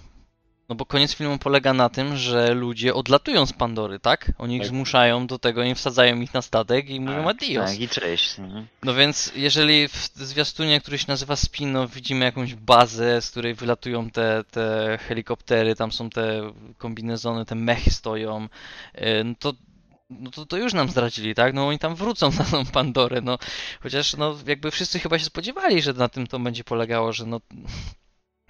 No 0.70 0.76
bo 0.76 0.86
koniec 0.86 1.14
filmu 1.16 1.38
polega 1.38 1.74
na 1.74 1.90
tym, 1.90 2.18
że 2.18 2.54
ludzie 2.54 2.94
odlatują 2.94 3.46
z 3.46 3.54
Pandory, 3.54 4.00
tak? 4.00 4.32
Oni 4.38 4.56
ich 4.56 4.62
Tak. 4.62 4.70
zmuszają 4.70 5.28
do 5.28 5.40
tego, 5.40 5.62
oni 5.62 5.76
wsadzają 5.76 6.22
ich 6.22 6.34
na 6.34 6.42
statek 6.42 6.90
i 6.90 7.00
mówią 7.00 7.28
adios. 7.30 7.72
Tak, 7.72 7.80
i 7.80 7.90
cześć. 7.90 8.38
nie? 8.38 8.66
No 8.84 8.94
więc 8.94 9.32
jeżeli 9.36 9.88
w 9.88 10.12
zwiastunie, 10.16 10.82
który 10.82 10.98
się 10.98 11.06
nazywa 11.08 11.36
Spino, 11.36 11.88
widzimy 11.88 12.26
jakąś 12.26 12.56
bazę, 12.56 13.22
z 13.22 13.32
której 13.32 13.54
wylatują 13.54 14.10
te, 14.10 14.44
te 14.52 14.98
helikoptery, 15.08 15.76
tam 15.76 15.92
są 15.92 16.10
te 16.10 16.52
kombinezony, 16.78 17.46
te 17.46 17.56
mechy 17.56 17.92
stoją, 17.92 18.48
e, 18.94 19.24
no 19.24 19.34
to, 19.40 19.54
no 20.10 20.32
to, 20.32 20.46
to 20.46 20.58
już 20.58 20.74
nam 20.74 20.90
zdradzili, 20.90 21.36
tak? 21.36 21.54
No 21.54 21.68
oni 21.68 21.80
tam 21.80 21.96
wrócą 21.96 22.32
na 22.40 22.44
tą 22.46 22.66
Pandorę, 22.66 23.22
no 23.22 23.38
chociaż 23.84 24.18
no 24.18 24.36
jakby 24.48 24.72
wszyscy 24.72 25.00
chyba 25.00 25.20
się 25.20 25.26
spodziewali, 25.26 25.82
że 25.82 25.94
na 25.94 26.10
tym 26.10 26.28
to 26.28 26.40
będzie 26.40 26.64
polegało, 26.64 27.14
że 27.14 27.26
no 27.26 27.42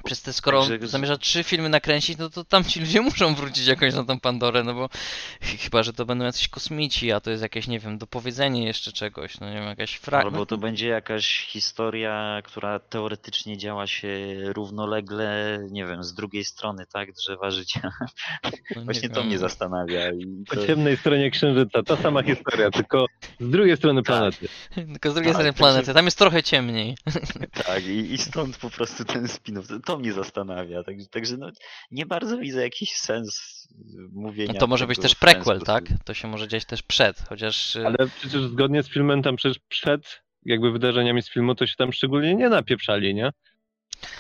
przez 0.06 0.22
te, 0.22 0.34
skoro 0.34 0.68
Także- 0.68 0.88
zamierza 0.88 1.18
trzy 1.18 1.44
filmy 1.44 1.70
nakręcić, 1.70 2.18
no 2.18 2.30
to 2.30 2.44
tam 2.44 2.64
ci 2.64 2.80
ludzie 2.80 3.02
muszą 3.02 3.36
wrócić 3.36 3.68
jakoś 3.68 3.94
na 3.94 4.04
tą 4.04 4.20
Pandorę, 4.20 4.64
no 4.64 4.74
bo 4.74 4.88
ch- 5.42 5.60
chyba, 5.64 5.84
że 5.84 5.94
to 5.94 6.06
będą 6.06 6.26
jacyś 6.26 6.48
kosmici, 6.48 7.12
a 7.12 7.20
to 7.20 7.32
jest 7.32 7.44
jakieś, 7.44 7.68
nie 7.68 7.80
wiem, 7.80 7.98
dopowiedzenie 7.98 8.66
jeszcze 8.66 8.92
czegoś, 8.92 9.40
no 9.40 9.50
nie 9.50 9.56
wiem, 9.56 9.66
jakaś 9.66 9.96
fragment. 9.96 10.34
Albo 10.36 10.46
to 10.46 10.58
będzie 10.58 10.88
jakaś 10.88 11.46
historia, 11.48 12.42
która 12.44 12.80
teoretycznie 12.80 13.58
działa 13.58 13.88
się 13.88 14.08
równolegle, 14.44 15.60
nie 15.72 15.86
wiem, 15.86 16.04
z 16.04 16.14
drugiej 16.14 16.46
strony, 16.46 16.86
tak, 16.94 17.12
drzewa 17.14 17.52
życia. 17.52 17.92
No 18.44 18.52
nie 18.76 18.86
Właśnie 18.86 19.10
to 19.10 19.16
wiem. 19.20 19.28
mnie 19.28 19.38
zastanawia. 19.40 20.12
I 20.12 20.44
Po 20.50 20.56
to, 20.56 20.68
ciemnej 20.68 20.98
stronie 20.98 21.32
Księżyca, 21.32 21.84
ta 21.84 21.98
sama 21.98 22.24
historia, 22.24 22.72
tylko 22.72 23.06
z 23.40 23.50
drugiej 23.50 23.78
strony 23.78 24.04
Tak. 24.04 24.06
planety. 24.08 24.48
Tylko 24.76 25.12
z 25.12 25.14
drugiej 25.14 25.34
Tak, 25.34 25.42
strony 25.42 25.54
planety, 25.54 25.94
tam 25.94 26.06
jest 26.06 26.18
trochę 26.18 26.44
ciemniej. 26.44 26.98
tak, 27.66 27.86
i, 27.86 28.14
i 28.14 28.18
stąd 28.18 28.58
po 28.58 28.70
prostu 28.70 29.06
ten 29.06 29.26
spin-off. 29.26 29.80
To, 29.86 29.95
to 29.96 30.00
mnie 30.02 30.14
zastanawia. 30.14 30.84
Także, 30.84 31.08
także 31.08 31.38
no, 31.38 31.52
nie 31.92 32.06
bardzo 32.06 32.38
widzę 32.38 32.62
jakiś 32.62 32.92
sens 32.92 33.68
mówienia. 34.12 34.54
No 34.54 34.60
to 34.60 34.68
może 34.68 34.88
być 34.88 35.00
też 35.00 35.16
prequel, 35.16 35.62
tak? 35.62 35.84
To 36.06 36.14
się 36.14 36.28
może 36.28 36.48
dziać 36.48 36.66
też 36.66 36.84
przed, 36.84 37.20
chociaż... 37.30 37.76
y, 37.76 37.86
Ale 37.86 37.98
przecież 38.20 38.42
zgodnie 38.42 38.84
z 38.84 38.90
filmem 38.90 39.24
tam 39.24 39.36
przecież 39.36 39.60
przed 39.60 40.26
jakby 40.46 40.72
wydarzeniami 40.72 41.22
z 41.22 41.30
filmu 41.30 41.56
to 41.56 41.68
się 41.68 41.76
tam 41.78 41.94
szczególnie 41.94 42.36
nie 42.36 42.50
napieprzali, 42.50 43.16
nie? 43.16 43.32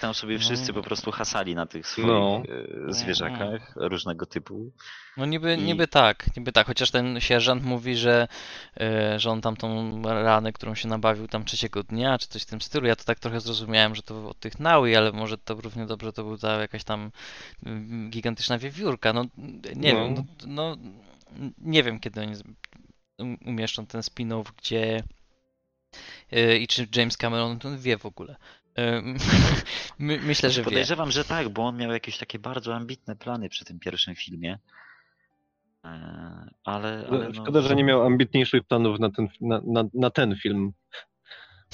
Tam 0.01 0.13
sobie 0.13 0.39
wszyscy 0.39 0.67
No. 0.67 0.73
po 0.73 0.81
prostu 0.83 1.11
hasali 1.11 1.55
na 1.55 1.65
tych 1.65 1.87
swoich 1.87 2.07
No. 2.07 2.43
e, 2.89 2.93
zwierzakach 2.93 3.73
różnego 3.75 4.25
typu. 4.25 4.71
No 5.17 5.25
niby, 5.25 5.55
I- 5.55 5.61
niby 5.63 5.87
tak, 5.87 6.37
niby 6.37 6.51
tak, 6.51 6.67
chociaż 6.67 6.91
ten 6.91 7.19
sierżant 7.21 7.63
mówi, 7.63 7.95
że, 7.95 8.27
e, 8.79 9.19
że 9.19 9.31
on 9.31 9.41
tam 9.41 9.55
tą 9.57 10.01
ranę, 10.03 10.53
którą 10.53 10.75
się 10.75 10.87
nabawił 10.87 11.27
tam 11.27 11.45
trzeciego 11.45 11.83
dnia, 11.83 12.17
czy 12.17 12.27
coś 12.27 12.41
w 12.41 12.45
tym 12.45 12.61
stylu, 12.61 12.87
ja 12.87 12.95
to 12.95 13.03
tak 13.03 13.19
trochę 13.19 13.39
zrozumiałem, 13.39 13.95
że 13.95 14.01
to 14.01 14.29
od 14.29 14.39
tych 14.39 14.59
naui, 14.59 14.95
ale 14.95 15.11
może 15.11 15.37
to 15.37 15.53
równie 15.53 15.85
dobrze 15.85 16.13
to 16.13 16.23
był 16.23 16.37
ta 16.37 16.61
jakaś 16.61 16.83
tam 16.83 17.11
mm, 17.65 18.09
gigantyczna 18.09 18.57
wiewiórka, 18.57 19.13
no 19.13 19.25
nie 19.75 19.93
No. 19.93 19.99
wiem, 19.99 20.15
no, 20.15 20.23
no 20.47 20.77
nie 21.57 21.83
wiem 21.83 21.99
kiedy 21.99 22.21
oni 22.21 22.33
um- 23.17 23.37
umieszczą 23.45 23.85
ten 23.85 24.01
spin-off, 24.01 24.51
gdzie 24.57 25.03
e, 26.31 26.57
i 26.57 26.67
czy 26.67 26.87
James 26.95 27.17
Cameron 27.17 27.59
to 27.59 27.77
wie 27.77 27.97
w 27.97 28.05
ogóle. 28.05 28.35
My, 29.99 30.19
myślę, 30.19 30.49
że 30.49 30.61
wie. 30.61 30.65
Podejrzewam, 30.65 31.11
że 31.11 31.25
tak, 31.25 31.49
bo 31.49 31.65
on 31.65 31.77
miał 31.77 31.91
jakieś 31.91 32.17
takie 32.17 32.39
bardzo 32.39 32.75
ambitne 32.75 33.15
plany 33.15 33.49
przy 33.49 33.65
tym 33.65 33.79
pierwszym 33.79 34.15
filmie. 34.15 34.59
E, 35.85 35.89
Ale, 36.63 37.05
ale 37.09 37.27
no, 37.27 37.33
Szkoda, 37.33 37.61
że 37.61 37.75
nie 37.75 37.83
miał 37.83 38.03
ambitniejszych 38.03 38.63
planów 38.63 38.99
na 38.99 39.09
ten, 39.11 39.27
na, 39.41 39.61
na, 39.65 39.83
na 39.93 40.09
ten 40.09 40.35
film. 40.35 40.73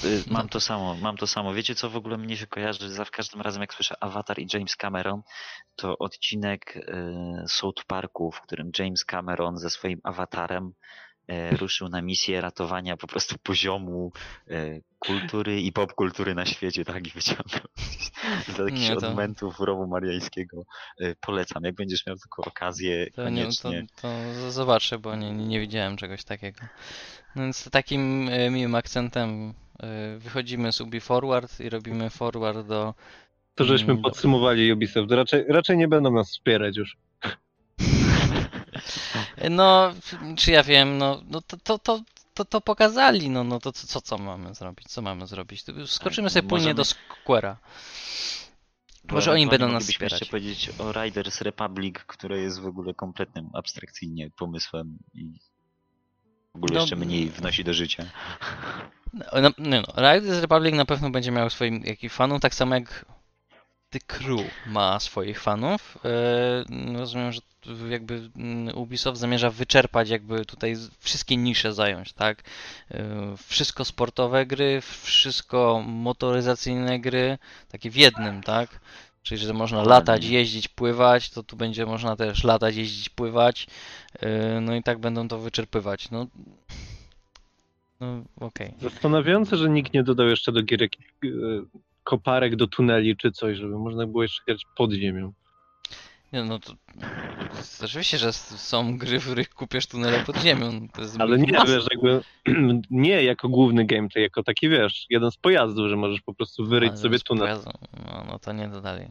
y, 0.04 0.22
Mam 0.30 0.48
to 0.48 0.60
samo, 0.60 0.94
mam 0.94 1.16
to 1.16 1.26
samo. 1.26 1.54
Wiecie 1.54 1.74
co 1.74 1.90
w 1.90 1.96
ogóle 1.96 2.18
mnie 2.18 2.36
się 2.36 2.46
kojarzy? 2.46 2.90
Za 2.90 3.04
każdym 3.04 3.40
razem 3.40 3.60
jak 3.60 3.74
słyszę 3.74 3.94
Avatar 4.00 4.38
i 4.38 4.46
James 4.54 4.76
Cameron, 4.76 5.22
to 5.76 5.98
odcinek 5.98 6.76
y, 6.76 7.48
South 7.48 7.84
Parku, 7.86 8.32
w 8.32 8.40
którym 8.40 8.70
James 8.78 9.04
Cameron 9.04 9.58
ze 9.58 9.70
swoim 9.70 10.00
awatarem 10.04 10.66
y, 10.66 10.72
ruszył 11.60 11.88
na 11.88 12.02
misję 12.02 12.40
ratowania 12.40 12.96
po 12.96 13.06
prostu 13.06 13.36
poziomu 13.42 14.12
y, 14.50 14.82
kultury 14.98 15.60
i 15.60 15.72
popkultury 15.72 16.34
na 16.34 16.46
świecie, 16.46 16.84
tak? 16.84 17.06
I 17.06 17.10
wyciągnął 17.10 17.62
z 18.54 18.58
jakichś 18.58 18.88
to- 18.88 19.08
odmentów 19.08 19.60
rowu 19.60 19.86
mariańskiego. 19.86 20.62
Y, 21.00 21.16
Polecam, 21.20 21.64
jak 21.64 21.74
będziesz 21.74 22.06
miał 22.06 22.16
taką 22.16 22.42
okazję, 22.50 23.06
To, 23.10 23.28
nie, 23.28 23.42
to, 23.46 23.62
koniecznie. 23.62 23.86
to 24.02 24.50
zobaczę, 24.50 24.98
bo 24.98 25.16
nie, 25.16 25.32
nie 25.32 25.60
widziałem 25.60 25.96
czegoś 25.96 26.24
takiego. 26.24 26.60
No 27.36 27.42
więc 27.42 27.70
takim 27.70 28.28
e, 28.28 28.50
miłym 28.50 28.74
akcentem 28.74 29.54
e, 29.82 30.18
wychodzimy 30.18 30.72
z 30.72 30.80
Ubi 30.80 31.00
Forward 31.00 31.60
i 31.60 31.68
robimy 31.70 32.10
forward 32.10 32.66
do. 32.66 32.94
To 33.54 33.64
żeśmy 33.64 33.96
podsumowali 34.02 34.72
Ubisoft. 34.72 35.10
Raczej, 35.10 35.44
raczej 35.48 35.76
nie 35.76 35.88
będą 35.88 36.12
nas 36.12 36.30
wspierać 36.30 36.76
już. 36.76 36.96
No, 39.50 39.94
czy 40.36 40.50
ja 40.50 40.62
wiem, 40.62 40.98
no, 40.98 41.22
no 41.30 41.40
to, 41.40 41.56
to, 41.56 41.78
to, 41.78 42.00
to, 42.34 42.44
to 42.44 42.60
pokazali, 42.60 43.30
no, 43.30 43.44
no 43.44 43.60
to 43.60 43.72
co, 43.72 44.00
co, 44.00 44.18
mamy 44.18 44.54
zrobić? 44.54 44.88
Co 44.88 45.02
mamy 45.02 45.26
zrobić? 45.26 45.64
Skoczymy 45.86 46.28
Tak, 46.28 46.32
sobie 46.32 46.48
płynnie 46.48 46.74
do 46.74 46.82
Square'a. 46.82 47.56
Może 49.10 49.32
oni 49.32 49.46
będą 49.46 49.68
nas 49.68 49.84
wspierać. 49.84 50.12
jeszcze 50.12 50.30
powiedzieć 50.30 50.70
o 50.78 50.92
Riders 50.92 51.40
Republic, 51.40 51.96
które 52.06 52.38
jest 52.38 52.60
w 52.60 52.66
ogóle 52.66 52.94
kompletnym 52.94 53.50
abstrakcyjnie 53.54 54.30
pomysłem 54.30 54.98
i 55.14 55.38
w 56.52 56.56
ogóle 56.56 56.74
No, 56.74 56.80
jeszcze 56.80 56.96
mniej 56.96 57.30
wnosi 57.30 57.64
do 57.64 57.74
życia. 57.74 58.04
No, 59.12 59.24
no, 59.40 59.50
no, 59.58 59.82
Riders 59.96 60.40
Republic 60.40 60.74
na 60.74 60.84
pewno 60.84 61.10
będzie 61.10 61.30
miał 61.30 61.50
swoim 61.50 61.82
jakich 61.84 62.12
fanów, 62.12 62.40
tak 62.40 62.54
samo 62.54 62.74
jak 62.74 63.04
The 63.92 64.00
Crew 64.00 64.40
ma 64.66 65.00
swoich 65.00 65.40
fanów. 65.40 65.98
E, 66.04 66.98
rozumiem, 66.98 67.32
że 67.32 67.40
jakby 67.88 68.30
mm, 68.36 68.78
Ubisoft 68.78 69.20
zamierza 69.20 69.50
wyczerpać 69.50 70.08
jakby 70.08 70.44
tutaj 70.44 70.74
wszystkie 71.00 71.36
nisze 71.36 71.72
zająć, 71.72 72.12
tak? 72.12 72.42
E, 72.90 73.34
wszystko 73.46 73.84
sportowe 73.84 74.46
gry, 74.46 74.80
wszystko 75.02 75.84
motoryzacyjne 75.86 77.00
gry, 77.00 77.38
takie 77.68 77.90
w 77.90 77.96
jednym, 77.96 78.42
tak? 78.42 78.80
Czyli, 79.22 79.40
że 79.40 79.52
można 79.52 79.82
latać, 79.82 80.24
jeździć, 80.24 80.68
pływać, 80.68 81.30
to 81.30 81.42
tu 81.42 81.56
będzie 81.56 81.86
można 81.86 82.16
też 82.16 82.44
latać, 82.44 82.76
jeździć, 82.76 83.08
pływać. 83.08 83.66
E, 84.20 84.60
No 84.60 84.74
i 84.74 84.82
tak 84.82 84.98
będą 84.98 85.28
to 85.28 85.38
wyczerpywać. 85.38 86.10
No, 86.10 86.26
no 88.00 88.22
okej. 88.40 88.74
Zastanawiające, 88.80 89.56
że 89.56 89.70
nikt 89.70 89.94
nie 89.94 90.02
dodał 90.02 90.28
jeszcze 90.28 90.52
do 90.52 90.62
gier 90.62 90.88
koparek 92.04 92.56
do 92.56 92.66
tuneli 92.66 93.16
czy 93.16 93.32
coś, 93.32 93.56
żeby 93.56 93.78
można 93.78 94.06
było 94.06 94.22
jeszcze 94.22 94.42
grać 94.46 94.62
pod 94.76 94.92
ziemią. 94.92 95.32
Nie 96.32 96.44
no 96.44 96.58
to. 96.58 96.72
Oczywiście, 97.84 98.18
że 98.18 98.32
są 98.32 98.98
gry, 98.98 99.20
w 99.20 99.24
których 99.24 99.50
kupiesz 99.50 99.86
tunele 99.86 100.24
pod 100.24 100.36
ziemią. 100.36 100.88
Jest 100.98 101.20
Ale 101.20 101.38
nie, 101.38 101.52
masa. 101.52 101.66
wiesz, 101.66 101.84
jakby 101.90 102.20
nie 102.90 103.22
jako 103.22 103.48
główny 103.48 103.84
gameplay, 103.84 104.24
jako 104.24 104.42
taki, 104.42 104.68
wiesz, 104.68 105.06
jeden 105.10 105.30
z 105.30 105.36
pojazdów, 105.36 105.88
że 105.88 105.96
możesz 105.96 106.20
po 106.20 106.34
prostu 106.34 106.66
wyryć 106.66 106.90
Ale 106.90 106.98
sobie 106.98 107.18
tunel. 107.18 107.58
No, 108.06 108.24
no 108.28 108.38
to 108.38 108.52
nie 108.52 108.68
dodali. 108.68 109.06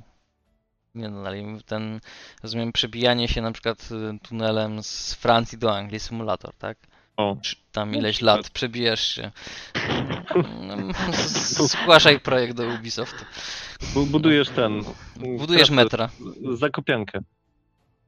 Nie 0.96 1.10
dodali. 1.10 1.46
Ten, 1.66 2.00
rozumiem, 2.44 2.72
przebijanie 2.72 3.28
się 3.28 3.42
na 3.42 3.52
przykład 3.52 3.90
y, 3.92 4.28
tunelem 4.28 4.84
z 4.84 5.14
Francji 5.14 5.58
do 5.58 5.76
Anglii, 5.76 6.00
symulator, 6.00 6.56
tak? 6.56 6.78
O. 7.22 7.38
Tam 7.72 7.92
No, 7.92 7.98
ileś 7.98 8.22
lat 8.22 8.50
przebijasz 8.50 9.08
się. 9.16 9.32
No, 10.62 10.76
Zgłaszaj 11.68 12.20
projekt 12.20 12.54
do 12.58 12.64
Ubisoftu. 12.68 13.26
Bu- 13.94 14.06
Budujesz 14.06 14.50
ten. 14.50 14.84
Budujesz 15.16 15.70
metra. 15.70 16.10
Zakopiankę. 16.54 17.20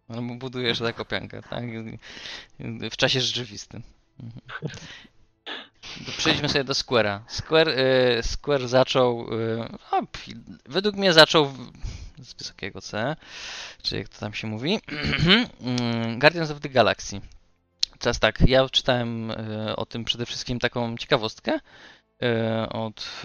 Albo 0.09 0.35
budujesz 0.35 0.77
zakopiankę, 0.77 1.41
tak? 1.49 1.63
W 2.91 2.97
czasie 2.97 3.21
rzeczywistym. 3.21 3.83
Przejdźmy 6.17 6.49
sobie 6.49 6.63
do 6.63 6.73
Square'a. 6.73 7.19
Square, 7.27 7.67
y, 7.69 8.23
Square 8.23 8.67
zaczął, 8.67 9.33
y, 9.33 9.57
no, 9.91 10.01
według 10.65 10.95
mnie 10.95 11.13
zaczął 11.13 11.53
z 12.19 12.33
wysokiego 12.33 12.81
C, 12.81 13.15
czy 13.83 13.97
jak 13.97 14.09
to 14.09 14.19
tam 14.19 14.33
się 14.33 14.47
mówi, 14.47 14.79
Mm, 15.61 16.19
Guardians 16.19 16.51
of 16.51 16.59
the 16.59 16.69
Galaxy. 16.69 17.21
Teraz 18.03 18.19
tak, 18.19 18.41
ja 18.47 18.69
czytałem 18.69 19.31
y, 19.31 19.75
o 19.75 19.85
tym 19.85 20.03
przede 20.03 20.25
wszystkim 20.25 20.59
taką 20.59 20.97
ciekawostkę 20.97 21.53
y, 21.55 22.69
od 22.69 23.23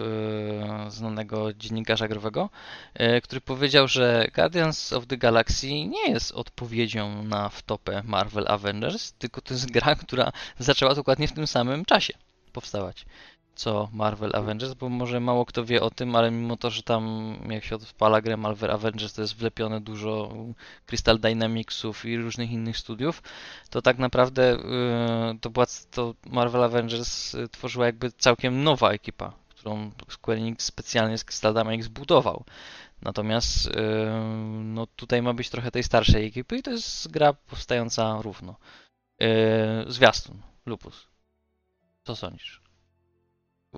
y, 0.87 0.91
znanego 0.91 1.55
dziennikarza 1.55 2.09
growego, 2.09 2.51
e, 2.95 3.21
który 3.21 3.41
powiedział, 3.41 3.89
że 3.89 4.27
Guardians 4.35 4.93
of 4.93 5.07
the 5.07 5.17
Galaxy 5.17 5.67
nie 5.67 6.11
jest 6.11 6.33
odpowiedzią 6.33 7.23
na 7.23 7.49
wtopę 7.49 8.03
Marvel 8.05 8.45
Avengers, 8.49 9.13
tylko 9.13 9.41
to 9.41 9.55
jest 9.55 9.71
gra, 9.71 9.95
która 9.95 10.33
zaczęła 10.59 10.95
dokładnie 10.95 11.29
w 11.29 11.33
tym 11.33 11.47
samym 11.47 11.85
czasie 11.85 12.15
powstawać 12.53 13.07
co 13.59 13.89
Marvel 13.93 14.31
Avengers, 14.35 14.75
bo 14.75 14.89
może 14.89 15.21
mało 15.21 15.47
kto 15.47 15.65
wie 15.65 15.83
o 15.83 15.91
tym, 15.91 16.17
ale 16.17 16.31
mimo 16.31 16.57
to, 16.57 16.71
że 16.71 16.83
tam 16.83 17.35
jak 17.51 17.65
się 17.65 17.75
odpala 17.75 18.21
grę 18.21 18.37
Marvel 18.37 18.71
Avengers, 18.71 19.13
to 19.13 19.23
jest 19.23 19.37
wlepione 19.37 19.81
dużo 19.81 20.33
Crystal 20.87 21.19
Dynamicsów 21.19 22.05
i 22.05 22.17
różnych 22.17 22.51
innych 22.51 22.79
studiów, 22.79 23.23
to 23.71 23.83
tak 23.83 23.99
naprawdę 23.99 24.43
yy, 24.51 25.39
to 25.41 25.51
była 25.51 25.67
to 25.91 26.15
Marvel 26.27 26.65
Avengers 26.65 27.35
y, 27.35 27.49
tworzyła 27.49 27.87
jakby 27.87 28.13
całkiem 28.13 28.63
nowa 28.65 28.91
ekipa, 28.91 29.33
którą 29.49 29.91
Square 30.09 30.39
Enix 30.39 30.65
specjalnie 30.65 31.19
z 31.19 31.25
Crystal 31.25 31.55
Dynamics 31.55 31.89
budował. 31.89 32.45
Natomiast 33.03 33.67
yy, 33.67 33.73
no 34.65 34.87
tutaj 34.87 35.23
ma 35.23 35.35
być 35.35 35.51
trochę 35.51 35.71
tej 35.71 35.83
starszej 35.83 36.27
ekipy 36.27 36.57
i 36.57 36.63
to 36.63 36.71
jest 36.71 37.11
gra 37.11 37.33
powstająca 37.33 38.23
równo. 38.23 38.57
Zwiastun, 39.87 40.43
Lupus. 40.67 41.07
Co 42.05 42.17
sądzisz? 42.17 42.68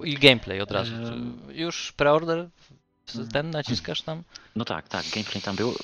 I 0.05 0.15
gameplay 0.15 0.61
od 0.61 0.71
razu. 0.71 0.95
Em. 0.95 1.43
Już 1.49 1.93
preorder? 1.93 2.51
Ten 3.33 3.51
naciskasz 3.51 4.03
tam? 4.03 4.23
No 4.57 4.65
tak, 4.65 4.89
tak, 4.89 5.05
gameplay 5.15 5.43
tam 5.43 5.57
był. 5.57 5.75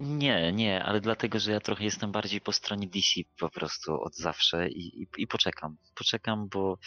Nie, 0.00 0.52
nie, 0.52 0.84
ale 0.84 1.00
dlatego, 1.00 1.38
że 1.38 1.52
ja 1.52 1.60
trochę 1.60 1.84
jestem 1.84 2.12
bardziej 2.12 2.40
po 2.40 2.52
stronie 2.52 2.86
DC 2.86 3.20
po 3.38 3.50
prostu 3.50 4.00
od 4.00 4.16
zawsze 4.16 4.68
i, 4.68 5.02
i, 5.02 5.06
i 5.16 5.26
poczekam. 5.26 5.76
Poczekam, 5.94 6.48
bo 6.48 6.78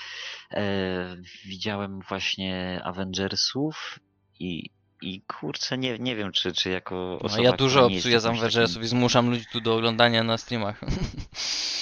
e, 0.51 1.17
widziałem 1.45 1.99
właśnie 1.99 2.81
Avengersów 2.83 3.99
i, 4.39 4.69
i 5.01 5.21
kurczę, 5.21 5.77
nie, 5.77 5.99
nie 5.99 6.15
wiem, 6.15 6.31
czy, 6.31 6.53
czy 6.53 6.69
jako 6.69 6.95
No, 6.95 7.19
osoba, 7.19 7.43
ja 7.43 7.49
która 7.49 7.57
dużo 7.57 7.85
obcuję 7.85 8.19
z 8.19 8.25
Avengersów 8.25 8.83
i 8.83 8.87
zmuszam 8.87 9.29
ludzi 9.29 9.45
tu 9.51 9.61
do 9.61 9.75
oglądania 9.75 10.23
na 10.23 10.37
streamach. 10.37 10.81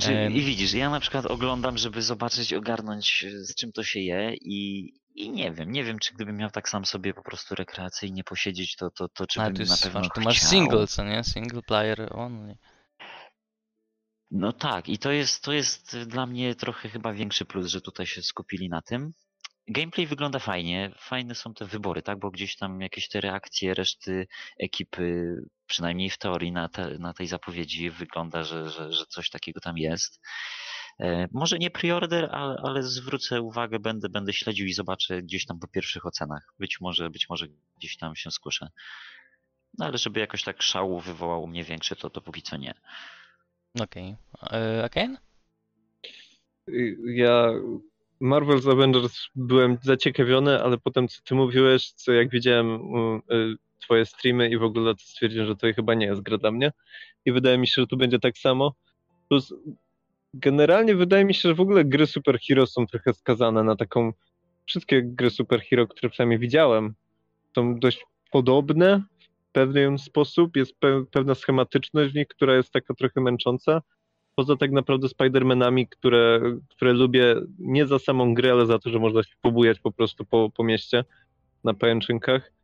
Znaczy. 0.00 0.28
I 0.32 0.40
widzisz, 0.44 0.72
ja 0.74 0.90
na 0.90 1.00
przykład 1.00 1.26
oglądam, 1.26 1.78
żeby 1.78 2.02
zobaczyć, 2.02 2.52
ogarnąć 2.52 3.24
e, 3.24 3.30
z 3.44 3.54
czym 3.54 3.72
to 3.72 3.82
się 3.84 4.00
je 4.00 4.34
i, 4.34 4.92
i 5.14 5.30
nie 5.30 5.52
wiem, 5.52 5.72
nie 5.72 5.84
wiem, 5.84 5.98
czy 5.98 6.14
gdybym 6.14 6.36
miał 6.36 6.50
tak 6.50 6.68
sam 6.68 6.84
sobie 6.86 7.14
po 7.14 7.22
prostu 7.22 7.54
rekreacyjnie 7.54 8.24
posiedzieć, 8.24 8.76
to, 8.76 8.90
to, 8.90 9.08
to 9.08 9.26
czy 9.26 9.40
Ale 9.40 9.50
bym 9.50 9.56
tu, 9.56 9.62
na 9.68 9.72
jest, 9.72 9.82
pewno 9.82 10.00
masz, 10.00 10.08
tu 10.14 10.20
masz 10.20 10.38
chciał. 10.38 10.50
single, 10.50 10.86
co 10.86 11.04
nie? 11.04 11.24
Single 11.24 11.62
player 11.62 12.08
only. 12.16 12.56
No 14.30 14.52
tak, 14.52 14.88
i 14.88 14.98
to 14.98 15.12
jest, 15.12 15.44
to 15.44 15.52
jest 15.52 15.98
dla 15.98 16.26
mnie 16.26 16.54
trochę 16.54 16.88
chyba 16.88 17.12
większy 17.12 17.44
plus, 17.44 17.66
że 17.66 17.80
tutaj 17.80 18.06
się 18.06 18.22
skupili 18.22 18.68
na 18.68 18.82
tym. 18.82 19.12
Gameplay 19.68 20.06
wygląda 20.06 20.38
fajnie, 20.38 20.92
fajne 20.98 21.34
są 21.34 21.54
te 21.54 21.66
wybory, 21.66 22.02
tak? 22.02 22.18
Bo 22.18 22.30
gdzieś 22.30 22.56
tam 22.56 22.80
jakieś 22.80 23.08
te 23.08 23.20
reakcje 23.20 23.74
reszty 23.74 24.26
ekipy, 24.60 25.36
przynajmniej 25.66 26.10
w 26.10 26.18
teorii 26.18 26.52
na, 26.52 26.68
te, 26.68 26.98
na 26.98 27.12
tej 27.12 27.26
zapowiedzi 27.26 27.90
wygląda, 27.90 28.44
że, 28.44 28.70
że, 28.70 28.92
że 28.92 29.06
coś 29.06 29.30
takiego 29.30 29.60
tam 29.60 29.78
jest. 29.78 30.20
E, 31.00 31.28
może 31.32 31.58
nie 31.58 31.70
preorder, 31.70 32.28
ale, 32.32 32.56
ale 32.62 32.82
zwrócę 32.82 33.42
uwagę, 33.42 33.78
będę, 33.78 34.08
będę 34.08 34.32
śledził 34.32 34.66
i 34.66 34.72
zobaczę 34.72 35.22
gdzieś 35.22 35.46
tam 35.46 35.58
po 35.58 35.68
pierwszych 35.68 36.06
ocenach. 36.06 36.54
Być 36.58 36.80
może, 36.80 37.10
być 37.10 37.28
może 37.28 37.46
gdzieś 37.78 37.96
tam 37.96 38.16
się 38.16 38.30
skuszę. 38.30 38.68
No 39.78 39.86
ale 39.86 39.98
żeby 39.98 40.20
jakoś 40.20 40.42
tak 40.42 40.62
szału 40.62 41.00
wywołał 41.00 41.46
mnie 41.46 41.64
większy, 41.64 41.96
to, 41.96 42.10
to 42.10 42.20
póki 42.20 42.42
co 42.42 42.56
nie. 42.56 42.74
Okej. 43.80 44.16
Okay. 44.40 44.84
Again? 44.84 45.18
Ja 47.04 47.52
Marvel's 48.20 48.72
Avengers 48.72 49.28
byłem 49.34 49.78
zaciekawiony, 49.82 50.62
ale 50.62 50.78
potem 50.78 51.08
co 51.08 51.22
ty 51.24 51.34
mówiłeś, 51.34 51.92
co 51.92 52.12
jak 52.12 52.30
widziałem 52.30 52.80
twoje 53.78 54.06
streamy 54.06 54.48
i 54.48 54.58
w 54.58 54.62
ogóle 54.62 54.94
stwierdziłem, 54.98 55.46
że 55.46 55.56
to 55.56 55.66
chyba 55.76 55.94
nie 55.94 56.06
jest 56.06 56.20
gra 56.20 56.38
dla 56.38 56.50
mnie. 56.50 56.72
I 57.24 57.32
wydaje 57.32 57.58
mi 57.58 57.66
się, 57.66 57.82
że 57.82 57.86
tu 57.86 57.96
będzie 57.96 58.18
tak 58.18 58.38
samo. 58.38 58.74
Plus 59.28 59.54
generalnie 60.34 60.94
wydaje 60.94 61.24
mi 61.24 61.34
się, 61.34 61.48
że 61.48 61.54
w 61.54 61.60
ogóle 61.60 61.84
gry 61.84 62.06
superhero 62.06 62.66
są 62.66 62.86
trochę 62.86 63.14
skazane 63.14 63.64
na 63.64 63.76
taką. 63.76 64.12
Wszystkie 64.66 65.02
gry 65.02 65.30
superhero, 65.30 65.86
które 65.86 66.10
przynajmniej 66.10 66.38
widziałem, 66.38 66.94
są 67.54 67.78
dość 67.78 68.04
podobne 68.30 69.02
w 69.20 69.52
pewien 69.52 69.98
sposób. 69.98 70.56
Jest 70.56 70.78
pe 70.78 71.04
pewna 71.10 71.34
schematyczność 71.34 72.12
w 72.12 72.16
nich, 72.16 72.28
która 72.28 72.56
jest 72.56 72.72
taka 72.72 72.94
trochę 72.94 73.20
męcząca. 73.20 73.82
Poza 74.34 74.56
tak 74.56 74.72
naprawdę 74.72 75.08
Spider-Manami, 75.08 75.86
które, 75.90 76.40
które 76.68 76.92
lubię 76.92 77.34
nie 77.58 77.86
za 77.86 77.98
samą 77.98 78.34
grę, 78.34 78.52
ale 78.52 78.66
za 78.66 78.78
to, 78.78 78.90
że 78.90 78.98
można 78.98 79.22
się 79.22 79.34
pobujać 79.40 79.80
po 79.80 79.92
prostu 79.92 80.24
po, 80.24 80.50
po 80.50 80.64
mieście 80.64 81.04
na 81.64 81.74
pajęczynkach. 81.74 82.55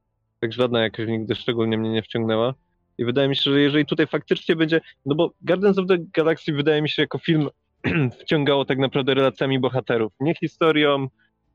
Tak 0.43 0.53
żadna 0.53 0.83
jakaś 0.83 1.09
nigdy 1.09 1.35
szczególnie 1.35 1.79
mnie 1.79 1.91
nie 1.91 2.03
wciągnęła. 2.03 2.55
I 2.99 3.05
wydaje 3.05 3.29
mi 3.29 3.37
się, 3.37 3.51
że 3.51 3.61
jeżeli 3.61 3.87
tutaj 3.87 4.07
faktycznie 4.07 4.57
będzie, 4.57 4.81
no 5.07 5.15
bo 5.15 5.33
Guardians 5.43 5.79
of 5.79 5.87
the 5.87 5.97
Galaxy 5.99 6.53
wydaje 6.53 6.83
mi 6.83 6.89
się 6.89 7.03
jako 7.03 7.19
film 7.19 7.49
wciągało 8.23 8.65
tak 8.65 8.79
naprawdę 8.79 9.15
relacjami 9.15 9.61
bohaterów. 9.61 10.13
Nie 10.21 10.35
historią, 10.35 11.09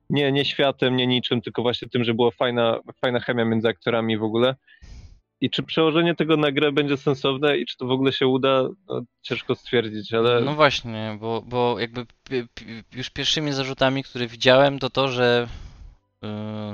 nie, 0.09 0.31
nie 0.31 0.45
światem, 0.45 0.95
nie 0.95 1.07
niczym, 1.07 1.41
tylko 1.41 1.61
właśnie 1.61 1.89
tym, 1.89 2.03
że 2.03 2.13
była 2.13 2.31
fajna, 2.31 2.79
fajna 3.01 3.19
chemia 3.19 3.45
między 3.45 3.67
aktorami 3.67 4.17
w 4.17 4.23
ogóle. 4.23 4.55
I 5.41 5.49
czy 5.49 5.63
przełożenie 5.63 6.15
tego 6.15 6.37
na 6.37 6.51
grę 6.51 6.71
będzie 6.71 6.97
sensowne 6.97 7.57
i 7.57 7.65
czy 7.65 7.77
to 7.77 7.85
w 7.85 7.91
ogóle 7.91 8.13
się 8.13 8.27
uda, 8.27 8.69
no, 8.89 9.01
ciężko 9.21 9.55
stwierdzić, 9.55 10.13
ale... 10.13 10.41
No 10.41 10.55
właśnie, 10.55 11.17
bo, 11.19 11.41
bo 11.41 11.79
jakby 11.79 12.05
już 12.95 13.09
pierwszymi 13.09 13.51
zarzutami, 13.51 14.03
które 14.03 14.27
widziałem, 14.27 14.79
to 14.79 14.89
to, 14.89 15.07
że 15.07 15.47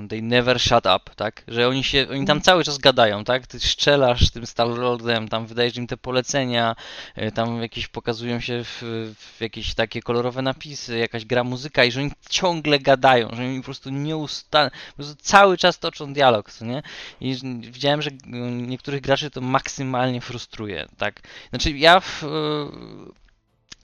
they 0.10 0.22
never 0.22 0.60
shut 0.62 0.86
up, 0.86 1.12
tak? 1.16 1.44
Że 1.48 1.68
oni 1.68 1.84
się, 1.84 2.08
oni 2.12 2.26
tam 2.26 2.42
cały 2.42 2.64
czas 2.64 2.78
gadają, 2.78 3.24
tak? 3.24 3.48
Ty 3.48 3.60
strzelasz 3.60 4.32
tym 4.32 4.46
Star-Lordem, 4.46 5.28
tam 5.28 5.46
wydajesz 5.46 5.78
im 5.78 5.88
te 5.88 5.98
polecenia, 5.98 6.76
yy, 7.18 7.32
tam 7.32 7.62
jakieś 7.62 7.88
pokazują 7.88 8.40
się 8.40 8.64
w, 8.64 8.82
w, 9.18 9.42
jakieś 9.42 9.74
takie 9.74 10.02
kolorowe 10.02 10.42
napisy, 10.42 10.98
jakaś 10.98 11.26
gra 11.26 11.44
muzyka 11.44 11.84
i 11.84 11.92
że 11.92 12.02
oni 12.02 12.12
ciągle 12.30 12.80
gadają, 12.80 13.30
że 13.36 13.44
oni 13.44 13.60
po 13.60 13.66
prostu 13.66 13.90
nieustannie, 13.90 14.72
po 14.90 14.96
prostu 14.96 15.16
cały 15.22 15.58
czas 15.58 15.80
toczą 15.80 16.14
dialog, 16.14 16.52
co 16.52 16.66
nie? 16.66 16.84
I 17.22 17.36
widziałem, 17.62 18.02
że 18.02 18.10
niektórych 18.52 19.02
graczy 19.02 19.32
to 19.32 19.42
maksymalnie 19.42 20.22
frustruje, 20.22 20.88
tak? 20.98 21.22
Znaczy 21.50 21.72
ja 21.72 22.00
w, 22.00 22.24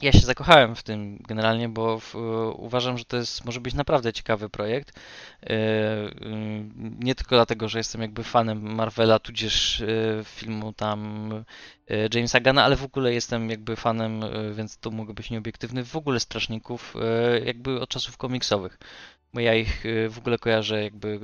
ja 0.01 0.11
się 0.11 0.19
zakochałem 0.19 0.75
w 0.75 0.83
tym 0.83 1.23
generalnie, 1.27 1.69
bo 1.69 1.99
w, 1.99 2.15
uważam, 2.55 2.97
że 2.97 3.05
to 3.05 3.17
jest, 3.17 3.45
może 3.45 3.61
być 3.61 3.73
naprawdę 3.73 4.13
ciekawy 4.13 4.49
projekt. 4.49 4.99
Yy, 5.41 5.49
yy, 5.49 6.65
nie 6.99 7.15
tylko 7.15 7.35
dlatego, 7.35 7.69
że 7.69 7.77
jestem 7.77 8.01
jakby 8.01 8.23
fanem 8.23 8.75
Marvela, 8.75 9.19
tudzież 9.19 9.83
filmu 10.23 10.73
tam 10.73 11.29
Jamesa 12.13 12.39
Gana, 12.39 12.63
ale 12.63 12.75
w 12.75 12.83
ogóle 12.83 13.13
jestem 13.13 13.49
jakby 13.49 13.75
fanem, 13.75 14.21
więc 14.53 14.77
to 14.77 14.91
mogę 14.91 15.13
być 15.13 15.29
nieobiektywny, 15.29 15.85
w 15.85 15.95
ogóle 15.95 16.19
strażników 16.19 16.93
jakby 17.45 17.81
od 17.81 17.89
czasów 17.89 18.17
komiksowych. 18.17 18.77
Bo 19.33 19.39
ja 19.39 19.55
ich 19.55 19.83
w 20.09 20.17
ogóle 20.17 20.37
kojarzę 20.37 20.83
jakby 20.83 21.19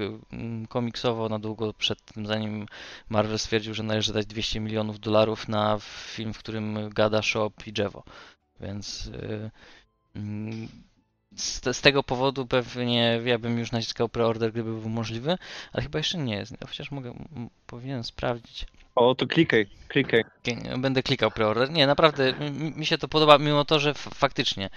komiksowo 0.70 1.30
na 1.30 1.40
długo 1.40 1.74
przed 1.74 2.02
tym, 2.02 2.26
zanim 2.26 2.66
Marvel 3.10 3.40
stwierdził, 3.40 3.74
że 3.74 3.84
należy 3.84 4.14
dać 4.14 4.26
200 4.26 4.60
milionów 4.60 5.00
dolarów 5.00 5.48
na 5.48 5.78
film, 5.82 6.34
w 6.34 6.40
którym 6.40 6.90
gada 6.90 7.22
Shop 7.22 7.52
i 7.68 7.74
Jevo. 7.78 8.04
Więc 8.60 9.08
y, 9.08 9.52
mm, 10.16 10.68
z, 11.36 11.76
z, 11.78 11.82
tego 11.82 12.04
powodu 12.04 12.46
pewnie 12.46 13.22
ja 13.26 13.40
bym 13.40 13.60
już 13.60 13.72
naciskał 13.72 14.10
preorder, 14.10 14.52
gdyby 14.52 14.80
był 14.80 14.90
możliwy, 14.90 15.38
ale 15.74 15.84
chyba 15.84 16.00
jeszcze 16.00 16.18
nie 16.18 16.36
jest. 16.36 16.54
Chociaż 16.68 16.92
mogę, 16.92 17.14
powinienem 17.68 18.04
sprawdzić. 18.04 18.66
O, 18.96 19.16
to 19.16 19.28
klikaj, 19.28 19.66
klikaj. 19.88 20.24
Będę 20.78 21.04
klikał 21.04 21.32
preorder. 21.32 21.72
Nie, 21.72 21.88
naprawdę 21.88 22.34
mi 22.76 22.86
się 22.86 22.98
to 22.98 23.08
podoba, 23.08 23.38
mimo 23.38 23.66
to, 23.66 23.80
że 23.80 23.94
faktycznie 23.94 24.70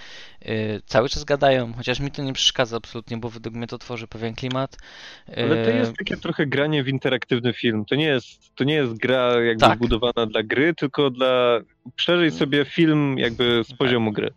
yy, 0.45 0.81
cały 0.87 1.09
czas 1.09 1.25
gadają, 1.25 1.73
chociaż 1.73 2.01
mi 2.01 2.11
to 2.11 2.23
nie 2.23 2.33
przeszkadza 2.33 2.77
absolutnie, 2.77 3.17
bo 3.17 3.29
według 3.31 3.55
mnie 3.55 3.67
to 3.67 3.79
tworzy 3.79 4.07
pewien 4.07 4.35
klimat. 4.35 4.77
Yy... 5.29 5.35
Ale 5.43 5.65
to 5.65 5.71
jest 5.71 5.97
takie 5.97 6.17
trochę 6.17 6.47
granie 6.47 6.85
w 6.85 6.89
interaktywny 6.89 7.53
film. 7.53 7.85
To 7.85 7.95
nie 7.95 8.07
jest, 8.07 8.55
to 8.55 8.65
nie 8.65 8.75
jest 8.75 8.97
gra 8.97 9.43
jakby 9.43 9.61
tak. 9.61 9.79
zbudowana 9.79 10.27
dla 10.27 10.43
gry, 10.43 10.75
tylko 10.75 11.11
dla 11.11 11.61
przeżyj 11.97 12.31
sobie 12.31 12.65
film 12.65 13.19
jakby 13.19 13.65
z 13.65 13.73
poziomu 13.75 14.13
gry. 14.13 14.31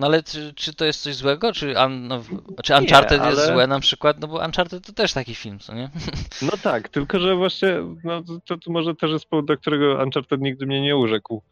No 0.00 0.06
ale 0.06 0.22
czy, 0.22 0.54
czy 0.54 0.74
to 0.74 0.84
jest 0.84 1.02
coś 1.02 1.14
złego? 1.14 1.52
Czy, 1.52 1.74
un, 1.86 2.08
no, 2.08 2.22
czy 2.62 2.74
Uncharted 2.74 3.18
nie, 3.18 3.26
ale... 3.26 3.36
jest 3.36 3.52
złe 3.52 3.66
na 3.66 3.80
przykład? 3.80 4.20
No 4.20 4.28
bo 4.28 4.44
Uncharted 4.44 4.86
to 4.86 4.92
też 4.92 5.12
taki 5.12 5.34
film, 5.34 5.58
co 5.58 5.74
nie? 5.74 5.90
No 6.42 6.52
tak, 6.62 6.88
tylko 6.88 7.18
że 7.18 7.36
właśnie 7.36 7.68
no, 8.04 8.22
to, 8.44 8.58
to 8.58 8.72
może 8.72 8.94
też 8.94 9.10
jest 9.10 9.26
powód, 9.26 9.46
dla 9.46 9.56
którego 9.56 10.02
Uncharted 10.04 10.40
nigdy 10.40 10.66
mnie 10.66 10.80
nie 10.80 10.96
urzekł. 10.96 11.42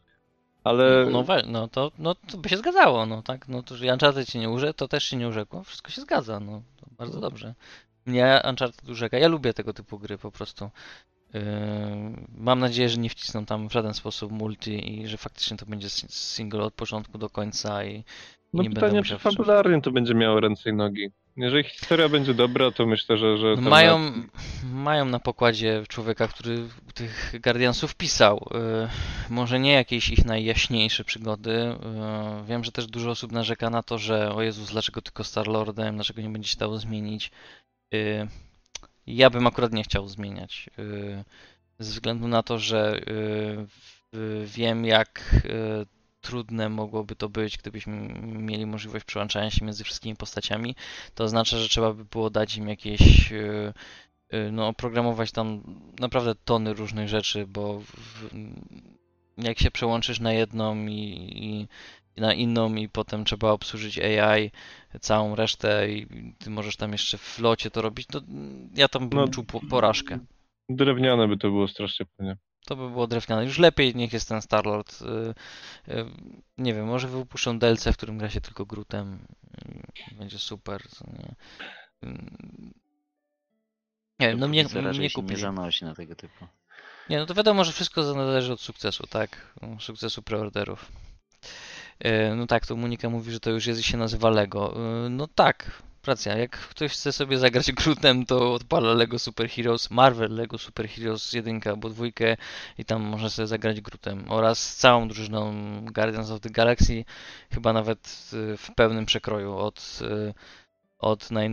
Ale... 0.63 1.05
No, 1.11 1.23
no, 1.27 1.35
no, 1.47 1.67
to, 1.67 1.91
no 1.99 2.15
to 2.15 2.37
by 2.37 2.49
się 2.49 2.57
zgadzało, 2.57 3.05
no 3.05 3.21
tak? 3.21 3.47
No 3.47 3.63
to, 3.63 3.75
że 3.75 3.93
Uncharted 3.93 4.29
cię 4.29 4.39
nie 4.39 4.49
urzekł, 4.49 4.73
to 4.73 4.87
też 4.87 5.03
się 5.03 5.17
nie 5.17 5.27
urzekło. 5.27 5.63
Wszystko 5.63 5.91
się 5.91 6.01
zgadza, 6.01 6.39
no. 6.39 6.61
bardzo 6.91 7.19
dobrze. 7.19 7.53
Mnie 8.05 8.41
Uncharted 8.49 8.89
urzeka. 8.89 9.17
Ja 9.17 9.27
lubię 9.27 9.53
tego 9.53 9.73
typu 9.73 9.99
gry 9.99 10.17
po 10.17 10.31
prostu. 10.31 10.69
Yy, 11.33 11.41
mam 12.37 12.59
nadzieję, 12.59 12.89
że 12.89 12.97
nie 12.97 13.09
wcisną 13.09 13.45
tam 13.45 13.69
w 13.69 13.73
żaden 13.73 13.93
sposób 13.93 14.31
multi 14.31 14.99
i 14.99 15.07
że 15.07 15.17
faktycznie 15.17 15.57
to 15.57 15.65
będzie 15.65 15.89
single 16.09 16.63
od 16.63 16.73
początku 16.73 17.17
do 17.17 17.29
końca 17.29 17.83
i 17.83 18.03
no 18.53 18.63
nie 18.63 18.69
pytanie, 18.69 19.03
czy 19.03 19.17
fabularnie 19.17 19.81
to 19.81 19.91
będzie 19.91 20.13
miało 20.13 20.39
ręce 20.39 20.69
i 20.69 20.73
nogi. 20.73 21.09
Jeżeli 21.37 21.63
historia 21.63 22.09
będzie 22.09 22.33
dobra, 22.33 22.71
to 22.71 22.85
myślę, 22.85 23.17
że... 23.17 23.37
że 23.37 23.55
mają, 23.55 23.99
na... 23.99 24.11
mają 24.71 25.05
na 25.05 25.19
pokładzie 25.19 25.83
człowieka, 25.87 26.27
który 26.27 26.57
tych 26.93 27.33
Guardiansów 27.43 27.95
pisał. 27.95 28.47
Yy, 28.51 28.89
może 29.29 29.59
nie 29.59 29.71
jakieś 29.71 30.09
ich 30.09 30.25
najjaśniejsze 30.25 31.03
przygody. 31.03 31.51
Yy, 31.51 32.45
wiem, 32.47 32.63
że 32.63 32.71
też 32.71 32.87
dużo 32.87 33.09
osób 33.09 33.31
narzeka 33.31 33.69
na 33.69 33.83
to, 33.83 33.97
że 33.97 34.31
o 34.33 34.41
Jezus, 34.41 34.71
dlaczego 34.71 35.01
tylko 35.01 35.23
Star-Lordem, 35.23 35.95
dlaczego 35.95 36.21
nie 36.21 36.29
będzie 36.29 36.49
się 36.49 36.57
dało 36.57 36.77
zmienić. 36.77 37.31
Yy, 37.91 38.27
ja 39.07 39.29
bym 39.29 39.47
akurat 39.47 39.73
nie 39.73 39.83
chciał 39.83 40.07
zmieniać. 40.07 40.69
Ze 41.79 41.91
względu 41.91 42.27
na 42.27 42.43
to, 42.43 42.59
że 42.59 43.01
wiem 44.45 44.85
jak 44.85 45.35
trudne 46.21 46.69
mogłoby 46.69 47.15
to 47.15 47.29
być, 47.29 47.57
gdybyśmy 47.57 48.13
mieli 48.23 48.65
możliwość 48.65 49.05
przełączania 49.05 49.51
się 49.51 49.65
między 49.65 49.83
wszystkimi 49.83 50.15
postaciami. 50.15 50.75
To 51.15 51.23
oznacza, 51.23 51.57
że 51.57 51.69
trzeba 51.69 51.93
by 51.93 52.05
było 52.05 52.29
dać 52.29 52.57
im 52.57 52.69
jakieś 52.69 53.31
y, 53.31 53.73
y, 54.33 54.51
no, 54.51 54.67
oprogramować 54.67 55.31
tam 55.31 55.63
naprawdę 55.99 56.35
tony 56.35 56.73
różnych 56.73 57.09
rzeczy, 57.09 57.47
bo 57.47 57.79
w, 57.79 58.29
jak 59.37 59.59
się 59.59 59.71
przełączysz 59.71 60.19
na 60.19 60.33
jedną 60.33 60.85
i, 60.85 61.67
i, 62.15 62.21
na 62.21 62.33
inną 62.33 62.75
i 62.75 62.89
potem 62.89 63.25
trzeba 63.25 63.51
obsłużyć 63.51 63.99
AI, 63.99 64.51
całą 65.01 65.35
resztę 65.35 65.91
i 65.91 66.07
ty 66.39 66.49
możesz 66.49 66.75
tam 66.77 66.91
jeszcze 66.91 67.17
w 67.17 67.39
locie 67.39 67.71
to 67.71 67.81
robić, 67.81 68.07
to 68.07 68.21
ja 68.75 68.87
tam 68.87 69.09
bym 69.09 69.19
no, 69.19 69.27
czuł 69.27 69.43
porażkę. 69.69 70.19
Drewniane 70.69 71.27
by 71.27 71.37
to 71.37 71.47
było 71.47 71.67
strasznie 71.67 72.05
pewnie. 72.17 72.37
To 72.69 72.75
by 72.75 72.89
było 72.89 73.07
drewniane. 73.07 73.45
Już 73.45 73.57
lepiej 73.57 73.95
niech 73.95 74.13
jest 74.13 74.29
ten 74.29 74.41
Starlord. 74.41 75.01
Y, 75.01 75.05
y, 75.93 76.05
nie 76.57 76.73
wiem, 76.73 76.85
może 76.85 77.07
wypuszczą 77.07 77.59
DLC, 77.59 77.83
w 77.87 77.97
którym 77.97 78.17
gra 78.17 78.29
się 78.29 78.41
tylko 78.41 78.65
Grutem. 78.65 79.19
Będzie 80.11 80.39
super. 80.39 80.83
Nie? 81.13 81.35
nie 84.19 84.27
wiem, 84.27 84.39
no 84.39 84.47
mnie, 84.47 84.65
mnie 84.93 85.09
kupili. 85.09 85.35
nie 85.35 85.41
zanosi 85.41 85.85
na 85.85 85.95
tego 85.95 86.15
typu. 86.15 86.47
Nie, 87.09 87.17
no 87.17 87.25
to 87.25 87.33
wiadomo, 87.33 87.63
że 87.63 87.71
wszystko 87.71 88.03
zależy 88.03 88.53
od 88.53 88.61
sukcesu, 88.61 89.07
tak? 89.07 89.53
Sukcesu 89.79 90.21
preorderów. 90.21 90.91
Y, 92.05 92.35
no 92.35 92.47
tak, 92.47 92.65
to 92.65 92.75
Monika 92.75 93.09
mówi, 93.09 93.31
że 93.31 93.39
to 93.39 93.49
już 93.49 93.65
jest, 93.67 93.81
się 93.81 93.97
nazywa 93.97 94.29
Lego. 94.29 94.75
No 95.09 95.27
tak, 95.27 95.81
racja, 96.09 96.37
jak 96.37 96.51
ktoś 96.51 96.91
chce 96.91 97.11
sobie 97.11 97.37
zagrać 97.37 97.71
Grootem, 97.79 98.25
to 98.25 98.53
odpala 98.53 98.93
Lego 98.93 99.19
Super 99.19 99.49
Heroes, 99.49 99.91
Marvel 99.91 100.35
Lego 100.35 100.57
Super 100.57 100.89
Heroes 100.89 101.33
1 101.33 101.61
albo 101.65 101.89
2 101.89 102.05
i 102.77 102.85
tam 102.85 103.01
można 103.01 103.29
sobie 103.29 103.47
zagrać 103.47 103.81
Grootem 103.81 104.25
oraz 104.27 104.75
całą 104.75 105.07
drużyną 105.07 105.53
Guardians 105.85 106.31
of 106.31 106.39
the 106.39 106.49
Galaxy, 106.49 107.05
chyba 107.51 107.73
nawet 107.73 108.31
y, 108.33 108.57
w 108.57 108.71
pełnym 108.75 109.05
przekroju 109.05 109.57
od, 109.57 109.99
y, 110.01 110.33
od, 110.99 111.31
naj, 111.31 111.49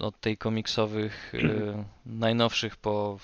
od 0.00 0.20
tej 0.20 0.36
komiksowych 0.36 1.34
y, 1.34 1.84
najnowszych 2.06 2.76
po, 2.76 3.18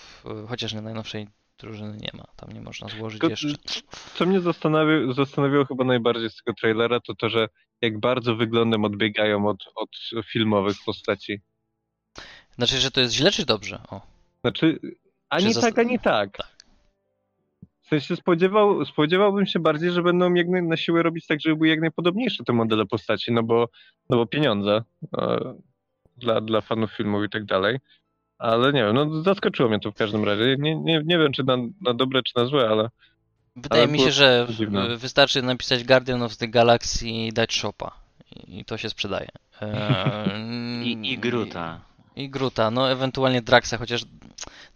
chociaż 0.49 0.74
nie 0.74 0.82
najnowszej 0.82 1.27
drużyny 1.59 1.97
nie 1.97 2.11
ma. 2.15 2.24
Tam 2.36 2.53
nie 2.53 2.61
można 2.61 2.89
złożyć 2.89 3.20
Tylko, 3.20 3.31
jeszcze. 3.31 3.81
Co 4.15 4.27
mnie 4.27 4.41
zastanawiało, 4.41 5.12
zastanawiało 5.12 5.65
chyba 5.65 5.85
najbardziej 5.85 6.31
z 6.31 6.36
tego 6.36 6.57
trailera, 6.61 7.01
to 7.01 7.15
to, 7.15 7.28
że 7.28 7.49
jak 7.85 8.01
bardzo 8.01 8.36
wyglądem 8.36 8.85
odbiegają 8.85 9.48
od, 9.48 9.65
od 9.74 9.90
filmowych 10.24 10.77
postaci. 10.86 11.40
Znaczy, 12.56 12.78
że 12.78 12.90
to 12.90 13.01
jest 13.01 13.15
źle 13.15 13.31
czy 13.31 13.47
dobrze? 13.47 13.81
O. 13.90 14.01
Znaczy, 14.40 14.78
ani 15.28 15.55
tak, 15.55 15.78
ani 15.78 15.98
tak. 15.98 16.36
Tak. 16.36 16.55
W 17.82 17.89
sensie 17.89 18.16
spodziewał, 18.16 18.85
spodziewałbym 18.85 19.47
się 19.47 19.59
bardziej, 19.59 19.90
że 19.90 20.02
będą 20.02 20.35
jak 20.35 20.48
naj, 20.48 20.62
na 20.62 20.77
siłę 20.77 21.02
robić 21.02 21.27
tak, 21.27 21.40
żeby 21.40 21.56
były 21.56 21.69
jak 21.69 21.81
najpodobniejsze 21.81 22.44
te 22.44 22.52
modele 22.52 22.86
postaci, 22.86 23.32
no 23.32 23.43
bo, 23.43 23.69
no 24.11 24.16
bo 24.16 24.27
pieniądze 24.27 24.82
e, 25.19 25.55
dla, 26.16 26.40
dla 26.40 26.61
fanów 26.61 26.93
filmów 26.93 27.24
i 27.24 27.28
tak 27.28 27.44
dalej. 27.44 27.78
Ale 28.39 28.73
nie 28.73 28.85
wiem, 28.85 28.94
no 28.94 29.23
zaskoczyło 29.23 29.69
mnie 29.69 29.81
to 29.81 29.93
w 29.93 29.94
każdym 29.94 30.24
razie. 30.24 30.56
Nie, 30.59 30.77
nie, 30.77 31.02
nie 31.05 31.19
wiem, 31.19 31.32
czy 31.32 31.44
na, 31.44 31.56
na 31.81 31.94
dobre, 31.94 32.23
czy 32.23 32.32
na 32.36 32.44
złe, 32.44 32.69
ale 32.69 32.89
Wydaje 33.56 33.82
Ale 33.82 33.93
mi 33.93 33.98
się, 34.01 34.12
że 34.12 34.47
dziwne. 34.51 34.97
wystarczy 34.97 35.43
napisać 35.43 35.85
Guardian 35.85 36.22
of 36.22 36.36
the 36.36 36.48
Galaxy 36.48 37.09
i 37.09 37.32
dać 37.32 37.55
shopa. 37.55 37.90
I 38.36 38.59
i 38.60 38.64
to 38.64 38.76
się 38.76 38.90
sprzedaje. 38.90 39.28
Eee, 39.60 40.86
I, 40.86 41.12
i 41.12 41.18
Gruta. 41.18 41.81
I 42.16 42.31
Gruta, 42.31 42.70
no 42.70 42.90
ewentualnie 42.93 43.43
Draxa, 43.43 43.78
chociaż 43.78 44.05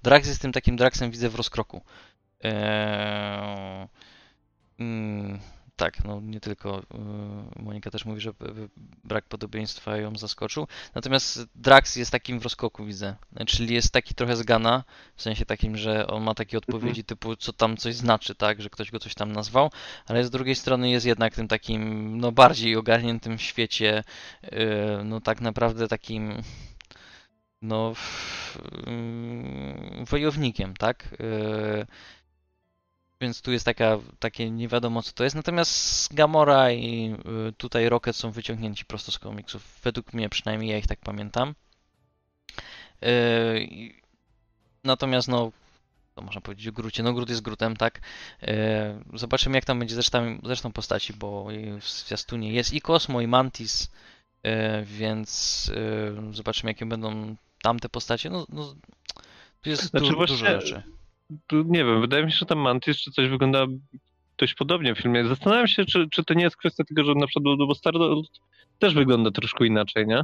Drax 0.02 0.28
jest 0.28 0.42
tym 0.42 0.52
takim 0.52 0.76
Draxem, 0.76 1.10
widzę 1.10 1.28
w 1.28 1.34
rozkroku. 1.34 1.80
Eee, 2.42 3.86
mm, 4.78 5.38
tak, 5.78 6.05
no 6.05 6.20
nie 6.20 6.40
tylko 6.40 6.78
y, 7.59 7.62
Monika 7.62 7.90
też 7.90 8.05
mówi, 8.05 8.20
że 8.20 8.32
brak 9.05 9.24
podobieństwa 9.24 9.96
ją 9.96 10.16
zaskoczył. 10.16 10.66
Natomiast 10.94 11.48
Drax 11.55 11.96
jest 11.96 12.10
takim 12.10 12.40
w 12.40 12.42
rozkroku, 12.42 12.84
widzę. 12.84 13.16
Czyli 13.46 13.74
jest 13.74 13.92
taki 13.92 14.14
trochę 14.14 14.36
zgana, 14.36 14.84
w 15.16 15.22
sensie 15.22 15.44
takim, 15.44 15.76
że 15.76 16.06
on 16.06 16.22
ma 16.22 16.34
takie 16.34 16.59
odpowiedzi 16.59 17.05
typu, 17.05 17.36
co 17.36 17.52
tam 17.52 17.76
coś 17.76 17.94
znaczy, 17.94 18.34
tak, 18.34 18.62
że 18.62 18.70
ktoś 18.70 18.90
go 18.90 18.98
coś 18.98 19.14
tam 19.14 19.32
nazwał, 19.32 19.70
ale 20.06 20.24
z 20.24 20.30
drugiej 20.30 20.55
strony 20.55 20.90
jest 20.90 21.06
jednak 21.06 21.34
tym 21.34 21.48
takim, 21.48 22.12
no 22.18 22.32
bardziej 22.32 22.76
ogarniętym 22.76 23.38
w 23.38 23.42
świecie, 23.42 24.05
y, 24.44 24.48
no 25.05 25.20
tak 25.20 25.40
naprawdę 25.40 25.88
takim 25.88 26.42
no, 27.62 27.92
ym, 28.86 30.05
wojownikiem, 30.05 30.74
tak? 30.74 31.09
Więc 33.20 33.42
tu 33.42 33.52
jest 33.52 33.64
taka, 33.64 33.98
takie 34.18 34.50
nie 34.50 34.68
wiadomo 34.68 35.02
co 35.02 35.12
to 35.12 35.24
jest. 35.24 35.36
Natomiast 35.36 36.14
Gamora 36.14 36.72
i 36.72 37.14
y, 37.48 37.52
tutaj 37.52 37.88
Rocket 37.88 38.16
są 38.16 38.30
wyciągnięci 38.30 38.84
prosto 38.84 39.12
z 39.12 39.18
komiksów. 39.18 39.80
Według 39.82 40.12
mnie 40.12 40.28
przynajmniej, 40.28 40.70
ja 40.70 40.78
ich 40.78 40.86
tak 40.86 40.98
pamiętam. 41.00 41.54
I- 43.60 43.98
Natomiast 44.84 45.28
no, 45.28 45.52
to 46.14 46.22
można 46.22 46.40
powiedzieć 46.40 46.68
o 46.68 46.72
Grucie. 46.72 47.02
No 47.02 47.12
Grut 47.12 47.28
jest 47.28 47.42
Grutem, 47.42 47.76
tak? 47.76 48.00
Yy, 48.42 48.48
Zobaczymy 49.18 49.56
jak 49.56 49.64
tam 49.64 49.78
będzie 49.78 49.94
zresztą, 49.94 50.38
zresztą 50.44 50.72
postaci, 50.72 51.12
bo 51.12 51.46
w 51.80 51.88
zwiastunie 51.88 52.52
jest 52.52 52.72
i 52.74 52.80
Cosmo 52.80 53.20
i 53.20 53.26
Mantis, 53.26 53.88
więc 54.84 55.70
zobaczymy 56.32 56.70
jakie 56.70 56.86
będą 56.86 57.36
tamte 57.62 57.88
postacie. 57.88 58.30
No, 58.30 58.46
no 58.48 58.74
tu 59.62 59.70
jest 59.70 59.82
Znaczy 59.90 60.06
du- 60.06 60.16
dużo 60.26 60.36
rzeczy. 60.36 60.82
Nie 61.52 61.84
wiem, 61.84 62.00
wydaje 62.00 62.24
mi 62.24 62.32
się, 62.32 62.38
że 62.38 62.46
tam 62.46 62.59
Mantis 62.59 62.96
czy 62.96 63.10
coś 63.10 63.28
wygląda 63.28 63.66
dość 64.38 64.55
podobnie 64.55 64.94
w 64.94 64.98
filmie. 64.98 65.24
Zastanawiam 65.28 65.66
się, 65.68 65.84
czy, 65.84 66.09
czy 66.10 66.24
to 66.24 66.34
nie 66.34 66.42
jest 66.44 66.56
kwestia 66.56 66.84
tego, 66.84 67.05
że 67.05 67.14
na 67.14 67.26
przykład, 67.26 67.59
bo 67.59 67.74
Star 67.74 67.94
też 68.78 68.94
wygląda 68.94 69.30
troszkę 69.30 69.66
inaczej, 69.66 70.06
nie? 70.06 70.22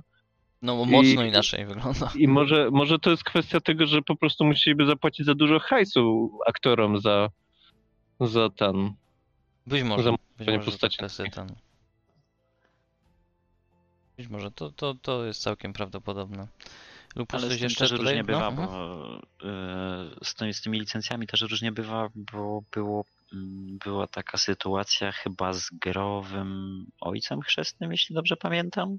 No 0.63 0.85
mocno 0.85 1.25
i- 1.25 1.29
inaczej 1.29 1.67
wygląda. 1.67 2.13
I 2.17 2.29
może, 2.29 2.69
może 2.71 2.99
to 2.99 3.11
jest 3.11 3.25
kwestia 3.25 3.61
tego, 3.61 3.87
że 3.87 4.03
po 4.03 4.17
prostu 4.17 4.45
musieliby 4.45 4.87
zapłacić 4.87 5.27
za 5.27 5.35
dużo 5.35 5.59
hajsu 5.59 6.39
aktorom 6.47 7.01
za, 7.01 7.29
za 8.21 8.51
ten. 8.51 8.93
Być 9.67 9.83
może. 9.83 10.05
Za 10.05 10.11
Być 10.39 10.49
może 10.49 10.71
kwestia 10.71 11.09
ten. 11.31 11.49
Być 14.17 14.29
może, 14.29 14.51
to, 14.51 14.71
to, 14.71 14.95
to 15.03 15.25
jest 15.25 15.43
całkiem 15.43 15.73
prawdopodobne. 15.73 16.49
Lub 17.15 17.35
Ale 17.35 17.49
coś 17.49 17.61
jeszcze 17.61 17.89
też 17.89 17.99
różnie 17.99 18.25
bywa, 18.25 18.51
no, 18.51 18.53
bo 18.53 19.17
y, 20.21 20.25
z, 20.25 20.35
tymi, 20.35 20.55
z 20.55 20.63
tymi 20.63 20.81
licencjami 20.81 21.27
też 21.27 21.41
różnie 21.41 21.73
bywa, 21.73 22.09
bo 22.15 22.63
było, 22.73 23.05
mm, 23.33 23.79
była 23.85 24.07
taka 24.07 24.39
sytuacja 24.39 25.13
chyba 25.13 25.53
z 25.53 25.71
growym 25.71 26.85
ojcem 27.01 27.41
chrzestnym, 27.41 27.93
jeśli 27.93 28.15
dobrze 28.15 28.37
pamiętam. 28.37 28.99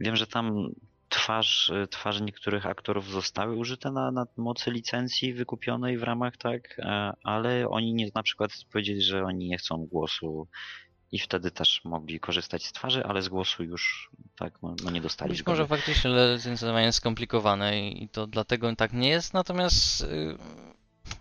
Wiem, 0.00 0.16
że 0.16 0.26
tam 0.26 0.68
twarz, 1.08 1.72
twarze 1.90 2.24
niektórych 2.24 2.66
aktorów 2.66 3.10
zostały 3.10 3.56
użyte 3.56 3.90
na, 3.90 4.10
na 4.10 4.26
mocy 4.36 4.70
licencji 4.70 5.34
wykupionej 5.34 5.98
w 5.98 6.02
ramach, 6.02 6.36
tak, 6.36 6.78
e, 6.78 7.12
ale 7.22 7.68
oni 7.68 7.94
nie, 7.94 8.08
na 8.14 8.22
przykład 8.22 8.50
powiedzieli, 8.72 9.02
że 9.02 9.24
oni 9.24 9.48
nie 9.48 9.58
chcą 9.58 9.86
głosu 9.86 10.48
i 11.12 11.18
wtedy 11.18 11.50
też 11.50 11.80
mogli 11.84 12.20
korzystać 12.20 12.66
z 12.66 12.72
twarzy, 12.72 13.04
ale 13.04 13.22
z 13.22 13.28
głosu 13.28 13.64
już 13.64 14.10
tak 14.36 14.62
no, 14.62 14.74
no 14.84 14.90
nie 14.90 15.00
dostali 15.00 15.28
Być 15.28 15.38
zgody. 15.38 15.58
może 15.58 15.68
faktycznie 15.68 16.10
licencjonowanie 16.34 16.86
jest 16.86 16.98
skomplikowane 16.98 17.88
i 17.88 18.08
to 18.08 18.26
dlatego 18.26 18.76
tak 18.76 18.92
nie 18.92 19.08
jest, 19.08 19.34
natomiast 19.34 20.00
y, 20.00 20.36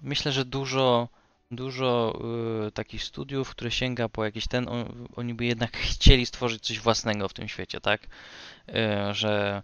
myślę, 0.01 0.31
że 0.31 0.45
dużo, 0.45 1.09
dużo 1.51 2.19
y, 2.67 2.71
takich 2.71 3.03
studiów, 3.03 3.49
które 3.49 3.71
sięga 3.71 4.09
po 4.09 4.25
jakiś 4.25 4.47
ten, 4.47 4.69
on, 4.69 5.07
oni 5.15 5.33
by 5.33 5.45
jednak 5.45 5.77
chcieli 5.77 6.25
stworzyć 6.25 6.63
coś 6.63 6.79
własnego 6.79 7.27
w 7.29 7.33
tym 7.33 7.47
świecie, 7.47 7.81
tak? 7.81 8.01
Y, 8.69 9.13
że, 9.13 9.63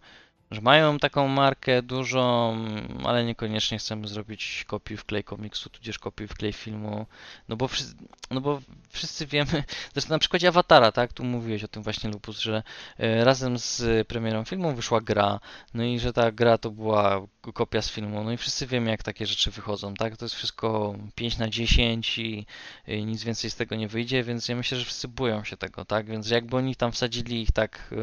że 0.51 0.61
mają 0.61 0.99
taką 0.99 1.27
markę 1.27 1.81
dużą, 1.81 2.57
ale 3.03 3.25
niekoniecznie 3.25 3.77
chcemy 3.77 4.07
zrobić 4.07 4.65
kopiuj 4.67 4.97
wklej 4.97 5.23
komiksu, 5.23 5.69
tudzież 5.69 5.99
kopiuj 5.99 6.27
wklej 6.27 6.53
filmu, 6.53 7.05
no 7.49 7.55
bo, 7.55 7.67
wszyscy, 7.67 7.95
no 8.31 8.41
bo 8.41 8.61
wszyscy 8.89 9.25
wiemy, 9.25 9.63
zresztą 9.93 10.09
na 10.09 10.19
przykładzie 10.19 10.47
Awatara, 10.47 10.91
tak? 10.91 11.13
Tu 11.13 11.23
mówiłeś 11.23 11.63
o 11.63 11.67
tym 11.67 11.83
właśnie 11.83 12.09
Lupus, 12.09 12.39
że 12.39 12.63
e, 12.97 13.23
razem 13.23 13.59
z 13.59 14.07
premierą 14.07 14.45
filmu 14.45 14.75
wyszła 14.75 15.01
gra, 15.01 15.39
no 15.73 15.83
i 15.83 15.99
że 15.99 16.13
ta 16.13 16.31
gra 16.31 16.57
to 16.57 16.71
była 16.71 17.21
kopia 17.53 17.81
z 17.81 17.89
filmu, 17.91 18.23
no 18.23 18.31
i 18.31 18.37
wszyscy 18.37 18.67
wiemy 18.67 18.91
jak 18.91 19.03
takie 19.03 19.25
rzeczy 19.25 19.51
wychodzą, 19.51 19.93
tak? 19.93 20.17
To 20.17 20.25
jest 20.25 20.35
wszystko 20.35 20.95
5 21.15 21.37
na 21.37 21.49
10 21.49 22.17
i, 22.17 22.45
i 22.87 23.05
nic 23.05 23.23
więcej 23.23 23.49
z 23.49 23.55
tego 23.55 23.75
nie 23.75 23.87
wyjdzie, 23.87 24.23
więc 24.23 24.49
ja 24.49 24.55
myślę, 24.55 24.77
że 24.77 24.85
wszyscy 24.85 25.07
boją 25.07 25.43
się 25.43 25.57
tego, 25.57 25.85
tak? 25.85 26.05
Więc 26.05 26.29
jakby 26.29 26.57
oni 26.57 26.75
tam 26.75 26.91
wsadzili 26.91 27.41
ich 27.41 27.51
tak 27.51 27.93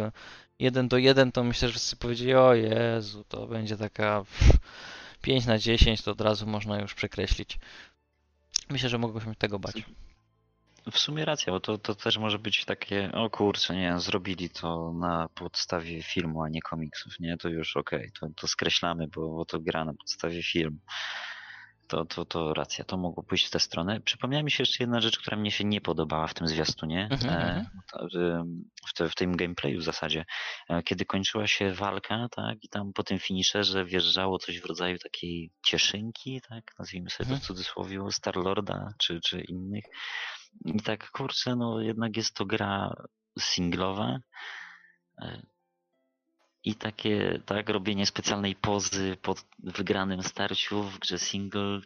e, 0.61 0.65
jeden 0.65 0.89
do 0.89 0.99
jeden, 0.99 1.33
to 1.33 1.45
myślę, 1.45 1.69
że 1.69 1.73
wszyscy 1.73 1.97
powiedzieli, 1.97 2.35
o 2.35 2.55
Jezu, 2.55 3.25
to 3.29 3.47
będzie 3.47 3.77
taka 3.77 4.25
pff, 4.39 4.59
5 5.23 5.47
na 5.47 5.59
10, 5.59 6.03
to 6.03 6.11
od 6.11 6.21
razu 6.21 6.47
można 6.47 6.81
już 6.81 6.95
przekreślić. 6.95 7.59
Myślę, 8.71 8.89
że 8.89 8.99
mogą 8.99 9.21
się 9.21 9.35
tego 9.35 9.59
bać. 9.59 9.75
W 10.93 10.99
sumie 10.99 11.25
racja, 11.25 11.53
bo 11.53 11.61
to, 11.61 11.79
to 11.79 11.95
też 11.95 12.19
może 12.19 12.39
być 12.39 12.65
takie, 12.65 13.13
o 13.13 13.31
kurczę, 13.31 13.77
nie, 13.77 14.01
zrobili 14.01 14.51
to 14.51 14.93
na 14.93 15.29
podstawie 15.35 16.03
filmu, 16.03 16.43
a 16.43 16.49
nie 16.49 16.63
komiksów, 16.63 17.21
nie, 17.21 17.37
to 17.37 17.49
już 17.49 17.77
okej, 17.77 18.11
to, 18.21 18.29
to 18.37 18.49
skreślamy, 18.49 19.09
bo, 19.09 19.29
bo 19.29 19.45
to 19.45 19.61
gra 19.61 19.85
na 19.85 19.95
podstawie 19.95 20.43
filmu. 20.43 20.79
To, 21.89 22.05
to, 22.05 22.25
to 22.25 22.55
racja, 22.55 22.85
to 22.85 22.97
mogło 22.97 23.23
pójść 23.23 23.47
w 23.47 23.51
tę 23.51 23.61
stronę. 23.61 24.01
Przypomniała 24.01 24.43
mi 24.43 24.51
się 24.51 24.63
jeszcze 24.63 24.83
jedna 24.85 25.01
rzecz, 25.01 25.19
która 25.19 25.37
mnie 25.37 25.51
się 25.51 25.65
nie 25.65 25.81
podobała 25.81 26.27
w 26.27 26.35
tym 26.35 26.49
zwiastunie, 26.49 27.09
Mhm, 27.11 27.31
e, 27.35 27.67
mhm. 27.95 28.63
w, 28.89 28.95
te, 28.95 29.09
w 29.09 29.15
tym 29.15 29.37
gameplayu 29.37 29.81
w 29.81 29.85
zasadzie. 29.85 30.25
E, 30.69 30.83
Kiedy 30.83 31.05
kończyła 31.05 31.47
się 31.47 31.73
walka, 31.73 32.27
tak, 32.31 32.59
i 32.63 32.69
tam 32.69 32.93
po 32.93 33.03
tym 33.03 33.19
finisherze 33.19 33.85
wjeżdżało 33.85 34.39
coś 34.39 34.61
w 34.61 34.65
rodzaju 34.65 34.99
takiej 34.99 35.51
cieszynki, 35.67 36.41
tak, 36.49 36.65
nazwijmy 36.79 37.11
sobie 37.11 37.27
to 37.27 37.33
Mhm. 37.35 37.41
w 37.41 37.47
cudzysłowie, 37.47 37.99
Star-Lorda 38.11 38.89
czy, 38.99 39.21
czy 39.21 39.41
innych. 39.41 39.85
I 40.65 40.81
tak, 40.81 41.11
kurczę, 41.11 41.57
no 41.57 41.81
jednak 41.81 42.17
jest 42.17 42.35
to 42.35 42.47
gra 42.47 42.95
singlowa. 43.39 44.19
I 46.67 46.75
takie, 46.75 47.41
tak, 47.47 47.69
robienie 47.69 48.07
specjalnej 48.07 48.55
pozy 48.57 49.17
po 49.23 49.35
wygranym 49.59 50.23
starciu 50.23 50.83
w 50.83 50.99
grze 50.99 51.19
single 51.19 51.81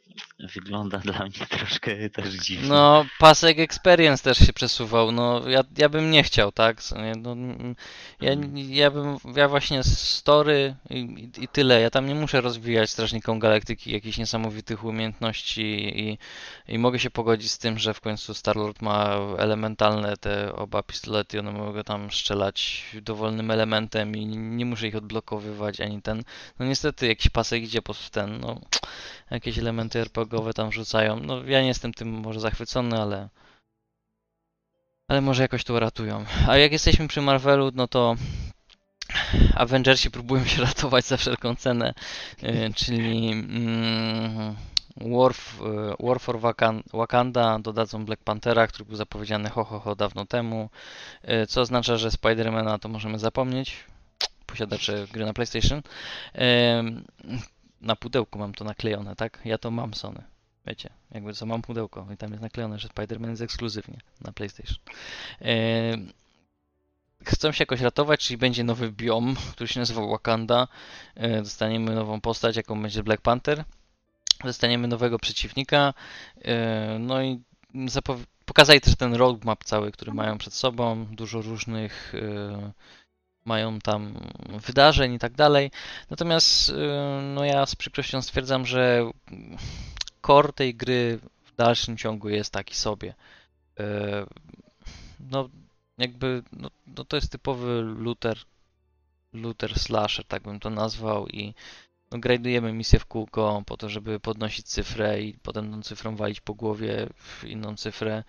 wygląda 0.54 0.98
dla 0.98 1.18
mnie 1.18 1.46
troszkę 1.58 2.10
też 2.10 2.34
dziwnie. 2.34 2.68
No, 2.68 3.06
pasek 3.18 3.58
experience 3.58 4.24
też 4.24 4.38
się 4.38 4.52
przesuwał. 4.52 5.12
No, 5.12 5.48
ja, 5.48 5.60
ja 5.78 5.88
bym 5.88 6.10
nie 6.10 6.22
chciał, 6.22 6.52
tak? 6.52 6.76
No, 7.16 7.32
mm, 7.32 7.76
ja, 8.20 8.32
ja 8.68 8.90
bym, 8.90 9.16
ja 9.36 9.48
właśnie 9.48 9.82
story 9.84 10.74
i, 10.90 10.98
i- 10.98 11.44
i 11.44 11.48
tyle. 11.48 11.80
Ja 11.80 11.90
tam 11.90 12.06
nie 12.06 12.14
muszę 12.14 12.40
rozwijać 12.40 12.90
Strażnikom 12.90 13.38
Galaktyki 13.38 13.92
jakichś 13.92 14.18
niesamowitych 14.18 14.84
umiejętności 14.84 15.62
i, 16.00 16.18
i 16.68 16.78
mogę 16.78 16.98
się 16.98 17.10
pogodzić 17.10 17.50
z 17.50 17.58
tym, 17.58 17.78
że 17.78 17.94
w 17.94 18.00
końcu 18.00 18.34
Star-Lord 18.34 18.82
ma 18.82 19.16
elementalne 19.38 20.16
te 20.16 20.52
oba 20.54 20.82
pistolety, 20.82 21.38
one 21.40 21.52
mogą 21.52 21.82
tam 21.84 22.10
strzelać 22.10 22.84
dowolnym 23.02 23.50
elementem 23.50 24.16
i 24.16 24.26
nie 24.26 24.67
muszę 24.68 24.88
ich 24.88 24.96
odblokowywać 24.96 25.80
ani 25.80 26.02
ten. 26.02 26.22
No 26.58 26.66
niestety 26.66 27.06
jakiś 27.06 27.28
pasek 27.28 27.62
idzie 27.62 27.82
pod 27.82 28.10
ten, 28.10 28.40
no 28.40 28.60
jakieś 29.30 29.58
elementy 29.58 30.00
RPGowe 30.00 30.54
tam 30.54 30.70
wrzucają. 30.70 31.20
No 31.20 31.44
ja 31.44 31.60
nie 31.60 31.68
jestem 31.68 31.94
tym 31.94 32.08
może 32.08 32.40
zachwycony, 32.40 33.00
ale 33.02 33.28
ale 35.08 35.20
może 35.20 35.42
jakoś 35.42 35.64
to 35.64 35.80
ratują. 35.80 36.24
A 36.48 36.56
jak 36.56 36.72
jesteśmy 36.72 37.08
przy 37.08 37.20
Marvelu, 37.20 37.70
no 37.74 37.88
to 37.88 38.16
Avengersi 39.54 40.10
próbują 40.10 40.44
się 40.44 40.62
ratować 40.68 41.04
za 41.04 41.16
wszelką 41.16 41.56
cenę, 41.56 41.94
yy, 42.42 42.70
czyli 42.74 43.32
mm, 43.32 44.56
War, 44.96 45.32
e, 45.32 46.06
War 46.06 46.20
for 46.20 46.40
Wakan- 46.40 46.82
Wakanda 46.92 47.58
dodadzą 47.58 48.04
Black 48.04 48.24
Panthera, 48.24 48.66
który 48.66 48.84
był 48.84 48.96
zapowiedziany 48.96 49.50
ho, 49.50 49.64
ho, 49.64 49.80
ho 49.80 49.96
dawno 49.96 50.26
temu, 50.26 50.70
e, 51.22 51.46
co 51.46 51.60
oznacza, 51.60 51.96
że 51.96 52.10
Spidermana 52.10 52.78
to 52.78 52.88
możemy 52.88 53.18
zapomnieć, 53.18 53.76
posiadacze 54.52 55.06
gry 55.12 55.24
na 55.24 55.32
PlayStation. 55.32 55.82
Na 57.80 57.96
pudełku 57.96 58.38
mam 58.38 58.54
to 58.54 58.64
naklejone, 58.64 59.16
tak? 59.16 59.40
Ja 59.44 59.58
to 59.58 59.70
mam 59.70 59.94
Sony. 59.94 60.22
Wiecie, 60.66 60.90
jakby 61.10 61.32
co 61.34 61.46
mam 61.46 61.62
pudełko 61.62 62.06
i 62.14 62.16
tam 62.16 62.30
jest 62.30 62.42
naklejone, 62.42 62.78
że 62.78 62.88
Spider-Man 62.88 63.30
jest 63.30 63.42
ekskluzywnie 63.42 63.98
na 64.20 64.32
PlayStation. 64.32 64.76
Chcą 67.24 67.52
się 67.52 67.62
jakoś 67.62 67.80
ratować, 67.80 68.20
czyli 68.20 68.38
będzie 68.38 68.64
nowy 68.64 68.92
biom, 68.92 69.36
który 69.52 69.68
się 69.68 69.80
nazywa 69.80 70.06
Wakanda. 70.06 70.68
E, 71.14 71.42
Dostaniemy 71.42 71.94
nową 71.94 72.20
postać, 72.20 72.56
jaką 72.56 72.82
będzie 72.82 73.02
Black 73.02 73.22
Panther. 73.22 73.64
Dostaniemy 74.44 74.88
nowego 74.88 75.18
przeciwnika. 75.18 75.94
e, 76.44 76.96
No 77.00 77.22
i 77.22 77.40
zapow- 77.74 78.24
pokazali 78.44 78.80
też 78.80 78.96
ten 78.96 79.14
roadmap 79.14 79.64
cały, 79.64 79.92
który 79.92 80.12
mają 80.14 80.38
przed 80.38 80.54
sobą. 80.54 81.06
Dużo 81.06 81.42
różnych 81.42 82.12
e, 82.14 82.72
mają 83.48 83.78
tam 83.78 84.14
wydarzeń 84.66 85.14
i 85.14 85.18
tak 85.18 85.32
dalej. 85.32 85.70
Natomiast 86.10 86.70
e, 86.70 86.74
no 87.34 87.44
ja 87.44 87.66
z 87.66 87.74
przykrością 87.74 88.22
stwierdzam, 88.22 88.66
że 88.66 89.10
core 90.26 90.52
tej 90.52 90.74
gry 90.74 91.18
w 91.44 91.56
dalszym 91.56 91.96
ciągu 91.96 92.28
jest 92.28 92.52
taki 92.52 92.74
sobie. 92.74 93.14
E, 93.80 94.26
No 95.30 95.48
jakby 95.98 96.42
no, 96.52 96.70
no 96.86 97.04
to 97.04 97.16
jest 97.16 97.32
typowy 97.32 97.82
looter 97.82 98.38
looter 99.32 99.78
slasher, 99.78 100.24
tak 100.24 100.42
bym 100.42 100.60
to 100.60 100.70
nazwał 100.70 101.28
i 101.28 101.54
no, 102.10 102.18
misję 102.72 102.98
w 102.98 103.06
kółko 103.06 103.62
po 103.66 103.76
to, 103.76 103.88
żeby 103.88 104.20
podnosić 104.20 104.66
cyfrę 104.66 105.20
i 105.22 105.34
potem 105.42 105.72
tą 105.72 105.82
cyfrą 105.82 106.16
walić 106.16 106.40
po 106.40 106.54
głowie 106.54 107.08
w 107.14 107.44
inną 107.44 107.76
cyfrę, 107.76 108.24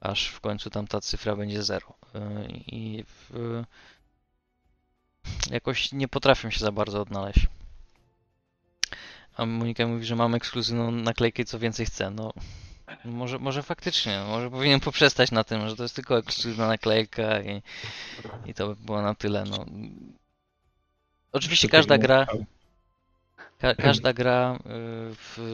aż 0.00 0.28
w 0.28 0.40
końcu 0.40 0.70
tam 0.70 0.86
ta 0.86 1.00
cyfra 1.00 1.36
będzie 1.36 1.62
zero. 1.62 1.94
E, 2.14 2.46
I 2.66 3.04
w, 3.06 3.30
jakoś 5.52 5.92
nie 5.92 6.08
potrafię 6.08 6.52
się 6.52 6.58
za 6.58 6.72
bardzo 6.72 7.00
odnaleźć. 7.00 7.46
A 9.36 9.46
Monika 9.46 9.86
mówi, 9.86 10.04
że 10.04 10.16
mam 10.16 10.34
ekskluzywną 10.34 10.90
naklejkę 10.90 11.42
i 11.42 11.44
co 11.44 11.58
więcej 11.58 11.86
chcę. 11.86 12.10
No, 12.10 12.32
może, 13.04 13.38
może 13.38 13.62
faktycznie, 13.62 14.24
może 14.28 14.50
powinien 14.50 14.80
poprzestać 14.80 15.30
na 15.30 15.44
tym, 15.44 15.68
że 15.68 15.76
to 15.76 15.82
jest 15.82 15.96
tylko 15.96 16.18
ekskluzywna 16.18 16.66
naklejka 16.66 17.42
i, 17.42 17.62
i 18.46 18.54
to 18.54 18.68
by 18.68 18.76
było 18.76 19.02
na 19.02 19.14
tyle. 19.14 19.44
No. 19.44 19.64
Oczywiście 21.32 21.68
każda 21.68 21.98
gra, 21.98 22.26
ka 23.62 23.74
każda 23.74 24.12
gra 24.12 24.58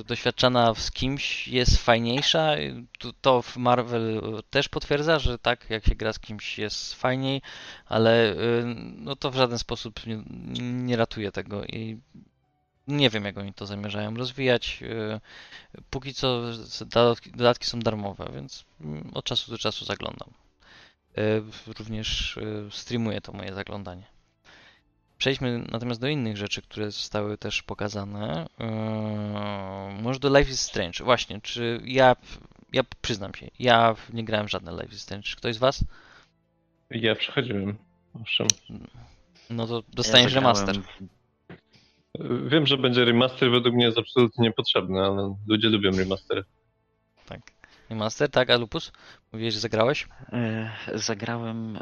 y, 0.01 0.05
doświadczana 0.05 0.74
z 0.74 0.90
kimś 0.90 1.48
jest 1.48 1.76
fajniejsza. 1.76 2.56
To, 2.98 3.12
to 3.20 3.43
w 3.43 3.56
Marvel 3.56 4.22
też 4.51 4.68
potwierdza, 4.68 5.18
że 5.18 5.39
tak, 5.39 5.70
jak 5.70 5.85
się 5.86 5.94
gra 5.94 6.12
z 6.12 6.18
kimś 6.18 6.59
jest 6.59 6.94
fajniej, 6.94 7.43
ale 7.86 8.32
y, 8.32 8.64
no 8.97 9.16
to 9.16 9.30
w 9.30 9.36
żaden 9.36 9.59
sposób 9.59 10.06
nie, 10.06 10.16
nie 10.62 10.97
ratuje 10.97 11.32
tego 11.32 11.64
i 11.64 12.01
nie 12.86 13.10
wiem, 13.10 13.24
jak 13.24 13.39
oni 13.39 13.55
to 13.55 13.66
zamierzają 13.66 14.14
rozwijać. 14.14 14.78
Y, 14.82 15.20
Póki 15.90 16.14
co 16.14 16.43
dodatki, 16.80 17.30
dodatki 17.30 17.66
są 17.66 17.80
darmowe, 17.80 18.30
więc 18.35 18.64
mm, 18.80 19.10
od 19.14 19.24
czasu 19.24 19.51
do 19.51 19.59
czasu 19.59 19.85
zaglądam. 19.85 20.30
Również 21.78 22.39
streamuję 22.70 23.20
to 23.20 23.32
moje 23.32 23.55
zaglądanie. 23.55 24.18
Przejdźmy 25.19 25.65
natomiast 25.70 26.01
do 26.01 26.09
innych 26.09 26.36
rzeczy, 26.36 26.62
które 26.62 26.90
zostały 26.90 27.39
też 27.39 27.62
pokazane. 27.62 28.47
Yy, 28.59 30.03
może 30.03 30.20
do 30.20 30.39
Life 30.39 30.51
is 30.51 30.61
Strange. 30.61 31.05
Właśnie, 31.05 31.40
czy 31.40 31.81
ja, 31.85 32.16
ja 32.73 32.82
przyznam 33.03 33.35
się, 33.35 33.51
ja 33.59 33.95
nie 34.12 34.24
grałem 34.24 34.47
w 34.47 34.51
żadne 34.51 34.73
Life 34.73 34.95
is 34.95 35.03
Strange. 35.03 35.28
Ktoś 35.36 35.55
z 35.55 35.59
Was? 35.59 35.85
Ja 36.90 37.15
przechodziłem. 37.15 37.77
Owszem. 38.15 38.47
No 39.51 39.66
to 39.66 39.82
dostaniesz 39.95 40.32
ja 40.32 40.40
remaster. 40.40 40.77
Wiem, 42.47 42.66
że 42.66 42.78
będzie 42.78 43.05
remaster, 43.05 43.51
według 43.51 43.74
mnie 43.74 43.85
jest 43.85 43.99
absolutnie 43.99 44.45
niepotrzebny, 44.45 45.01
ale 45.01 45.36
ludzie 45.47 45.69
lubią 45.69 45.90
remastery. 45.90 46.45
Remaster, 47.90 48.31
tak, 48.31 48.51
a 48.51 48.56
Lupus? 48.56 48.93
Mówiłeś, 49.32 49.55
że 49.55 49.60
zagrałeś? 49.60 50.09
E, 50.32 50.70
Zagrałem 50.94 51.78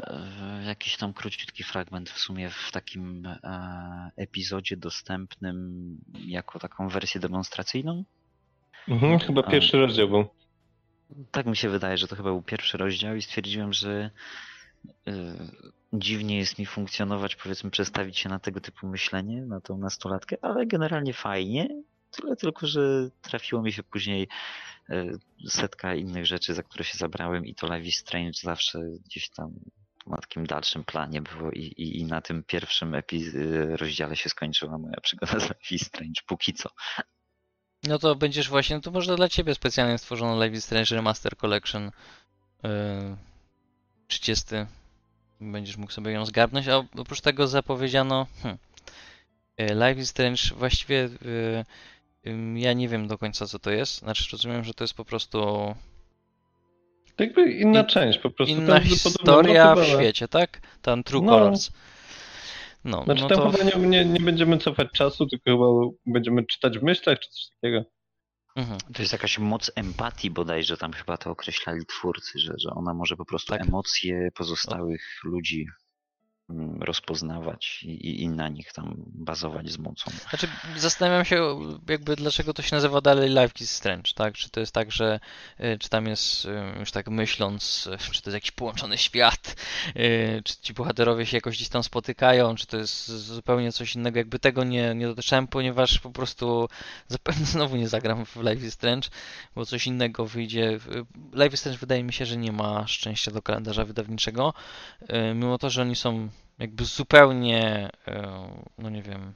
jakiś 0.65 0.97
tam 0.97 1.13
króciutki 1.13 1.63
fragment 1.63 2.09
w 2.09 2.19
sumie 2.19 2.49
w 2.49 2.71
takim 2.71 3.25
e, 3.25 4.11
epizodzie 4.17 4.77
dostępnym 4.77 5.97
jako 6.25 6.59
taką 6.59 6.89
wersję 6.89 7.21
demonstracyjną. 7.21 8.03
Mhm, 8.87 9.19
chyba 9.19 9.41
A. 9.41 9.51
pierwszy 9.51 9.77
rozdział 9.77 10.09
był. 10.09 10.25
Tak 11.31 11.45
mi 11.45 11.55
się 11.57 11.69
wydaje, 11.69 11.97
że 11.97 12.07
to 12.07 12.15
chyba 12.15 12.29
był 12.29 12.41
pierwszy 12.41 12.77
rozdział 12.77 13.15
i 13.15 13.21
stwierdziłem, 13.21 13.73
że 13.73 14.11
e, 15.07 15.13
dziwnie 15.93 16.37
jest 16.37 16.59
mi 16.59 16.65
funkcjonować, 16.65 17.35
powiedzmy, 17.35 17.71
przestawić 17.71 18.17
się 18.19 18.29
na 18.29 18.39
tego 18.39 18.61
typu 18.61 18.87
myślenie, 18.87 19.41
na 19.41 19.61
tą 19.61 19.77
nastolatkę, 19.77 20.37
ale 20.41 20.65
generalnie 20.65 21.13
fajnie. 21.13 21.67
Tyle 22.11 22.35
tylko, 22.35 22.67
że 22.67 23.09
trafiło 23.21 23.61
mi 23.61 23.71
się 23.71 23.83
później 23.83 24.27
setka 25.49 25.95
innych 25.95 26.25
rzeczy, 26.25 26.53
za 26.53 26.63
które 26.63 26.85
się 26.85 26.97
zabrałem 26.97 27.45
i 27.45 27.55
to 27.55 27.75
Life 27.75 27.87
is 27.87 27.95
Strange 27.95 28.39
zawsze 28.43 28.79
gdzieś 29.05 29.29
tam 29.29 29.51
na 30.07 30.17
takim 30.17 30.47
dalszym 30.47 30.83
planie 30.83 31.21
było 31.21 31.51
i, 31.51 31.59
i, 31.59 31.99
i 31.99 32.05
na 32.05 32.21
tym 32.21 32.43
pierwszym 32.43 32.95
e, 32.95 33.03
rozdziale 33.77 34.15
się 34.15 34.29
skończyła 34.29 34.77
moja 34.77 35.01
przygoda 35.01 35.39
z 35.39 35.43
Life 35.43 35.75
is 35.75 35.87
Strange, 35.87 36.21
póki 36.27 36.53
co. 36.53 36.69
No 37.83 37.99
to 37.99 38.15
będziesz 38.15 38.49
właśnie, 38.49 38.75
no 38.75 38.81
to 38.81 38.91
może 38.91 39.15
dla 39.15 39.29
Ciebie 39.29 39.55
specjalnie 39.55 39.97
stworzono 39.97 40.43
Life 40.43 40.57
is 40.57 40.65
Strange 40.65 40.95
Remaster 40.95 41.37
Collection 41.37 41.91
yy, 42.63 42.69
30. 44.07 44.45
Będziesz 45.41 45.77
mógł 45.77 45.91
sobie 45.91 46.11
ją 46.11 46.25
zgarnąć, 46.25 46.67
a 46.67 46.77
oprócz 46.77 47.21
tego 47.21 47.47
zapowiedziano 47.47 48.27
hmm, 48.41 48.57
yy, 49.57 49.87
Life 49.87 50.01
is 50.01 50.09
Strange 50.09 50.41
właściwie 50.55 50.95
yy, 50.95 51.65
ja 52.55 52.73
nie 52.73 52.87
wiem 52.87 53.07
do 53.07 53.17
końca 53.17 53.47
co 53.47 53.59
to 53.59 53.71
jest. 53.71 53.99
Znaczy 53.99 54.25
rozumiem, 54.31 54.63
że 54.63 54.73
to 54.73 54.83
jest 54.83 54.93
po 54.93 55.05
prostu 55.05 55.39
jakby 57.19 57.51
inna 57.51 57.79
In- 57.81 57.85
część, 57.85 58.19
po 58.19 58.29
prostu. 58.29 58.55
inna 58.55 58.79
historia 58.79 59.75
w 59.75 59.85
świecie, 59.85 60.27
tak? 60.27 60.61
Tam 60.81 61.03
True 61.03 61.21
No. 61.21 61.31
Colors. 61.31 61.71
No, 62.85 63.03
Znaczy 63.03 63.21
no 63.21 63.27
tam 63.29 63.37
to... 63.37 63.51
chyba 63.51 63.63
nie, 63.63 63.87
nie, 63.87 64.05
nie 64.05 64.19
będziemy 64.19 64.57
cofać 64.57 64.87
czasu, 64.91 65.25
tylko 65.27 65.51
chyba 65.51 65.65
będziemy 66.05 66.45
czytać 66.45 66.79
w 66.79 66.83
myślach 66.83 67.19
czy 67.19 67.29
coś 67.29 67.41
takiego. 67.61 67.83
Mhm. 68.55 68.79
To 68.93 69.01
jest 69.01 69.13
jakaś 69.13 69.39
moc 69.39 69.71
empatii 69.75 70.31
bodajże, 70.31 70.77
tam 70.77 70.93
chyba 70.93 71.17
to 71.17 71.31
określali 71.31 71.85
twórcy, 71.85 72.39
że, 72.39 72.53
że 72.57 72.69
ona 72.69 72.93
może 72.93 73.15
po 73.15 73.25
prostu 73.25 73.53
Tak. 73.53 73.61
emocje 73.61 74.29
pozostałych 74.35 75.01
ludzi 75.23 75.61
mm, 75.61 75.73
rozpoznawać 76.79 77.83
i, 77.83 78.21
i 78.21 78.29
na 78.29 78.49
nich 78.49 78.73
tam 78.73 78.95
bazować 78.97 79.69
z 79.69 79.77
mocą. 79.77 80.11
Znaczy, 80.29 80.47
zastanawiam 80.77 81.25
się, 81.25 81.59
jakby 81.89 82.15
dlaczego 82.15 82.53
to 82.53 82.61
się 82.61 82.75
nazywa 82.75 83.01
dalej 83.01 83.29
Life 83.29 83.53
is 83.59 83.71
Strange, 83.71 84.11
tak? 84.15 84.33
Czy 84.33 84.49
to 84.49 84.59
jest 84.59 84.71
tak, 84.71 84.91
że 84.91 85.19
y, 85.59 85.77
czy 85.79 85.89
tam 85.89 86.05
jest, 86.05 86.45
y, 86.45 86.49
już 86.79 86.91
tak 86.91 87.09
myśląc, 87.09 87.89
czy 88.13 88.21
to 88.21 88.29
jest 88.29 88.33
jakiś 88.33 88.51
połączony 88.51 88.97
świat, 88.97 89.55
y, 89.95 90.41
czy 90.43 90.55
ci 90.61 90.73
bohaterowie 90.73 91.25
się 91.25 91.37
jakoś 91.37 91.55
gdzieś 91.55 91.69
tam 91.69 91.83
spotykają, 91.83 92.55
czy 92.55 92.67
to 92.67 92.77
jest 92.77 93.07
zupełnie 93.07 93.71
coś 93.71 93.95
innego, 93.95 94.17
jakby 94.17 94.39
tego 94.39 94.63
nie, 94.63 94.95
nie 94.95 95.07
dotyczyłem, 95.07 95.47
ponieważ 95.47 95.99
po 95.99 96.11
prostu 96.11 96.69
zapewne 97.07 97.45
znowu 97.45 97.75
nie 97.75 97.87
zagram 97.87 98.25
w 98.25 98.35
Life 98.35 98.65
is 98.65 98.73
Strange, 98.73 99.09
bo 99.55 99.65
coś 99.65 99.87
innego 99.87 100.25
wyjdzie. 100.25 100.79
Life 101.33 101.53
is 101.53 101.59
Strange 101.59 101.79
wydaje 101.79 102.03
mi 102.03 102.13
się, 102.13 102.25
że 102.25 102.37
nie 102.37 102.51
ma 102.51 102.87
szczęścia 102.87 103.31
do 103.31 103.41
kalendarza 103.41 103.85
wydawniczego, 103.85 104.53
mimo 105.35 105.57
to, 105.57 105.69
że 105.69 105.81
oni 105.81 105.95
są 105.95 106.29
jakby 106.59 106.85
zupełnie, 106.85 107.89
y, 108.07 108.11
no 108.77 108.89
nie 108.89 109.01
wiem, 109.03 109.33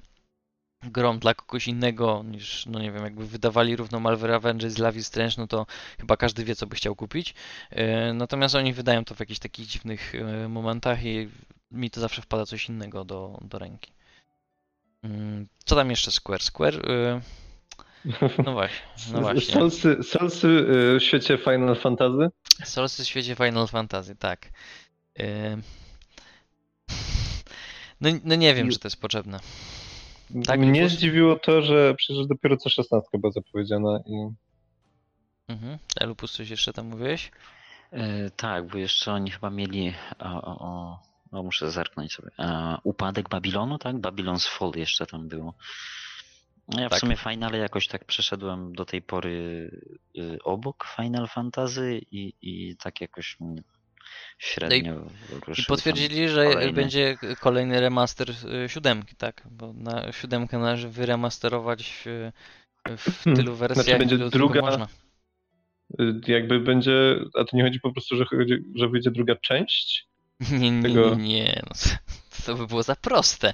grą 0.83 1.19
dla 1.19 1.33
kogoś 1.33 1.67
innego 1.67 2.23
niż, 2.25 2.65
no 2.65 2.79
nie 2.79 2.91
wiem, 2.91 3.03
jakby 3.03 3.27
wydawali 3.27 3.75
równo 3.75 3.99
Marvel 3.99 4.33
Avengers, 4.33 4.77
Life 4.77 4.99
is 4.99 5.07
Strange, 5.07 5.33
no 5.37 5.47
to 5.47 5.65
chyba 5.99 6.17
każdy 6.17 6.43
wie, 6.43 6.55
co 6.55 6.67
by 6.67 6.75
chciał 6.75 6.95
kupić. 6.95 7.33
E, 7.69 8.13
Natomiast 8.13 8.55
oni 8.55 8.73
wydają 8.73 9.05
to 9.05 9.15
w 9.15 9.19
jakichś 9.19 9.39
takich 9.39 9.67
dziwnych 9.67 10.15
e, 10.15 10.47
momentach 10.47 11.03
i 11.05 11.29
mi 11.71 11.89
to 11.91 12.01
zawsze 12.01 12.21
wpada 12.21 12.45
coś 12.45 12.69
innego 12.69 13.05
do, 13.05 13.37
do 13.41 13.59
ręki. 13.59 13.91
Mm, 15.03 15.47
Co 15.65 15.75
tam 15.75 15.89
jeszcze 15.89 16.11
Square? 16.11 16.41
Square? 16.43 16.91
e, 16.91 17.21
No 18.45 18.53
właśnie, 18.53 19.13
no 19.13 19.21
właśnie. 19.21 19.53
Solsy, 19.53 20.03
Solsy 20.03 20.47
w 20.99 21.03
świecie 21.03 21.37
Final 21.37 21.75
Fantasy? 21.75 22.29
Soulsy 22.63 23.03
w 23.03 23.07
świecie 23.07 23.35
Final 23.35 23.67
Fantasy, 23.67 24.15
tak. 24.15 24.49
No, 28.01 28.09
no 28.23 28.35
nie 28.35 28.55
wiem, 28.55 28.69
czy 28.69 28.79
to 28.79 28.87
jest 28.87 29.01
potrzebne. 29.01 29.39
Tak, 30.45 30.59
Mnie 30.59 30.89
zdziwiło 30.89 31.35
to, 31.35 31.61
że 31.61 31.95
przecież 31.95 32.27
dopiero 32.27 32.57
co 32.57 32.69
16 32.69 33.09
była 33.13 33.31
zapowiedziana 33.31 33.99
i 34.05 34.29
Mhm. 35.47 35.77
Elupus, 35.99 36.31
coś 36.31 36.49
jeszcze 36.49 36.73
tam 36.73 36.87
mówiłeś? 36.87 37.31
E, 37.91 38.29
tak, 38.29 38.67
bo 38.67 38.77
jeszcze 38.77 39.13
oni 39.13 39.31
chyba 39.31 39.49
mieli 39.49 39.93
o, 40.19 40.41
o, 40.41 40.59
o, 40.59 40.99
o 41.31 41.43
muszę 41.43 41.71
zerknąć 41.71 42.13
sobie. 42.13 42.29
E, 42.39 42.77
upadek 42.83 43.29
Babilonu, 43.29 43.77
tak? 43.77 43.95
Babylon's 43.95 44.47
Fall 44.49 44.71
jeszcze 44.75 45.05
tam 45.05 45.27
było. 45.27 45.53
No 46.67 46.81
ja 46.81 46.87
w 46.87 46.91
Tak. 46.91 46.99
sumie 46.99 47.15
Finale 47.17 47.57
jakoś 47.57 47.87
tak 47.87 48.05
przeszedłem 48.05 48.73
do 48.73 48.85
tej 48.85 49.01
pory 49.01 49.31
y, 50.17 50.37
obok 50.43 50.87
Final 50.95 51.27
Fantasy 51.27 52.01
i, 52.11 52.33
i 52.41 52.75
tak 52.77 53.01
jakoś 53.01 53.37
średnio 54.41 54.93
I 55.31 55.45
ruszył 55.47 55.65
potwierdzili, 55.67 56.29
że 56.29 56.45
kolejny. 56.45 56.73
będzie 56.73 57.17
kolejny 57.39 57.81
remaster 57.81 58.29
y, 58.29 58.69
siódemki, 58.69 59.15
tak? 59.15 59.41
Bo 59.51 59.73
na 59.73 60.11
siódemkę 60.11 60.57
należy 60.57 60.89
wyremasterować 60.89 61.83
w, 62.05 62.31
w 62.97 63.23
Hmm. 63.23 63.37
tylu 63.37 63.55
wersjach, 63.55 63.85
Znaczy 63.85 63.99
będzie 63.99 64.17
druga- 64.29 64.61
można. 64.61 64.87
Y, 65.99 66.21
Jakby 66.27 66.59
będzie, 66.59 67.15
a 67.39 67.43
to 67.43 67.57
nie 67.57 67.63
chodzi 67.63 67.79
po 67.79 67.91
prostu, 67.93 68.15
że, 68.17 68.25
chodzi, 68.25 68.53
że 68.75 68.87
wyjdzie 68.89 69.11
druga 69.11 69.35
część? 69.35 70.07
Nie, 70.51 70.71
nie, 70.71 70.81
tego- 70.83 71.15
nie, 71.15 71.23
nie. 71.43 71.61
No, 71.63 71.75
to- 71.75 71.97
to 72.45 72.55
by 72.55 72.67
było 72.67 72.83
za 72.83 72.95
proste. 72.95 73.53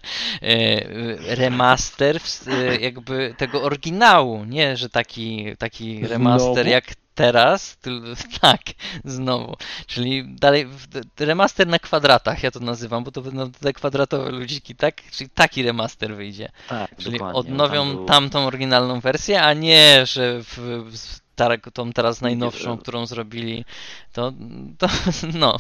Remaster 1.28 2.20
w- 2.20 2.46
jakby 2.82 3.36
tego 3.38 3.62
oryginału, 3.64 4.46
nie, 4.46 4.78
że 4.78 4.90
taki, 4.90 5.46
taki 5.60 6.08
remaster 6.08 6.54
Znowu? 6.54 6.70
jak 6.70 6.86
teraz, 7.18 7.78
tak, 8.42 8.62
znowu. 9.06 9.56
Czyli 9.88 10.36
dalej 10.36 10.68
remaster 11.20 11.68
na 11.68 11.80
kwadratach, 11.80 12.44
ja 12.44 12.52
to 12.52 12.60
nazywam, 12.60 13.04
bo 13.04 13.12
to 13.12 13.22
będą 13.22 13.52
te 13.52 13.74
kwadratowe 13.74 14.32
ludziki, 14.32 14.76
tak? 14.76 15.02
Czyli 15.12 15.30
taki 15.30 15.64
remaster 15.64 16.16
wyjdzie. 16.16 16.50
Tak, 16.70 16.96
Czyli 16.98 17.12
dokładnie, 17.18 17.40
odnowią 17.40 17.86
tam 17.88 17.96
był- 17.96 18.06
tamtą 18.06 18.46
oryginalną 18.48 19.00
wersję, 19.00 19.42
a 19.42 19.54
nie, 19.54 20.06
że 20.06 20.44
w, 20.44 20.58
w 20.92 21.27
tar- 21.38 21.72
tą 21.74 21.94
teraz 21.94 22.22
najnowszą, 22.22 22.72
Nie, 22.72 22.78
którą 22.78 23.06
zrobili, 23.06 23.66
to, 24.14 24.34
to 24.78 24.88
no. 25.44 25.58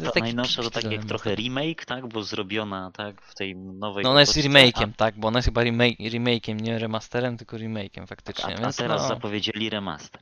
To, 0.00 0.12
to 0.12 0.20
najnowsza 0.20 0.62
to 0.62 0.70
tak 0.70 0.92
jak 0.92 1.04
trochę 1.04 1.34
remake, 1.34 1.84
tak? 1.84 2.08
Bo 2.08 2.22
zrobiona 2.22 2.90
tak 2.94 3.22
w 3.22 3.34
tej 3.34 3.56
nowej. 3.56 4.04
No 4.04 4.10
ona 4.10 4.20
jest 4.20 4.36
remake'iem, 4.36 4.92
tak, 4.96 5.18
bo 5.18 5.28
ona 5.28 5.38
jest 5.38 5.46
chyba 5.48 5.62
remake, 5.62 5.98
remake'iem, 5.98 6.60
nie 6.62 6.78
remasterem, 6.78 7.36
tylko 7.36 7.56
remake'iem 7.56 8.02
A, 8.02 8.06
faktycznie. 8.06 8.54
a, 8.54 8.58
a 8.58 8.60
Więc 8.60 8.76
teraz 8.76 9.02
no, 9.02 9.08
zapowiedzieli 9.08 9.70
remaster. 9.70 10.20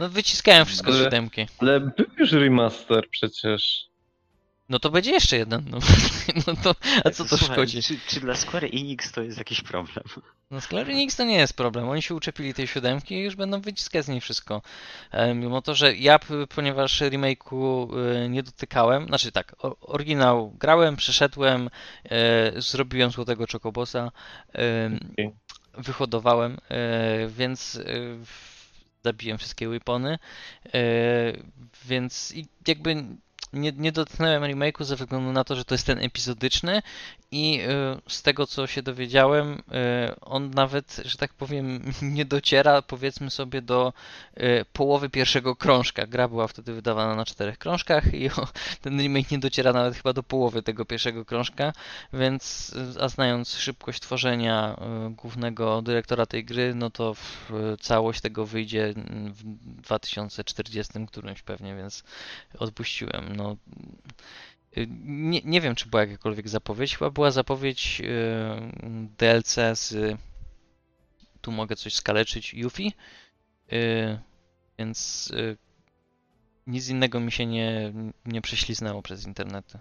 no 0.00 0.08
wyciskają 0.08 0.64
wszystko 0.64 0.92
z 0.92 0.94
Ale- 0.94 1.04
siódemki. 1.04 1.46
Ale 1.58 1.80
był 1.80 2.06
już 2.18 2.32
remaster 2.32 3.04
przecież. 3.10 3.86
No 4.68 4.78
to 4.78 4.90
będzie 4.90 5.10
jeszcze 5.10 5.36
jeden. 5.36 5.64
No, 5.70 5.78
no 6.46 6.54
to, 6.62 6.74
a 7.04 7.10
co 7.10 7.24
to 7.24 7.38
Słuchaj, 7.38 7.56
szkodzi? 7.56 7.82
Czy, 7.82 7.98
czy 8.06 8.20
dla 8.20 8.34
Square 8.34 8.64
Enix 8.64 9.12
to 9.12 9.22
jest 9.22 9.38
jakiś 9.38 9.60
problem? 9.60 10.04
No 10.50 10.60
Square 10.60 10.90
Enix 10.90 11.16
to 11.16 11.24
nie 11.24 11.36
jest 11.36 11.56
problem. 11.56 11.88
Oni 11.88 12.02
się 12.02 12.14
uczepili 12.14 12.54
tej 12.54 12.66
siódemki 12.66 13.14
i 13.14 13.22
już 13.22 13.36
będą 13.36 13.60
wyciskać 13.60 14.04
z 14.04 14.08
niej 14.08 14.20
wszystko. 14.20 14.62
E, 15.10 15.34
Mimo 15.34 15.62
to, 15.62 15.74
że 15.74 15.96
ja, 15.96 16.18
ponieważ 16.54 17.00
remake'u 17.00 17.88
e, 18.24 18.28
nie 18.28 18.42
dotykałem, 18.42 19.06
znaczy 19.06 19.32
tak, 19.32 19.56
oryginał 19.80 20.50
grałem, 20.50 20.96
przeszedłem, 20.96 21.70
e, 22.04 22.62
zrobiłem 22.62 23.10
Złotego 23.10 23.44
Chocobosa, 23.52 24.12
Okej. 25.12 25.32
wyhodowałem, 25.78 26.58
więc 27.28 27.80
zabiłem 29.04 29.38
wszystkie 29.38 29.68
weapony, 29.68 30.18
więc 31.84 32.32
i 32.34 32.46
jakby 32.68 33.04
nie, 33.56 33.72
nie 33.72 33.92
dotknąłem 33.92 34.42
remake'u 34.42 34.84
ze 34.84 34.96
względu 34.96 35.32
na 35.32 35.44
to, 35.44 35.56
że 35.56 35.64
to 35.64 35.74
jest 35.74 35.86
ten 35.86 35.98
epizodyczny 35.98 36.82
i 37.30 37.60
e, 37.60 38.00
z 38.08 38.22
tego 38.22 38.46
co 38.46 38.66
się 38.66 38.82
dowiedziałem, 38.82 39.62
e, 39.72 40.16
on 40.20 40.50
nawet, 40.50 41.02
że 41.04 41.18
tak 41.18 41.34
powiem, 41.34 41.92
nie 42.02 42.24
dociera 42.24 42.82
powiedzmy 42.82 43.30
sobie 43.30 43.62
do 43.62 43.92
e, 44.34 44.64
połowy 44.64 45.10
pierwszego 45.10 45.56
krążka. 45.56 46.06
Gra 46.06 46.28
była 46.28 46.48
wtedy 46.48 46.72
wydawana 46.72 47.14
na 47.14 47.24
czterech 47.24 47.58
krążkach 47.58 48.14
i 48.14 48.30
ten 48.82 49.00
remake 49.00 49.30
nie 49.30 49.38
dociera 49.38 49.72
nawet 49.72 49.96
chyba 49.96 50.12
do 50.12 50.22
połowy 50.22 50.62
tego 50.62 50.84
pierwszego 50.84 51.24
krążka, 51.24 51.72
więc 52.12 52.74
a 53.00 53.08
znając 53.08 53.54
szybkość 53.54 54.00
tworzenia 54.00 54.76
głównego 55.10 55.82
dyrektora 55.82 56.26
tej 56.26 56.44
gry, 56.44 56.74
no 56.74 56.90
to 56.90 57.14
całość 57.80 58.20
tego 58.20 58.46
wyjdzie 58.46 58.84
mm, 58.84 59.32
w 59.32 59.44
2040 59.82 60.92
którymś 61.06 61.42
pewnie, 61.42 61.76
więc 61.76 62.04
odpuściłem. 62.58 63.36
No, 63.36 63.45
y, 64.76 64.86
nie, 65.04 65.40
nie 65.44 65.60
wiem, 65.60 65.74
czy 65.74 65.88
była 65.88 66.02
jakakolwiek 66.02 66.48
zapowiedź. 66.48 66.96
Chyba 66.96 67.10
była 67.10 67.30
zapowiedź 67.30 68.00
y, 68.00 68.06
DLC 69.18 69.54
z. 69.72 70.18
Tu 71.40 71.52
mogę 71.52 71.76
coś 71.76 71.94
skaleczyć. 71.94 72.54
Yuffie. 72.54 72.92
Y, 73.72 74.18
Więc 74.78 75.32
nic 76.66 76.88
innego 76.88 77.20
mi 77.20 77.32
się 77.32 77.46
nie, 77.46 77.92
nie 78.24 78.40
prześliznęło 78.42 79.02
przez 79.02 79.26
internety. 79.26 79.78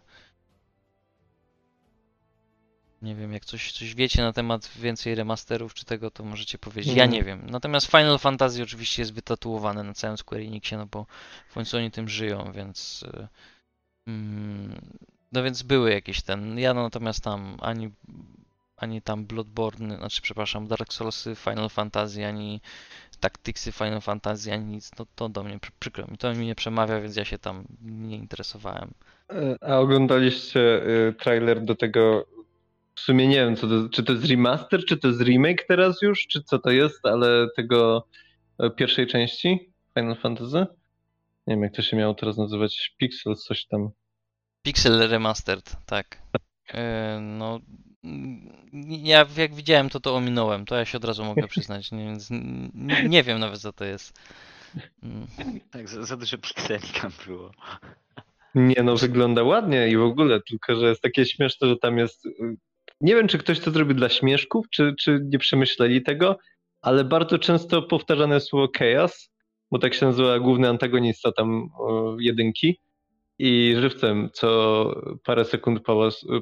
Nie 3.02 3.16
wiem, 3.16 3.34
jak 3.34 3.46
coś, 3.46 3.72
coś 3.72 3.96
wiecie 3.96 4.22
na 4.22 4.34
temat 4.34 4.72
więcej 4.76 5.16
remasterów 5.16 5.74
czy 5.74 5.86
tego, 5.86 6.12
to 6.12 6.24
możecie 6.24 6.58
powiedzieć. 6.58 6.96
Ja 6.96 7.06
nie 7.06 7.24
wiem. 7.24 7.50
Natomiast 7.50 7.88
Final 7.88 8.20
Fantasy 8.20 8.64
oczywiście 8.64 9.02
jest 9.02 9.14
wytatuowane 9.14 9.84
na 9.84 9.94
całym 9.94 10.18
Square 10.18 10.42
Enixie, 10.42 10.78
no 10.78 10.86
bo 10.86 11.06
w 11.50 11.54
końcu 11.54 11.78
oni 11.78 11.92
tym 11.92 12.10
żyją, 12.10 12.52
więc. 12.52 13.06
Mm, 14.08 14.76
no 15.32 15.44
więc 15.44 15.64
były 15.64 15.92
jakieś 15.92 16.22
ten. 16.22 16.60
Ja 16.60 16.74
natomiast 16.74 17.24
tam 17.24 17.58
ani, 17.62 17.92
ani 18.78 19.02
tam 19.02 19.26
Bloodborne, 19.26 19.98
znaczy 19.98 20.22
przepraszam, 20.22 20.68
Dark 20.68 20.94
Soulsy, 20.94 21.36
Final 21.36 21.70
Fantasy, 21.70 22.26
ani 22.26 22.62
Tacticsy 23.20 23.72
Final 23.72 24.02
Fantasy, 24.02 24.54
ani 24.54 24.66
nic, 24.66 24.92
no 25.00 25.06
to 25.16 25.30
do 25.30 25.44
mnie 25.44 25.60
przy- 25.60 25.72
przykro 25.80 26.08
mi. 26.08 26.18
To 26.18 26.34
mi 26.34 26.46
nie 26.46 26.56
przemawia, 26.56 27.02
więc 27.02 27.16
ja 27.16 27.26
się 27.26 27.38
tam 27.38 27.66
nie 27.82 28.16
interesowałem. 28.18 28.92
E, 29.30 29.58
A 29.64 29.78
oglądaliście 29.80 30.60
y, 31.10 31.14
trailer 31.20 31.62
do 31.66 31.76
tego? 31.76 32.26
W 32.96 33.00
sumie 33.00 33.28
nie 33.28 33.36
wiem, 33.36 33.56
co 33.56 33.68
to, 33.68 33.90
czy 33.90 34.04
to 34.04 34.14
jest 34.14 34.26
remaster, 34.26 34.86
czy 34.86 34.98
to 34.98 35.08
jest 35.08 35.22
remake 35.22 35.64
teraz 35.68 36.02
już, 36.02 36.28
czy 36.28 36.44
co 36.44 36.60
to 36.60 36.70
jest, 36.70 37.06
ale 37.06 37.48
tego 37.56 38.08
e, 38.60 38.70
pierwszej 38.70 39.08
części 39.08 39.70
Final 39.94 40.16
Fantasy? 40.16 40.66
Nie 41.48 41.54
wiem, 41.56 41.64
jak 41.64 41.76
to 41.76 41.82
się 41.82 41.98
miało 41.98 42.14
teraz 42.14 42.38
nazywać. 42.38 42.96
Pixel, 42.98 43.36
coś 43.36 43.66
tam. 43.66 43.90
Pixel 44.62 45.10
Remastered, 45.10 45.76
tak. 45.86 46.22
E, 46.74 47.20
No, 47.22 47.60
mm, 48.04 48.50
ja 49.04 49.26
jak 49.38 49.56
widziałem 49.56 49.90
to, 49.90 50.00
to 50.00 50.16
ominąłem. 50.16 50.66
To 50.66 50.76
ja 50.76 50.86
się 50.86 50.98
od 50.98 51.06
razu 51.06 51.24
mogę 51.26 51.48
przyznać, 51.48 51.92
nie, 51.92 52.18
nie 53.10 53.24
wiem 53.24 53.40
nawet 53.40 53.60
co 53.60 53.74
to 53.74 53.86
jest. 53.86 54.20
Mm. 55.04 55.28
Tak, 55.72 55.90
za, 55.90 56.04
za 56.04 56.18
dużo 56.18 56.38
pikseli 56.38 56.88
tam 57.02 57.12
było. 57.28 57.52
Nie 58.56 58.84
no, 58.84 58.96
wygląda 58.96 59.44
ładnie 59.44 59.88
i 59.88 59.98
w 59.98 60.02
ogóle, 60.02 60.42
tylko 60.42 60.76
że 60.76 60.90
jest 60.90 61.02
takie 61.02 61.26
śmieszne, 61.26 61.68
że 61.68 61.78
tam 61.78 61.98
jest. 61.98 62.26
y, 62.26 62.32
Nie 63.02 63.16
wiem, 63.16 63.28
czy 63.28 63.38
ktoś 63.38 63.60
to 63.60 63.72
zrobił 63.72 63.96
dla 63.96 64.10
śmieszków, 64.10 64.66
czy, 64.70 64.96
czy 65.00 65.20
nie 65.24 65.40
przemyśleli 65.40 66.04
tego, 66.04 66.38
ale 66.82 67.04
bardzo 67.04 67.40
często 67.40 67.82
powtarzane 67.82 68.36
jest 68.36 68.48
słowo 68.48 68.68
chaos, 68.78 69.30
bo 69.76 69.80
tak 69.80 69.94
się 69.94 70.06
nazywa 70.06 70.40
główny 70.40 70.70
antagonista 70.70 71.32
tam 71.32 71.70
o, 71.78 72.16
jedynki. 72.20 72.80
I 73.40 73.76
żywcem 73.80 74.30
co 74.34 74.94
parę 75.24 75.46
sekund 75.46 75.82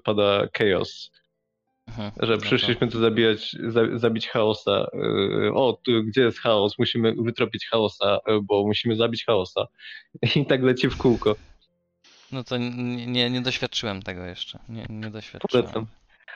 pada, 0.03 0.47
chaos, 0.57 1.11
Mhm. 1.87 2.11
że 2.21 2.33
No 2.35 2.41
przyszliśmy 2.41 2.87
tu 2.87 2.99
zabijać, 2.99 3.55
za, 3.67 3.81
zabić 3.99 4.27
chaosa. 4.27 4.87
Y, 5.47 5.53
O, 5.53 5.79
tu, 5.85 5.91
gdzie 6.03 6.21
jest 6.21 6.39
chaos? 6.39 6.79
Musimy 6.79 7.13
wytropić 7.17 7.67
chaosa, 7.67 8.17
y, 8.29 8.39
bo 8.43 8.63
musimy 8.67 8.95
zabić 8.95 9.25
chaosa. 9.25 9.65
I 10.35 10.45
tak 10.45 10.63
leci 10.63 10.89
w 10.89 10.97
kółko. 10.97 11.35
No 12.31 12.43
to 12.43 12.57
nie, 12.57 13.29
nie, 13.29 13.41
doświadczyłem 13.41 14.01
tego 14.01 14.25
jeszcze. 14.25 14.59
Nie, 14.69 14.85
nie 14.89 15.09
doświadczyłem. 15.09 15.63
Polecam. 15.63 15.85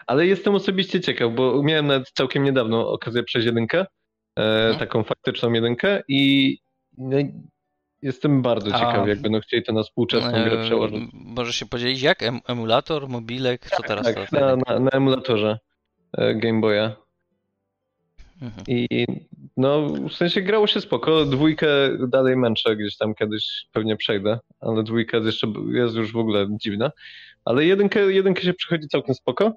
Ale 0.08 0.28
jestem 0.28 0.56
osobiście 0.56 1.02
ciekaw, 1.02 1.34
bo 1.36 1.64
miałem 1.64 1.88
nawet 1.88 2.12
całkiem 2.12 2.44
niedawno 2.44 2.90
okazję 2.92 3.24
przejść 3.24 3.46
jedynkę, 3.46 3.80
e, 3.80 3.86
Mhm. 4.68 4.80
taką 4.80 5.04
faktyczną 5.04 5.54
jedynkę 5.54 6.04
i 6.08 6.58
no, 6.98 7.18
jestem 8.02 8.42
bardzo 8.42 8.76
A- 8.76 8.80
ciekaw, 8.80 9.08
jak 9.08 9.22
będą 9.22 9.40
chcieli 9.40 9.64
to 9.64 9.74
na 9.74 9.84
współczesną 9.84 10.32
grę 10.32 10.62
E, 10.62 10.66
przełożyć. 10.66 11.04
Możesz 11.14 11.56
się 11.56 11.66
podzielić 11.66 12.02
jak? 12.02 12.24
Em 12.24 12.40
emulator, 12.48 13.10
mobilek? 13.10 13.70
Co 13.70 13.84
teraz? 13.84 14.06
Tak, 14.06 14.30
to- 14.30 14.40
na, 14.40 14.56
na, 14.56 14.80
na 14.80 14.90
emulatorze 14.90 15.60
e, 16.18 16.36
Game 16.36 16.62
Boya. 16.62 16.96
Mhm. 18.42 18.64
I 18.68 19.06
no, 19.58 19.88
w 20.10 20.14
sensie 20.14 20.42
grało 20.42 20.68
się 20.68 20.82
spoko. 20.82 21.26
Dwójkę 21.26 21.68
dalej 22.08 22.38
męczę, 22.38 22.76
gdzieś 22.76 22.98
tam 22.98 23.16
kiedyś 23.16 23.66
pewnie 23.72 23.96
przejdę, 23.96 24.40
ale 24.60 24.84
dwójka 24.84 25.18
jest 25.18 25.26
jeszcze 25.26 25.48
jest 25.72 25.96
już 25.96 26.12
w 26.12 26.18
ogóle 26.18 26.48
dziwna. 26.52 26.92
Ale 27.46 27.66
jedynkę, 27.66 28.00
jedynkę 28.00 28.42
się 28.42 28.54
przychodzi 28.54 28.88
całkiem 28.88 29.16
spoko. 29.16 29.54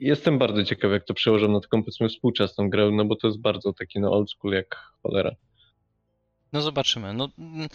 Jestem 0.00 0.38
bardzo 0.38 0.64
ciekaw, 0.64 0.90
jak 0.92 1.04
to 1.04 1.14
przełożę 1.14 1.48
na 1.48 1.60
taką 1.60 1.82
powiedzmy 1.82 2.08
współczesną 2.08 2.70
grę, 2.70 2.90
no 2.90 3.04
bo 3.04 3.16
to 3.16 3.26
jest 3.26 3.40
bardzo 3.40 3.72
taki 3.72 4.00
no 4.00 4.12
old 4.12 4.30
school 4.30 4.54
jak 4.54 4.76
cholera. 5.02 5.30
No 6.52 6.60
zobaczymy. 6.60 7.14
No, 7.14 7.28
mm, 7.38 7.68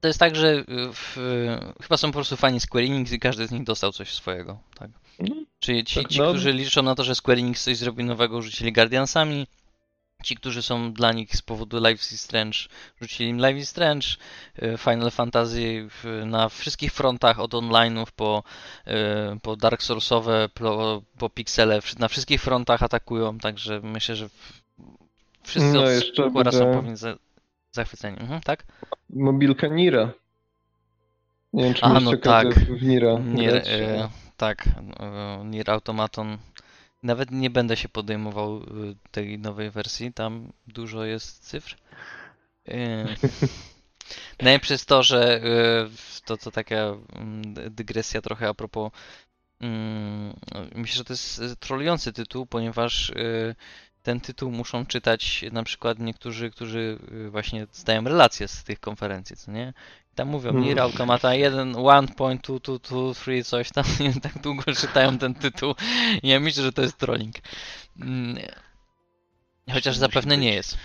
to 0.00 0.08
jest 0.08 0.20
tak, 0.20 0.36
że 0.36 0.54
y, 0.54 0.64
w, 0.92 1.18
y, 1.18 1.82
chyba 1.82 1.96
są 1.96 2.08
po 2.08 2.12
prostu 2.12 2.36
fani 2.36 2.60
Square 2.60 2.84
Enix 2.84 3.12
i 3.12 3.18
każdy 3.18 3.46
z 3.46 3.50
nich 3.50 3.64
dostał 3.64 3.92
coś 3.92 4.14
swojego. 4.14 4.58
Tak? 4.78 4.90
No, 5.18 5.34
Czyli 5.58 5.84
ci, 5.84 6.02
Tak, 6.02 6.12
ci 6.12 6.18
no. 6.18 6.28
którzy 6.30 6.52
liczą 6.52 6.82
na 6.82 6.94
to, 6.94 7.04
że 7.04 7.14
Square 7.14 7.38
Enix 7.38 7.64
coś 7.64 7.76
zrobi 7.76 8.04
nowego, 8.04 8.42
rzucili 8.42 8.72
Guardiansami. 8.72 9.46
ci, 10.24 10.36
którzy 10.36 10.62
są 10.62 10.92
dla 10.92 11.12
nich 11.12 11.36
z 11.36 11.42
powodu 11.42 11.78
Life 11.78 11.92
is 12.14 12.20
Strange, 12.20 12.58
rzucili 13.00 13.30
im 13.30 13.36
Life 13.36 13.52
is 13.58 13.68
Strange, 13.68 14.06
y, 14.62 14.78
Final 14.78 15.10
Fantasy 15.10 15.88
na 16.26 16.48
wszystkich 16.48 16.92
frontach, 16.92 17.40
od 17.40 17.52
online'ów 17.54 18.06
po, 18.16 18.42
po 19.42 19.56
Dark 19.56 19.82
Soulsowe, 19.82 20.48
po, 20.54 21.02
po 21.18 21.30
pixele, 21.30 21.80
na 21.98 22.08
wszystkich 22.08 22.42
frontach 22.42 22.82
atakują, 22.82 23.38
także 23.38 23.80
myślę, 23.82 24.16
że 24.16 24.28
wszyscy 25.42 25.72
No, 25.72 25.80
od 25.82 26.32
Square'a 26.32 26.52
są 26.52 26.72
powinni 26.74 26.96
zachwyceni. 27.72 28.18
Mhm, 28.20 28.40
tak? 28.40 28.64
Mobilka 29.10 29.66
Nira. 29.66 30.12
Nie 31.52 31.64
wiem, 31.64 31.74
czy 31.74 31.82
A, 31.84 32.00
no 32.00 32.16
tak. 32.16 32.54
w 32.54 32.82
Nira 32.82 33.18
Nie, 33.18 33.48
grać. 33.48 33.68
e, 33.68 34.08
tak, 34.36 34.66
e, 35.00 35.42
Nier 35.44 35.70
Automaton. 35.70 36.38
Nawet 37.02 37.30
nie 37.30 37.50
będę 37.50 37.76
się 37.76 37.88
podejmował 37.88 38.56
e, 38.56 38.62
tej 39.10 39.38
nowej 39.38 39.70
wersji, 39.70 40.12
tam 40.12 40.52
dużo 40.66 41.04
jest 41.04 41.44
cyfr. 41.48 41.76
E, 42.68 43.04
Najlepsze 44.42 44.74
jest 44.74 44.88
to, 44.88 45.02
że 45.02 45.36
e, 45.36 45.40
to, 46.24 46.36
to 46.36 46.50
taka 46.50 46.76
mm, 46.76 47.54
dygresja 47.70 48.20
trochę 48.22 48.48
a 48.48 48.54
propos. 48.54 48.92
mm, 49.60 50.36
Myślę, 50.74 50.96
że 50.96 51.04
to 51.04 51.12
jest 51.12 51.40
trolujący 51.60 52.12
tytuł, 52.12 52.46
ponieważ 52.46 53.12
ten 54.02 54.20
tytuł 54.20 54.50
muszą 54.50 54.86
czytać 54.86 55.44
na 55.52 55.62
przykład 55.62 55.98
niektórzy, 55.98 56.50
którzy 56.50 56.98
e, 57.26 57.30
właśnie 57.30 57.66
zdają 57.72 58.04
relacje 58.04 58.48
z 58.48 58.64
tych 58.64 58.80
konferencji, 58.80 59.36
co 59.36 59.52
nie? 59.52 59.72
I 60.12 60.14
Tam 60.14 60.28
mówią, 60.28 60.50
Mm. 60.50 60.62
Nier 60.62 60.80
Automata 60.80 61.34
1, 61.34 61.72
1.2223, 61.72 63.44
coś 63.44 63.70
tam, 63.70 63.84
i 64.16 64.20
tak 64.20 64.38
długo 64.38 64.62
czytają 64.62 65.18
ten 65.18 65.34
tytuł. 65.34 65.74
Ja 66.22 66.40
myślę, 66.40 66.62
że 66.62 66.72
to 66.72 66.82
jest 66.82 66.98
trolling. 66.98 67.34
Mm, 68.00 68.36
Chociaż 69.72 69.96
zapewne 69.96 70.36
nie 70.36 70.54
jest. 70.54 70.78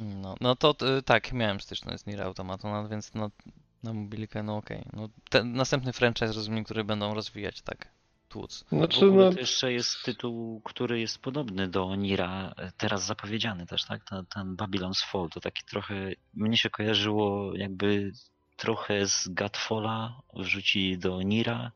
No, 0.00 0.36
no 0.40 0.56
to 0.56 0.74
y, 0.98 1.02
tak, 1.02 1.32
miałem 1.32 1.60
styczność 1.60 2.02
z 2.02 2.06
Nier 2.06 2.22
Automata, 2.22 2.68
no, 2.70 2.88
więc 2.88 3.14
no, 3.14 3.30
na 3.82 3.92
mobilkę, 3.92 4.42
no 4.42 4.56
okej. 4.56 4.84
No, 4.92 5.08
ten 5.30 5.52
następny 5.52 5.92
franchise, 5.92 6.32
rozumiem, 6.32 6.64
który 6.64 6.84
będą 6.84 7.14
rozwijać, 7.14 7.62
tak, 7.62 7.88
tłuc. 8.28 8.64
Znaczy, 8.68 9.04
no, 9.04 9.32
to 9.32 9.38
jeszcze 9.38 9.72
jest 9.72 10.02
tytuł, 10.04 10.60
który 10.60 11.00
jest 11.00 11.18
podobny 11.18 11.68
do 11.68 11.94
Nira, 11.94 12.54
e, 12.56 12.72
teraz 12.76 13.04
zapowiedziany 13.04 13.66
też, 13.66 13.84
tak? 13.84 14.04
Ten, 14.04 14.26
ten 14.26 14.56
Babylon's 14.56 15.04
Fall, 15.10 15.28
to 15.30 15.40
taki 15.40 15.64
trochę, 15.64 15.94
mnie 16.34 16.56
się 16.56 16.70
kojarzyło 16.70 17.56
jakby 17.56 18.12
trochę 18.56 19.06
z 19.06 19.28
Godfalla, 19.28 20.20
wrzucili 20.34 20.98
do 20.98 21.22
Nira 21.22 21.72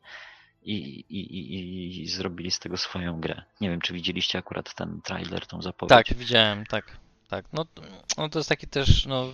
i, 0.62 0.74
i, 1.08 1.20
i, 1.36 2.02
i 2.02 2.06
zrobili 2.06 2.50
z 2.50 2.58
tego 2.58 2.76
swoją 2.76 3.20
grę. 3.20 3.42
Nie 3.60 3.70
wiem, 3.70 3.80
czy 3.80 3.92
widzieliście 3.92 4.38
akurat 4.38 4.74
ten 4.74 5.00
trailer, 5.02 5.46
tą 5.46 5.62
zapowiedź. 5.62 5.90
Tak, 5.90 6.18
widziałem, 6.18 6.66
tak, 6.66 6.96
tak. 7.28 7.44
No, 7.52 7.66
no 8.18 8.28
to 8.28 8.38
jest 8.38 8.48
taki 8.48 8.66
też, 8.66 9.06
no... 9.06 9.32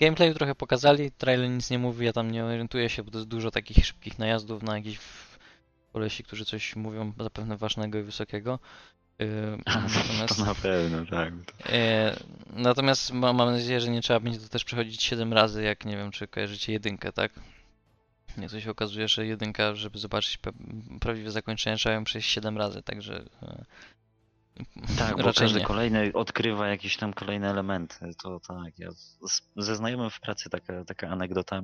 Gameplayu 0.00 0.34
trochę 0.34 0.54
pokazali, 0.54 1.10
trailer 1.10 1.50
nic 1.50 1.70
nie 1.70 1.78
mówi, 1.78 2.06
ja 2.06 2.12
tam 2.12 2.30
nie 2.30 2.44
orientuję 2.44 2.88
się, 2.88 3.02
bo 3.02 3.10
to 3.10 3.18
jest 3.18 3.28
dużo 3.28 3.50
takich 3.50 3.86
szybkich 3.86 4.18
najazdów 4.18 4.62
na 4.62 4.76
jakichś 4.76 4.98
kolesi, 5.94 6.24
którzy 6.24 6.44
coś 6.44 6.76
mówią 6.76 7.12
zapewne 7.20 7.56
ważnego 7.56 7.98
i 7.98 8.02
wysokiego. 8.02 8.58
Yy, 9.18 9.26
natomiast, 9.66 10.36
To 10.36 10.44
na 10.44 10.54
pewno, 10.54 11.06
tak. 11.06 11.32
e, 11.68 12.16
natomiast 12.52 13.12
ma, 13.12 13.32
mam 13.32 13.50
nadzieję, 13.50 13.80
że 13.80 13.90
nie 13.90 14.02
trzeba 14.02 14.20
będzie 14.20 14.38
to 14.40 14.48
też 14.48 14.64
przechodzić 14.64 15.02
7 15.02 15.32
razy, 15.32 15.62
jak 15.62 15.84
nie 15.84 15.96
wiem, 15.96 16.10
czy 16.10 16.28
kojarzycie 16.28 16.72
jedynkę, 16.72 17.12
tak? 17.12 17.32
Nie, 18.36 18.48
to 18.48 18.60
się 18.60 18.70
okazuje, 18.70 19.08
że 19.08 19.26
jedynka, 19.26 19.74
żeby 19.74 19.98
zobaczyć 19.98 20.38
prawdziwe 21.00 21.30
zakończenie, 21.30 21.76
trzeba 21.76 21.94
ją 21.94 22.04
przejść 22.04 22.30
7 22.30 22.58
razy, 22.58 22.82
także 22.82 23.24
e, 23.42 23.64
Tak, 24.98 25.16
bo 25.22 25.32
każdy 25.32 25.58
nie. 25.60 25.64
kolejny 25.66 26.12
odkrywa 26.14 26.68
jakieś 26.68 26.96
tam 26.96 27.12
kolejne 27.12 27.50
elementy. 27.50 28.10
To 28.22 28.40
tak. 28.40 28.78
Ja 28.78 28.90
z, 28.92 29.42
ze 29.56 29.76
znajomym 29.76 30.10
w 30.10 30.20
pracy 30.20 30.50
taka, 30.50 30.84
taka 30.84 31.08
anegdota. 31.08 31.62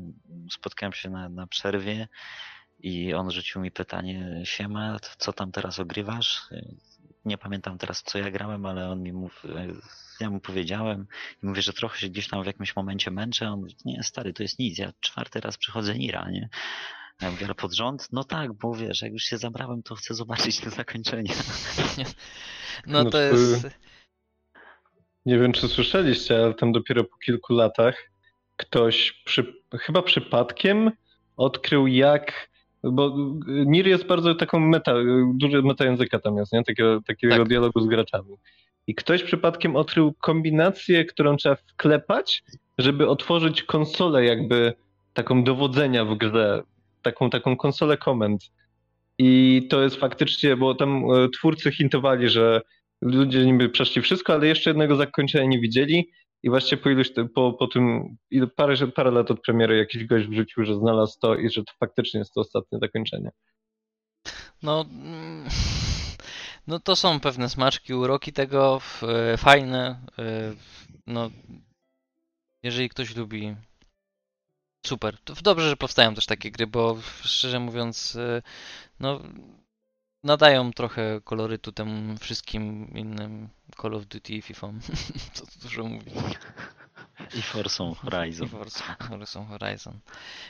Spotkałem 0.50 0.92
się 0.92 1.10
na, 1.10 1.28
na 1.28 1.46
przerwie 1.46 2.08
i 2.82 3.14
on 3.14 3.30
rzucił 3.30 3.60
mi 3.60 3.70
pytanie, 3.70 4.40
siema, 4.44 4.96
co 5.18 5.32
tam 5.32 5.52
teraz 5.52 5.78
ogrywasz? 5.78 6.48
Nie 7.24 7.38
pamiętam 7.38 7.78
teraz, 7.78 8.02
co 8.02 8.18
ja 8.18 8.30
grałem, 8.30 8.66
ale 8.66 8.90
on 8.90 9.02
mi 9.02 9.12
mów, 9.12 9.42
ja 10.20 10.30
mu 10.30 10.40
powiedziałem 10.40 11.06
i 11.42 11.46
mówię, 11.46 11.62
że 11.62 11.72
trochę 11.72 11.98
się 11.98 12.08
gdzieś 12.08 12.28
tam 12.28 12.42
w 12.42 12.46
jakimś 12.46 12.76
momencie 12.76 13.10
męczę. 13.10 13.50
On 13.50 13.60
mówi, 13.60 13.76
nie, 13.84 14.02
stary, 14.02 14.32
to 14.32 14.42
jest 14.42 14.58
nic, 14.58 14.78
ja 14.78 14.92
czwarty 15.00 15.40
raz 15.40 15.56
przychodzę 15.56 15.94
Nira, 15.94 16.30
nie? 16.30 16.48
Ja 17.22 17.30
mówię, 17.30 17.46
ale 17.46 17.54
pod 17.54 17.74
rząd? 17.74 18.08
No 18.12 18.24
tak, 18.24 18.52
bo 18.52 18.74
wiesz, 18.74 19.02
jak 19.02 19.12
już 19.12 19.22
się 19.22 19.38
zabrałem, 19.38 19.82
to 19.82 19.94
chcę 19.94 20.14
zobaczyć 20.14 20.60
to 20.60 20.70
zakończenie. 20.70 21.34
no 22.86 23.04
to 23.04 23.10
to- 23.10 23.20
jest... 23.20 23.68
nie 25.26 25.38
wiem, 25.38 25.52
czy 25.52 25.68
słyszeliście, 25.68 26.38
ale 26.38 26.54
tam 26.54 26.72
dopiero 26.72 27.04
po 27.04 27.16
kilku 27.16 27.52
latach 27.52 28.10
ktoś 28.56 29.22
przy, 29.24 29.54
chyba 29.80 30.02
przypadkiem 30.02 30.90
odkrył 31.36 31.86
jak 31.86 32.49
bo 32.82 33.16
Nir 33.46 33.86
jest 33.86 34.06
bardzo 34.06 34.34
taką 34.34 34.60
meta, 34.60 34.94
duży 35.34 35.62
meta 35.62 35.84
języka 35.84 36.18
tam 36.18 36.36
jest, 36.36 36.52
nie? 36.52 36.64
Takiego, 36.64 37.00
takiego 37.06 37.36
Tak. 37.36 37.48
dialogu 37.48 37.80
z 37.80 37.86
graczami. 37.86 38.36
I 38.86 38.94
ktoś 38.94 39.22
przypadkiem 39.22 39.76
odkrył 39.76 40.14
kombinację, 40.20 41.04
którą 41.04 41.36
trzeba 41.36 41.54
wklepać, 41.54 42.42
żeby 42.78 43.08
otworzyć 43.08 43.62
konsolę 43.62 44.24
jakby 44.24 44.72
taką 45.14 45.44
dowodzenia 45.44 46.04
w 46.04 46.14
grze, 46.16 46.62
taką, 47.02 47.30
taką 47.30 47.56
konsolę 47.56 47.96
komend. 47.96 48.42
I 49.18 49.66
to 49.70 49.82
jest 49.82 49.96
faktycznie, 49.96 50.56
bo 50.56 50.74
tam 50.74 51.04
e, 51.04 51.28
twórcy 51.28 51.72
hintowali, 51.72 52.28
że 52.28 52.60
ludzie 53.00 53.46
niby 53.46 53.68
przeszli 53.68 54.02
wszystko, 54.02 54.32
ale 54.32 54.46
jeszcze 54.46 54.70
jednego 54.70 54.96
zakończenia 54.96 55.44
nie 55.44 55.60
widzieli. 55.60 56.10
I 56.42 56.50
właśnie 56.50 56.76
po 56.76 56.90
iluś, 56.90 57.10
po, 57.34 57.52
po 57.52 57.66
tym, 57.66 58.16
parę, 58.56 58.74
parę 58.94 59.10
lat 59.10 59.30
od 59.30 59.40
premiery 59.40 59.76
jakiś 59.76 60.04
gość 60.04 60.26
wrzucił, 60.28 60.64
że 60.64 60.74
znalazł 60.74 61.18
to 61.20 61.34
i 61.34 61.50
że 61.50 61.64
to 61.64 61.72
faktycznie 61.80 62.20
jest 62.20 62.34
to 62.34 62.40
ostatnie 62.40 62.78
zakończenie. 62.78 63.30
No, 64.62 64.80
mm, 64.90 65.48
no 66.66 66.80
to 66.80 66.96
są 66.96 67.20
pewne 67.20 67.48
smaczki, 67.48 67.94
uroki 67.94 68.32
tego, 68.32 68.80
e, 69.02 69.36
fajne. 69.36 70.00
e, 70.18 70.54
No, 71.06 71.30
jeżeli 72.62 72.88
ktoś 72.88 73.16
lubi, 73.16 73.56
super. 74.86 75.18
To 75.24 75.34
dobrze, 75.42 75.68
że 75.68 75.76
powstają 75.76 76.14
też 76.14 76.26
takie 76.26 76.50
gry, 76.50 76.66
bo 76.66 76.96
szczerze 77.22 77.60
mówiąc, 77.60 78.16
e, 78.16 78.42
no, 79.00 79.20
nadają 80.24 80.72
trochę 80.72 81.20
kolorytu 81.24 81.72
temu 81.72 82.18
wszystkim 82.18 82.88
innym 82.94 83.48
Call 83.82 83.94
of 83.94 84.06
Duty 84.06 84.32
i 84.32 84.42
FIFA. 84.42 84.72
Co 85.34 85.46
tu 85.46 85.58
dużo 85.62 85.84
mówić. 85.84 86.14
I 87.34 87.42
Forza 87.42 87.84
Horizon. 87.94 88.46
I 88.46 88.50
Forza 88.50 88.96
Forza 89.08 89.44
Horizon. 89.44 89.98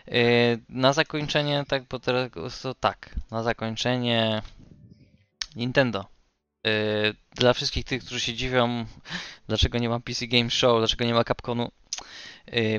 E, 0.09 0.21
Na 0.69 0.93
zakończenie, 0.93 1.65
tak, 1.69 1.83
bo 1.85 1.99
teraz 1.99 2.61
to 2.63 2.75
tak, 2.75 3.15
na 3.31 3.43
zakończenie 3.43 4.43
Nintendo. 5.57 6.07
E, 6.67 6.71
Dla 7.35 7.53
wszystkich 7.53 7.85
tych, 7.85 8.05
którzy 8.05 8.21
się 8.21 8.35
dziwią, 8.35 8.85
dlaczego 9.49 9.79
nie 9.79 9.89
ma 9.89 10.01
PC 10.01 10.27
Game 10.27 10.51
Show, 10.51 10.79
dlaczego 10.79 11.05
nie 11.05 11.15
ma 11.15 11.25
Capcomu, 11.25 11.71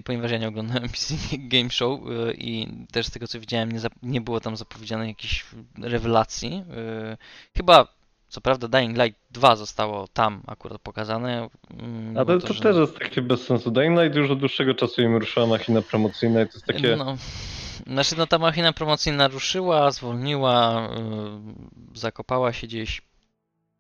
ponieważ 0.06 0.32
ja 0.32 0.38
nie 0.38 0.48
oglądałem 0.48 0.90
PC 0.96 1.14
Game 1.38 1.70
Show 1.70 2.00
e, 2.00 2.34
i 2.34 2.68
też 2.92 3.06
z 3.08 3.12
tego 3.12 3.28
co 3.28 3.40
widziałem 3.40 3.72
nie, 3.72 3.80
nie 4.04 4.22
było 4.22 4.40
tam 4.40 4.56
zapowiedzianych 4.58 5.08
jakichś 5.08 5.46
rewelacji. 5.82 6.64
E, 6.78 7.18
Chyba, 7.58 7.88
co 8.30 8.42
prawda 8.42 8.68
Dying 8.68 8.98
Light 8.98 9.20
2 9.32 9.56
zostało 9.56 10.08
tam 10.08 10.42
akurat 10.48 10.82
pokazane. 10.82 11.50
mm, 11.80 12.18
Ale 12.18 12.26
było 12.26 12.40
to, 12.40 12.54
że- 12.54 12.64
też 12.64 12.78
jest 12.78 13.00
takie 13.00 13.22
bez 13.22 13.42
sensu. 13.46 13.72
Dying 13.72 14.00
Light 14.00 14.16
już 14.16 14.32
od 14.32 14.40
dłuższego 14.40 14.74
czasu 14.76 15.02
im 15.02 15.16
ruszyła 15.18 15.48
machina 15.48 15.82
promocyjna 15.82 16.42
i 16.42 16.48
to 16.48 16.54
jest 16.54 16.66
takie... 16.66 16.96
No, 16.96 17.18
znaczy, 17.88 18.16
no 18.18 18.28
ta 18.28 18.38
machina 18.38 18.74
promocyjna 18.74 19.28
ruszyła, 19.28 19.92
zwolniła, 19.92 20.90
zakopała 21.94 22.54
się 22.54 22.68
gdzieś 22.68 23.02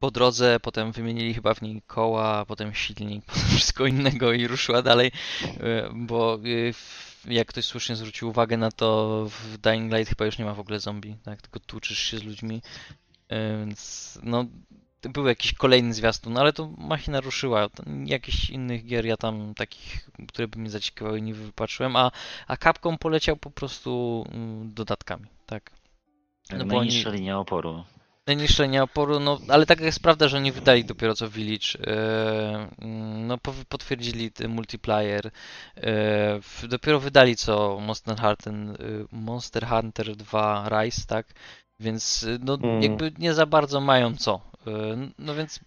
po 0.01 0.11
drodze, 0.11 0.59
potem 0.59 0.91
wymienili 0.91 1.33
chyba 1.33 1.53
w 1.53 1.61
niej 1.61 1.81
koła, 1.87 2.45
potem 2.45 2.73
silnik, 2.73 3.25
potem 3.33 3.43
wszystko 3.43 3.85
innego 3.85 4.33
i 4.33 4.47
ruszyła 4.47 4.81
dalej, 4.81 5.11
yy, 5.41 5.89
bo 5.95 6.37
w- 6.73 7.25
jak 7.27 7.47
ktoś 7.47 7.65
słusznie 7.65 7.95
zwrócił 7.95 8.29
uwagę 8.29 8.57
na 8.57 8.71
to, 8.71 9.25
w 9.29 9.57
Dying 9.57 9.93
Light 9.93 10.09
chyba 10.09 10.25
już 10.25 10.37
nie 10.37 10.45
ma 10.45 10.53
w 10.53 10.59
ogóle 10.59 10.79
zombie, 10.79 11.15
tak, 11.23 11.41
tylko 11.41 11.59
tłuczysz 11.59 11.99
się 11.99 12.17
z 12.17 12.23
ludźmi, 12.23 12.61
yy, 13.29 13.37
więc 13.59 14.19
no 14.23 14.45
był 15.03 15.27
jakiś 15.27 15.53
kolejny 15.53 15.93
zwiastun, 15.93 16.37
ale 16.37 16.53
to 16.53 16.67
machina 16.77 17.19
ruszyła. 17.21 17.67
Jakichś 18.05 18.49
innych 18.49 18.85
gier 18.85 19.05
ja 19.05 19.17
tam 19.17 19.53
takich, 19.55 20.09
które 20.27 20.47
by 20.47 20.59
mnie 20.59 20.69
zaciekawiły, 20.69 21.21
nie 21.21 21.33
wypatrzyłem, 21.33 21.95
a, 21.95 22.11
a 22.47 22.57
Capcom 22.57 22.97
poleciał 22.97 23.37
po 23.37 23.51
prostu 23.51 24.25
mm, 24.31 24.73
dodatkami, 24.73 25.25
tak. 25.45 25.71
No 26.51 26.57
bo 26.57 26.63
oni- 26.63 26.87
Najniższa 26.89 27.09
linia 27.09 27.39
oporu. 27.39 27.83
Nie 28.27 28.83
oporu, 28.83 29.19
no 29.19 29.39
ale 29.47 29.65
taka 29.65 29.83
jest 29.85 29.99
prawda, 29.99 30.27
że 30.27 30.37
oni 30.37 30.51
wydali 30.51 30.85
dopiero 30.85 31.15
co 31.15 31.29
Village. 31.29 31.67
e, 31.87 32.69
mm, 32.81 33.27
no 33.27 33.37
potwierdzili 33.69 34.31
multiplayer. 34.47 35.25
e, 35.27 35.31
w- 36.41 36.67
dopiero 36.67 36.99
wydali 36.99 37.35
co 37.35 37.79
Monster 37.79 38.15
Hunter, 38.19 38.53
y, 38.53 39.05
Monster 39.11 39.67
Hunter 39.67 40.15
2 40.15 40.69
Rise, 40.69 41.01
tak? 41.07 41.27
Więc 41.79 42.25
no 42.39 42.57
Mm. 42.63 42.81
jakby 42.81 43.11
nie 43.19 43.33
za 43.33 43.45
bardzo 43.45 43.81
mają 43.81 44.17
co. 44.17 44.41
E, 44.67 44.71
no 45.19 45.35
więc 45.35 45.59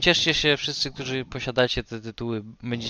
cieszcie 0.00 0.34
się 0.34 0.56
wszyscy, 0.56 0.90
którzy 0.90 1.24
posiadacie 1.24 1.84
te 1.84 2.00
tytuły, 2.00 2.42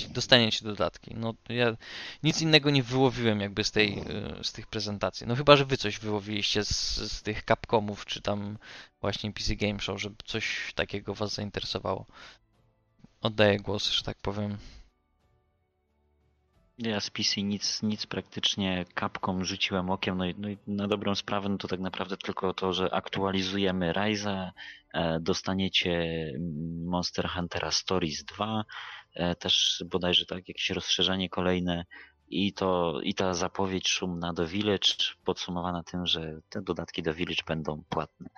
dostaniecie 0.08 0.64
dodatki. 0.64 1.14
No 1.14 1.34
ja 1.48 1.76
nic 2.22 2.42
innego 2.42 2.70
nie 2.70 2.82
wyłowiłem 2.82 3.40
jakby 3.40 3.64
z 3.64 3.70
tej, 3.70 3.98
y, 3.98 4.44
z 4.44 4.52
tych 4.52 4.66
prezentacji. 4.66 5.26
No 5.26 5.36
chyba, 5.36 5.56
że 5.56 5.64
wy 5.64 5.76
coś 5.76 5.98
wyłowiliście 5.98 6.64
z, 6.64 6.96
z 7.12 7.22
tych 7.22 7.42
Capcomów, 7.44 8.06
czy 8.06 8.22
tam 8.22 8.58
właśnie 9.00 9.32
PC 9.32 9.56
Game 9.56 9.80
Show, 9.80 10.00
żeby 10.00 10.16
coś 10.24 10.72
takiego 10.74 11.14
was 11.14 11.34
zainteresowało. 11.34 12.06
Oddaję 13.20 13.58
głos, 13.58 13.90
że 13.90 14.02
tak 14.02 14.18
powiem. 14.18 14.58
Ja 16.82 17.00
z 17.00 17.10
PC 17.10 17.42
nic, 17.42 17.82
nic 17.82 18.06
praktycznie 18.06 18.84
kapką 18.94 19.44
rzuciłem 19.44 19.90
okiem, 19.90 20.18
no 20.18 20.26
i, 20.26 20.34
no 20.38 20.48
i 20.48 20.58
na 20.66 20.88
dobrą 20.88 21.14
sprawę 21.14 21.48
no 21.48 21.58
to 21.58 21.68
tak 21.68 21.80
naprawdę 21.80 22.16
tylko 22.16 22.54
to, 22.54 22.72
że 22.72 22.94
aktualizujemy 22.94 23.92
Ryza, 23.92 24.52
e, 24.94 25.20
dostaniecie 25.20 26.24
Monster 26.84 27.28
Huntera 27.28 27.70
Stories 27.70 28.24
2, 28.24 28.64
e, 29.14 29.34
też 29.34 29.84
bodajże 29.90 30.26
tak 30.26 30.48
jakieś 30.48 30.70
rozszerzenie 30.70 31.28
kolejne 31.28 31.84
i 32.28 32.52
to 32.52 33.00
i 33.02 33.14
ta 33.14 33.34
zapowiedź 33.34 33.88
szumna 33.88 34.32
do 34.32 34.46
Village 34.46 34.94
podsumowana 35.24 35.82
tym, 35.82 36.06
że 36.06 36.40
te 36.48 36.62
dodatki 36.62 37.02
do 37.02 37.14
Village 37.14 37.42
będą 37.46 37.84
płatne. 37.88 38.30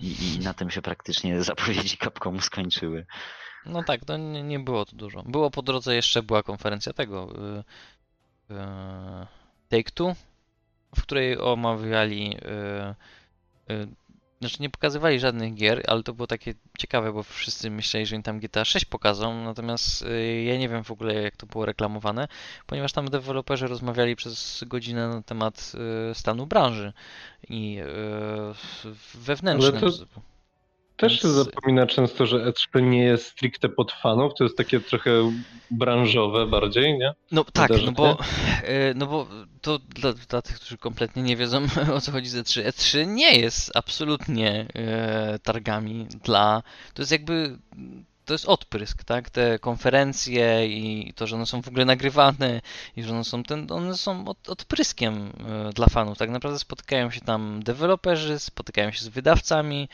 I, 0.00 0.34
i 0.34 0.38
na 0.38 0.54
tym 0.54 0.70
się 0.70 0.82
praktycznie 0.82 1.42
zapowiedzi 1.44 1.98
Capcomu 1.98 2.40
skończyły. 2.40 3.06
No 3.66 3.82
tak, 3.82 4.04
to 4.04 4.16
nie, 4.16 4.42
nie 4.42 4.58
było 4.58 4.84
to 4.84 4.96
dużo. 4.96 5.22
Było 5.22 5.50
po 5.50 5.62
drodze 5.62 5.94
jeszcze 5.94 6.22
była 6.22 6.42
konferencja 6.42 6.92
tego 6.92 7.28
yy, 8.48 8.56
yy, 8.56 9.26
Take 9.68 9.90
Two, 9.90 10.14
w 10.96 11.02
której 11.02 11.38
omawiali 11.38 12.30
yy, 13.68 13.86
znaczy 14.40 14.56
nie 14.60 14.70
pokazywali 14.70 15.20
żadnych 15.20 15.54
gier, 15.54 15.82
ale 15.86 16.02
to 16.02 16.12
było 16.14 16.26
takie 16.26 16.54
ciekawe, 16.78 17.12
bo 17.12 17.22
wszyscy 17.22 17.70
myśleli, 17.70 18.06
że 18.06 18.16
im 18.16 18.22
tam 18.22 18.40
GTA 18.40 18.64
6 18.64 18.84
pokażą, 18.84 19.44
natomiast 19.44 20.02
yy, 20.02 20.42
ja 20.42 20.58
nie 20.58 20.68
wiem 20.68 20.84
w 20.84 20.90
ogóle 20.90 21.14
jak 21.14 21.36
to 21.36 21.46
było 21.46 21.66
reklamowane, 21.66 22.28
ponieważ 22.66 22.92
tam 22.92 23.08
deweloperzy 23.10 23.66
rozmawiali 23.66 24.16
przez 24.16 24.64
godzinę 24.66 25.08
na 25.08 25.22
temat 25.22 25.72
yy, 26.08 26.14
stanu 26.14 26.46
branży 26.46 26.92
i 27.48 27.72
yy, 27.72 27.84
wewnętrznym. 29.14 29.80
Też 31.00 31.20
się 31.20 31.28
zapomina 31.28 31.86
często, 31.86 32.26
że 32.26 32.36
E3 32.36 32.82
nie 32.82 33.04
jest 33.04 33.26
stricte 33.26 33.68
pod 33.68 33.92
fanów, 33.92 34.32
to 34.34 34.44
jest 34.44 34.56
takie 34.56 34.80
trochę 34.80 35.10
branżowe 35.70 36.46
bardziej, 36.46 36.98
nie? 36.98 37.12
No 37.32 37.44
tak, 37.44 37.70
no 37.86 37.92
bo, 37.92 38.18
e, 38.64 38.94
no 38.94 39.06
bo 39.06 39.26
to 39.60 39.78
dla, 39.78 40.12
dla, 40.12 40.42
tych, 40.42 40.56
którzy 40.56 40.78
kompletnie 40.78 41.22
nie 41.22 41.36
wiedzą 41.36 41.62
o 41.94 42.00
co 42.00 42.12
chodzi 42.12 42.28
z 42.28 42.36
E3. 42.36 42.64
E3 42.64 43.06
nie 43.06 43.38
jest 43.38 43.76
absolutnie 43.76 44.66
e, 44.74 45.38
targami 45.38 46.06
dla. 46.24 46.62
To 46.94 47.02
jest 47.02 47.12
jakby 47.12 47.58
to 48.24 48.34
jest 48.34 48.48
odprysk, 48.48 49.04
tak? 49.04 49.30
Te 49.30 49.58
konferencje 49.58 50.66
i 50.66 51.12
to, 51.16 51.26
że 51.26 51.36
one 51.36 51.46
są 51.46 51.62
w 51.62 51.68
ogóle 51.68 51.84
nagrywane 51.84 52.60
i 52.96 53.02
że 53.02 53.12
one 53.14 53.24
są, 53.24 53.42
ten, 53.42 53.72
one 53.72 53.96
są 53.96 54.28
od, 54.28 54.48
odpryskiem 54.48 55.32
e, 55.68 55.72
dla 55.72 55.86
fanów. 55.86 56.18
Tak 56.18 56.30
naprawdę 56.30 56.58
spotykają 56.58 57.10
się 57.10 57.20
tam 57.20 57.62
deweloperzy, 57.62 58.38
spotykają 58.38 58.90
się 58.90 59.00
z 59.00 59.08
wydawcami 59.08 59.88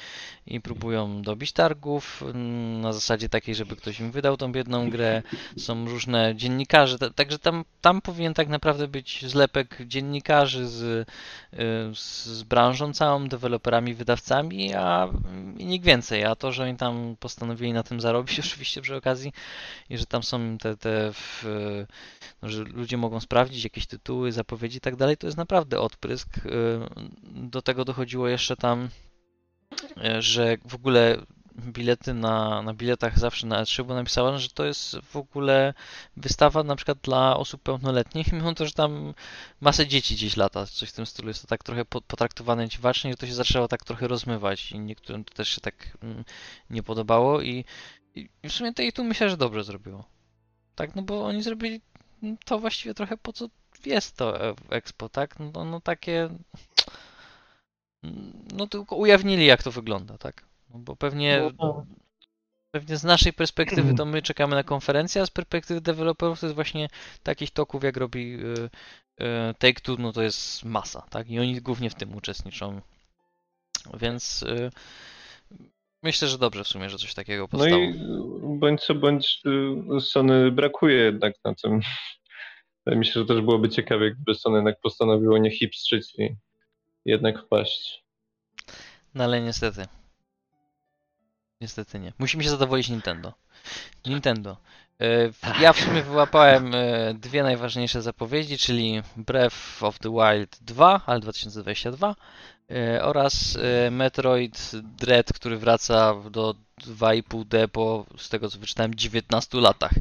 i 0.47 0.61
próbują 0.61 1.23
dobić 1.23 1.53
targów 1.53 2.23
mm, 2.23 2.81
na 2.81 2.93
zasadzie 2.93 3.29
takiej, 3.29 3.55
żeby 3.55 3.77
ktoś 3.77 4.01
im 4.01 4.11
wydał 4.11 4.37
tą 4.37 4.53
biedną 4.53 4.91
grę. 4.91 5.23
Są 5.59 5.89
różne 5.89 6.35
dziennikarze, 6.37 6.99
także 6.99 7.39
tam, 7.39 7.65
tam 7.81 8.01
powinien 8.01 8.35
tak 8.35 8.49
naprawdę 8.49 8.89
być 8.89 9.25
zlepek 9.27 9.79
dziennikarzy 9.87 10.69
z, 10.69 11.09
e, 11.53 11.57
z 11.95 12.43
branżą 12.43 12.93
całą, 12.93 13.29
deweloperami, 13.29 13.95
wydawcami, 13.95 14.75
a 14.75 15.09
i 15.59 15.67
nikt 15.67 15.87
więcej. 15.87 16.25
A 16.25 16.35
to, 16.35 16.53
że 16.53 16.65
oni 16.65 16.77
tam 16.77 17.17
postanowili 17.21 17.73
na 17.73 17.83
tym 17.83 18.01
zarobić, 18.01 18.16
robić 18.17 18.41
oczywiście 18.41 18.83
przy 18.83 18.97
okazji 18.97 19.33
i 19.91 19.99
że 19.99 20.07
tam 20.07 20.23
są 20.23 20.59
te, 20.59 20.77
te 20.77 21.13
w, 21.13 21.45
no, 22.43 22.49
że 22.49 22.65
ludzie 22.65 22.97
mogą 22.97 23.21
sprawdzić 23.21 23.65
jakieś 23.65 23.87
tytuły, 23.87 24.33
zapowiedzi 24.33 24.79
i 24.79 24.81
tak 24.81 24.97
dalej, 24.97 25.17
to 25.17 25.27
jest 25.27 25.37
naprawdę 25.37 25.81
odprysk. 25.81 26.39
Y, 26.39 26.51
do 27.23 27.63
tego 27.63 27.85
dochodziło 27.85 28.29
jeszcze 28.29 28.57
tam, 28.57 28.89
y, 29.97 30.23
że 30.23 30.57
w 30.65 30.75
ogóle 30.75 31.19
bilety 31.59 32.15
na, 32.15 32.63
na 32.63 32.75
biletach 32.75 33.19
zawsze 33.19 33.47
na 33.47 33.63
E3 33.63 33.85
było 33.85 33.95
napisane, 33.95 34.39
że 34.39 34.49
to 34.49 34.65
jest 34.65 34.97
w 34.99 35.17
ogóle 35.17 35.75
wystawa 36.17 36.63
na 36.63 36.77
przykład 36.77 36.99
dla 36.99 37.37
osób 37.37 37.63
pełnoletnich, 37.63 38.33
mimo 38.33 38.55
to, 38.55 38.67
że 38.67 38.73
tam 38.73 39.15
masę 39.61 39.87
dzieci 39.87 40.15
gdzieś 40.15 40.37
lata, 40.37 40.67
coś 40.67 40.89
w 40.89 40.93
tym 40.93 41.07
stylu. 41.07 41.29
Jest 41.29 41.43
to 41.43 41.49
tak 41.49 41.65
trochę 41.65 41.85
potraktowane 41.85 42.69
dziwacznie, 42.69 43.11
że 43.11 43.17
to 43.17 43.27
się 43.27 43.35
zaczęło 43.35 43.69
tak 43.69 43.85
trochę 43.85 44.09
rozmywać 44.09 44.73
i 44.73 44.79
niektórym 44.79 45.25
to 45.25 45.35
też 45.35 45.49
się 45.49 45.61
tak 45.61 45.99
mm, 46.03 46.25
nie 46.71 46.83
podobało 46.83 47.43
i 47.43 47.65
i 48.17 48.49
w 48.49 48.53
sumie 48.53 48.75
to 48.75 48.83
i 48.83 48.93
tu 48.93 49.05
myślę, 49.05 49.31
że 49.31 49.37
dobrze 49.37 49.65
zrobiło. 49.65 50.05
Tak, 50.75 50.95
no 50.95 51.03
bo 51.03 51.27
oni 51.27 51.43
zrobili 51.43 51.81
to 52.45 52.59
właściwie 52.59 52.95
trochę 52.95 53.17
po 53.17 53.33
co 53.33 53.49
jest 53.87 54.17
to 54.17 54.55
Expo, 54.71 55.09
tak? 55.09 55.39
No, 55.39 55.65
no 55.65 55.81
takie. 55.81 56.29
No 58.53 58.67
tylko 58.67 58.97
ujawnili, 58.97 59.47
jak 59.47 59.63
to 59.63 59.71
wygląda, 59.71 60.19
tak? 60.19 60.45
No 60.71 60.79
bo 60.79 60.97
pewnie. 60.97 61.51
No, 61.59 61.87
pewnie 62.71 62.97
z 62.97 63.05
naszej 63.05 63.33
perspektywy 63.33 63.95
to 63.95 64.05
my 64.05 64.23
czekamy 64.23 64.57
na 64.57 64.63
konferencję, 64.63 65.23
a 65.23 65.27
z 65.27 65.31
perspektywy 65.31 65.81
deweloperów 65.81 66.41
to 66.41 66.47
jest 66.47 66.55
właśnie 66.55 66.89
takich 67.23 67.51
toków, 67.51 67.85
jak 67.85 67.97
robi 67.97 68.35
y, 68.35 68.71
y, 69.21 69.55
Take-Two, 69.59 69.99
no 69.99 70.13
to 70.13 70.23
jest 70.23 70.65
masa, 70.65 71.03
tak? 71.11 71.31
I 71.31 71.41
oni 71.41 71.61
głównie 71.61 71.91
w 71.91 71.95
tym 71.95 72.17
uczestniczą. 72.17 72.81
Więc 74.01 74.43
y, 74.43 74.71
Myślę, 76.07 76.29
że 76.29 76.39
dobrze 76.39 76.65
w 76.65 76.69
sumie, 76.69 76.91
że 76.91 76.99
coś 76.99 77.15
takiego 77.15 77.49
powstało. 77.49 77.77
No 77.77 77.79
i 77.79 78.59
bądź 78.59 78.83
co 78.83 78.95
bądź 78.95 79.43
y, 79.97 80.01
Sony 80.01 80.51
brakuje 80.51 80.97
jednak 80.97 81.35
na 81.45 81.55
tym. 81.55 81.81
Myślę, 82.87 83.23
że 83.23 83.29
też 83.29 83.41
byłoby 83.41 83.69
ciekawe, 83.69 84.11
gdyby 84.11 84.35
Sony 84.35 84.57
jednak 84.57 84.81
postanowiło 84.81 85.39
nie 85.39 85.51
hipstrzyć 85.51 86.15
i 86.19 86.37
jednak 87.05 87.43
wpaść. 87.43 88.05
No 89.15 89.25
ale 89.25 89.41
niestety. 89.41 89.87
Niestety 91.61 91.99
nie. 91.99 92.13
Musimy 92.19 92.45
się 92.45 92.51
zadowolić 92.51 92.89
Nintendo. 92.89 93.33
Nintendo. 94.07 94.57
E, 95.01 95.31
ja 95.61 95.73
w 95.73 95.81
sumie 95.81 96.03
wyłapałem 96.03 96.75
e, 96.75 97.15
dwie 97.15 97.43
najważniejsze 97.43 98.03
zapowiedzi, 98.03 98.59
czyli 98.59 99.03
Breath 99.17 99.83
of 99.83 99.99
the 99.99 100.11
Wild 100.11 100.59
2, 100.61 101.01
ale 101.07 101.21
2022 101.21 102.11
e, 102.11 102.15
oraz 103.03 103.59
Metroid 103.91 104.71
Dread, 104.99 105.33
który 105.33 105.57
wraca 105.59 106.15
do 106.31 106.55
2,5D 106.81 107.69
po, 107.69 108.07
z 108.17 108.29
tego 108.29 108.51
co 108.51 108.59
wyczytałem, 108.59 108.95
19 108.95 109.61
latach, 109.61 109.93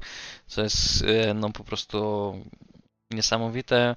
co 0.48 0.62
jest 0.64 1.06
no 1.36 1.50
po 1.50 1.64
prostu 1.64 2.34
niesamowite. 3.12 3.96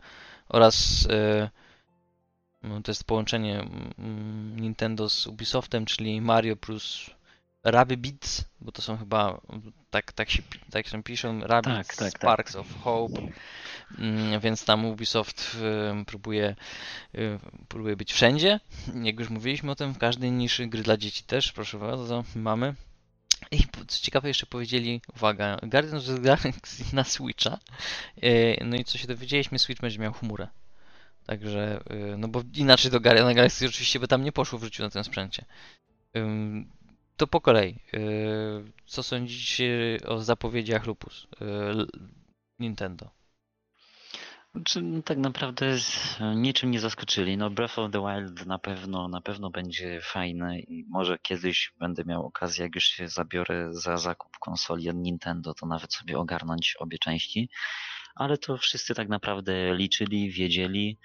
Oraz 0.48 1.08
no, 2.62 2.82
to 2.82 2.90
jest 2.90 3.04
połączenie 3.04 3.60
mm, 3.60 4.60
Nintendo 4.60 5.08
z 5.10 5.26
Ubisoftem, 5.26 5.84
czyli 5.86 6.20
Mario 6.20 6.56
plus 6.56 7.10
Rabbids, 7.70 8.44
bo 8.60 8.72
to 8.72 8.82
są 8.82 8.96
chyba, 8.96 9.40
tak, 9.90 10.12
tak, 10.12 10.30
się, 10.30 10.42
tak 10.70 10.86
się 10.86 11.02
piszą, 11.02 11.40
Rabbids 11.40 11.88
tak, 11.88 11.96
tak, 11.96 12.12
tak, 12.12 12.22
Sparks 12.22 12.52
tak. 12.52 12.60
of 12.60 12.82
Hope, 12.82 13.22
mm, 13.98 14.40
więc 14.40 14.64
tam 14.64 14.84
Ubisoft 14.84 15.56
próbuje, 16.06 16.56
próbuje 17.68 17.96
być 17.96 18.12
wszędzie, 18.12 18.60
jak 19.02 19.20
już 19.20 19.30
mówiliśmy 19.30 19.70
o 19.70 19.74
tym, 19.74 19.92
w 19.92 19.98
każdej 19.98 20.32
niszy, 20.32 20.66
gry 20.66 20.82
dla 20.82 20.96
dzieci 20.96 21.24
też, 21.24 21.52
proszę 21.52 21.78
bardzo, 21.78 22.24
mamy. 22.34 22.74
I 23.50 23.58
co 23.88 23.98
ciekawe 24.00 24.28
jeszcze 24.28 24.46
powiedzieli, 24.46 25.00
uwaga, 25.16 25.56
Guardians 25.62 26.08
of 26.08 26.16
the 26.16 26.22
Galaxy 26.22 26.84
na 26.96 27.04
Switcha, 27.04 27.58
y, 28.24 28.58
no 28.64 28.76
i 28.76 28.84
co 28.84 28.98
się 28.98 29.06
dowiedzieliśmy, 29.06 29.58
Switch 29.58 29.80
będzie 29.80 29.98
miał 29.98 30.12
chmurę. 30.12 30.48
Także, 31.26 31.80
y, 31.90 32.16
no 32.18 32.28
bo 32.28 32.42
inaczej 32.54 32.90
do 32.90 33.00
Guardians 33.00 33.26
of 33.26 33.30
the 33.30 33.34
Galaxy 33.34 33.66
oczywiście 33.66 34.00
by 34.00 34.08
tam 34.08 34.24
nie 34.24 34.32
poszło 34.32 34.58
w 34.58 34.64
życiu 34.64 34.82
na 34.82 34.90
tym 34.90 35.04
sprzęcie. 35.04 35.44
To 37.18 37.26
po 37.26 37.40
kolei. 37.40 37.78
Y, 37.94 38.72
co 38.86 39.02
sądzicie 39.02 39.98
o 40.06 40.20
zapowiedziach 40.20 40.86
Lupus 40.86 41.24
y, 41.24 41.26
Nintendo? 42.58 43.10
Czy 44.64 44.82
no, 44.82 45.02
tak 45.02 45.18
naprawdę 45.18 45.76
niczym 46.36 46.70
nie 46.70 46.80
zaskoczyli. 46.80 47.36
No 47.36 47.50
Breath 47.50 47.78
of 47.78 47.92
the 47.92 48.00
Wild 48.00 48.46
na 48.46 48.58
pewno, 48.58 49.08
na 49.08 49.20
pewno 49.20 49.50
będzie 49.50 50.00
fajny 50.02 50.60
i 50.60 50.84
może 50.88 51.18
kiedyś 51.18 51.72
będę 51.78 52.04
miał 52.04 52.26
okazję, 52.26 52.64
jak 52.64 52.74
już 52.74 52.84
się 52.84 53.08
zabiorę 53.08 53.68
za 53.70 53.96
zakup 53.96 54.38
konsoli 54.40 54.90
od 54.90 54.96
Nintendo, 54.96 55.54
to 55.54 55.66
nawet 55.66 55.94
sobie 55.94 56.18
ogarnąć 56.18 56.76
obie 56.78 56.98
części. 56.98 57.50
Ale 58.14 58.38
to 58.38 58.56
wszyscy 58.56 58.94
tak 58.94 59.08
naprawdę 59.08 59.74
liczyli, 59.74 60.30
wiedzieli. 60.30 60.98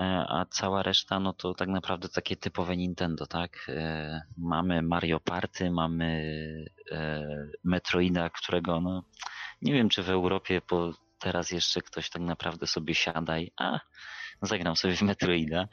E, 0.00 0.26
a 0.28 0.46
cała 0.50 0.82
reszta 0.82 1.20
no 1.20 1.32
to 1.32 1.54
tak 1.54 1.68
naprawdę 1.68 2.08
takie 2.08 2.36
typowe 2.36 2.76
Nintendo, 2.76 3.26
tak? 3.26 3.66
E, 3.68 4.22
mamy 4.36 4.82
Mario 4.82 5.20
Party, 5.20 5.70
mamy 5.70 6.34
e, 6.92 7.24
Metroida, 7.64 8.30
którego 8.30 8.80
no 8.80 9.04
nie 9.62 9.72
wiem 9.72 9.88
czy 9.88 10.02
w 10.02 10.10
Europie 10.10 10.60
po 10.60 10.92
teraz 11.18 11.50
jeszcze 11.50 11.80
ktoś 11.80 12.10
tak 12.10 12.22
naprawdę 12.22 12.66
sobie 12.66 12.94
siada 12.94 13.38
i 13.38 13.50
a 13.56 13.80
zagram 14.42 14.76
sobie 14.76 14.96
w 14.96 15.02
Metroida. 15.02 15.68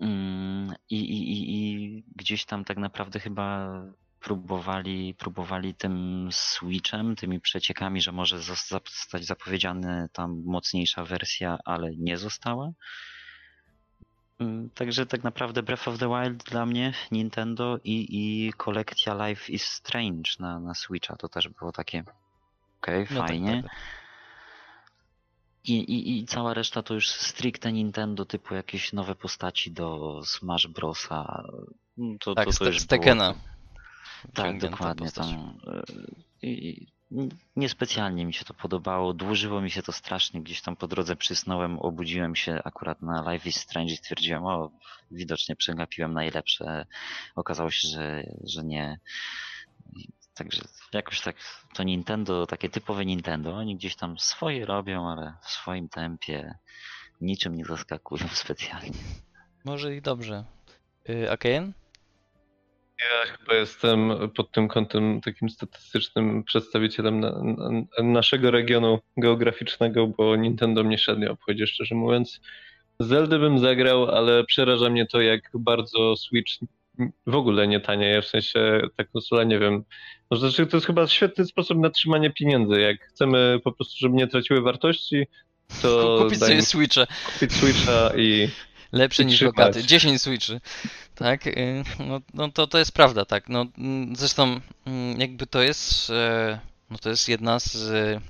Mm, 0.00 0.74
I, 0.90 0.96
i, 0.96 1.32
i, 1.32 1.54
I 1.54 2.04
gdzieś 2.16 2.44
tam 2.44 2.64
tak 2.64 2.76
naprawdę 2.76 3.20
chyba 3.20 3.68
próbowali, 4.20 5.14
próbowali 5.14 5.74
tym 5.74 6.28
Switchem, 6.32 7.16
tymi 7.16 7.40
przeciekami, 7.40 8.00
że 8.00 8.12
może 8.12 8.38
zostać 8.38 9.24
zapowiedziana 9.24 10.08
tam 10.12 10.42
mocniejsza 10.46 11.04
wersja, 11.04 11.58
ale 11.64 11.96
nie 11.96 12.16
została. 12.16 12.72
Mm, 14.38 14.70
także 14.70 15.06
tak 15.06 15.24
naprawdę 15.24 15.62
Breath 15.62 15.88
of 15.88 15.98
the 15.98 16.08
Wild 16.08 16.44
dla 16.44 16.66
mnie, 16.66 16.92
Nintendo 17.10 17.78
i, 17.84 18.06
i 18.10 18.52
kolekcja 18.52 19.28
Life 19.28 19.52
is 19.52 19.62
Strange 19.62 20.30
na, 20.38 20.60
na 20.60 20.74
Switcha 20.74 21.16
to 21.16 21.28
też 21.28 21.48
było 21.48 21.72
takie 21.72 22.04
okej, 22.80 23.02
okay, 23.02 23.14
no 23.16 23.20
tak, 23.20 23.28
fajnie. 23.28 23.62
Tak, 23.62 23.70
tak, 23.70 23.80
I, 25.64 25.74
i, 25.74 26.18
I 26.18 26.26
cała 26.26 26.54
reszta 26.54 26.82
to 26.82 26.94
już 26.94 27.08
stricte 27.08 27.72
Nintendo, 27.72 28.24
typu 28.24 28.54
jakieś 28.54 28.92
nowe 28.92 29.14
postaci 29.14 29.70
do 29.70 30.20
Smash 30.24 30.66
Brosa. 30.66 31.44
To, 32.20 32.34
tak, 32.34 32.46
to, 32.46 32.52
to 32.52 32.64
już 32.64 32.80
z 32.80 32.86
Tekena. 32.86 33.34
Tak, 34.34 34.58
dokładnie. 34.58 35.12
Tam, 35.12 35.58
e, 36.42 36.46
i, 36.46 36.86
niespecjalnie 37.56 38.26
mi 38.26 38.34
się 38.34 38.44
to 38.44 38.54
podobało. 38.54 39.14
Dłużyło 39.14 39.60
mi 39.60 39.70
się 39.70 39.82
to 39.82 39.92
strasznie. 39.92 40.42
Gdzieś 40.42 40.62
tam 40.62 40.76
po 40.76 40.88
drodze 40.88 41.16
przysnąłem, 41.16 41.78
obudziłem 41.78 42.36
się 42.36 42.60
akurat 42.64 43.02
na 43.02 43.32
Life 43.32 43.48
is 43.48 43.56
Strange 43.56 43.92
i 43.92 43.96
stwierdziłem, 43.96 44.44
o, 44.44 44.70
widocznie 45.10 45.56
przegapiłem 45.56 46.12
najlepsze. 46.12 46.86
Okazało 47.36 47.70
się, 47.70 47.88
że, 47.88 48.22
że 48.44 48.64
nie. 48.64 49.00
Także 50.34 50.62
jakoś 50.92 51.20
tak 51.20 51.36
to 51.74 51.82
Nintendo, 51.82 52.46
takie 52.46 52.68
typowe 52.68 53.06
Nintendo, 53.06 53.54
oni 53.56 53.76
gdzieś 53.76 53.96
tam 53.96 54.18
swoje 54.18 54.66
robią, 54.66 55.08
ale 55.08 55.34
w 55.42 55.50
swoim 55.50 55.88
tempie 55.88 56.54
niczym 57.20 57.54
nie 57.54 57.64
zaskakują 57.64 58.28
specjalnie. 58.44 58.98
Może 59.64 59.96
i 59.96 60.02
dobrze. 60.02 60.44
Yy, 61.08 61.30
Akajen? 61.30 61.72
Ja 62.98 63.32
chyba 63.32 63.54
jestem 63.54 64.12
pod 64.36 64.52
tym 64.52 64.68
kątem 64.68 65.20
takim 65.20 65.50
statystycznym 65.50 66.44
przedstawicielem 66.44 67.20
na, 67.20 67.42
na, 67.42 68.02
naszego 68.02 68.50
regionu 68.50 68.98
geograficznego, 69.16 70.06
bo 70.06 70.36
Nintendo 70.36 70.84
mnie 70.84 70.98
średnio 70.98 71.32
obchodzi, 71.32 71.66
szczerze 71.66 71.94
mówiąc. 71.94 72.40
Zelda 73.00 73.38
bym 73.38 73.58
zagrał, 73.58 74.08
ale 74.08 74.44
przeraża 74.44 74.90
mnie 74.90 75.06
to, 75.06 75.20
jak 75.20 75.50
bardzo 75.54 76.16
Switch 76.16 76.52
w 77.26 77.34
ogóle 77.34 77.68
nie 77.68 77.80
tanieje, 77.80 78.22
w 78.22 78.26
sensie 78.26 78.80
ta 78.96 79.04
konsola, 79.04 79.44
nie 79.44 79.58
wiem, 79.58 79.84
no, 80.30 80.36
znaczy 80.36 80.66
to 80.66 80.76
jest 80.76 80.86
chyba 80.86 81.06
świetny 81.06 81.44
sposób 81.44 81.78
na 81.78 81.90
trzymanie 81.90 82.30
pieniędzy. 82.30 82.80
Jak 82.80 83.00
chcemy 83.00 83.60
po 83.64 83.72
prostu, 83.72 83.94
żeby 83.98 84.16
nie 84.16 84.26
traciły 84.26 84.60
wartości, 84.60 85.26
to 85.82 86.18
kupić 86.22 86.38
sobie 86.38 86.62
Switcha. 86.62 87.06
Kupić 87.34 87.52
Switcha 87.52 88.10
i 88.16 88.48
Lepszy 88.92 89.24
niż 89.24 89.40
lokaty. 89.40 89.84
10 89.84 90.22
Switchy. 90.22 90.60
Tak, 91.18 91.46
y, 91.46 91.84
no, 91.98 92.20
no 92.34 92.52
to, 92.52 92.66
to 92.66 92.78
jest 92.78 92.92
prawda, 92.92 93.24
tak. 93.24 93.48
No, 93.48 93.66
mm, 93.78 94.16
zresztą 94.16 94.60
mm, 94.86 95.20
jakby 95.20 95.46
to 95.46 95.62
jest, 95.62 96.10
e, 96.10 96.60
no 96.90 96.98
to 96.98 97.10
jest 97.10 97.28
jedna 97.28 97.58
z 97.58 97.76
e, 97.76 98.20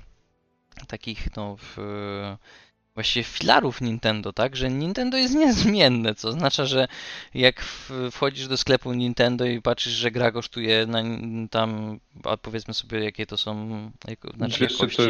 takich, 0.87 1.35
no, 1.35 1.55
w, 1.59 1.77
właściwie 2.99 3.23
filarów 3.23 3.81
Nintendo, 3.81 4.33
tak? 4.33 4.55
Że 4.55 4.69
Nintendo 4.69 5.17
jest 5.17 5.35
niezmienne, 5.35 6.15
co 6.15 6.29
oznacza, 6.29 6.65
że 6.65 6.87
jak 7.33 7.61
wchodzisz 8.11 8.47
do 8.47 8.57
sklepu 8.57 8.93
Nintendo 8.93 9.45
i 9.45 9.61
patrzysz, 9.61 9.93
że 9.93 10.11
gra 10.11 10.31
kosztuje 10.31 10.85
na, 10.85 11.03
tam, 11.49 11.99
a 12.23 12.37
powiedzmy 12.37 12.73
sobie, 12.73 13.03
jakie 13.03 13.25
to 13.25 13.37
są 13.37 13.69
jak, 14.07 14.19
znaczy 14.37 14.63
jakości, 14.63 15.01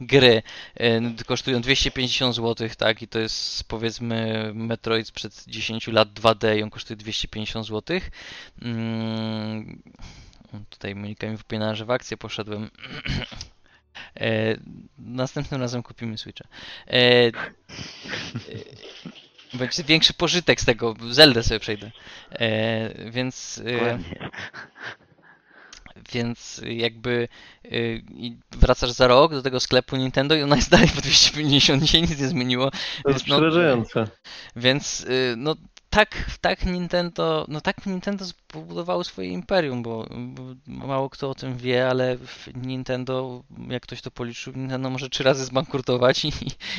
gry, 0.00 0.42
e, 0.74 1.00
kosztują 1.26 1.60
250 1.60 2.34
zł, 2.34 2.68
tak? 2.78 3.02
I 3.02 3.08
to 3.08 3.18
jest 3.18 3.64
powiedzmy 3.64 4.50
Metroid 4.54 5.06
sprzed 5.06 5.44
10 5.46 5.88
lat 5.88 6.08
2D 6.08 6.58
i 6.58 6.62
on 6.62 6.70
kosztuje 6.70 6.96
250 6.96 7.66
zł. 7.66 8.00
Mm, 8.62 9.82
tutaj 10.70 10.94
Monika 10.94 11.26
mi 11.26 11.36
wypomina, 11.36 11.74
że 11.74 11.84
w 11.84 11.90
akcję 11.90 12.16
poszedłem. 12.16 12.70
E, 14.20 14.56
następnym 14.98 15.60
razem 15.60 15.82
kupimy 15.82 16.18
Switcha. 16.18 16.44
E, 16.86 16.92
e, 16.94 17.30
będzie 19.54 19.84
większy 19.84 20.14
pożytek 20.14 20.60
z 20.60 20.64
tego. 20.64 20.94
Zeldę 21.10 21.42
sobie 21.42 21.60
przejdę. 21.60 21.90
E, 22.30 23.10
więc. 23.10 23.62
E, 23.66 23.98
więc 26.12 26.60
jakby 26.64 27.28
yy, 27.64 28.02
wracasz 28.50 28.90
za 28.90 29.06
rok 29.06 29.32
do 29.32 29.42
tego 29.42 29.60
sklepu 29.60 29.96
Nintendo 29.96 30.34
i 30.34 30.42
ona 30.42 30.56
jest 30.56 30.70
dalej 30.70 30.88
po 30.88 31.00
250, 31.00 31.90
się 31.90 32.00
nic 32.00 32.20
nie 32.20 32.28
zmieniło. 32.28 32.70
To 33.04 33.10
jest 33.10 33.26
no, 33.26 33.36
przerażające. 33.36 34.08
Więc 34.56 35.00
yy, 35.00 35.34
no 35.36 35.56
tak, 35.90 36.30
tak 36.40 36.66
Nintendo, 36.66 37.44
no 37.48 37.60
tak 37.60 37.86
Nintendo 37.86 38.24
zbudowało 38.54 39.04
swoje 39.04 39.28
imperium, 39.28 39.82
bo, 39.82 40.06
mało 40.66 41.10
kto 41.10 41.30
o 41.30 41.34
tym 41.34 41.56
wie, 41.56 41.88
ale 41.88 42.16
Nintendo, 42.54 43.42
jak 43.68 43.82
ktoś 43.82 44.02
to 44.02 44.10
policzył, 44.10 44.52
Nintendo 44.56 44.90
może 44.90 45.08
trzy 45.08 45.22
razy 45.22 45.44
zbankrutować 45.44 46.24
i, 46.24 46.32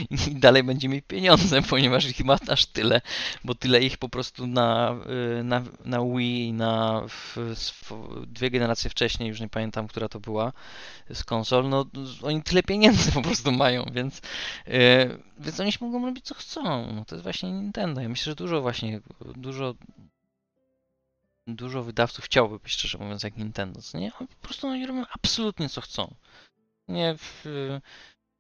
i, 0.10 0.36
dalej 0.36 0.64
będzie 0.64 0.90
mieć 0.90 1.06
pieniądze, 1.08 1.62
ponieważ 1.70 2.06
ich 2.06 2.26
ma 2.26 2.38
aż 2.48 2.66
tyle, 2.66 3.02
bo 3.44 3.56
tyle 3.56 3.82
ich 3.84 3.98
po 3.98 4.10
prostu 4.10 4.48
na, 4.48 4.96
y, 5.40 5.44
na, 5.44 5.64
na 5.86 6.00
Wii, 6.06 6.54
na 6.54 7.04
w, 7.08 7.38
w, 7.56 8.26
dwie 8.28 8.50
generacje 8.50 8.90
wcześniej, 8.90 9.30
już 9.30 9.40
nie 9.40 9.50
pamiętam, 9.50 9.88
która 9.88 10.10
to 10.10 10.20
była, 10.20 10.54
z 11.14 11.24
konsol, 11.24 11.70
no 11.70 11.86
oni 12.22 12.44
tyle 12.44 12.64
pieniędzy 12.64 13.12
po 13.18 13.22
prostu 13.22 13.52
mają, 13.52 13.86
więc, 13.94 14.22
yy, 14.68 14.74
więc 15.40 15.60
oni 15.60 15.72
się 15.72 15.78
mogą 15.82 16.06
robić 16.06 16.26
co 16.26 16.36
chcą. 16.36 16.94
No, 16.94 17.06
to 17.06 17.16
jest 17.16 17.24
właśnie 17.24 17.52
Nintendo. 17.52 18.02
Ja 18.02 18.10
myślę, 18.10 18.32
że 18.32 18.36
dużo 18.36 18.62
właśnie, 18.62 19.00
dużo 19.36 19.76
dużo 21.56 21.84
wydawców 21.84 22.26
chciałoby 22.26 22.60
być, 22.60 22.72
szczerze 22.72 22.98
mówiąc, 22.98 23.24
jak 23.24 23.38
Nintendo. 23.38 23.82
Co 23.82 23.98
nie? 23.98 24.12
Po 24.12 24.48
prostu 24.48 24.68
oni 24.68 24.86
robią 24.86 25.04
absolutnie 25.12 25.70
co 25.70 25.82
chcą. 25.82 26.16
Nie, 26.88 27.16
w, 27.18 27.46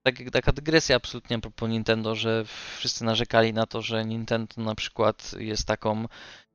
tak 0.03 0.15
taka 0.31 0.51
dygresja 0.51 0.95
absolutnie 0.95 1.35
a 1.35 1.39
propos 1.39 1.69
Nintendo, 1.69 2.15
że 2.15 2.45
wszyscy 2.77 3.03
narzekali 3.03 3.53
na 3.53 3.65
to, 3.65 3.81
że 3.81 4.05
Nintendo 4.05 4.61
na 4.61 4.75
przykład 4.75 5.35
jest 5.39 5.67
taką, 5.67 6.05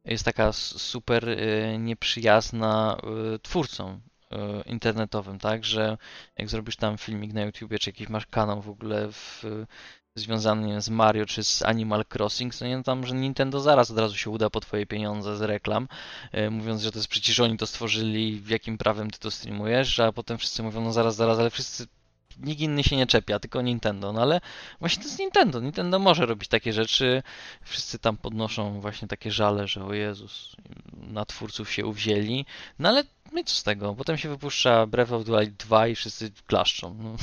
jest 0.05 0.24
taka 0.24 0.52
super 0.52 1.28
y, 1.28 1.76
nieprzyjazna 1.78 2.97
y, 3.35 3.39
twórcom 3.39 4.01
E, 4.35 4.62
internetowym, 4.66 5.39
tak, 5.39 5.64
że 5.64 5.97
jak 6.39 6.48
zrobisz 6.48 6.76
tam 6.76 6.98
filmik 6.98 7.32
na 7.32 7.43
YouTubie, 7.43 7.78
czy 7.78 7.90
jakiś 7.90 8.09
masz 8.09 8.26
kanał 8.26 8.62
w 8.62 8.68
ogóle 8.68 9.12
w, 9.12 9.44
związany 10.16 10.82
z 10.82 10.89
Mario 10.89 11.27
czy 11.27 11.45
z 11.45 11.62
Animal 11.62 12.05
Crossing, 12.15 12.55
to 12.55 12.66
nie 12.66 12.82
tam, 12.82 13.07
że 13.07 13.15
Nintendo 13.15 13.61
zaraz 13.61 13.91
od 13.91 13.99
razu 13.99 14.16
się 14.16 14.31
uda 14.31 14.51
po 14.51 14.61
twoje 14.61 14.86
pieniądze 14.86 15.36
z 15.36 15.41
reklam, 15.43 15.89
e, 16.32 16.51
mówiąc, 16.51 16.82
że 16.82 16.93
to 16.93 16.99
jest 16.99 17.09
przecież 17.09 17.41
oni 17.41 17.57
to 17.57 17.66
stworzyli, 17.66 18.43
jakim 18.49 18.78
prawem 18.78 19.11
ty 19.11 19.19
to 19.19 19.31
streamujesz, 19.31 20.01
a 20.01 20.12
potem 20.12 20.39
wszyscy 20.39 20.62
mówią, 20.62 20.81
no 20.81 20.93
zaraz, 20.93 21.16
zaraz, 21.16 21.39
ale 21.39 21.51
wszyscy 21.51 21.86
nikt 22.39 22.61
inny 22.61 22.85
się 22.85 22.97
nie 22.97 23.06
czepia, 23.06 23.39
tylko 23.39 23.62
Nintendo. 23.62 24.12
No 24.12 24.23
ale 24.23 24.40
właśnie 24.81 25.02
to 25.02 25.09
jest 25.09 25.19
Nintendo. 25.19 25.61
Nintendo 25.61 25.98
może 25.98 26.27
robić 26.27 26.48
takie 26.48 26.73
rzeczy. 26.73 27.23
Wszyscy 27.62 27.98
tam 27.98 28.16
podnoszą 28.16 28.81
właśnie 28.81 29.09
takie 29.09 29.31
żale, 29.31 29.69
że 29.69 29.85
o 29.85 29.94
Jezus, 29.94 30.56
na 30.93 31.24
twórców 31.24 31.73
się 31.73 31.86
uwzięli. 31.86 32.47
No 32.78 32.89
ale 32.89 33.05
no 33.32 33.40
i 33.40 33.44
co 33.44 33.55
z 33.55 33.62
tego? 33.62 33.94
Potem 33.94 34.19
się 34.19 34.28
wypuszcza 34.28 34.86
Breath 34.86 35.12
of 35.12 35.24
the 35.24 35.32
Wild 35.32 35.55
2 35.55 35.89
i 35.89 35.94
wszyscy 35.94 36.31
klaszczą. 36.47 36.97
No. 37.02 37.16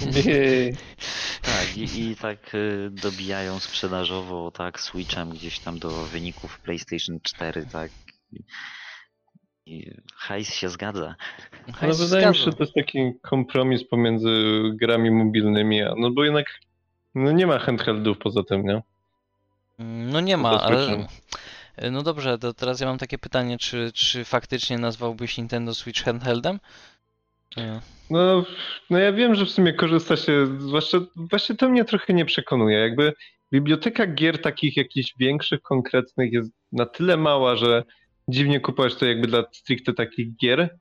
tak, 1.42 1.78
i, 1.78 2.02
i 2.02 2.16
tak 2.16 2.56
y, 2.56 2.90
dobijają 2.92 3.60
sprzedażowo, 3.60 4.52
tak, 4.52 4.80
Switchem 4.80 5.30
gdzieś 5.30 5.60
tam 5.60 5.80
do 5.80 5.90
wyników 5.90 6.60
PlayStation 6.60 7.20
4, 7.24 7.66
tak. 7.72 7.92
I 9.66 9.92
hajs 10.16 10.54
się 10.54 10.70
zgadza. 10.70 11.16
Hajs 11.74 12.00
no, 12.00 12.06
wydaje 12.06 12.28
mi 12.30 12.36
się, 12.36 12.44
że 12.44 12.54
to 12.54 12.64
jest 12.64 12.74
taki 12.74 13.14
kompromis 13.22 13.84
pomiędzy 13.84 14.62
grami 14.74 15.12
mobilnymi, 15.12 15.82
no 15.98 16.12
bo 16.12 16.24
jednak 16.24 16.46
no 17.16 17.32
nie 17.32 17.48
ma 17.48 17.60
handheldów 17.60 18.18
poza 18.18 18.44
tym, 18.44 18.66
nie? 18.66 18.82
No 19.80 20.22
nie 20.22 20.38
ma, 20.38 20.62
ale... 20.62 21.08
No 21.92 22.04
dobrze, 22.04 22.38
to 22.38 22.54
teraz 22.54 22.80
ja 22.80 22.88
mam 22.88 22.98
takie 22.98 23.18
pytanie, 23.18 23.58
czy, 23.58 23.92
czy 23.94 24.26
faktycznie 24.26 24.78
nazwałbyś 24.78 25.38
Nintendo 25.38 25.74
Switch 25.74 26.04
handheldem? 26.04 26.60
No, 28.10 28.46
no 28.90 29.00
ja 29.00 29.14
wiem, 29.14 29.36
że 29.36 29.46
w 29.46 29.52
sumie 29.52 29.74
korzysta 29.74 30.18
się, 30.18 30.60
zwłaszcza 30.60 30.98
właśnie 31.16 31.56
to 31.56 31.70
mnie 31.70 31.86
trochę 31.86 32.14
nie 32.14 32.26
przekonuje. 32.26 32.80
Jakby 32.80 33.14
biblioteka 33.52 34.08
gier 34.08 34.42
takich 34.42 34.78
jakichś 34.78 35.14
większych, 35.18 35.62
konkretnych 35.62 36.34
jest 36.34 36.52
na 36.72 36.86
tyle 36.86 37.18
mała, 37.18 37.56
że 37.56 37.84
dziwnie 38.32 38.60
kupować 38.60 38.96
to 38.96 39.06
jakby 39.06 39.28
dla 39.28 39.44
stricte 39.52 39.94
takich 39.94 40.36
gier. 40.36 40.78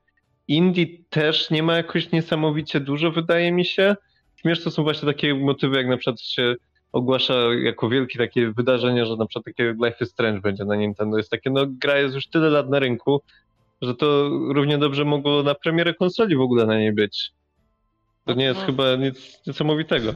Indie 0.47 0.85
też 1.09 1.49
nie 1.49 1.63
ma 1.63 1.77
jakoś 1.77 2.11
niesamowicie 2.11 2.79
dużo, 2.79 3.11
wydaje 3.11 3.51
mi 3.51 3.65
się. 3.65 3.95
Śmieszne 4.35 4.63
to 4.63 4.71
są 4.71 4.83
właśnie 4.83 5.05
takie 5.05 5.35
motywy, 5.35 5.77
jak 5.77 5.87
na 5.87 5.97
przykład 5.97 6.21
się 6.21 6.55
ogłasza 6.91 7.33
jako 7.63 7.89
wielkie 7.89 8.19
takie 8.19 8.51
wydarzenie, 8.51 9.05
że 9.05 9.15
na 9.15 9.25
przykład 9.25 9.45
takie 9.45 9.75
Life 9.85 9.95
is 10.01 10.09
Strange 10.09 10.41
będzie 10.41 10.65
na 10.65 10.75
Nintendo. 10.75 11.17
Jest 11.17 11.29
takie, 11.29 11.49
no 11.49 11.65
gra 11.67 11.97
jest 11.97 12.15
już 12.15 12.27
tyle 12.27 12.49
lat 12.49 12.69
na 12.69 12.79
rynku, 12.79 13.21
że 13.81 13.95
to 13.95 14.29
równie 14.29 14.77
dobrze 14.77 15.05
mogło 15.05 15.43
na 15.43 15.55
premierę 15.55 15.93
konsoli 15.93 16.35
w 16.35 16.41
ogóle 16.41 16.65
na 16.65 16.77
niej 16.77 16.93
być. 16.93 17.31
To 18.25 18.33
nie 18.33 18.45
jest 18.45 18.59
no. 18.59 18.65
chyba 18.65 18.95
nic 18.95 19.41
niesamowitego. 19.47 20.13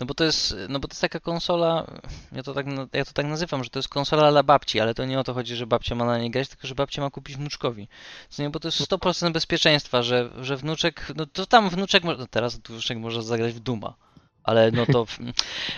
No 0.00 0.06
bo 0.06 0.14
to 0.14 0.24
jest, 0.24 0.56
no 0.68 0.80
bo 0.80 0.88
to 0.88 0.92
jest 0.92 1.00
taka 1.00 1.20
konsola, 1.20 1.86
ja 2.32 2.42
to 2.42 2.54
tak, 2.54 2.66
ja 2.92 3.04
to 3.04 3.12
tak 3.12 3.26
nazywam, 3.26 3.64
że 3.64 3.70
to 3.70 3.78
jest 3.78 3.88
konsola 3.88 4.30
dla 4.30 4.42
babci, 4.42 4.80
ale 4.80 4.94
to 4.94 5.04
nie 5.04 5.20
o 5.20 5.24
to 5.24 5.34
chodzi, 5.34 5.56
że 5.56 5.66
babcia 5.66 5.94
ma 5.94 6.04
na 6.04 6.18
niej 6.18 6.30
grać, 6.30 6.48
tylko 6.48 6.66
że 6.66 6.74
babcia 6.74 7.02
ma 7.02 7.10
kupić 7.10 7.36
wnuczkowi. 7.36 7.88
Co 8.28 8.42
nie, 8.42 8.50
bo 8.50 8.60
to 8.60 8.68
jest 8.68 8.80
100% 8.80 9.32
bezpieczeństwa, 9.32 10.02
że, 10.02 10.30
że 10.40 10.56
wnuczek, 10.56 11.12
no 11.16 11.26
to 11.26 11.46
tam 11.46 11.70
wnuczek, 11.70 12.04
no 12.04 12.26
teraz 12.30 12.56
wnuczek 12.56 12.98
może 12.98 13.22
zagrać 13.22 13.52
w 13.52 13.60
Duma. 13.60 13.94
Ale 14.42 14.70
no 14.70 14.86
to 14.86 15.04
w, 15.06 15.18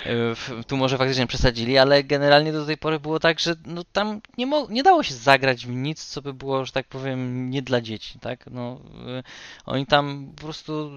w, 0.07 0.65
tu 0.67 0.77
może 0.77 0.99
faktycznie 0.99 1.27
przesadzili, 1.27 1.79
ale 1.79 2.05
generalnie 2.05 2.53
do 2.53 2.67
tej 2.67 2.77
pory 2.79 3.01
było 3.01 3.21
tak, 3.21 3.41
że 3.41 3.55
no 3.67 3.85
tam 3.93 4.21
nie, 4.39 4.47
mo, 4.47 4.67
nie 4.71 4.83
dało 4.83 5.03
się 5.03 5.15
zagrać 5.15 5.67
w 5.67 5.71
nic, 5.71 6.05
co 6.05 6.23
by 6.23 6.35
było, 6.35 6.65
że 6.65 6.73
tak 6.73 6.89
powiem, 6.89 7.51
nie 7.51 7.63
dla 7.63 7.81
dzieci, 7.81 8.19
tak? 8.19 8.47
No, 8.51 8.81
y, 9.19 9.23
oni 9.67 9.87
tam 9.87 10.33
po 10.37 10.43
prostu 10.43 10.91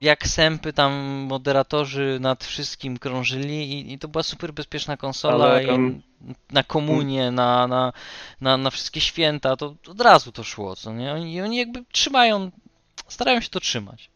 jak 0.00 0.26
sępy 0.26 0.72
tam 0.72 0.92
moderatorzy 1.28 2.18
nad 2.20 2.44
wszystkim 2.44 2.98
krążyli 2.98 3.72
i, 3.72 3.92
i 3.92 3.98
to 3.98 4.08
była 4.08 4.22
super 4.22 4.52
bezpieczna 4.52 4.96
konsola 4.96 5.60
tam... 5.66 6.02
na 6.52 6.62
komunię, 6.62 7.30
na, 7.30 7.66
na, 7.66 7.92
na, 8.40 8.56
na 8.56 8.70
wszystkie 8.70 9.00
święta, 9.00 9.56
to 9.56 9.74
od 9.88 10.00
razu 10.00 10.32
to 10.32 10.44
szło, 10.44 10.76
co 10.76 10.92
nie? 10.92 11.12
Oni, 11.12 11.40
oni 11.40 11.56
jakby 11.56 11.84
trzymają, 11.92 12.50
starają 13.08 13.40
się 13.40 13.50
to 13.50 13.60
trzymać. 13.60 14.10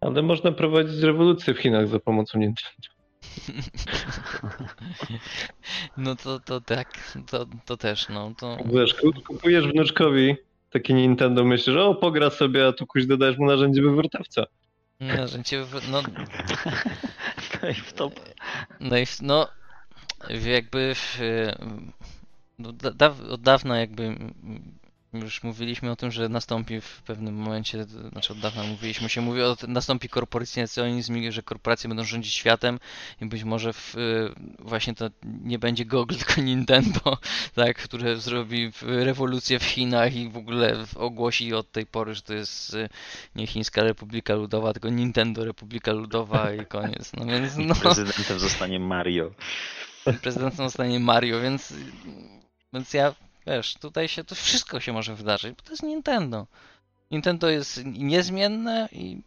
Ale 0.00 0.22
można 0.22 0.52
prowadzić 0.52 1.02
rewolucję 1.02 1.54
w 1.54 1.58
Chinach 1.58 1.88
za 1.88 2.00
pomocą 2.00 2.38
Nintendo. 2.38 2.88
No 5.96 6.16
to, 6.16 6.40
to 6.40 6.60
tak, 6.60 7.14
to, 7.30 7.46
to 7.64 7.76
też, 7.76 8.08
no 8.08 8.32
to... 8.38 8.56
Wiesz, 8.64 8.94
kupujesz 9.26 9.66
wnuczkowi 9.66 10.36
takie 10.70 10.94
Nintendo, 10.94 11.44
myślisz, 11.44 11.76
o 11.76 11.94
pogra 11.94 12.30
sobie, 12.30 12.66
a 12.66 12.72
tu 12.72 12.86
kuś 12.86 13.06
dodajesz 13.06 13.38
mu 13.38 13.46
narzędzie 13.46 13.82
wywrotowca. 15.06 15.16
Narzędzie 15.20 15.58
no... 15.90 16.02
no 17.62 17.68
i 17.68 17.74
w 17.74 17.92
top. 17.92 18.20
No 18.80 18.96
i 18.96 19.06
w, 19.06 19.22
no, 19.22 19.48
jakby 20.44 20.94
w, 20.94 21.18
no, 22.58 22.72
da, 22.72 22.90
od 23.30 23.40
dawna 23.40 23.78
jakby 23.78 24.16
już 25.20 25.42
mówiliśmy 25.42 25.90
o 25.90 25.96
tym, 25.96 26.10
że 26.10 26.28
nastąpi 26.28 26.80
w 26.80 27.02
pewnym 27.02 27.34
momencie, 27.34 27.84
znaczy 27.84 28.32
od 28.32 28.38
dawna 28.38 28.64
mówiliśmy 28.64 29.08
się, 29.08 29.20
mówi 29.20 29.42
o 29.42 29.56
nastąpi 29.68 30.08
korporacjonizm, 30.08 31.30
że 31.30 31.42
korporacje 31.42 31.88
będą 31.88 32.04
rządzić 32.04 32.34
światem 32.34 32.78
i 33.20 33.26
być 33.26 33.44
może 33.44 33.72
w, 33.72 33.96
właśnie 34.58 34.94
to 34.94 35.10
nie 35.22 35.58
będzie 35.58 35.84
Google, 35.84 36.14
tylko 36.26 36.40
Nintendo, 36.40 37.18
tak, 37.54 37.76
które 37.76 38.16
zrobi 38.16 38.72
rewolucję 38.82 39.58
w 39.58 39.64
Chinach 39.64 40.14
i 40.14 40.28
w 40.28 40.36
ogóle 40.36 40.76
ogłosi 40.96 41.54
od 41.54 41.72
tej 41.72 41.86
pory, 41.86 42.14
że 42.14 42.22
to 42.22 42.34
jest 42.34 42.76
nie 43.34 43.46
Chińska 43.46 43.82
Republika 43.82 44.34
Ludowa, 44.34 44.72
tylko 44.72 44.88
Nintendo 44.88 45.44
Republika 45.44 45.92
Ludowa 45.92 46.52
i 46.52 46.66
koniec. 46.76 47.12
No 47.12 47.26
więc 47.26 47.56
no. 47.56 47.74
Prezydentem 47.74 48.38
zostanie 48.38 48.80
Mario. 48.80 49.30
Prezydentem 50.22 50.66
zostanie 50.66 51.00
Mario, 51.00 51.40
więc 51.40 51.74
więc 52.72 52.94
ja 52.94 53.14
Wiesz, 53.46 53.74
tutaj 53.74 54.08
się 54.08 54.24
to 54.24 54.34
wszystko 54.34 54.80
się 54.80 54.92
może 54.92 55.14
wydarzyć, 55.14 55.56
bo 55.56 55.62
to 55.62 55.70
jest 55.70 55.82
Nintendo. 55.82 56.46
Nintendo 57.10 57.48
jest 57.48 57.84
niezmienne 57.84 58.88
i, 58.92 59.22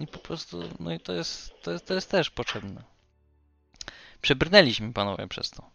i 0.00 0.06
po 0.06 0.18
prostu, 0.18 0.62
no 0.80 0.92
i 0.92 1.00
to 1.00 1.12
jest, 1.12 1.62
to 1.62 1.70
jest, 1.72 1.86
to 1.86 1.94
jest 1.94 2.10
też 2.10 2.30
potrzebne. 2.30 2.82
Przebrnęliśmy 4.20 4.92
panowie 4.92 5.28
przez 5.28 5.50
to. 5.50 5.70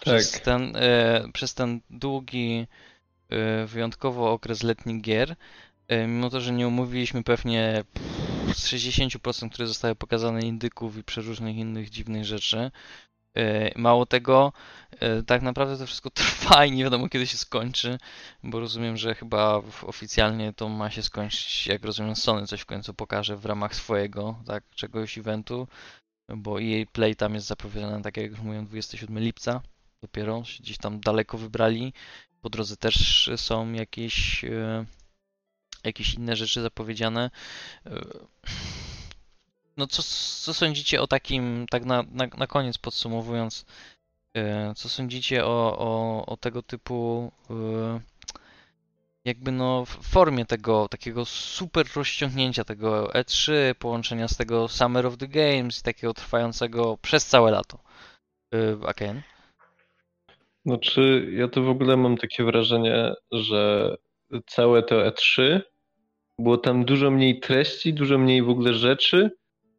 Przez, 0.00 0.32
tak. 0.32 0.42
ten, 0.42 0.76
e, 0.76 1.24
przez 1.32 1.54
ten 1.54 1.80
długi, 1.90 2.66
e, 3.28 3.66
wyjątkowo 3.66 4.32
okres 4.32 4.62
letnich 4.62 5.02
gier, 5.02 5.36
e, 5.88 6.06
mimo 6.06 6.30
to, 6.30 6.40
że 6.40 6.52
nie 6.52 6.68
umówiliśmy 6.68 7.22
pewnie 7.22 7.84
z 8.54 8.66
60%, 8.66 9.52
które 9.52 9.68
zostały 9.68 9.94
pokazane 9.94 10.40
indyków 10.40 10.96
i 10.96 11.04
przeróżnych 11.04 11.56
innych 11.56 11.90
dziwnych 11.90 12.24
rzeczy, 12.24 12.70
mało 13.76 14.06
tego, 14.06 14.52
e, 15.00 15.22
tak 15.22 15.42
naprawdę 15.42 15.78
to 15.78 15.86
wszystko 15.86 16.10
trwa 16.20 16.64
i 16.64 16.72
nie 16.72 16.84
wiadomo 16.84 17.08
kiedy 17.08 17.26
się 17.26 17.36
skończy, 17.36 17.98
bo 18.42 18.60
rozumiem, 18.60 18.96
że 18.96 19.14
chyba 19.14 19.62
oficjalnie 19.82 20.52
to 20.52 20.68
ma 20.68 20.90
się 20.90 21.02
skończyć, 21.02 21.66
jak 21.66 21.84
rozumiem, 21.84 22.16
Sony 22.16 22.46
coś 22.46 22.60
w 22.60 22.66
końcu 22.66 22.94
pokaże 22.94 23.36
w 23.36 23.46
ramach 23.46 23.74
swojego, 23.74 24.38
tak, 24.46 24.64
czegoś 24.74 25.18
eventu, 25.18 25.68
bo 26.28 26.62
EA 26.62 26.86
Play 26.92 27.16
tam 27.16 27.34
jest 27.34 27.46
zapowiedziane, 27.46 28.02
tak 28.02 28.16
jak 28.16 28.30
już 28.30 28.40
mówiłem, 28.40 28.66
27 28.66 29.18
lipca, 29.18 29.60
dopiero 30.02 30.42
gdzieś 30.60 30.78
tam 30.78 31.00
daleko 31.00 31.38
wybrali. 31.38 31.92
Po 32.40 32.50
drodze 32.50 32.76
też 32.76 33.30
są 33.36 33.72
jakieś, 33.72 34.44
e, 34.44 34.84
jakieś 35.84 36.14
inne 36.14 36.36
rzeczy 36.36 36.62
zapowiedziane. 36.62 37.30
No 39.78 39.86
co, 39.86 40.02
co 40.44 40.54
sądzicie 40.54 41.00
o 41.00 41.06
takim, 41.06 41.66
tak 41.70 41.84
na, 41.84 42.02
na, 42.02 42.26
na 42.38 42.46
koniec 42.46 42.78
podsumowując, 42.78 43.66
e, 44.36 44.74
co 44.74 44.88
sądzicie 44.88 45.44
o, 45.44 45.78
o, 45.78 46.26
o 46.26 46.36
tego 46.36 46.62
typu 46.62 47.32
e, 47.50 48.00
jakby 49.24 49.52
no 49.52 49.84
w 49.84 49.88
formie 49.88 50.44
tego 50.44 50.88
takiego 50.88 51.24
super 51.24 51.86
rozciągnięcia 51.96 52.64
tego 52.64 53.06
E3, 53.06 53.74
połączenia 53.74 54.28
z 54.28 54.36
tego 54.36 54.68
Summer 54.68 55.06
of 55.06 55.16
the 55.16 55.28
Games 55.28 55.80
i 55.80 55.82
takiego 55.82 56.14
trwającego 56.14 56.98
przez 57.02 57.26
całe 57.26 57.50
lato. 57.50 57.78
E, 58.54 58.86
Aken? 58.86 59.22
Znaczy, 60.66 61.30
ja 61.32 61.48
to 61.48 61.62
w 61.62 61.68
ogóle 61.68 61.96
mam 61.96 62.16
takie 62.16 62.44
wrażenie, 62.44 63.14
że 63.32 63.94
całe 64.46 64.82
to 64.82 64.96
E3 64.96 65.60
było 66.38 66.58
tam 66.58 66.84
dużo 66.84 67.10
mniej 67.10 67.40
treści, 67.40 67.94
dużo 67.94 68.18
mniej 68.18 68.42
w 68.42 68.50
ogóle 68.50 68.74
rzeczy 68.74 69.30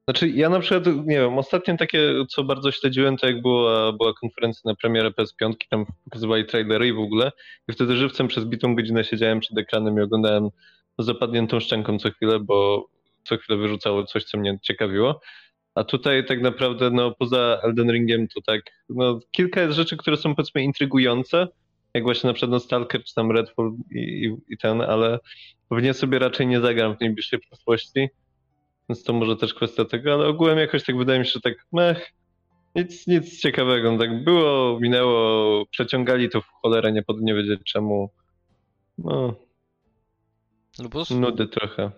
znaczy 0.09 0.29
ja 0.29 0.49
na 0.49 0.59
przykład, 0.59 0.85
nie 0.85 1.19
wiem, 1.19 1.37
ostatnio 1.37 1.77
takie, 1.77 2.13
co 2.29 2.43
bardzo 2.43 2.71
śledziłem, 2.71 3.17
to 3.17 3.27
jak 3.27 3.41
była, 3.41 3.93
była 3.93 4.13
konferencja 4.13 4.61
na 4.65 4.75
premierę 4.75 5.11
PS5, 5.11 5.53
tam 5.69 5.85
pokazywali 6.03 6.45
trailery 6.45 6.87
i 6.87 6.93
w 6.93 6.99
ogóle 6.99 7.31
i 7.67 7.73
wtedy 7.73 7.95
żywcem 7.95 8.27
przez 8.27 8.45
bitą 8.45 8.75
godzinę 8.75 9.03
siedziałem 9.03 9.39
przed 9.39 9.57
ekranem 9.57 9.97
i 9.97 10.01
oglądałem 10.01 10.49
zapadniętą 10.99 11.59
szczęką 11.59 11.99
co 11.99 12.11
chwilę, 12.11 12.39
bo 12.39 12.87
co 13.23 13.37
chwilę 13.37 13.59
wyrzucało 13.59 14.03
coś, 14.03 14.23
co 14.23 14.37
mnie 14.37 14.59
ciekawiło. 14.61 15.21
A 15.75 15.83
tutaj 15.83 16.25
tak 16.25 16.41
naprawdę, 16.41 16.89
no 16.91 17.15
poza 17.19 17.59
Elden 17.63 17.91
Ringiem 17.91 18.27
to 18.27 18.41
tak, 18.41 18.61
no 18.89 19.19
kilka 19.31 19.61
jest 19.61 19.75
rzeczy, 19.75 19.97
które 19.97 20.17
są 20.17 20.35
powiedzmy 20.35 20.63
intrygujące, 20.63 21.47
jak 21.93 22.03
właśnie 22.03 22.27
na 22.27 22.33
przykład 22.33 22.63
Stalker 22.63 23.03
czy 23.03 23.13
tam 23.15 23.31
Redfall 23.31 23.71
i, 23.91 23.99
i, 23.99 24.53
i 24.53 24.57
ten, 24.57 24.81
ale 24.81 25.19
pewnie 25.69 25.93
sobie 25.93 26.19
raczej 26.19 26.47
nie 26.47 26.59
zagram 26.59 26.97
w 26.97 26.99
najbliższej 26.99 27.39
przyszłości. 27.39 28.09
Więc 28.89 29.03
to 29.03 29.13
może 29.13 29.35
też 29.35 29.53
kwestia 29.53 29.85
tego, 29.85 30.13
ale 30.13 30.27
ogółem 30.27 30.57
jakoś 30.57 30.85
tak 30.85 30.97
wydaje 30.97 31.19
mi 31.19 31.25
się, 31.25 31.31
że 31.31 31.41
tak 31.41 31.53
mech, 31.71 32.11
nic, 32.75 33.07
nic 33.07 33.41
ciekawego. 33.41 33.91
No 33.91 33.97
tak 33.97 34.23
było, 34.23 34.79
minęło, 34.79 35.65
przeciągali 35.65 36.29
to 36.29 36.41
w 36.41 36.47
cholerę, 36.61 36.91
nie, 36.91 37.03
pod, 37.03 37.21
nie 37.21 37.33
wiedzieć 37.33 37.61
czemu. 37.63 38.09
No. 38.97 39.35
Lubus? 40.79 41.09
Nudy 41.09 41.47
trochę. 41.47 41.91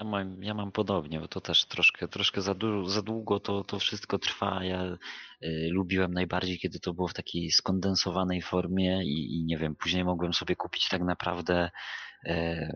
Ja 0.00 0.06
mam, 0.08 0.42
ja 0.42 0.54
mam 0.54 0.72
podobnie, 0.72 1.20
bo 1.20 1.28
to 1.28 1.40
też 1.40 1.64
troszkę, 1.64 2.08
troszkę 2.08 2.42
za, 2.42 2.54
du- 2.54 2.86
za 2.86 3.02
długo 3.02 3.40
to, 3.40 3.64
to 3.64 3.78
wszystko 3.78 4.18
trwa. 4.18 4.64
Ja 4.64 4.84
y, 5.42 5.68
lubiłem 5.70 6.14
najbardziej, 6.14 6.58
kiedy 6.58 6.80
to 6.80 6.94
było 6.94 7.08
w 7.08 7.14
takiej 7.14 7.50
skondensowanej 7.50 8.42
formie 8.42 9.04
i, 9.04 9.36
i 9.36 9.44
nie 9.44 9.58
wiem, 9.58 9.76
później 9.76 10.04
mogłem 10.04 10.32
sobie 10.32 10.56
kupić 10.56 10.88
tak 10.88 11.02
naprawdę 11.02 11.70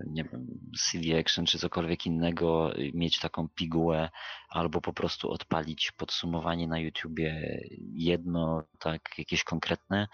nie 0.06 0.24
wiem, 0.24 0.46
CD 0.78 1.18
Action 1.18 1.46
czy 1.46 1.58
cokolwiek 1.58 2.06
innego, 2.06 2.72
mieć 2.94 3.18
taką 3.18 3.48
pigułę 3.48 4.10
albo 4.48 4.80
po 4.80 4.92
prostu 4.92 5.30
odpalić 5.30 5.92
podsumowanie 5.92 6.68
na 6.68 6.78
YouTubie 6.78 7.60
jedno, 7.92 8.64
tak, 8.78 9.18
jakieś 9.18 9.44
konkretne, 9.44 10.08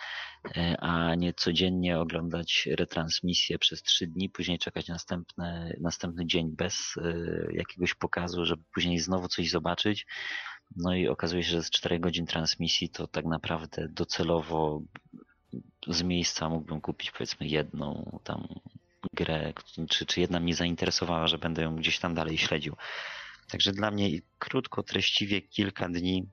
e, 0.56 0.76
a 0.80 1.14
nie 1.14 1.34
codziennie 1.34 1.98
oglądać 1.98 2.68
retransmisję 2.78 3.59
przez 3.59 3.82
trzy 3.82 4.06
dni, 4.06 4.30
później 4.30 4.59
czekać 4.59 4.88
następne, 4.88 5.76
następny 5.80 6.26
dzień 6.26 6.56
bez 6.56 6.94
e, 6.96 7.14
jakiegoś 7.52 7.94
pokazu, 7.94 8.44
żeby 8.44 8.62
później 8.74 8.98
znowu 8.98 9.28
coś 9.28 9.50
zobaczyć. 9.50 10.06
No 10.76 10.94
i 10.94 11.09
okazuje 11.09 11.42
się, 11.42 11.50
że 11.50 11.62
z 11.62 11.70
4 11.70 12.00
godzin 12.00 12.26
transmisji 12.26 12.88
to 12.88 13.06
tak 13.06 13.24
naprawdę 13.24 13.88
docelowo 13.88 14.82
z 15.88 16.02
miejsca 16.02 16.48
mógłbym 16.48 16.80
kupić 16.80 17.10
powiedzmy 17.10 17.46
jedną 17.46 18.20
tam 18.24 18.48
grę, 19.12 19.53
czy, 19.89 20.07
czy 20.07 20.20
jedna 20.20 20.41
mnie 20.41 20.55
zainteresowała, 20.55 21.27
że 21.27 21.39
będę 21.39 21.62
ją 21.62 21.77
gdzieś 21.77 21.99
tam 21.99 22.15
dalej 22.15 22.39
śledził. 22.39 22.77
Także 23.51 23.73
dla 23.73 23.91
mnie 23.91 24.09
krótko, 24.39 24.83
treściwie 24.83 25.43
kilka 25.43 25.89
dni 25.89 26.27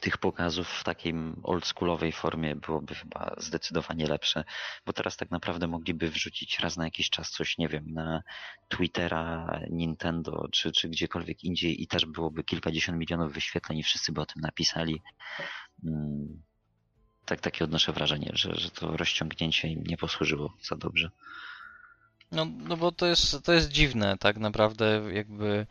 tych 0.00 0.18
pokazów 0.18 0.68
w 0.68 0.84
takiej 0.84 1.14
oldschoolowej 1.42 2.12
formie 2.12 2.56
byłoby 2.56 2.94
chyba 2.94 3.34
zdecydowanie 3.38 4.06
lepsze, 4.06 4.44
bo 4.86 4.92
teraz 4.92 5.16
tak 5.16 5.30
naprawdę 5.30 5.66
mogliby 5.66 6.10
wrzucić 6.10 6.60
raz 6.60 6.76
na 6.76 6.84
jakiś 6.84 7.10
czas 7.10 7.30
coś, 7.30 7.58
nie 7.58 7.68
wiem, 7.68 7.84
na 7.86 8.22
Twittera, 8.68 9.60
Nintendo 9.70 10.48
czy, 10.52 10.72
czy 10.72 10.88
gdziekolwiek 10.88 11.44
indziej 11.44 11.82
i 11.82 11.86
też 11.86 12.06
byłoby 12.06 12.44
kilkadziesiąt 12.44 12.98
milionów 12.98 13.32
wyświetleń 13.32 13.78
i 13.78 13.82
wszyscy 13.82 14.12
by 14.12 14.20
o 14.20 14.26
tym 14.26 14.42
napisali. 14.42 15.02
Mm, 15.84 16.42
tak 17.24 17.40
takie 17.40 17.64
odnoszę 17.64 17.92
wrażenie, 17.92 18.30
że, 18.34 18.54
że 18.54 18.70
to 18.70 18.96
rozciągnięcie 18.96 19.68
im 19.68 19.84
nie 19.86 19.96
posłużyło 19.96 20.54
za 20.62 20.76
dobrze. 20.76 21.10
No, 22.34 22.44
no 22.68 22.76
bo 22.76 22.92
to 22.92 23.06
jest, 23.06 23.42
to 23.44 23.52
jest 23.52 23.68
dziwne, 23.68 24.16
tak 24.18 24.36
naprawdę, 24.36 25.02
jakby, 25.12 25.66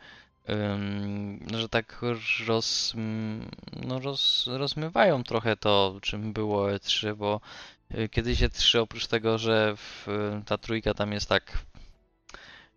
ym, 0.50 1.46
że 1.58 1.68
tak 1.68 2.02
roz, 2.46 2.92
no 3.86 4.00
roz, 4.00 4.46
rozmywają 4.46 5.24
trochę 5.24 5.56
to, 5.56 5.98
czym 6.02 6.32
było 6.32 6.66
E3, 6.70 7.16
bo 7.16 7.40
y, 7.94 8.08
kiedyś 8.08 8.40
E3, 8.40 8.78
oprócz 8.78 9.06
tego, 9.06 9.38
że 9.38 9.74
w, 9.76 10.06
ta 10.46 10.58
trójka 10.58 10.94
tam 10.94 11.12
jest 11.12 11.28
tak, 11.28 11.58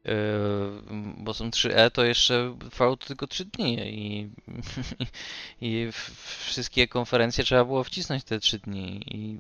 yy, 0.06 0.14
bo 1.18 1.34
są 1.34 1.50
3E, 1.50 1.92
to 1.92 2.04
jeszcze 2.06 2.58
trwało 2.72 2.98
to 2.98 3.08
tylko 3.08 3.28
3 3.28 3.46
dni 3.46 3.78
i, 3.80 4.30
i 5.68 5.92
w- 5.92 6.46
wszystkie 6.46 6.88
konferencje 6.88 7.44
trzeba 7.44 7.66
było 7.66 7.84
wcisnąć 7.84 8.24
te 8.24 8.40
3 8.40 8.60
dni 8.60 9.02
i 9.16 9.40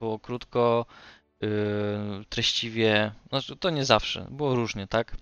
było 0.00 0.18
krótko, 0.18 0.86
treściwie, 2.28 3.12
znaczy 3.28 3.56
to 3.56 3.70
nie 3.70 3.84
zawsze, 3.84 4.26
było 4.30 4.54
różnie, 4.54 4.86
tak? 4.86 5.16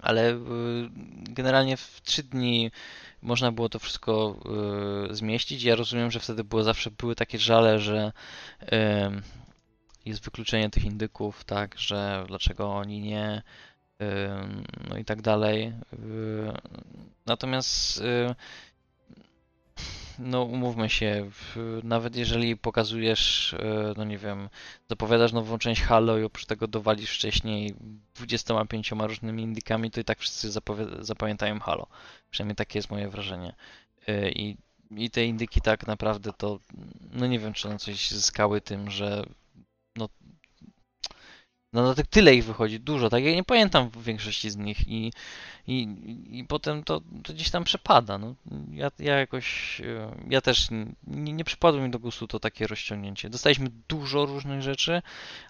Ale 0.00 0.22
yy, 0.30 0.90
generalnie 1.22 1.76
w 1.76 2.00
3 2.02 2.22
dni 2.22 2.70
można 3.22 3.52
było 3.52 3.68
to 3.68 3.78
wszystko 3.78 4.40
yy, 5.08 5.14
zmieścić. 5.14 5.62
Ja 5.62 5.74
rozumiem, 5.74 6.10
że 6.10 6.20
wtedy 6.20 6.44
było 6.44 6.62
zawsze 6.62 6.90
były 6.90 7.14
takie 7.14 7.38
żale, 7.38 7.78
że 7.78 8.12
jest 10.04 10.24
wykluczenie 10.24 10.70
tych 10.70 10.84
indyków, 10.84 11.44
tak, 11.44 11.78
że 11.78 12.24
dlaczego 12.28 12.74
oni 12.74 13.00
nie, 13.00 13.42
no 14.88 14.98
i 14.98 15.04
tak 15.04 15.22
dalej. 15.22 15.72
Natomiast 17.26 18.02
no 20.18 20.42
umówmy 20.42 20.90
się, 20.90 21.30
nawet 21.82 22.16
jeżeli 22.16 22.56
pokazujesz, 22.56 23.54
e, 23.54 23.94
no 23.96 24.04
nie 24.04 24.18
wiem, 24.18 24.48
zapowiadasz 24.88 25.32
nową 25.32 25.58
część 25.58 25.82
Halo 25.82 26.18
i 26.18 26.24
oprócz 26.24 26.46
tego 26.46 26.66
dowalisz 26.66 27.10
wcześniej 27.10 27.74
25 28.14 28.90
różnymi 28.90 29.42
indykami, 29.42 29.90
to 29.90 30.00
i 30.00 30.04
tak 30.04 30.18
wszyscy 30.18 30.50
zapamiętają 31.00 31.60
Halo. 31.60 31.86
Przynajmniej 32.30 32.56
takie 32.56 32.78
jest 32.78 32.90
moje 32.90 33.08
wrażenie. 33.08 33.54
E, 34.06 34.30
I, 34.30 34.56
I 34.90 35.10
te 35.10 35.24
indyki 35.24 35.60
tak 35.60 35.86
naprawdę 35.86 36.32
to, 36.32 36.58
no 37.12 37.26
nie 37.26 37.38
wiem, 37.38 37.52
czy 37.52 37.68
one 37.68 37.78
coś 37.78 38.10
zyskały 38.10 38.60
tym, 38.60 38.90
że 38.90 39.26
no 39.96 40.08
no, 41.74 41.82
no 41.82 41.94
tak 41.94 42.06
tyle 42.06 42.34
ich 42.34 42.44
wychodzi, 42.44 42.80
dużo, 42.80 43.10
tak? 43.10 43.24
Ja 43.24 43.34
nie 43.34 43.44
pamiętam 43.44 43.90
większości 43.90 44.50
z 44.50 44.56
nich 44.56 44.88
i, 44.88 45.12
i, 45.66 45.88
i 46.30 46.44
potem 46.44 46.84
to, 46.84 47.00
to 47.24 47.32
gdzieś 47.32 47.50
tam 47.50 47.64
przepada. 47.64 48.18
No. 48.18 48.34
Ja, 48.70 48.90
ja 48.98 49.18
jakoś, 49.18 49.80
e, 49.80 50.16
ja 50.28 50.40
też 50.40 50.68
nie, 51.06 51.32
nie 51.32 51.44
przypadło 51.44 51.80
mi 51.80 51.90
do 51.90 51.98
gustu 51.98 52.26
to 52.26 52.40
takie 52.40 52.66
rozciągnięcie. 52.66 53.30
Dostaliśmy 53.30 53.66
dużo 53.88 54.26
różnych 54.26 54.62
rzeczy, 54.62 55.02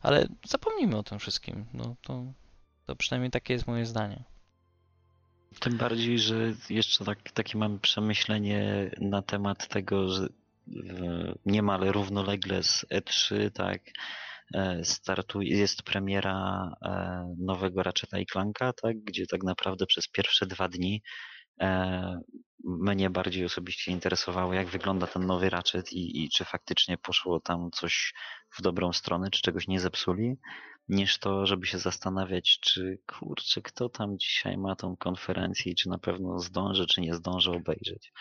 ale 0.03 0.29
zapomnijmy 0.47 0.97
o 0.97 1.03
tym 1.03 1.19
wszystkim. 1.19 1.65
No, 1.75 1.97
to, 2.03 2.25
to 2.87 2.97
przynajmniej 2.97 3.31
takie 3.31 3.55
jest 3.55 3.67
moje 3.67 3.87
zdanie. 3.87 4.25
Tym 5.61 5.77
bardziej, 5.77 6.19
że 6.19 6.53
jeszcze 6.71 7.05
tak, 7.05 7.33
takie 7.33 7.59
mam 7.59 7.79
przemyślenie 7.79 8.91
na 9.01 9.23
temat 9.23 9.69
tego, 9.69 10.09
że 10.09 10.29
w- 10.67 11.35
niemal 11.47 11.81
równolegle 11.81 12.63
z 12.63 12.87
E3, 12.91 13.51
tak, 13.51 13.81
e, 13.89 14.24
startuje, 14.83 15.59
jest 15.59 15.83
premiera 15.83 16.71
e, 16.83 17.35
nowego 17.39 17.83
Ratcheta 17.83 18.19
i 18.19 18.27
Clanka, 18.27 18.73
tak, 18.73 18.99
gdzie 18.99 19.27
tak 19.27 19.43
naprawdę 19.43 19.87
przez 19.87 20.09
pierwsze 20.09 20.47
dwa 20.47 20.69
dni 20.69 21.03
e, 21.61 22.21
mnie 22.65 23.11
bardziej 23.11 23.45
osobiście 23.45 23.93
interesowało, 23.93 24.55
jak 24.55 24.69
wygląda 24.69 25.07
ten 25.07 25.27
nowy 25.27 25.51
Ratchet 25.51 25.93
i, 25.93 26.25
i 26.25 26.31
czy 26.31 26.45
faktycznie 26.45 26.99
poszło 26.99 27.41
tam 27.41 27.71
coś 27.71 28.15
w 28.59 28.63
dobrą 28.63 28.93
stronę, 28.93 29.31
czy 29.31 29.41
czegoś 29.43 29.69
nie 29.69 29.81
zepsuli, 29.81 30.37
niż 30.89 31.19
to, 31.19 31.47
żeby 31.47 31.67
się 31.67 31.79
zastanawiać, 31.79 32.59
czy 32.61 32.99
kurczę, 33.07 33.63
kto 33.63 33.89
tam 33.89 34.19
dzisiaj 34.19 34.59
ma 34.59 34.77
tą 34.77 34.97
konferencję 34.97 35.73
i 35.73 35.75
czy 35.75 35.89
na 35.89 35.99
pewno 35.99 36.39
zdąży, 36.39 36.87
czy 36.87 37.01
nie 37.01 37.15
zdąży 37.15 37.51
obejrzeć. 37.51 38.13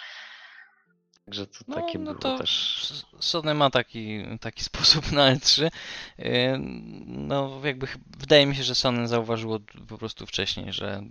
Także 1.25 1.47
to 1.47 1.59
No, 1.67 1.75
takie 1.75 1.99
no 1.99 2.13
było 2.15 2.37
też. 2.37 3.03
Sony 3.19 3.53
ma 3.53 3.69
taki, 3.69 4.23
taki 4.41 4.63
sposób 4.71 5.11
na 5.11 5.35
E3. 5.35 5.71
Yy, 6.17 6.59
No, 7.05 7.61
jakby 7.63 7.87
wydaje 8.17 8.45
mi 8.45 8.55
się, 8.55 8.63
że 8.63 8.75
Sony 8.75 9.07
zauważyło 9.07 9.59
po 9.87 9.97
prostu 9.97 10.25
wcześniej, 10.25 10.73
że 10.73 11.03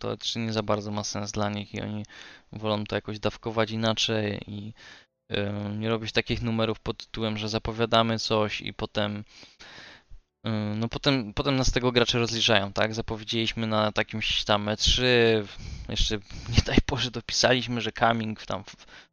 to 0.00 0.16
E3 0.16 0.40
nie 0.46 0.52
za 0.52 0.62
bardzo 0.62 0.90
ma 0.90 1.04
sens 1.04 1.32
dla 1.32 1.50
nich 1.50 1.74
i 1.74 1.80
oni 1.80 2.04
wolą 2.52 2.84
to 2.84 2.94
jakoś 2.94 3.18
dawkować 3.18 3.70
inaczej 3.70 4.40
i 4.46 4.74
yy, 5.30 5.52
nie 5.78 5.88
robić 5.88 6.12
takich 6.12 6.42
numerów 6.42 6.80
pod 6.80 6.96
tytułem, 6.96 7.38
że 7.38 7.48
zapowiadamy 7.48 8.18
coś 8.18 8.60
i 8.60 8.74
potem 8.74 9.24
No 10.76 10.88
potem, 10.88 11.34
potem 11.34 11.56
nas 11.56 11.72
tego 11.72 11.92
gracze 11.92 12.18
rozliczają, 12.18 12.72
tak? 12.72 12.94
Zapowiedzieliśmy 12.94 13.66
na 13.66 13.92
takimś 13.92 14.44
tam 14.44 14.66
E3, 14.66 15.02
jeszcze 15.88 16.16
nie 16.56 16.62
daj 16.66 16.78
Boże 16.86 17.10
dopisaliśmy, 17.10 17.80
że 17.80 17.92
coming 17.92 18.46
tam 18.46 18.64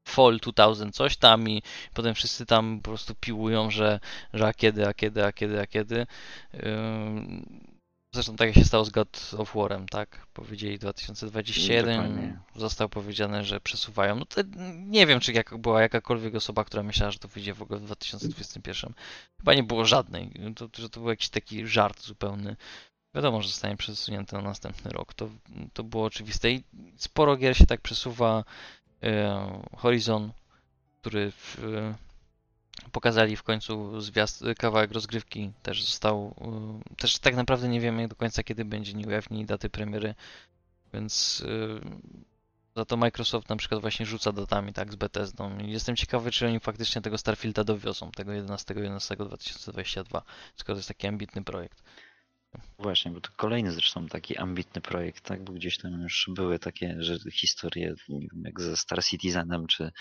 Fall 0.07 0.39
2000 0.39 0.91
coś 0.91 1.17
tam 1.17 1.49
i 1.49 1.61
potem 1.93 2.15
wszyscy 2.15 2.45
tam 2.45 2.79
po 2.81 2.89
prostu 2.91 3.15
piłują, 3.15 3.71
że, 3.71 3.99
że 4.33 4.47
a 4.47 4.53
kiedy, 4.53 4.87
a 4.87 4.93
kiedy, 4.93 5.25
a 5.25 5.31
kiedy, 5.31 5.61
a 5.61 5.67
kiedy. 5.67 6.07
Yy, 6.53 7.67
Zresztą 8.13 8.35
tak 8.35 8.47
jak 8.47 8.55
się 8.55 8.65
stało 8.65 8.85
z 8.85 8.89
God 8.89 9.31
of 9.37 9.55
War'em, 9.55 9.85
tak? 9.85 10.27
Powiedzieli 10.33 10.79
2021, 10.79 11.95
Dokładnie. 12.01 12.39
zostało 12.55 12.89
powiedziane, 12.89 13.45
że 13.45 13.59
przesuwają. 13.59 14.15
No 14.15 14.25
to 14.25 14.41
nie 14.75 15.05
wiem, 15.05 15.19
czy 15.19 15.33
jak 15.33 15.57
była 15.57 15.81
jakakolwiek 15.81 16.35
osoba, 16.35 16.63
która 16.63 16.83
myślała, 16.83 17.11
że 17.11 17.19
to 17.19 17.27
wyjdzie 17.27 17.53
w 17.53 17.61
ogóle 17.61 17.79
w 17.79 17.83
2021. 17.83 18.93
Chyba 19.37 19.53
nie 19.53 19.63
było 19.63 19.85
żadnej, 19.85 20.31
to, 20.55 20.69
że 20.77 20.89
to 20.89 20.99
był 20.99 21.09
jakiś 21.09 21.29
taki 21.29 21.67
żart 21.67 22.01
zupełny. 22.01 22.55
Wiadomo, 23.15 23.41
że 23.41 23.47
zostanie 23.47 23.77
przesunięty 23.77 24.35
na 24.35 24.41
następny 24.41 24.91
rok. 24.91 25.13
To, 25.13 25.29
to 25.73 25.83
było 25.83 26.03
oczywiste 26.05 26.51
i 26.51 26.63
sporo 26.97 27.37
gier 27.37 27.57
się 27.57 27.65
tak 27.65 27.81
przesuwa. 27.81 28.43
E, 29.03 29.61
Horizon, 29.77 30.31
który 31.01 31.31
w, 31.31 31.57
pokazali 32.91 33.35
w 33.35 33.43
końcu 33.43 34.01
zwiast, 34.01 34.43
kawałek 34.57 34.91
rozgrywki, 34.91 35.51
też 35.63 35.83
został. 35.83 36.35
e, 36.91 36.95
Też 36.95 37.19
tak 37.19 37.35
naprawdę 37.35 37.67
nie 37.69 37.81
wiemy 37.81 38.07
do 38.07 38.15
końca, 38.15 38.43
kiedy 38.43 38.65
będzie, 38.65 38.93
nie 38.93 39.07
ujawnili 39.07 39.45
daty 39.45 39.69
premiery, 39.69 40.15
więc 40.93 41.43
e, 41.47 41.79
za 42.75 42.85
to 42.85 42.97
Microsoft 42.97 43.49
na 43.49 43.55
przykład 43.55 43.81
właśnie 43.81 44.05
rzuca 44.05 44.31
datami, 44.31 44.73
tak, 44.73 44.93
z 44.93 44.95
Bethesdą. 44.95 45.57
I 45.59 45.71
jestem 45.71 45.95
ciekawy, 45.95 46.31
czy 46.31 46.47
oni 46.47 46.59
faktycznie 46.59 47.01
tego 47.01 47.17
Starfielda 47.17 47.63
dowiozą, 47.63 48.11
tego 48.11 48.31
11.11.2022, 48.31 50.21
skoro 50.55 50.75
to 50.75 50.79
jest 50.79 50.87
taki 50.87 51.07
ambitny 51.07 51.43
projekt. 51.43 51.83
Właśnie, 52.79 53.11
bo 53.11 53.21
to 53.21 53.29
kolejny 53.35 53.71
zresztą 53.71 54.07
taki 54.07 54.37
ambitny 54.37 54.81
projekt, 54.81 55.23
tak? 55.23 55.43
Bo 55.43 55.53
gdzieś 55.53 55.77
tam 55.77 56.01
już 56.01 56.29
były 56.33 56.59
takie 56.59 56.95
że 56.99 57.17
historie, 57.31 57.95
jak 58.43 58.61
ze 58.61 58.77
Star 58.77 59.03
Citizenem, 59.03 59.67
czy, 59.67 59.91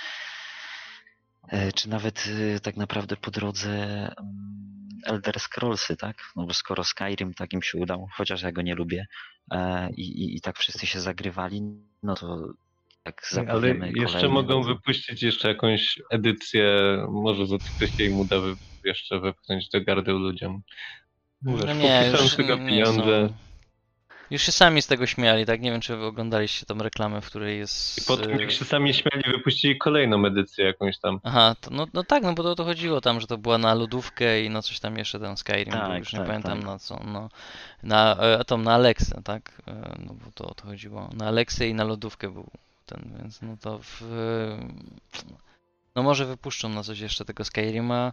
czy 1.75 1.89
nawet 1.89 2.29
e, 2.57 2.61
tak 2.61 2.77
naprawdę 2.77 3.17
po 3.17 3.31
drodze 3.31 3.71
mm, 3.71 4.89
Elder 5.05 5.41
Scrollsy, 5.41 5.97
tak? 5.97 6.17
No 6.37 6.47
bo 6.47 6.55
skoro 6.55 6.85
Skyrim 6.85 7.35
tak 7.35 7.53
im 7.53 7.63
się 7.63 7.79
udał, 7.79 8.09
chociaż 8.17 8.43
ja 8.43 8.53
go 8.53 8.63
nie 8.63 8.75
lubię 8.75 9.07
e, 9.51 9.91
i, 9.91 10.03
i, 10.03 10.37
i 10.37 10.41
tak 10.41 10.59
wszyscy 10.59 10.87
się 10.87 11.01
zagrywali, 11.01 11.63
no 12.03 12.15
to 12.15 12.49
jak 13.05 13.23
Ale 13.49 13.69
jeszcze 13.69 14.05
kolejny, 14.07 14.29
mogą 14.29 14.63
to- 14.63 14.69
wypuścić 14.69 15.23
jeszcze 15.23 15.49
jakąś 15.49 15.99
edycję, 16.11 16.77
może 17.09 17.47
za 17.47 17.57
coś 17.79 17.91
się 17.95 18.03
im 18.05 18.19
uda 18.19 18.37
jeszcze 18.85 19.21
wepchnąć 19.21 19.69
do 19.69 19.85
gardeł 19.85 20.19
ludziom. 20.19 20.63
Wiesz, 21.43 21.65
No 21.67 21.73
nie, 21.75 22.13
już 22.23 22.37
tego 22.37 22.57
nie 22.57 22.69
pieniądze. 22.69 23.29
Już 24.31 24.43
się 24.43 24.53
sami 24.53 24.83
z 24.83 24.87
tego 24.87 25.07
śmiali, 25.07 25.47
tak? 25.47 25.61
Nie 25.61 25.71
wiem, 25.71 25.81
czy 25.81 25.97
wy 25.97 26.05
oglądaliście 26.05 26.67
tą 26.67 26.79
reklamę, 26.79 27.21
w 27.21 27.27
której 27.27 27.59
jest... 27.59 27.99
I 27.99 28.07
po 28.07 28.17
tym 28.17 28.39
e, 28.39 28.41
jak 28.41 28.51
się 28.51 28.65
sami 28.65 28.95
śmiali, 28.95 29.23
wypuścili 29.33 29.79
kolejną 29.79 30.27
edycję 30.27 30.65
jakąś 30.65 30.99
tam. 30.99 31.21
Aha, 31.23 31.57
to, 31.61 31.71
no, 31.71 31.87
no 31.95 32.05
tak, 32.05 32.23
no 32.23 32.33
bo 32.33 32.43
to 32.43 32.51
o 32.51 32.55
to 32.55 32.65
chodziło 32.65 33.01
tam, 33.01 33.21
że 33.21 33.27
to 33.27 33.39
była 33.39 33.59
na 33.59 33.75
lodówkę 33.75 34.45
i 34.45 34.51
na 34.51 34.63
coś 34.63 34.81
tam 34.81 34.99
jeszcze 34.99 35.21
ten 35.21 35.37
Skyrim, 35.37 35.71
był, 35.71 35.81
Tak, 35.81 35.99
już 35.99 36.13
nie 36.13 36.19
tak, 36.19 36.29
pamiętam 36.29 36.59
tak. 36.59 36.67
na 36.67 36.79
co, 36.79 37.01
no. 37.05 37.29
Na, 37.83 38.17
e, 38.17 38.45
tą, 38.45 38.59
na 38.59 38.75
Alexę, 38.75 39.21
tak? 39.25 39.63
E, 39.69 39.97
No 40.07 40.15
bo 40.15 40.33
to 40.35 40.45
o 40.49 40.55
to 40.55 40.67
chodziło. 40.67 41.11
Na 41.13 41.27
Alexę 41.27 41.69
i 41.69 41.75
na 41.75 41.85
lodówkę 41.85 42.31
był 42.31 42.47
ten, 42.87 43.13
więc 43.19 43.43
no 43.43 43.57
to 43.61 43.79
w... 43.79 44.03
No 45.95 46.03
może 46.03 46.27
wypuszczą 46.27 46.69
na 46.69 46.83
coś 46.83 46.99
jeszcze 46.99 47.25
tego 47.25 47.45
Skyrima 47.45 48.13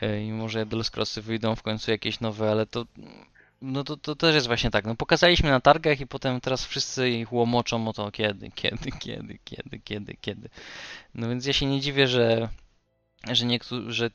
e, 0.00 0.24
i 0.24 0.32
może 0.32 0.60
Elder 0.60 0.84
Scrollsy 0.84 1.22
wyjdą 1.22 1.56
w 1.56 1.62
końcu 1.62 1.90
jakieś 1.90 2.20
nowe, 2.20 2.50
ale 2.50 2.66
to... 2.66 2.84
No 3.62 3.84
to, 3.84 3.96
to 3.96 4.16
też 4.16 4.34
jest 4.34 4.46
właśnie 4.46 4.70
tak, 4.70 4.84
no 4.84 4.94
pokazaliśmy 4.94 5.50
na 5.50 5.60
targach 5.60 6.00
i 6.00 6.06
potem 6.06 6.40
teraz 6.40 6.66
wszyscy 6.66 7.10
ich 7.10 7.32
łomoczą 7.32 7.88
o 7.88 7.92
to 7.92 8.10
kiedy, 8.10 8.50
kiedy, 8.50 8.90
kiedy, 9.00 9.38
kiedy, 9.44 9.78
kiedy, 9.78 10.16
kiedy. 10.20 10.48
No 11.14 11.28
więc 11.28 11.46
ja 11.46 11.52
się 11.52 11.66
nie 11.66 11.80
dziwię, 11.80 12.08
że, 12.08 12.48
że 13.30 13.46
niektórzy, 13.46 13.92
że 13.92 14.10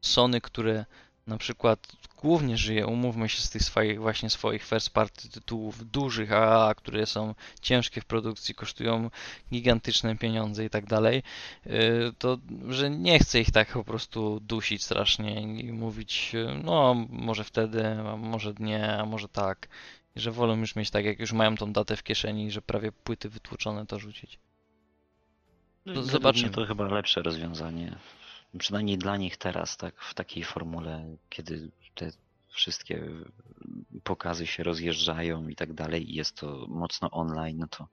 Sony, 0.00 0.40
które 0.40 0.84
na 1.28 1.38
przykład 1.38 1.92
głównie 2.22 2.56
żyje, 2.56 2.86
umówmy 2.86 3.28
się, 3.28 3.42
z 3.42 3.50
tych 3.50 3.62
swoich, 3.62 4.00
właśnie 4.00 4.30
swoich 4.30 4.64
first 4.64 4.90
party 4.90 5.28
tytułów 5.28 5.90
dużych 5.90 6.32
AAA, 6.32 6.74
które 6.74 7.06
są 7.06 7.34
ciężkie 7.60 8.00
w 8.00 8.04
produkcji, 8.04 8.54
kosztują 8.54 9.10
gigantyczne 9.52 10.16
pieniądze 10.16 10.64
i 10.64 10.70
tak 10.70 10.86
dalej, 10.86 11.22
y, 11.66 11.70
to 12.18 12.38
że 12.68 12.90
nie 12.90 13.18
chce 13.18 13.40
ich 13.40 13.50
tak 13.50 13.72
po 13.72 13.84
prostu 13.84 14.40
dusić 14.40 14.84
strasznie 14.84 15.42
i 15.42 15.72
mówić, 15.72 16.30
y, 16.34 16.60
no 16.64 17.06
może 17.10 17.44
wtedy, 17.44 17.86
a 17.86 18.16
może 18.16 18.54
nie, 18.58 18.98
a 18.98 19.06
może 19.06 19.28
tak. 19.28 19.68
I 20.16 20.20
że 20.20 20.32
wolą 20.32 20.60
już 20.60 20.76
mieć 20.76 20.90
tak, 20.90 21.04
jak 21.04 21.18
już 21.18 21.32
mają 21.32 21.56
tą 21.56 21.72
datę 21.72 21.96
w 21.96 22.02
kieszeni, 22.02 22.50
że 22.50 22.62
prawie 22.62 22.92
płyty 22.92 23.28
wytłoczone 23.28 23.86
to 23.86 23.98
rzucić. 23.98 24.38
No, 25.86 25.94
według 25.94 26.10
zobaczymy. 26.10 26.50
To 26.50 26.66
chyba 26.66 26.84
lepsze 26.84 27.22
rozwiązanie. 27.22 27.98
Przynajmniej 28.58 28.98
dla 28.98 29.16
nich 29.16 29.36
teraz, 29.36 29.76
tak, 29.76 30.02
w 30.02 30.14
takiej 30.14 30.44
formule, 30.44 31.16
kiedy 31.28 31.70
te 31.94 32.10
wszystkie 32.48 33.02
pokazy 34.04 34.46
się 34.46 34.62
rozjeżdżają 34.62 35.48
i 35.48 35.56
tak 35.56 35.72
dalej, 35.72 36.10
i 36.10 36.14
jest 36.14 36.36
to 36.36 36.66
mocno 36.68 37.10
online, 37.10 37.58
no 37.58 37.66
to 37.68 37.88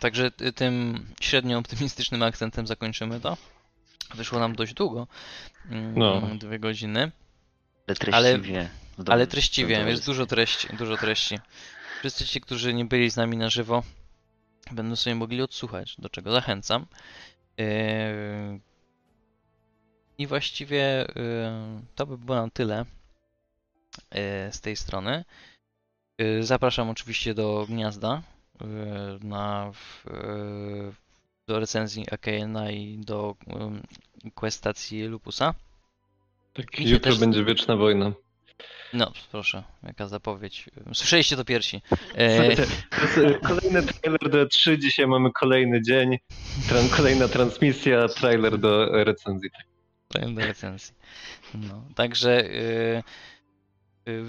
Także 0.00 0.30
tym 0.30 1.06
średnio 1.20 1.58
optymistycznym 1.58 2.22
akcentem 2.22 2.66
zakończymy 2.66 3.20
to. 3.20 3.36
Wyszło 4.14 4.38
nam 4.38 4.54
dość 4.54 4.74
długo. 4.74 5.06
mm, 5.70 5.98
No. 5.98 6.20
Dwie 6.38 6.58
godziny. 6.58 7.12
ale 7.86 7.94
treściwie. 7.94 8.70
Ale 8.96 9.04
dobrym 9.04 9.26
treściwie, 9.26 9.84
jest 9.88 10.06
dużo 10.06 10.26
treści, 10.26 10.68
dużo 10.76 10.96
treści. 10.96 11.38
Wszyscy 11.98 12.26
ci, 12.26 12.40
którzy 12.40 12.74
nie 12.74 12.84
byli 12.84 13.10
z 13.10 13.16
nami 13.16 13.36
na 13.36 13.50
żywo, 13.50 13.82
będą 14.72 14.96
sobie 14.96 15.14
mogli 15.14 15.42
odsłuchać, 15.42 15.94
do 15.98 16.08
czego 16.08 16.32
zachęcam. 16.32 16.86
Yy, 17.58 18.60
I 20.18 20.26
właściwie 20.26 21.06
yy, 21.16 21.82
to 21.94 22.06
by 22.06 22.18
było 22.18 22.36
na 22.42 22.50
tyle 22.50 22.84
yy, 24.14 24.52
z 24.52 24.60
tej 24.60 24.76
strony. 24.76 25.24
Zapraszam 26.40 26.90
oczywiście 26.90 27.34
do 27.34 27.66
Gniazda 27.68 28.22
na 29.22 29.72
do 31.48 31.60
recenzji 31.60 32.06
AKN 32.10 32.56
i 32.70 32.98
do 32.98 33.34
yy, 34.24 34.30
quest 34.30 34.58
stacji 34.58 35.02
Lupusa. 35.04 35.54
Tak, 36.52 36.80
jutro 36.80 37.10
też- 37.10 37.18
będzie 37.20 37.44
wieczna 37.44 37.76
wojna. 37.76 38.12
No, 38.92 39.12
proszę, 39.30 39.62
jaka 39.82 40.08
zapowiedź. 40.08 40.70
Słyszeliście 40.94 41.36
to 41.36 41.44
pierwsi. 41.44 41.82
E, 42.18 42.18
e, 42.18 43.34
kolejny 43.48 43.82
trailer 43.82 44.30
do 44.30 44.46
3, 44.46 44.78
dzisiaj 44.78 45.06
mamy 45.06 45.32
kolejny 45.32 45.82
dzień, 45.82 46.18
kolejna 46.96 47.28
transmisja, 47.28 48.08
trailer 48.08 48.58
do 48.58 49.00
e, 49.00 49.04
recenzji. 49.04 49.50
Powiem 50.08 50.34
do 50.34 50.40
recenzji. 50.40 50.94
No, 51.54 51.84
także 51.94 52.42
yy, 52.42 53.02
yy, 54.06 54.22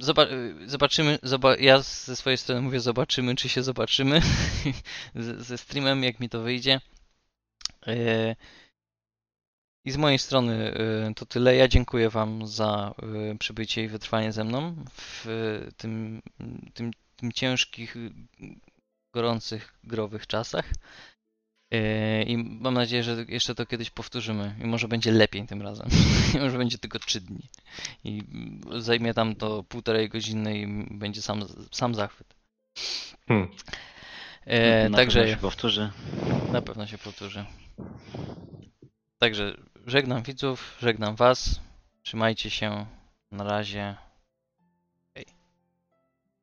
zoba- 0.00 0.30
yy, 0.30 0.68
zobaczymy, 0.68 1.18
zoba- 1.22 1.60
ja 1.60 1.78
ze 1.78 2.16
swojej 2.16 2.36
strony 2.38 2.60
mówię 2.60 2.80
zobaczymy, 2.80 3.34
czy 3.34 3.48
się 3.48 3.62
zobaczymy 3.62 4.20
ze, 5.14 5.44
ze 5.44 5.58
streamem, 5.58 6.04
jak 6.04 6.20
mi 6.20 6.28
to 6.28 6.40
wyjdzie. 6.40 6.80
Yy, 7.86 8.36
I 9.88 9.90
z 9.90 9.96
mojej 9.96 10.18
strony 10.18 10.74
yy, 11.06 11.14
to 11.14 11.26
tyle. 11.26 11.56
Ja 11.56 11.68
dziękuję 11.68 12.10
Wam 12.10 12.46
za 12.46 12.94
yy, 13.02 13.38
przybycie 13.38 13.84
i 13.84 13.88
wytrwanie 13.88 14.32
ze 14.32 14.44
mną 14.44 14.74
w 14.92 15.26
yy, 15.26 15.72
tym, 15.76 16.22
tym, 16.74 16.90
tym 17.16 17.32
ciężkich, 17.32 17.96
gorących, 19.14 19.74
growych 19.84 20.26
czasach. 20.26 20.70
I 22.26 22.36
mam 22.38 22.74
nadzieję, 22.74 23.02
że 23.02 23.24
jeszcze 23.28 23.54
to 23.54 23.66
kiedyś 23.66 23.90
powtórzymy. 23.90 24.54
I 24.62 24.66
może 24.66 24.88
będzie 24.88 25.12
lepiej 25.12 25.46
tym 25.46 25.62
razem. 25.62 25.88
I 26.34 26.38
może 26.38 26.58
będzie 26.58 26.78
tylko 26.78 26.98
3 26.98 27.20
dni. 27.20 27.48
I 28.04 28.22
zajmie 28.78 29.14
tam 29.14 29.34
to 29.36 29.62
półtorej 29.62 30.08
godziny 30.08 30.58
i 30.58 30.66
będzie 30.90 31.22
sam, 31.22 31.44
sam 31.72 31.94
zachwyt. 31.94 32.34
Hmm. 33.28 33.48
E, 34.46 34.88
Na 34.88 34.96
także 34.96 35.20
pewno 35.20 35.34
się 35.34 35.40
powtórzy. 35.40 35.90
na 36.52 36.62
pewno 36.62 36.86
się 36.86 36.98
powtórzy. 36.98 37.44
Także 39.18 39.56
żegnam 39.86 40.22
widzów, 40.22 40.76
żegnam 40.80 41.16
Was. 41.16 41.60
Trzymajcie 42.02 42.50
się. 42.50 42.86
Na 43.30 43.44
razie. 43.44 44.07